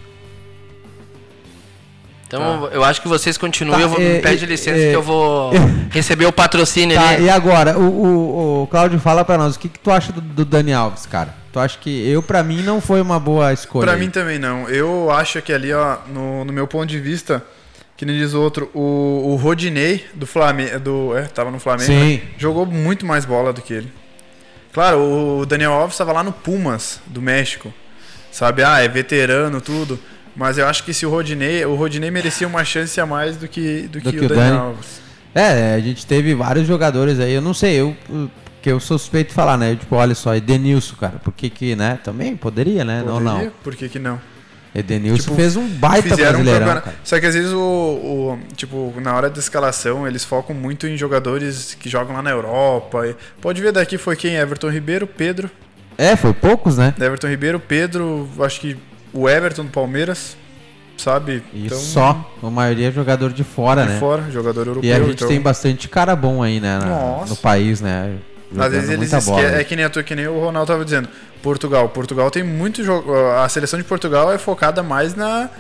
Então 2.27 2.69
tá. 2.69 2.75
eu 2.75 2.83
acho 2.83 3.01
que 3.01 3.09
vocês 3.09 3.37
continuem, 3.37 3.77
tá, 3.77 3.83
eu 3.83 3.89
vou, 3.89 4.01
é, 4.01 4.15
me 4.15 4.21
pede 4.21 4.47
licença 4.47 4.79
é, 4.79 4.91
que 4.91 4.97
eu 4.97 5.03
vou 5.03 5.53
receber 5.91 6.27
o 6.27 6.33
patrocínio 6.33 6.97
tá, 6.97 7.11
ali. 7.11 7.25
E 7.25 7.31
agora, 7.31 7.79
o, 7.79 7.83
o, 7.83 8.63
o 8.63 8.67
Cláudio 8.67 8.99
fala 8.99 9.25
para 9.25 9.39
nós, 9.39 9.57
o 9.57 9.59
que, 9.59 9.69
que 9.69 9.79
tu 9.79 9.91
acha 9.91 10.13
do, 10.13 10.21
do, 10.21 10.45
Dani 10.45 10.73
Alves, 10.73 11.07
cara? 11.07 11.35
Tu 11.53 11.61
acha 11.61 11.79
que 11.79 12.09
eu, 12.09 12.23
para 12.23 12.43
mim, 12.43 12.63
não 12.63 12.81
foi 12.81 13.01
uma 13.01 13.21
boa 13.21 13.53
escolha? 13.53 13.87
Para 13.87 13.97
mim 13.97 14.11
também 14.11 14.39
não. 14.39 14.69
Eu 14.69 15.11
acho 15.11 15.41
que 15.41 15.53
ali, 15.53 15.73
ó, 15.73 15.99
no, 16.13 16.45
no 16.45 16.53
meu 16.53 16.67
ponto 16.67 16.87
de 16.87 16.99
vista, 16.99 17.45
que 17.97 18.05
nem 18.05 18.17
diz 18.17 18.35
o 18.35 18.41
outro, 18.41 18.71
o, 18.75 19.33
o 19.33 19.37
Rodinei 19.37 20.05
do 20.15 20.27
Flamengo, 20.27 20.81
do, 20.81 21.17
é, 21.17 21.23
tava 21.23 21.51
no 21.51 21.61
Flamengo, 21.61 21.93
né? 21.93 22.23
jogou 22.37 22.67
muito 22.67 23.07
mais 23.07 23.25
bola 23.25 23.53
do 23.53 23.63
que 23.63 23.73
ele. 23.73 23.93
Claro, 24.73 24.99
o 25.41 25.47
Daniel 25.47 25.73
Alves 25.73 25.95
estava 25.95 26.13
lá 26.13 26.25
no 26.25 26.33
Pumas, 26.33 27.01
do 27.07 27.23
México. 27.23 27.73
Sabe, 28.33 28.65
ah, 28.65 28.81
é 28.81 28.89
veterano, 28.89 29.61
tudo. 29.61 29.97
Mas 30.37 30.59
eu 30.59 30.67
acho 30.67 30.83
que 30.85 30.93
se 30.93 31.07
o 31.07 31.11
Rodinei, 31.11 31.65
o 31.65 31.75
Rodinei 31.75 32.11
merecia 32.11 32.47
uma 32.47 32.65
chance 32.65 33.01
a 33.01 33.07
mais 33.07 33.37
do 33.37 33.47
que, 33.47 33.83
do, 33.83 34.01
do 34.01 34.01
que, 34.01 34.19
que, 34.19 34.25
o 34.25 34.29
Daniel 34.29 34.59
Alves. 34.59 35.01
É, 35.35 35.75
a 35.75 35.81
gente 35.81 36.07
teve 36.07 36.35
vários 36.35 36.67
jogadores 36.67 37.19
aí, 37.19 37.33
eu 37.33 37.43
não 37.43 37.55
sei, 37.55 37.81
eu 37.81 37.97
que 38.65 38.73
eu 38.73 38.81
sou 38.81 38.99
suspeito 38.99 39.29
de 39.29 39.35
falar, 39.35 39.59
né? 39.59 39.77
Tipo, 39.77 39.97
olha 39.97 40.15
só, 40.15 40.35
Edenilson, 40.35 40.97
cara, 40.97 41.19
por 41.23 41.35
que 41.35 41.51
que, 41.51 41.77
né? 41.77 41.99
Também 42.03 42.35
poderia, 42.35 42.83
né? 42.83 43.03
Poderia, 43.03 43.21
não, 43.21 43.45
não. 43.45 43.53
Por 43.63 43.77
que 43.77 43.91
que 43.91 43.99
não? 43.99 44.19
Edenilson 44.75 45.23
tipo, 45.23 45.35
fez 45.37 45.55
um 45.55 45.69
baita 45.69 46.17
brasileirão, 46.17 46.79
um 46.79 46.93
Só 47.05 47.21
que 47.21 47.27
às 47.27 47.35
vezes 47.35 47.53
o, 47.53 47.59
o, 47.59 48.39
tipo, 48.57 48.95
na 49.03 49.15
hora 49.15 49.29
da 49.29 49.39
escalação, 49.39 50.09
eles 50.09 50.25
focam 50.25 50.57
muito 50.57 50.87
em 50.87 50.97
jogadores 50.97 51.77
que 51.79 51.91
jogam 51.91 52.17
lá 52.17 52.23
na 52.23 52.31
Europa. 52.31 53.15
Pode 53.39 53.61
ver 53.61 53.71
daqui 53.71 53.99
foi 53.99 54.17
quem? 54.17 54.35
Everton 54.35 54.71
Ribeiro, 54.71 55.07
Pedro. 55.07 55.51
É, 55.99 56.17
foi 56.17 56.33
poucos, 56.33 56.79
né? 56.79 56.95
Everton 56.99 57.29
Ribeiro, 57.29 57.61
Pedro, 57.61 58.27
acho 58.41 58.61
que 58.61 58.79
o 59.15 59.29
Everton 59.29 59.65
do 59.65 59.71
Palmeiras, 59.71 60.37
sabe? 60.99 61.43
E 61.53 61.67
então, 61.67 61.79
só, 61.79 62.31
a 62.43 62.51
maioria 62.51 62.89
é 62.89 62.93
jogador 62.93 63.33
de 63.33 63.45
fora, 63.45 63.83
de 63.83 63.89
né? 63.89 63.95
De 63.95 64.01
fora, 64.01 64.31
jogador 64.31 64.67
europeu. 64.67 64.91
E 64.91 64.93
a 64.93 64.99
gente 64.99 65.15
então... 65.15 65.29
tem 65.29 65.41
bastante 65.41 65.89
cara 65.89 66.15
bom 66.17 66.43
aí, 66.43 66.61
né? 66.61 66.79
Na, 66.79 67.25
no 67.27 67.37
país, 67.37 67.81
né? 67.81 68.17
Às 68.59 68.73
vezes 68.73 68.91
eles 68.91 69.13
esquecem, 69.13 69.45
é 69.59 69.65
que 69.65 69.75
nem 69.75 69.85
a 69.85 69.91
tua, 69.91 70.03
que 70.03 70.15
nem 70.15 70.27
o 70.29 70.39
Ronaldo 70.39 70.73
estava 70.73 70.85
dizendo. 70.85 71.09
Portugal, 71.43 71.89
Portugal 71.89 72.31
tem 72.31 72.43
muito 72.43 72.85
jogo. 72.85 73.13
A 73.15 73.49
seleção 73.49 73.79
de 73.79 73.85
Portugal 73.85 74.33
é 74.33 74.39
focada 74.39 74.83
mais 74.83 75.15
na, 75.15 75.51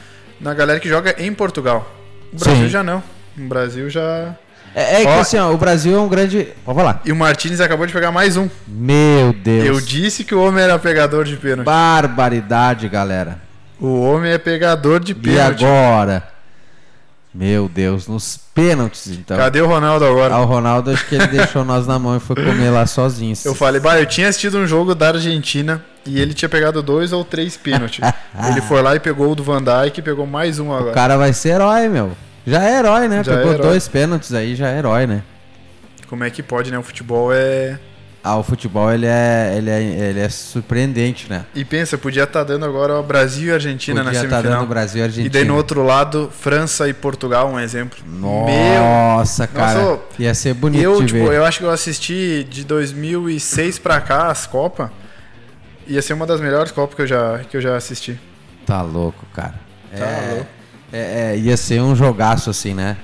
na 0.41 0.55
galera 0.55 0.79
que 0.79 0.89
joga 0.89 1.15
em 1.19 1.33
Portugal. 1.33 1.93
O 2.33 2.39
Brasil 2.39 2.65
Sim. 2.65 2.69
já 2.69 2.83
não. 2.83 3.03
No 3.37 3.49
Brasil 3.49 3.91
já. 3.91 4.37
É, 4.75 5.03
é 5.03 5.05
que 5.05 5.09
assim, 5.09 5.39
ó, 5.39 5.53
o 5.53 5.59
Brasil 5.59 5.97
é 5.97 6.01
um 6.01 6.09
grande. 6.09 6.49
Pode 6.65 6.79
falar. 6.79 7.01
E 7.05 7.13
o 7.13 7.17
Martinez 7.17 7.61
acabou 7.61 7.87
de 7.87 7.93
pegar 7.93 8.11
mais 8.11 8.37
um. 8.37 8.49
Meu 8.67 9.33
Deus. 9.33 9.67
Eu 9.67 9.81
disse 9.81 10.25
que 10.25 10.35
o 10.35 10.43
homem 10.43 10.63
era 10.63 10.79
pegador 10.79 11.25
de 11.25 11.37
pênalti. 11.37 11.67
Barbaridade, 11.67 12.89
galera. 12.89 13.44
O 13.85 14.01
homem 14.01 14.33
é 14.33 14.39
pegador 14.39 14.99
de 15.01 15.15
pênalti. 15.15 15.63
E 15.63 15.65
agora? 15.67 16.35
Meu 17.35 17.69
Deus, 17.69 18.07
nos 18.07 18.39
pênaltis, 18.55 19.09
então. 19.09 19.37
Cadê 19.37 19.61
o 19.61 19.67
Ronaldo 19.67 20.05
agora? 20.05 20.35
Ah, 20.35 20.41
o 20.41 20.45
Ronaldo, 20.45 20.93
acho 20.93 21.05
que 21.07 21.17
ele 21.17 21.27
deixou 21.27 21.65
nós 21.65 21.85
na 21.87 21.99
mão 21.99 22.17
e 22.17 22.21
foi 22.21 22.37
comer 22.37 22.71
lá 22.71 22.87
sozinho. 22.87 23.35
Eu 23.45 23.55
falei, 23.57 23.81
bah, 23.81 23.99
eu 23.99 24.07
tinha 24.07 24.29
assistido 24.29 24.57
um 24.57 24.67
jogo 24.67 24.95
da 24.95 25.09
Argentina 25.09 25.85
e 26.07 26.21
ele 26.21 26.33
tinha 26.33 26.49
pegado 26.49 26.81
dois 26.81 27.13
ou 27.13 27.25
três 27.25 27.57
pênaltis. 27.57 27.99
ele 28.49 28.61
foi 28.63 28.81
lá 28.81 28.95
e 28.95 29.01
pegou 29.01 29.33
o 29.33 29.35
do 29.35 29.43
Van 29.43 29.61
Dijk 29.61 29.99
e 29.99 30.03
pegou 30.03 30.27
mais 30.27 30.61
um 30.61 30.73
agora. 30.73 30.93
O 30.93 30.95
cara 30.95 31.17
vai 31.17 31.33
ser 31.33 31.51
herói, 31.51 31.89
meu. 31.89 32.13
Já 32.47 32.63
é 32.63 32.79
herói, 32.79 33.09
né? 33.09 33.25
Já 33.25 33.37
Pegou 33.37 33.53
é 33.53 33.55
herói. 33.55 33.67
dois 33.67 33.89
pênaltis 33.89 34.33
aí, 34.33 34.55
já 34.55 34.69
é 34.71 34.79
herói, 34.79 35.07
né? 35.07 35.23
Como 36.07 36.23
é 36.23 36.31
que 36.31 36.43
pode, 36.43 36.71
né? 36.71 36.79
O 36.79 36.83
futebol 36.83 37.33
é. 37.33 37.79
Ah, 38.27 38.39
o 38.39 38.43
futebol 38.43 38.91
ele 38.91 39.05
é, 39.05 39.55
ele 39.55 39.69
é, 39.69 39.83
ele 39.83 40.19
é 40.19 40.31
surpreendente, 40.31 41.29
né? 41.29 41.45
E 41.55 41.63
pensa, 41.63 41.99
podia 41.99 42.23
estar 42.23 42.39
tá 42.39 42.45
dando 42.45 42.65
agora 42.65 42.99
o 42.99 43.03
Brasil 43.03 43.51
e 43.51 43.53
Argentina 43.53 44.03
podia 44.03 44.13
na 44.13 44.19
semifinal. 44.19 44.41
Podia 44.41 44.51
estar 44.51 44.61
dando 44.61 44.69
Brasil 44.71 45.01
e 45.01 45.05
Argentina. 45.05 45.27
E 45.27 45.29
daí 45.29 45.45
no 45.45 45.55
outro 45.55 45.85
lado, 45.85 46.33
França 46.41 46.89
e 46.89 46.95
Portugal, 46.95 47.51
um 47.51 47.61
exemplo. 47.61 47.99
Nossa, 48.07 49.43
Meu... 49.43 49.53
cara. 49.53 49.79
Nossa, 49.79 50.01
ia 50.19 50.35
ser 50.35 50.55
bonito 50.55 50.83
eu, 50.83 51.01
de 51.03 51.09
tipo, 51.09 51.29
ver. 51.29 51.37
Eu 51.37 51.45
acho 51.45 51.59
que 51.59 51.67
eu 51.67 51.71
assisti 51.71 52.47
de 52.49 52.65
2006 52.65 53.79
pra 53.79 54.01
cá 54.01 54.29
as 54.29 54.47
Copas. 54.47 54.89
Ia 55.87 56.01
ser 56.01 56.15
uma 56.15 56.27
das 56.27 56.41
melhores 56.41 56.73
Copas 56.73 56.97
que 56.97 57.03
eu 57.03 57.07
já, 57.07 57.41
que 57.41 57.55
eu 57.59 57.61
já 57.61 57.77
assisti. 57.77 58.19
Tá 58.65 58.81
louco, 58.81 59.27
cara. 59.35 59.55
Tá 59.95 60.03
é, 60.03 60.31
louco. 60.31 60.47
É, 60.91 61.33
é, 61.33 61.37
ia 61.37 61.59
ser 61.59 61.83
um 61.83 61.95
jogaço 61.95 62.49
assim, 62.49 62.73
né? 62.73 62.97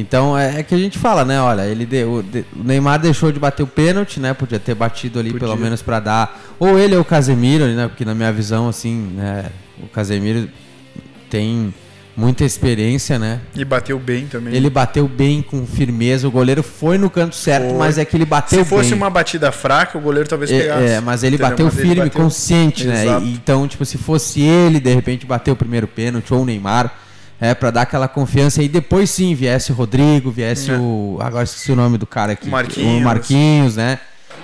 Então 0.00 0.36
é, 0.36 0.60
é, 0.60 0.62
que 0.62 0.74
a 0.74 0.78
gente 0.78 0.98
fala, 0.98 1.24
né? 1.24 1.40
Olha, 1.40 1.62
ele 1.62 1.86
deu, 1.86 2.24
o 2.56 2.62
Neymar 2.62 2.98
deixou 2.98 3.30
de 3.30 3.38
bater 3.38 3.62
o 3.62 3.66
pênalti, 3.66 4.18
né? 4.18 4.34
Podia 4.34 4.58
ter 4.58 4.74
batido 4.74 5.18
ali 5.18 5.30
Podia. 5.30 5.46
pelo 5.46 5.60
menos 5.60 5.82
para 5.82 6.00
dar. 6.00 6.40
Ou 6.58 6.78
ele 6.78 6.94
ou 6.94 7.02
o 7.02 7.04
Casemiro, 7.04 7.66
né? 7.66 7.88
Porque 7.88 8.04
na 8.04 8.14
minha 8.14 8.32
visão, 8.32 8.68
assim, 8.68 9.12
né? 9.14 9.46
O 9.82 9.86
Casemiro 9.86 10.48
tem 11.28 11.72
muita 12.16 12.44
experiência, 12.44 13.18
né? 13.18 13.40
E 13.54 13.64
bateu 13.64 13.98
bem 13.98 14.26
também. 14.26 14.54
Ele 14.54 14.68
bateu 14.68 15.08
bem 15.08 15.40
com 15.42 15.66
firmeza. 15.66 16.28
O 16.28 16.30
goleiro 16.30 16.62
foi 16.62 16.98
no 16.98 17.08
canto 17.08 17.34
certo, 17.34 17.68
foi. 17.68 17.78
mas 17.78 17.98
é 17.98 18.04
que 18.04 18.16
ele 18.16 18.26
bateu 18.26 18.58
bem. 18.58 18.64
Se 18.64 18.70
fosse 18.70 18.90
bem. 18.90 18.98
uma 18.98 19.10
batida 19.10 19.50
fraca, 19.50 19.96
o 19.96 20.00
goleiro 20.00 20.28
talvez 20.28 20.50
é, 20.50 20.60
pegasse. 20.60 20.84
É, 20.84 21.00
mas 21.00 21.22
ele 21.22 21.36
entendeu? 21.36 21.50
bateu 21.50 21.66
mas 21.66 21.74
firme, 21.74 21.90
ele 21.92 22.00
bateu... 22.02 22.22
consciente? 22.22 22.86
Exato. 22.86 23.24
né? 23.24 23.32
então, 23.34 23.66
tipo, 23.66 23.84
se 23.84 23.96
fosse 23.96 24.42
ele, 24.42 24.80
de 24.80 24.92
repente, 24.94 25.24
bater 25.24 25.50
o 25.50 25.56
primeiro 25.56 25.86
pênalti 25.86 26.32
ou 26.32 26.42
o 26.42 26.44
Neymar 26.44 26.92
é, 27.40 27.54
para 27.54 27.70
dar 27.70 27.82
aquela 27.82 28.06
confiança 28.06 28.62
e 28.62 28.68
depois 28.68 29.08
sim 29.10 29.34
viesse 29.34 29.72
o 29.72 29.74
Rodrigo, 29.74 30.30
viesse 30.30 30.70
é. 30.70 30.76
o. 30.76 31.18
Agora 31.20 31.44
esqueci 31.44 31.72
o 31.72 31.76
nome 31.76 31.96
do 31.96 32.06
cara 32.06 32.32
aqui. 32.32 32.48
Marquinhos. 32.48 33.00
O 33.00 33.04
Marquinhos, 33.04 33.76
né? 33.76 33.98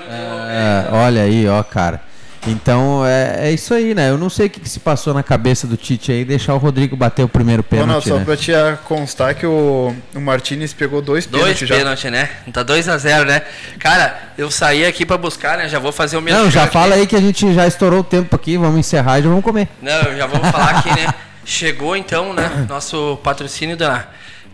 É, 0.09 0.88
olha 0.92 1.22
aí, 1.22 1.47
ó, 1.49 1.62
cara. 1.62 2.01
Então 2.47 3.05
é, 3.05 3.49
é 3.49 3.53
isso 3.53 3.74
aí, 3.74 3.94
né? 3.94 4.11
Eu 4.11 4.16
não 4.16 4.30
sei 4.30 4.47
o 4.47 4.51
que, 4.51 4.61
que, 4.61 4.68
se 4.68 4.78
passou 4.78 5.12
na 5.12 5.22
cabeça 5.22 5.66
do 5.66 5.76
Tite 5.76 6.12
aí, 6.12 6.24
deixar 6.24 6.55
o 6.55 6.59
Rodrigo 6.59 6.97
bater 6.97 7.24
o 7.24 7.28
primeiro 7.28 7.62
pênalti. 7.62 7.88
Não, 7.88 8.01
só 8.01 8.18
né? 8.18 8.24
pra 8.24 8.36
te 8.36 8.53
constar 8.84 9.34
que 9.34 9.44
o, 9.44 9.92
o 10.14 10.20
Martinez 10.20 10.72
pegou 10.72 11.03
dois 11.03 11.26
pênaltis 11.26 11.68
já. 11.68 11.74
Dois 11.74 11.80
pênaltis, 11.80 12.11
né? 12.11 12.30
Tá 12.53 12.62
2 12.62 12.88
a 12.88 12.97
0 12.97 13.24
né? 13.24 13.42
Cara, 13.78 14.16
eu 14.38 14.51
saí 14.51 14.86
aqui 14.86 15.05
pra 15.05 15.18
buscar, 15.18 15.59
né? 15.59 15.68
Já 15.68 15.80
vou 15.80 15.90
fazer 15.90 16.16
o 16.16 16.22
meu. 16.22 16.36
Não, 16.36 16.51
já 16.51 16.64
aqui. 16.64 16.72
fala 16.72 16.94
aí 16.94 17.07
que 17.07 17.16
a 17.16 17.20
gente 17.20 17.53
já 17.53 17.66
estourou 17.66 18.01
o 18.01 18.05
tempo 18.05 18.34
aqui, 18.36 18.57
vamos 18.57 18.78
encerrar 18.78 19.18
e 19.18 19.22
já 19.22 19.28
vamos 19.28 19.44
comer. 19.44 19.68
Não, 19.82 20.16
já 20.16 20.26
vamos 20.26 20.49
falar 20.49 20.70
aqui, 20.78 20.90
né? 20.90 21.12
Chegou 21.47 21.97
então, 21.97 22.32
né? 22.32 22.42
Nosso 22.68 23.20
patrocínio 23.22 23.76
da 23.76 24.09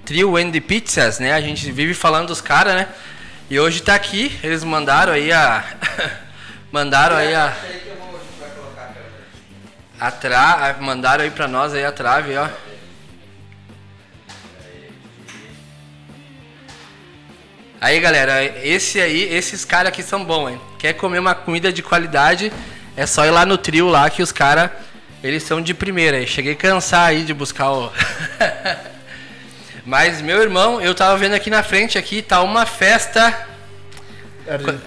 Trio 0.05 0.37
and 0.37 0.53
Pizzas, 0.61 1.19
né? 1.19 1.33
A 1.33 1.41
gente 1.41 1.73
vive 1.73 1.95
falando 1.95 2.27
dos 2.27 2.43
caras, 2.43 2.75
né? 2.75 2.87
E 3.49 3.59
hoje 3.59 3.81
tá 3.81 3.95
aqui, 3.95 4.39
eles 4.45 4.63
mandaram 4.63 5.15
aí 5.15 5.33
a. 5.33 5.65
mandaram 6.71 7.17
aí 7.17 7.35
a. 7.35 7.57
A 9.99 10.11
tra... 10.11 10.77
Mandaram 10.81 11.25
aí 11.25 11.31
pra 11.31 11.49
nós 11.49 11.73
aí 11.73 11.83
a 11.83 11.91
trave, 11.91 12.37
ó. 12.37 12.47
Aí 17.81 17.99
galera, 18.01 18.45
esse 18.45 19.01
aí, 19.01 19.23
esses 19.35 19.65
caras 19.65 19.89
aqui 19.89 20.03
são 20.03 20.23
bons, 20.23 20.51
hein? 20.51 20.61
Quer 20.79 20.93
comer 20.93 21.21
uma 21.21 21.35
comida 21.35 21.73
de 21.73 21.83
qualidade, 21.83 22.53
é 22.95 23.07
só 23.07 23.25
ir 23.25 23.31
lá 23.31 23.47
no 23.47 23.57
trio 23.57 23.89
lá 23.89 24.11
que 24.11 24.23
os 24.23 24.31
caras 24.31 24.71
eles 25.23 25.43
são 25.43 25.61
de 25.61 25.73
primeira. 25.73 26.17
aí 26.17 26.27
cheguei 26.27 26.53
a 26.53 26.57
cansar 26.57 27.09
aí 27.09 27.25
de 27.25 27.33
buscar 27.33 27.71
o. 27.71 27.93
Mas 29.85 30.21
meu 30.21 30.41
irmão, 30.41 30.81
eu 30.81 30.95
tava 30.95 31.17
vendo 31.17 31.35
aqui 31.35 31.51
na 31.51 31.63
frente 31.63 31.99
aqui, 31.99 32.23
tá 32.23 32.41
uma 32.43 32.65
festa 32.65 33.47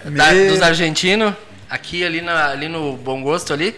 da, 0.06 0.32
dos 0.50 0.62
argentinos. 0.62 1.34
Aqui 1.70 2.06
ali, 2.06 2.22
na, 2.22 2.50
ali 2.50 2.68
no 2.68 2.96
Bom 2.96 3.22
Gosto 3.22 3.52
ali. 3.52 3.76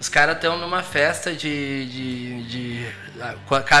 Os 0.00 0.08
caras 0.08 0.36
estão 0.36 0.58
numa 0.58 0.82
festa 0.82 1.32
de, 1.32 1.86
de, 1.86 2.42
de, 2.44 2.86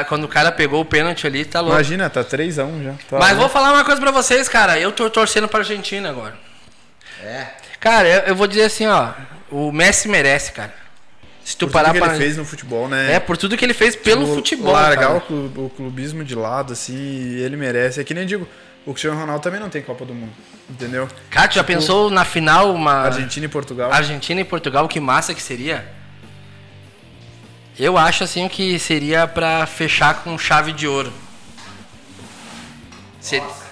Quando 0.08 0.24
o 0.24 0.28
cara 0.28 0.50
pegou 0.50 0.80
o 0.80 0.84
pênalti 0.84 1.26
ali, 1.26 1.44
tá 1.44 1.60
louco. 1.60 1.74
Imagina, 1.74 2.08
tá 2.08 2.24
3x1 2.24 2.84
já. 2.84 2.92
Tá 3.10 3.18
Mas 3.18 3.36
vou 3.36 3.48
falar 3.48 3.72
uma 3.72 3.84
coisa 3.84 4.00
pra 4.00 4.10
vocês, 4.10 4.48
cara. 4.48 4.78
Eu 4.78 4.90
tô 4.90 5.08
torcendo 5.10 5.48
pra 5.48 5.60
Argentina 5.60 6.08
agora. 6.08 6.34
É. 7.22 7.46
Cara, 7.78 8.08
eu, 8.08 8.20
eu 8.28 8.36
vou 8.36 8.46
dizer 8.46 8.64
assim, 8.64 8.86
ó. 8.86 9.12
O 9.50 9.70
Messi 9.70 10.08
merece, 10.08 10.52
cara. 10.52 10.83
Se 11.44 11.56
tu 11.56 11.66
por 11.66 11.74
parar 11.74 11.88
tudo 11.88 11.94
que 11.94 12.00
pra... 12.00 12.14
ele 12.14 12.24
fez 12.24 12.36
no 12.38 12.44
futebol, 12.44 12.88
né? 12.88 13.14
É, 13.14 13.20
por 13.20 13.36
tudo 13.36 13.56
que 13.56 13.64
ele 13.64 13.74
fez 13.74 13.94
pelo 13.94 14.22
tipo, 14.22 14.34
futebol. 14.34 14.72
Largar 14.72 15.16
o, 15.16 15.70
clubismo 15.76 16.24
de 16.24 16.34
lado, 16.34 16.72
assim, 16.72 16.96
ele 17.36 17.54
merece. 17.54 18.00
É 18.00 18.04
que 18.04 18.14
nem 18.14 18.26
digo, 18.26 18.48
o 18.86 18.92
Cristiano 18.92 19.20
Ronaldo 19.20 19.42
também 19.42 19.60
não 19.60 19.68
tem 19.68 19.82
Copa 19.82 20.06
do 20.06 20.14
Mundo, 20.14 20.32
entendeu? 20.70 21.06
Cara, 21.28 21.46
tu 21.48 21.56
já 21.56 21.62
tipo, 21.62 21.74
pensou 21.74 22.08
na 22.10 22.24
final 22.24 22.74
uma. 22.74 22.92
Argentina 22.92 23.44
e 23.44 23.48
Portugal? 23.48 23.92
Argentina 23.92 24.40
e 24.40 24.44
Portugal, 24.44 24.88
que 24.88 24.98
massa 24.98 25.34
que 25.34 25.42
seria? 25.42 25.86
Eu 27.78 27.98
acho 27.98 28.24
assim 28.24 28.48
que 28.48 28.78
seria 28.78 29.26
para 29.26 29.66
fechar 29.66 30.22
com 30.22 30.38
chave 30.38 30.72
de 30.72 30.88
ouro. 30.88 31.12
Nossa. 33.32 33.63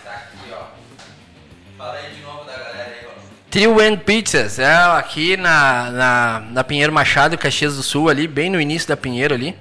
Trio 3.53 3.79
and 3.81 3.99
Pizzas, 3.99 4.59
é 4.59 4.75
aqui 4.75 5.37
na, 5.37 5.91
na, 5.91 6.43
na 6.53 6.65
Pinheiro 6.65 6.91
Machado, 6.91 7.37
Caxias 7.37 7.77
do 7.77 7.83
Sul, 7.83 8.09
ali, 8.09 8.27
bem 8.27 8.49
no 8.49 8.59
início 8.59 8.89
da 8.89 8.97
Pinheiro 8.97 9.35
ali. 9.35 9.55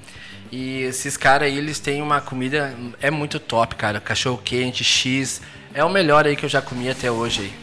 E 0.50 0.84
esses 0.84 1.18
caras 1.18 1.50
aí, 1.50 1.58
eles 1.58 1.78
têm 1.78 2.02
uma 2.02 2.22
comida, 2.22 2.74
é 3.02 3.12
muito 3.12 3.38
top, 3.38 3.76
cara. 3.76 4.00
Cachorro 4.00 4.40
quente, 4.42 4.82
X, 4.82 5.42
é 5.74 5.84
o 5.84 5.90
melhor 5.90 6.26
aí 6.26 6.38
que 6.38 6.46
eu 6.46 6.50
já 6.50 6.62
comi 6.62 6.90
até 6.90 7.12
hoje 7.12 7.42
aí. 7.42 7.54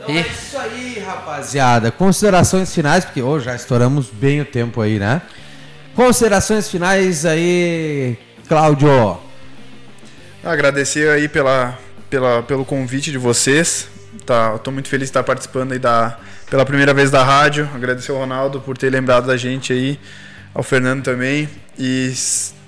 Então 0.00 0.14
e... 0.16 0.18
é 0.18 0.20
isso 0.22 0.58
aí, 0.58 0.98
rapaziada. 0.98 1.92
Considerações 1.92 2.74
finais, 2.74 3.04
porque 3.04 3.22
hoje 3.22 3.44
já 3.44 3.54
estouramos 3.54 4.10
bem 4.10 4.40
o 4.40 4.44
tempo 4.44 4.80
aí, 4.80 4.98
né? 4.98 5.22
Considerações 5.94 6.68
finais 6.68 7.24
aí, 7.24 8.18
Cláudio. 8.48 9.16
Agradecer 10.42 11.08
aí 11.10 11.28
pela, 11.28 11.78
pela, 12.08 12.42
pelo 12.42 12.64
convite 12.64 13.10
de 13.10 13.18
vocês. 13.18 13.88
Tá, 14.24 14.54
estou 14.56 14.72
muito 14.72 14.88
feliz 14.88 15.06
de 15.06 15.10
estar 15.10 15.22
participando 15.22 15.72
aí 15.72 15.78
da, 15.78 16.18
pela 16.50 16.64
primeira 16.64 16.92
vez 16.92 17.10
da 17.10 17.22
rádio. 17.22 17.68
Agradecer 17.74 18.10
ao 18.10 18.18
Ronaldo 18.18 18.60
por 18.60 18.76
ter 18.76 18.90
lembrado 18.90 19.26
da 19.26 19.36
gente 19.36 19.72
aí, 19.72 19.98
ao 20.54 20.62
Fernando 20.62 21.02
também. 21.02 21.48
E 21.78 22.12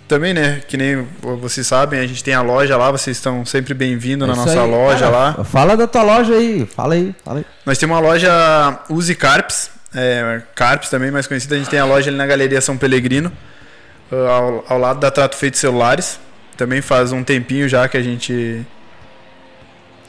também, 0.07 0.35
né, 0.35 0.61
que 0.67 0.77
nem 0.77 1.07
vocês 1.21 1.67
sabem, 1.67 2.01
a 2.01 2.07
gente 2.07 2.23
tem 2.25 2.35
a 2.35 2.43
loja 2.43 2.77
lá, 2.77 2.91
vocês 2.91 3.17
estão 3.17 3.45
sempre 3.45 3.75
bem-vindos 3.75 4.27
é 4.27 4.31
na 4.31 4.37
nossa 4.37 4.63
aí, 4.63 4.71
loja 4.71 5.05
cara, 5.05 5.11
lá. 5.11 5.45
Fala 5.45 5.77
da 5.77 5.87
tua 5.87 6.03
loja 6.03 6.35
aí, 6.35 6.67
fala 6.67 6.95
aí, 6.95 7.15
fala 7.25 7.39
aí. 7.39 7.47
Nós 7.65 7.79
temos 7.79 7.97
uma 7.97 8.03
loja 8.03 8.81
Use 8.89 9.15
Carps, 9.15 9.71
é, 9.95 10.43
Carps 10.55 10.91
também 10.91 11.11
mais 11.11 11.27
conhecida, 11.29 11.55
a 11.55 11.59
gente 11.59 11.71
tem 11.71 11.79
a 11.79 11.85
loja 11.85 12.11
ali 12.11 12.17
na 12.17 12.27
Galeria 12.27 12.61
São 12.61 12.77
Pelegrino, 12.77 13.31
ao, 14.11 14.65
ao 14.69 14.79
lado 14.79 14.99
da 14.99 15.11
Trato 15.11 15.37
Feito 15.37 15.57
Celulares. 15.57 16.19
Também 16.57 16.83
faz 16.83 17.13
um 17.13 17.23
tempinho 17.23 17.69
já 17.69 17.89
que 17.89 17.97
a 17.97 18.03
gente 18.03 18.67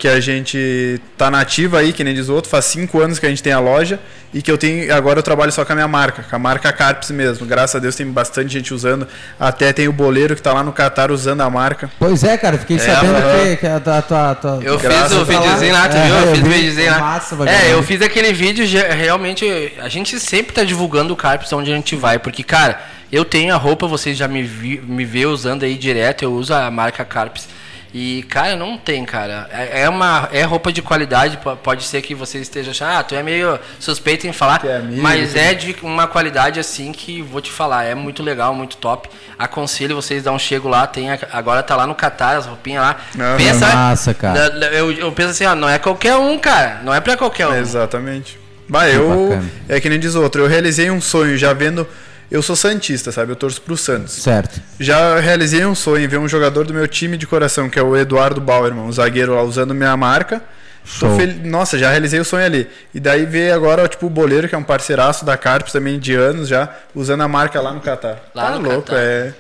que 0.02 0.08
a 0.08 0.20
gente 0.20 1.00
tá 1.16 1.30
nativa 1.30 1.78
aí, 1.78 1.94
que 1.94 2.04
nem 2.04 2.12
diz 2.12 2.28
o 2.28 2.34
outro, 2.34 2.50
faz 2.50 2.66
cinco 2.66 3.00
anos 3.00 3.20
que 3.20 3.26
a 3.28 3.30
gente 3.30 3.44
tem 3.44 3.54
a 3.54 3.60
loja 3.60 4.00
e 4.34 4.42
que 4.42 4.50
eu 4.50 4.58
tenho 4.58 4.92
agora 4.92 5.20
eu 5.20 5.24
trabalho 5.24 5.52
só 5.52 5.64
com 5.64 5.74
a 5.74 5.76
minha 5.76 5.88
marca, 5.88 6.24
com 6.28 6.36
a 6.36 6.40
marca 6.40 6.74
Carps 6.74 7.12
mesmo. 7.12 7.46
Graças 7.46 7.76
a 7.76 7.80
Deus 7.80 7.96
tem 7.96 8.08
bastante 8.08 8.52
gente 8.52 8.74
usando. 8.74 9.08
Até 9.40 9.72
tem 9.72 9.88
o 9.88 9.94
boleiro 9.94 10.36
que 10.36 10.42
tá 10.42 10.54
lá 10.54 10.64
no 10.64 10.74
Catar 10.74 11.12
usando 11.12 11.42
a 11.42 11.50
marca. 11.52 11.88
Pois 12.00 12.24
é, 12.24 12.36
cara, 12.36 12.58
fiquei 12.58 12.78
é, 12.78 12.80
sabendo 12.80 13.14
que, 13.14 13.58
que 13.58 13.68
a 13.68 13.80
tua, 13.80 14.02
tua, 14.02 14.34
tua 14.34 14.60
Eu 14.64 14.80
fiz 14.80 15.12
o 15.12 15.24
videozinho 15.24 15.74
lá, 15.74 15.88
tu 15.88 15.98
é, 15.98 16.06
viu? 16.08 16.16
Eu, 16.16 16.36
fiz 16.36 16.44
o 16.44 16.50
videozinho 16.50 16.92
lá. 16.92 17.00
Massa, 17.00 17.38
é, 17.48 17.74
eu 17.74 17.84
fiz 17.84 18.02
aquele 18.02 18.34
vídeo, 18.34 18.66
realmente 18.98 19.46
a 19.78 19.88
gente 19.88 20.20
sempre 20.20 20.52
tá 20.52 20.64
divulgando 20.64 21.14
o 21.14 21.16
Carps 21.16 21.54
onde 21.54 21.72
a 21.72 21.76
gente 21.76 21.96
vai, 21.96 22.18
porque 22.18 22.42
cara, 22.42 22.82
eu 23.12 23.24
tenho 23.24 23.54
a 23.54 23.58
roupa, 23.58 23.86
vocês 23.86 24.18
já 24.18 24.28
me 24.28 24.42
vi, 24.42 24.82
me 24.84 25.06
vê 25.06 25.28
usando 25.28 25.62
aí 25.62 25.78
direto, 25.78 26.24
eu 26.24 26.34
uso 26.34 26.56
a 26.56 26.72
marca 26.72 27.06
Carps. 27.06 27.48
E, 27.94 28.24
cara, 28.24 28.56
não 28.56 28.78
tem, 28.78 29.04
cara. 29.04 29.50
É, 29.52 29.82
é 29.82 29.90
uma 29.90 30.30
é 30.32 30.44
roupa 30.44 30.72
de 30.72 30.82
qualidade, 30.82 31.38
pode 31.62 31.84
ser 31.84 32.02
que 32.02 32.16
você 32.16 32.40
esteja 32.40 32.72
achando, 32.72 32.92
ah, 32.92 33.04
tu 33.04 33.16
é 33.16 33.22
meio 33.22 33.60
suspeito 33.80 34.26
em 34.26 34.32
falar, 34.32 34.64
é 34.66 34.78
amigo, 34.78 35.02
mas 35.02 35.36
é 35.36 35.54
de 35.54 35.76
uma 35.82 36.08
qualidade 36.08 36.60
assim 36.60 36.94
que 36.94 37.22
vou 37.22 37.42
te 37.42 37.52
falar, 37.52 37.84
é 37.84 37.94
muito 37.94 38.24
legal, 38.24 38.54
muito 38.56 38.78
top. 38.78 39.10
Aconselho 39.38 39.96
vocês 39.96 40.24
dar 40.24 40.32
um 40.32 40.40
chego 40.40 40.70
lá, 40.70 40.88
tem 40.88 41.10
agora 41.32 41.62
tá 41.62 41.76
lá 41.76 41.86
no 41.86 41.94
Catar, 41.94 42.38
as 42.38 42.46
roupinhas 42.46 42.82
lá. 42.82 42.96
Uhum. 43.14 43.38
Pensa, 43.38 43.68
Massa, 43.68 44.14
cara. 44.14 44.40
Eu, 44.72 44.92
eu 44.94 45.12
penso 45.12 45.32
assim, 45.32 45.46
ó, 45.46 45.54
não 45.54 45.68
é 45.68 45.78
qualquer 45.78 46.16
um, 46.16 46.40
cara, 46.40 46.80
não 46.84 46.94
é 46.94 47.02
para 47.02 47.18
qualquer 47.18 47.48
um. 47.48 47.54
exatamente. 47.56 48.40
Vai, 48.70 48.96
eu 48.96 49.38
é 49.68 49.82
que 49.82 49.90
nem 49.90 50.00
diz 50.00 50.16
outro, 50.16 50.44
eu 50.44 50.48
realizei 50.48 50.90
um 50.90 51.02
sonho 51.02 51.38
já 51.38 51.52
vendo 51.52 51.86
eu 52.32 52.42
sou 52.42 52.56
santista, 52.56 53.12
sabe? 53.12 53.34
Eu 53.34 53.36
torço 53.36 53.62
pro 53.62 53.76
Santos. 53.76 54.14
Certo. 54.14 54.62
Já 54.80 55.20
realizei 55.20 55.66
um 55.66 55.76
sonho 55.76 56.10
ver 56.10 56.18
um 56.18 56.30
jogador 56.30 56.64
do 56.64 56.74
meu 56.74 56.88
time 56.88 57.18
de 57.18 57.28
coração, 57.28 57.70
que 57.70 57.78
é 57.78 57.84
o 57.84 57.96
Eduardo 57.96 58.40
Bauerman, 58.40 58.86
um 58.86 58.92
zagueiro 58.92 59.36
lá 59.36 59.44
usando 59.44 59.76
minha 59.76 59.96
marca. 59.98 60.42
Fel... 60.84 61.12
Nossa, 61.44 61.78
já 61.78 61.92
realizei 61.92 62.20
o 62.20 62.26
sonho 62.26 62.46
ali. 62.46 62.68
E 62.94 63.00
daí 63.00 63.26
ver 63.26 63.52
agora, 63.52 63.88
tipo, 63.88 64.08
o 64.08 64.10
Boleiro, 64.10 64.48
que 64.48 64.56
é 64.56 64.58
um 64.58 64.64
parceiraço 64.64 65.26
da 65.26 65.36
Carpes 65.36 65.74
também 65.74 66.00
de 66.00 66.16
anos 66.16 66.48
já, 66.48 66.74
usando 66.96 67.22
a 67.22 67.28
marca 67.28 67.60
lá 67.60 67.74
no 67.74 67.82
Catar. 67.82 68.24
Lá 68.34 68.52
tá 68.52 68.60
no 68.60 68.70
louco, 68.70 68.88
Catar. 68.88 69.00
é. 69.00 69.34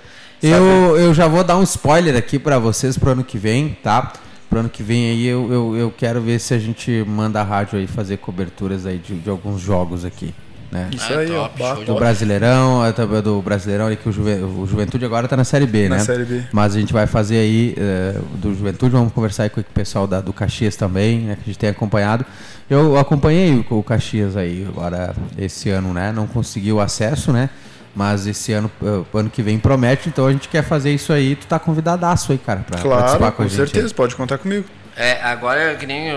Eu, 0.44 0.98
eu 0.98 1.14
já 1.14 1.28
vou 1.28 1.44
dar 1.44 1.58
um 1.58 1.64
spoiler 1.64 2.18
aqui 2.18 2.40
para 2.40 2.58
vocês 2.58 2.98
pro 2.98 3.12
ano 3.12 3.24
que 3.24 3.38
vem, 3.38 3.78
tá? 3.84 4.12
Pro 4.50 4.60
ano 4.60 4.70
que 4.70 4.82
vem 4.82 5.12
aí 5.12 5.28
eu, 5.28 5.54
eu, 5.54 5.78
eu 5.78 5.94
quero 5.96 6.20
ver 6.20 6.40
se 6.40 6.54
a 6.54 6.60
gente 6.60 7.06
manda 7.08 7.40
a 7.40 7.44
rádio 7.44 7.78
aí 7.78 7.86
fazer 7.86 8.18
coberturas 8.18 8.86
aí 8.88 8.98
de, 8.98 9.14
de 9.14 9.30
alguns 9.30 9.62
jogos 9.62 10.04
aqui. 10.04 10.34
Né? 10.72 10.89
Isso 10.93 11.14
ah, 11.14 11.18
aí, 11.18 11.27
top, 11.27 11.64
ó. 11.64 11.76
Do 11.84 11.95
Brasileirão, 11.95 12.81
do 13.22 13.41
Brasileirão 13.41 13.88
ali 13.88 13.98
que 13.98 14.07
o, 14.07 14.11
Juve, 14.11 14.35
o 14.35 14.65
Juventude 14.65 15.03
agora 15.03 15.27
tá 15.27 15.35
na 15.35 15.43
Série 15.43 15.68
B, 15.68 15.89
na 15.89 15.98
né? 15.98 16.02
Série 16.02 16.23
B. 16.23 16.43
Mas 16.52 16.76
a 16.76 16.80
gente 16.80 16.93
vai 16.93 17.06
fazer 17.06 17.39
aí 17.39 17.76
uh, 17.77 18.38
do 18.38 18.56
Juventude, 18.56 18.93
vamos 18.93 19.11
conversar 19.11 19.43
aí 19.43 19.49
com 19.49 19.60
o 19.60 19.64
pessoal 19.64 20.07
da, 20.07 20.22
do 20.22 20.31
Caxias 20.31 20.77
também, 20.77 21.19
né? 21.19 21.35
Que 21.35 21.41
a 21.41 21.45
gente 21.48 21.60
tem 21.60 21.69
acompanhado. 21.69 22.26
Eu 22.69 22.98
acompanhei 22.98 23.65
o, 23.69 23.80
o 23.80 23.84
Caxias 23.84 24.38
aí 24.38 24.65
agora 24.65 25.14
esse 25.38 25.69
ano, 25.69 25.93
né? 25.93 26.14
Não 26.14 26.26
consegui 26.26 26.72
o 26.72 26.80
acesso, 26.80 27.34
né? 27.34 27.49
Mas 27.93 28.26
esse 28.26 28.53
ano, 28.53 28.72
uh, 28.81 29.06
ano 29.14 29.30
que 29.30 29.41
vem 29.41 29.60
promete, 29.60 30.07
então 30.07 30.26
a 30.26 30.31
gente 30.31 30.48
quer 30.48 30.64
fazer 30.64 30.93
isso 30.93 31.11
aí. 31.11 31.35
Tu 31.35 31.48
tá 31.48 31.60
convidadaço 31.60 32.31
aí, 32.31 32.38
cara, 32.38 32.61
pra 32.61 32.80
claro, 32.80 32.99
participar 33.02 33.31
com, 33.31 33.38
com 33.38 33.43
a 33.43 33.48
gente. 33.48 33.57
Com 33.60 33.65
certeza, 33.65 33.88
aí. 33.88 33.93
pode 33.93 34.15
contar 34.15 34.38
comigo. 34.38 34.64
É, 35.02 35.19
agora 35.23 35.73
que 35.78 35.88
nem 35.88 36.11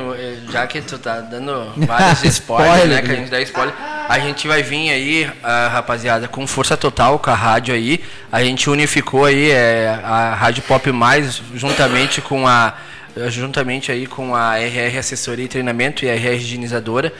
já 0.52 0.66
que 0.66 0.78
tu 0.82 0.98
tá 0.98 1.22
dando 1.22 1.72
vários 1.86 2.22
spoilers, 2.36 2.86
né? 2.86 3.00
Que 3.00 3.12
a 3.12 3.14
gente 3.14 3.30
dá 3.30 3.40
spoiler, 3.40 3.74
a 4.06 4.18
gente 4.18 4.46
vai 4.46 4.62
vir 4.62 4.90
aí, 4.90 5.24
uh, 5.24 5.70
rapaziada, 5.72 6.28
com 6.28 6.46
força 6.46 6.76
total 6.76 7.18
com 7.18 7.30
a 7.30 7.34
rádio 7.34 7.74
aí. 7.74 8.04
A 8.30 8.44
gente 8.44 8.68
unificou 8.68 9.24
aí 9.24 9.50
é, 9.50 9.88
a 10.04 10.34
Rádio 10.34 10.62
Pop 10.64 10.92
Mais 10.92 11.40
juntamente 11.54 12.20
com 12.20 12.46
a 12.46 12.74
juntamente 13.28 13.90
aí 13.90 14.06
com 14.06 14.36
a 14.36 14.58
RR 14.58 14.98
Assessoria 14.98 15.46
e 15.46 15.48
Treinamento 15.48 16.04
e 16.04 16.10
a 16.10 16.14
RR 16.14 16.34
Higienizadora 16.34 17.10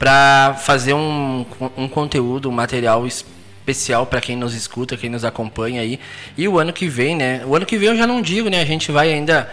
para 0.00 0.56
fazer 0.60 0.94
um, 0.94 1.46
um 1.76 1.86
conteúdo, 1.86 2.48
um 2.48 2.52
material 2.52 3.06
específico 3.06 3.41
especial 3.62 4.04
para 4.06 4.20
quem 4.20 4.36
nos 4.36 4.54
escuta, 4.54 4.96
quem 4.96 5.08
nos 5.08 5.24
acompanha 5.24 5.80
aí. 5.80 5.98
E 6.36 6.48
o 6.48 6.58
ano 6.58 6.72
que 6.72 6.88
vem, 6.88 7.16
né? 7.16 7.42
O 7.46 7.54
ano 7.54 7.64
que 7.64 7.78
vem 7.78 7.88
eu 7.90 7.96
já 7.96 8.06
não 8.06 8.20
digo, 8.20 8.50
né? 8.50 8.60
A 8.60 8.64
gente 8.64 8.90
vai 8.90 9.12
ainda 9.12 9.48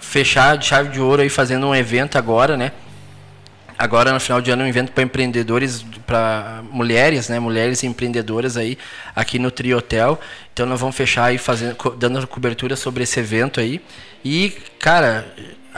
fechar 0.00 0.58
de 0.58 0.66
chave 0.66 0.90
de 0.90 1.00
ouro 1.00 1.22
aí 1.22 1.28
fazendo 1.28 1.66
um 1.66 1.74
evento 1.74 2.18
agora, 2.18 2.56
né? 2.56 2.72
Agora 3.78 4.12
no 4.12 4.20
final 4.20 4.40
de 4.40 4.50
ano 4.50 4.64
um 4.64 4.66
evento 4.66 4.92
para 4.92 5.02
empreendedores, 5.02 5.84
para 6.06 6.62
mulheres, 6.70 7.28
né? 7.28 7.38
Mulheres 7.38 7.82
empreendedoras 7.84 8.56
aí 8.56 8.76
aqui 9.14 9.38
no 9.38 9.50
Tri 9.50 9.74
Hotel. 9.74 10.20
Então 10.52 10.66
nós 10.66 10.80
vamos 10.80 10.96
fechar 10.96 11.26
aí 11.26 11.38
fazendo 11.38 11.76
dando 11.96 12.26
cobertura 12.26 12.76
sobre 12.76 13.04
esse 13.04 13.18
evento 13.20 13.60
aí. 13.60 13.80
E, 14.24 14.52
cara, 14.82 15.24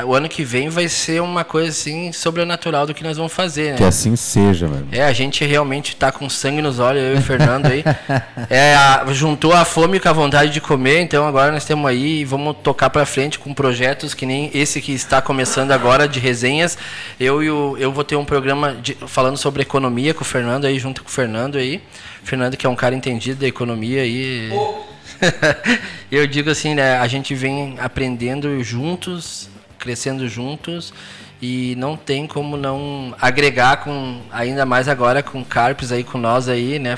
o 0.02 0.14
ano 0.14 0.30
que 0.30 0.42
vem 0.42 0.70
vai 0.70 0.88
ser 0.88 1.20
uma 1.20 1.44
coisa 1.44 1.68
assim 1.68 2.10
sobrenatural 2.10 2.86
do 2.86 2.94
que 2.94 3.04
nós 3.04 3.18
vamos 3.18 3.34
fazer, 3.34 3.72
né? 3.72 3.76
Que 3.76 3.84
assim 3.84 4.16
seja, 4.16 4.66
mano. 4.66 4.88
É, 4.90 5.04
a 5.04 5.12
gente 5.12 5.44
realmente 5.44 5.94
tá 5.94 6.10
com 6.10 6.26
sangue 6.30 6.62
nos 6.62 6.78
olhos, 6.78 7.02
eu 7.02 7.14
e 7.14 7.18
o 7.18 7.22
Fernando 7.22 7.66
aí. 7.66 7.84
é, 8.48 8.74
a, 8.74 9.04
juntou 9.12 9.52
a 9.52 9.62
fome 9.66 10.00
com 10.00 10.08
a 10.08 10.12
vontade 10.12 10.50
de 10.50 10.60
comer, 10.60 11.02
então 11.02 11.28
agora 11.28 11.52
nós 11.52 11.66
temos 11.66 11.86
aí 11.86 12.20
e 12.20 12.24
vamos 12.24 12.56
tocar 12.62 12.88
para 12.88 13.04
frente 13.04 13.38
com 13.38 13.52
projetos 13.52 14.14
que 14.14 14.24
nem 14.24 14.50
esse 14.54 14.80
que 14.80 14.92
está 14.92 15.20
começando 15.20 15.70
agora 15.72 16.08
de 16.08 16.18
resenhas. 16.18 16.78
Eu 17.20 17.42
e 17.42 17.50
o, 17.50 17.76
eu 17.78 17.92
vou 17.92 18.04
ter 18.04 18.16
um 18.16 18.24
programa 18.24 18.72
de, 18.72 18.94
falando 19.06 19.36
sobre 19.36 19.60
economia 19.60 20.14
com 20.14 20.22
o 20.22 20.24
Fernando 20.24 20.64
aí, 20.64 20.78
junto 20.78 21.04
com 21.04 21.10
o 21.10 21.12
Fernando 21.12 21.58
aí. 21.58 21.82
Fernando 22.22 22.56
que 22.56 22.66
é 22.66 22.70
um 22.70 22.76
cara 22.76 22.94
entendido 22.94 23.40
da 23.40 23.46
economia 23.46 24.00
aí. 24.00 24.50
Oh. 24.50 24.93
eu 26.10 26.26
digo 26.26 26.50
assim, 26.50 26.74
né, 26.74 26.98
a 26.98 27.06
gente 27.06 27.34
vem 27.34 27.76
aprendendo 27.78 28.62
juntos 28.62 29.48
crescendo 29.84 30.26
juntos 30.26 30.94
e 31.42 31.74
não 31.76 31.94
tem 31.94 32.26
como 32.26 32.56
não 32.56 33.14
agregar 33.20 33.76
com 33.78 34.20
ainda 34.32 34.64
mais 34.64 34.88
agora 34.88 35.22
com 35.22 35.44
Carpes 35.44 35.92
aí 35.92 36.02
com 36.02 36.16
nós 36.16 36.48
aí, 36.48 36.78
né? 36.78 36.96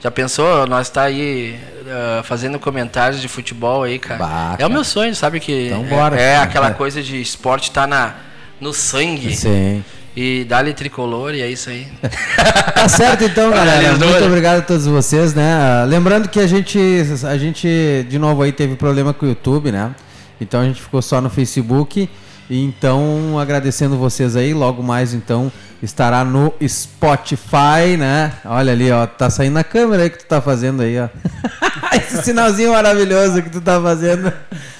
Já 0.00 0.08
pensou 0.08 0.66
nós 0.68 0.88
tá 0.88 1.02
aí 1.02 1.58
uh, 1.82 2.22
fazendo 2.22 2.60
comentários 2.60 3.20
de 3.20 3.26
futebol 3.26 3.82
aí, 3.82 3.98
cara? 3.98 4.18
Bah, 4.18 4.56
é 4.56 4.64
o 4.64 4.70
meu 4.70 4.84
sonho, 4.84 5.14
sabe 5.16 5.40
que 5.40 5.66
então, 5.66 5.82
bora, 5.82 6.20
é, 6.20 6.34
é 6.34 6.36
aquela 6.36 6.70
coisa 6.70 7.02
de 7.02 7.20
esporte 7.20 7.72
tá 7.72 7.88
na 7.88 8.14
no 8.60 8.72
sangue. 8.72 9.34
Sim. 9.34 9.84
E 10.20 10.42
dá-lhe 10.42 10.74
tricolor 10.74 11.32
e 11.32 11.42
é 11.42 11.48
isso 11.48 11.70
aí. 11.70 11.86
tá 12.74 12.88
certo 12.88 13.22
então, 13.22 13.52
galera. 13.52 13.96
Muito 13.96 14.24
obrigado 14.24 14.58
a 14.58 14.62
todos 14.62 14.84
vocês, 14.84 15.32
né? 15.32 15.84
Lembrando 15.86 16.28
que 16.28 16.40
a 16.40 16.46
gente 16.48 16.76
a 17.22 17.38
gente 17.38 18.04
de 18.10 18.18
novo 18.18 18.42
aí 18.42 18.50
teve 18.50 18.74
problema 18.74 19.14
com 19.14 19.24
o 19.24 19.28
YouTube, 19.28 19.70
né? 19.70 19.94
Então 20.40 20.60
a 20.60 20.64
gente 20.64 20.82
ficou 20.82 21.00
só 21.00 21.20
no 21.20 21.30
Facebook. 21.30 22.10
Então, 22.50 23.38
agradecendo 23.38 23.96
vocês 23.96 24.34
aí, 24.34 24.52
logo 24.52 24.82
mais 24.82 25.14
então 25.14 25.52
estará 25.80 26.24
no 26.24 26.52
Spotify, 26.66 27.96
né? 27.96 28.32
Olha 28.44 28.72
ali, 28.72 28.90
ó, 28.90 29.06
tá 29.06 29.30
saindo 29.30 29.54
na 29.54 29.62
câmera 29.62 30.02
aí 30.02 30.10
que 30.10 30.18
tu 30.18 30.26
tá 30.26 30.40
fazendo 30.40 30.82
aí, 30.82 30.98
ó. 30.98 31.08
Esse 31.96 32.24
sinalzinho 32.24 32.72
maravilhoso 32.72 33.40
que 33.40 33.50
tu 33.50 33.60
tá 33.60 33.80
fazendo. 33.80 34.32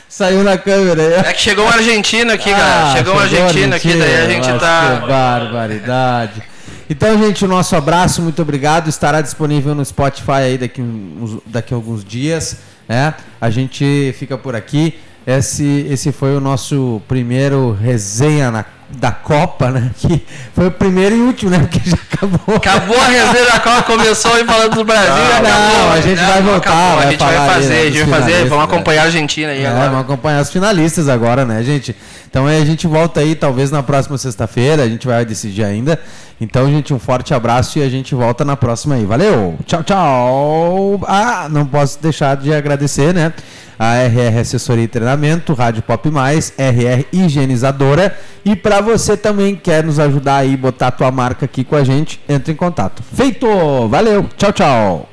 Saiu 0.09 0.43
na 0.43 0.57
câmera. 0.57 1.03
É 1.03 1.33
que 1.33 1.41
chegou 1.41 1.67
um 1.67 1.69
argentino 1.69 2.33
aqui, 2.33 2.51
ah, 2.51 2.57
cara. 2.57 2.97
Chegou, 2.97 3.15
um 3.15 3.19
argentino 3.19 3.75
aqui, 3.75 3.95
daí 3.95 4.17
a 4.17 4.29
gente 4.29 4.59
tá. 4.59 5.01
Que 5.03 5.09
barbaridade. 5.09 6.43
Então, 6.91 7.19
gente, 7.19 7.45
o 7.45 7.49
nosso 7.49 7.77
abraço, 7.77 8.23
muito 8.23 8.41
obrigado. 8.41 8.89
Estará 8.89 9.21
disponível 9.21 9.75
no 9.75 9.85
Spotify 9.85 10.33
aí 10.33 10.59
daqui, 10.59 10.81
uns, 10.81 11.39
daqui 11.45 11.75
a 11.75 11.77
alguns 11.77 12.03
dias. 12.03 12.57
Né? 12.89 13.13
A 13.39 13.51
gente 13.51 14.15
fica 14.19 14.39
por 14.39 14.57
aqui. 14.57 14.99
Esse, 15.27 15.87
esse 15.91 16.11
foi 16.11 16.35
o 16.35 16.41
nosso 16.41 17.03
primeiro 17.07 17.73
resenha 17.73 18.51
na, 18.51 18.65
da 18.91 19.13
Copa, 19.13 19.71
né? 19.71 19.91
Que 19.99 20.23
foi 20.55 20.69
o 20.69 20.71
primeiro 20.71 21.15
e 21.15 21.21
último, 21.21 21.51
né? 21.51 21.59
Porque 21.59 21.91
já 21.91 21.97
acabou. 22.11 22.57
Acabou 22.57 22.99
a 22.99 23.07
resenha 23.07 23.45
da 23.45 23.61
Copa, 23.61 23.83
começou 23.83 24.33
aí 24.33 24.45
falando 24.45 24.75
do 24.75 24.85
Brasil. 24.85 25.13
Não, 25.13 25.43
não 25.43 25.93
a 25.93 26.01
gente 26.01 26.21
não, 26.21 26.29
vai 26.29 26.43
voltar. 26.43 26.97
Vai 26.97 27.07
a 27.07 27.11
gente 27.11 27.21
vai 27.21 27.49
fazer, 27.49 27.75
aí, 27.75 27.89
a 27.89 27.91
gente 27.91 28.05
vai 28.05 28.21
fazer, 28.21 28.49
vamos 28.49 28.65
acompanhar 28.65 29.03
a 29.03 29.05
Argentina 29.05 29.53
aí 29.53 29.63
é, 29.63 29.69
agora. 29.69 29.91
Vamos 29.91 30.05
acompanhar 30.05 30.41
os 30.41 30.51
finalistas 30.51 31.09
agora, 31.09 31.45
né, 31.45 31.63
gente? 31.63 31.95
Então 32.31 32.47
aí 32.47 32.61
a 32.61 32.65
gente 32.65 32.87
volta 32.87 33.21
aí, 33.21 33.35
talvez 33.35 33.71
na 33.71 33.83
próxima 33.83 34.17
sexta-feira, 34.17 34.83
a 34.83 34.89
gente 34.89 35.07
vai 35.07 35.25
decidir 35.25 35.65
ainda. 35.65 35.99
Então, 36.41 36.71
gente, 36.71 36.95
um 36.95 36.99
forte 36.99 37.35
abraço 37.35 37.79
e 37.79 37.83
a 37.83 37.89
gente 37.89 38.15
volta 38.15 38.45
na 38.45 38.57
próxima 38.57 38.95
aí. 38.95 39.05
Valeu! 39.05 39.57
Tchau, 39.67 39.83
tchau! 39.83 41.01
Ah, 41.07 41.49
não 41.51 41.67
posso 41.67 42.01
deixar 42.01 42.37
de 42.37 42.55
agradecer, 42.55 43.13
né? 43.13 43.33
A 43.79 43.95
RR 44.03 44.41
Assessoria 44.41 44.85
e 44.85 44.89
Treinamento, 44.89 45.55
Rádio 45.55 45.83
Pop 45.83 46.11
Mais, 46.11 46.53
RR 46.59 47.07
Higienizadora. 47.13 48.17
E 48.45 48.57
para 48.57 48.81
você 48.81 49.17
também 49.17 49.55
quer 49.55 49.85
nos 49.85 49.99
ajudar 49.99 50.39
aí, 50.39 50.57
botar 50.57 50.89
a 50.89 50.93
tua 50.93 51.11
marca 51.11 51.45
aqui 51.45 51.65
com 51.65 51.77
a 51.77 51.85
gente, 51.85 52.21
entre 52.29 52.53
em 52.53 52.57
contato. 52.57 53.03
Feito! 53.03 53.47
Valeu! 53.89 54.27
Tchau, 54.37 54.53
tchau! 54.53 55.09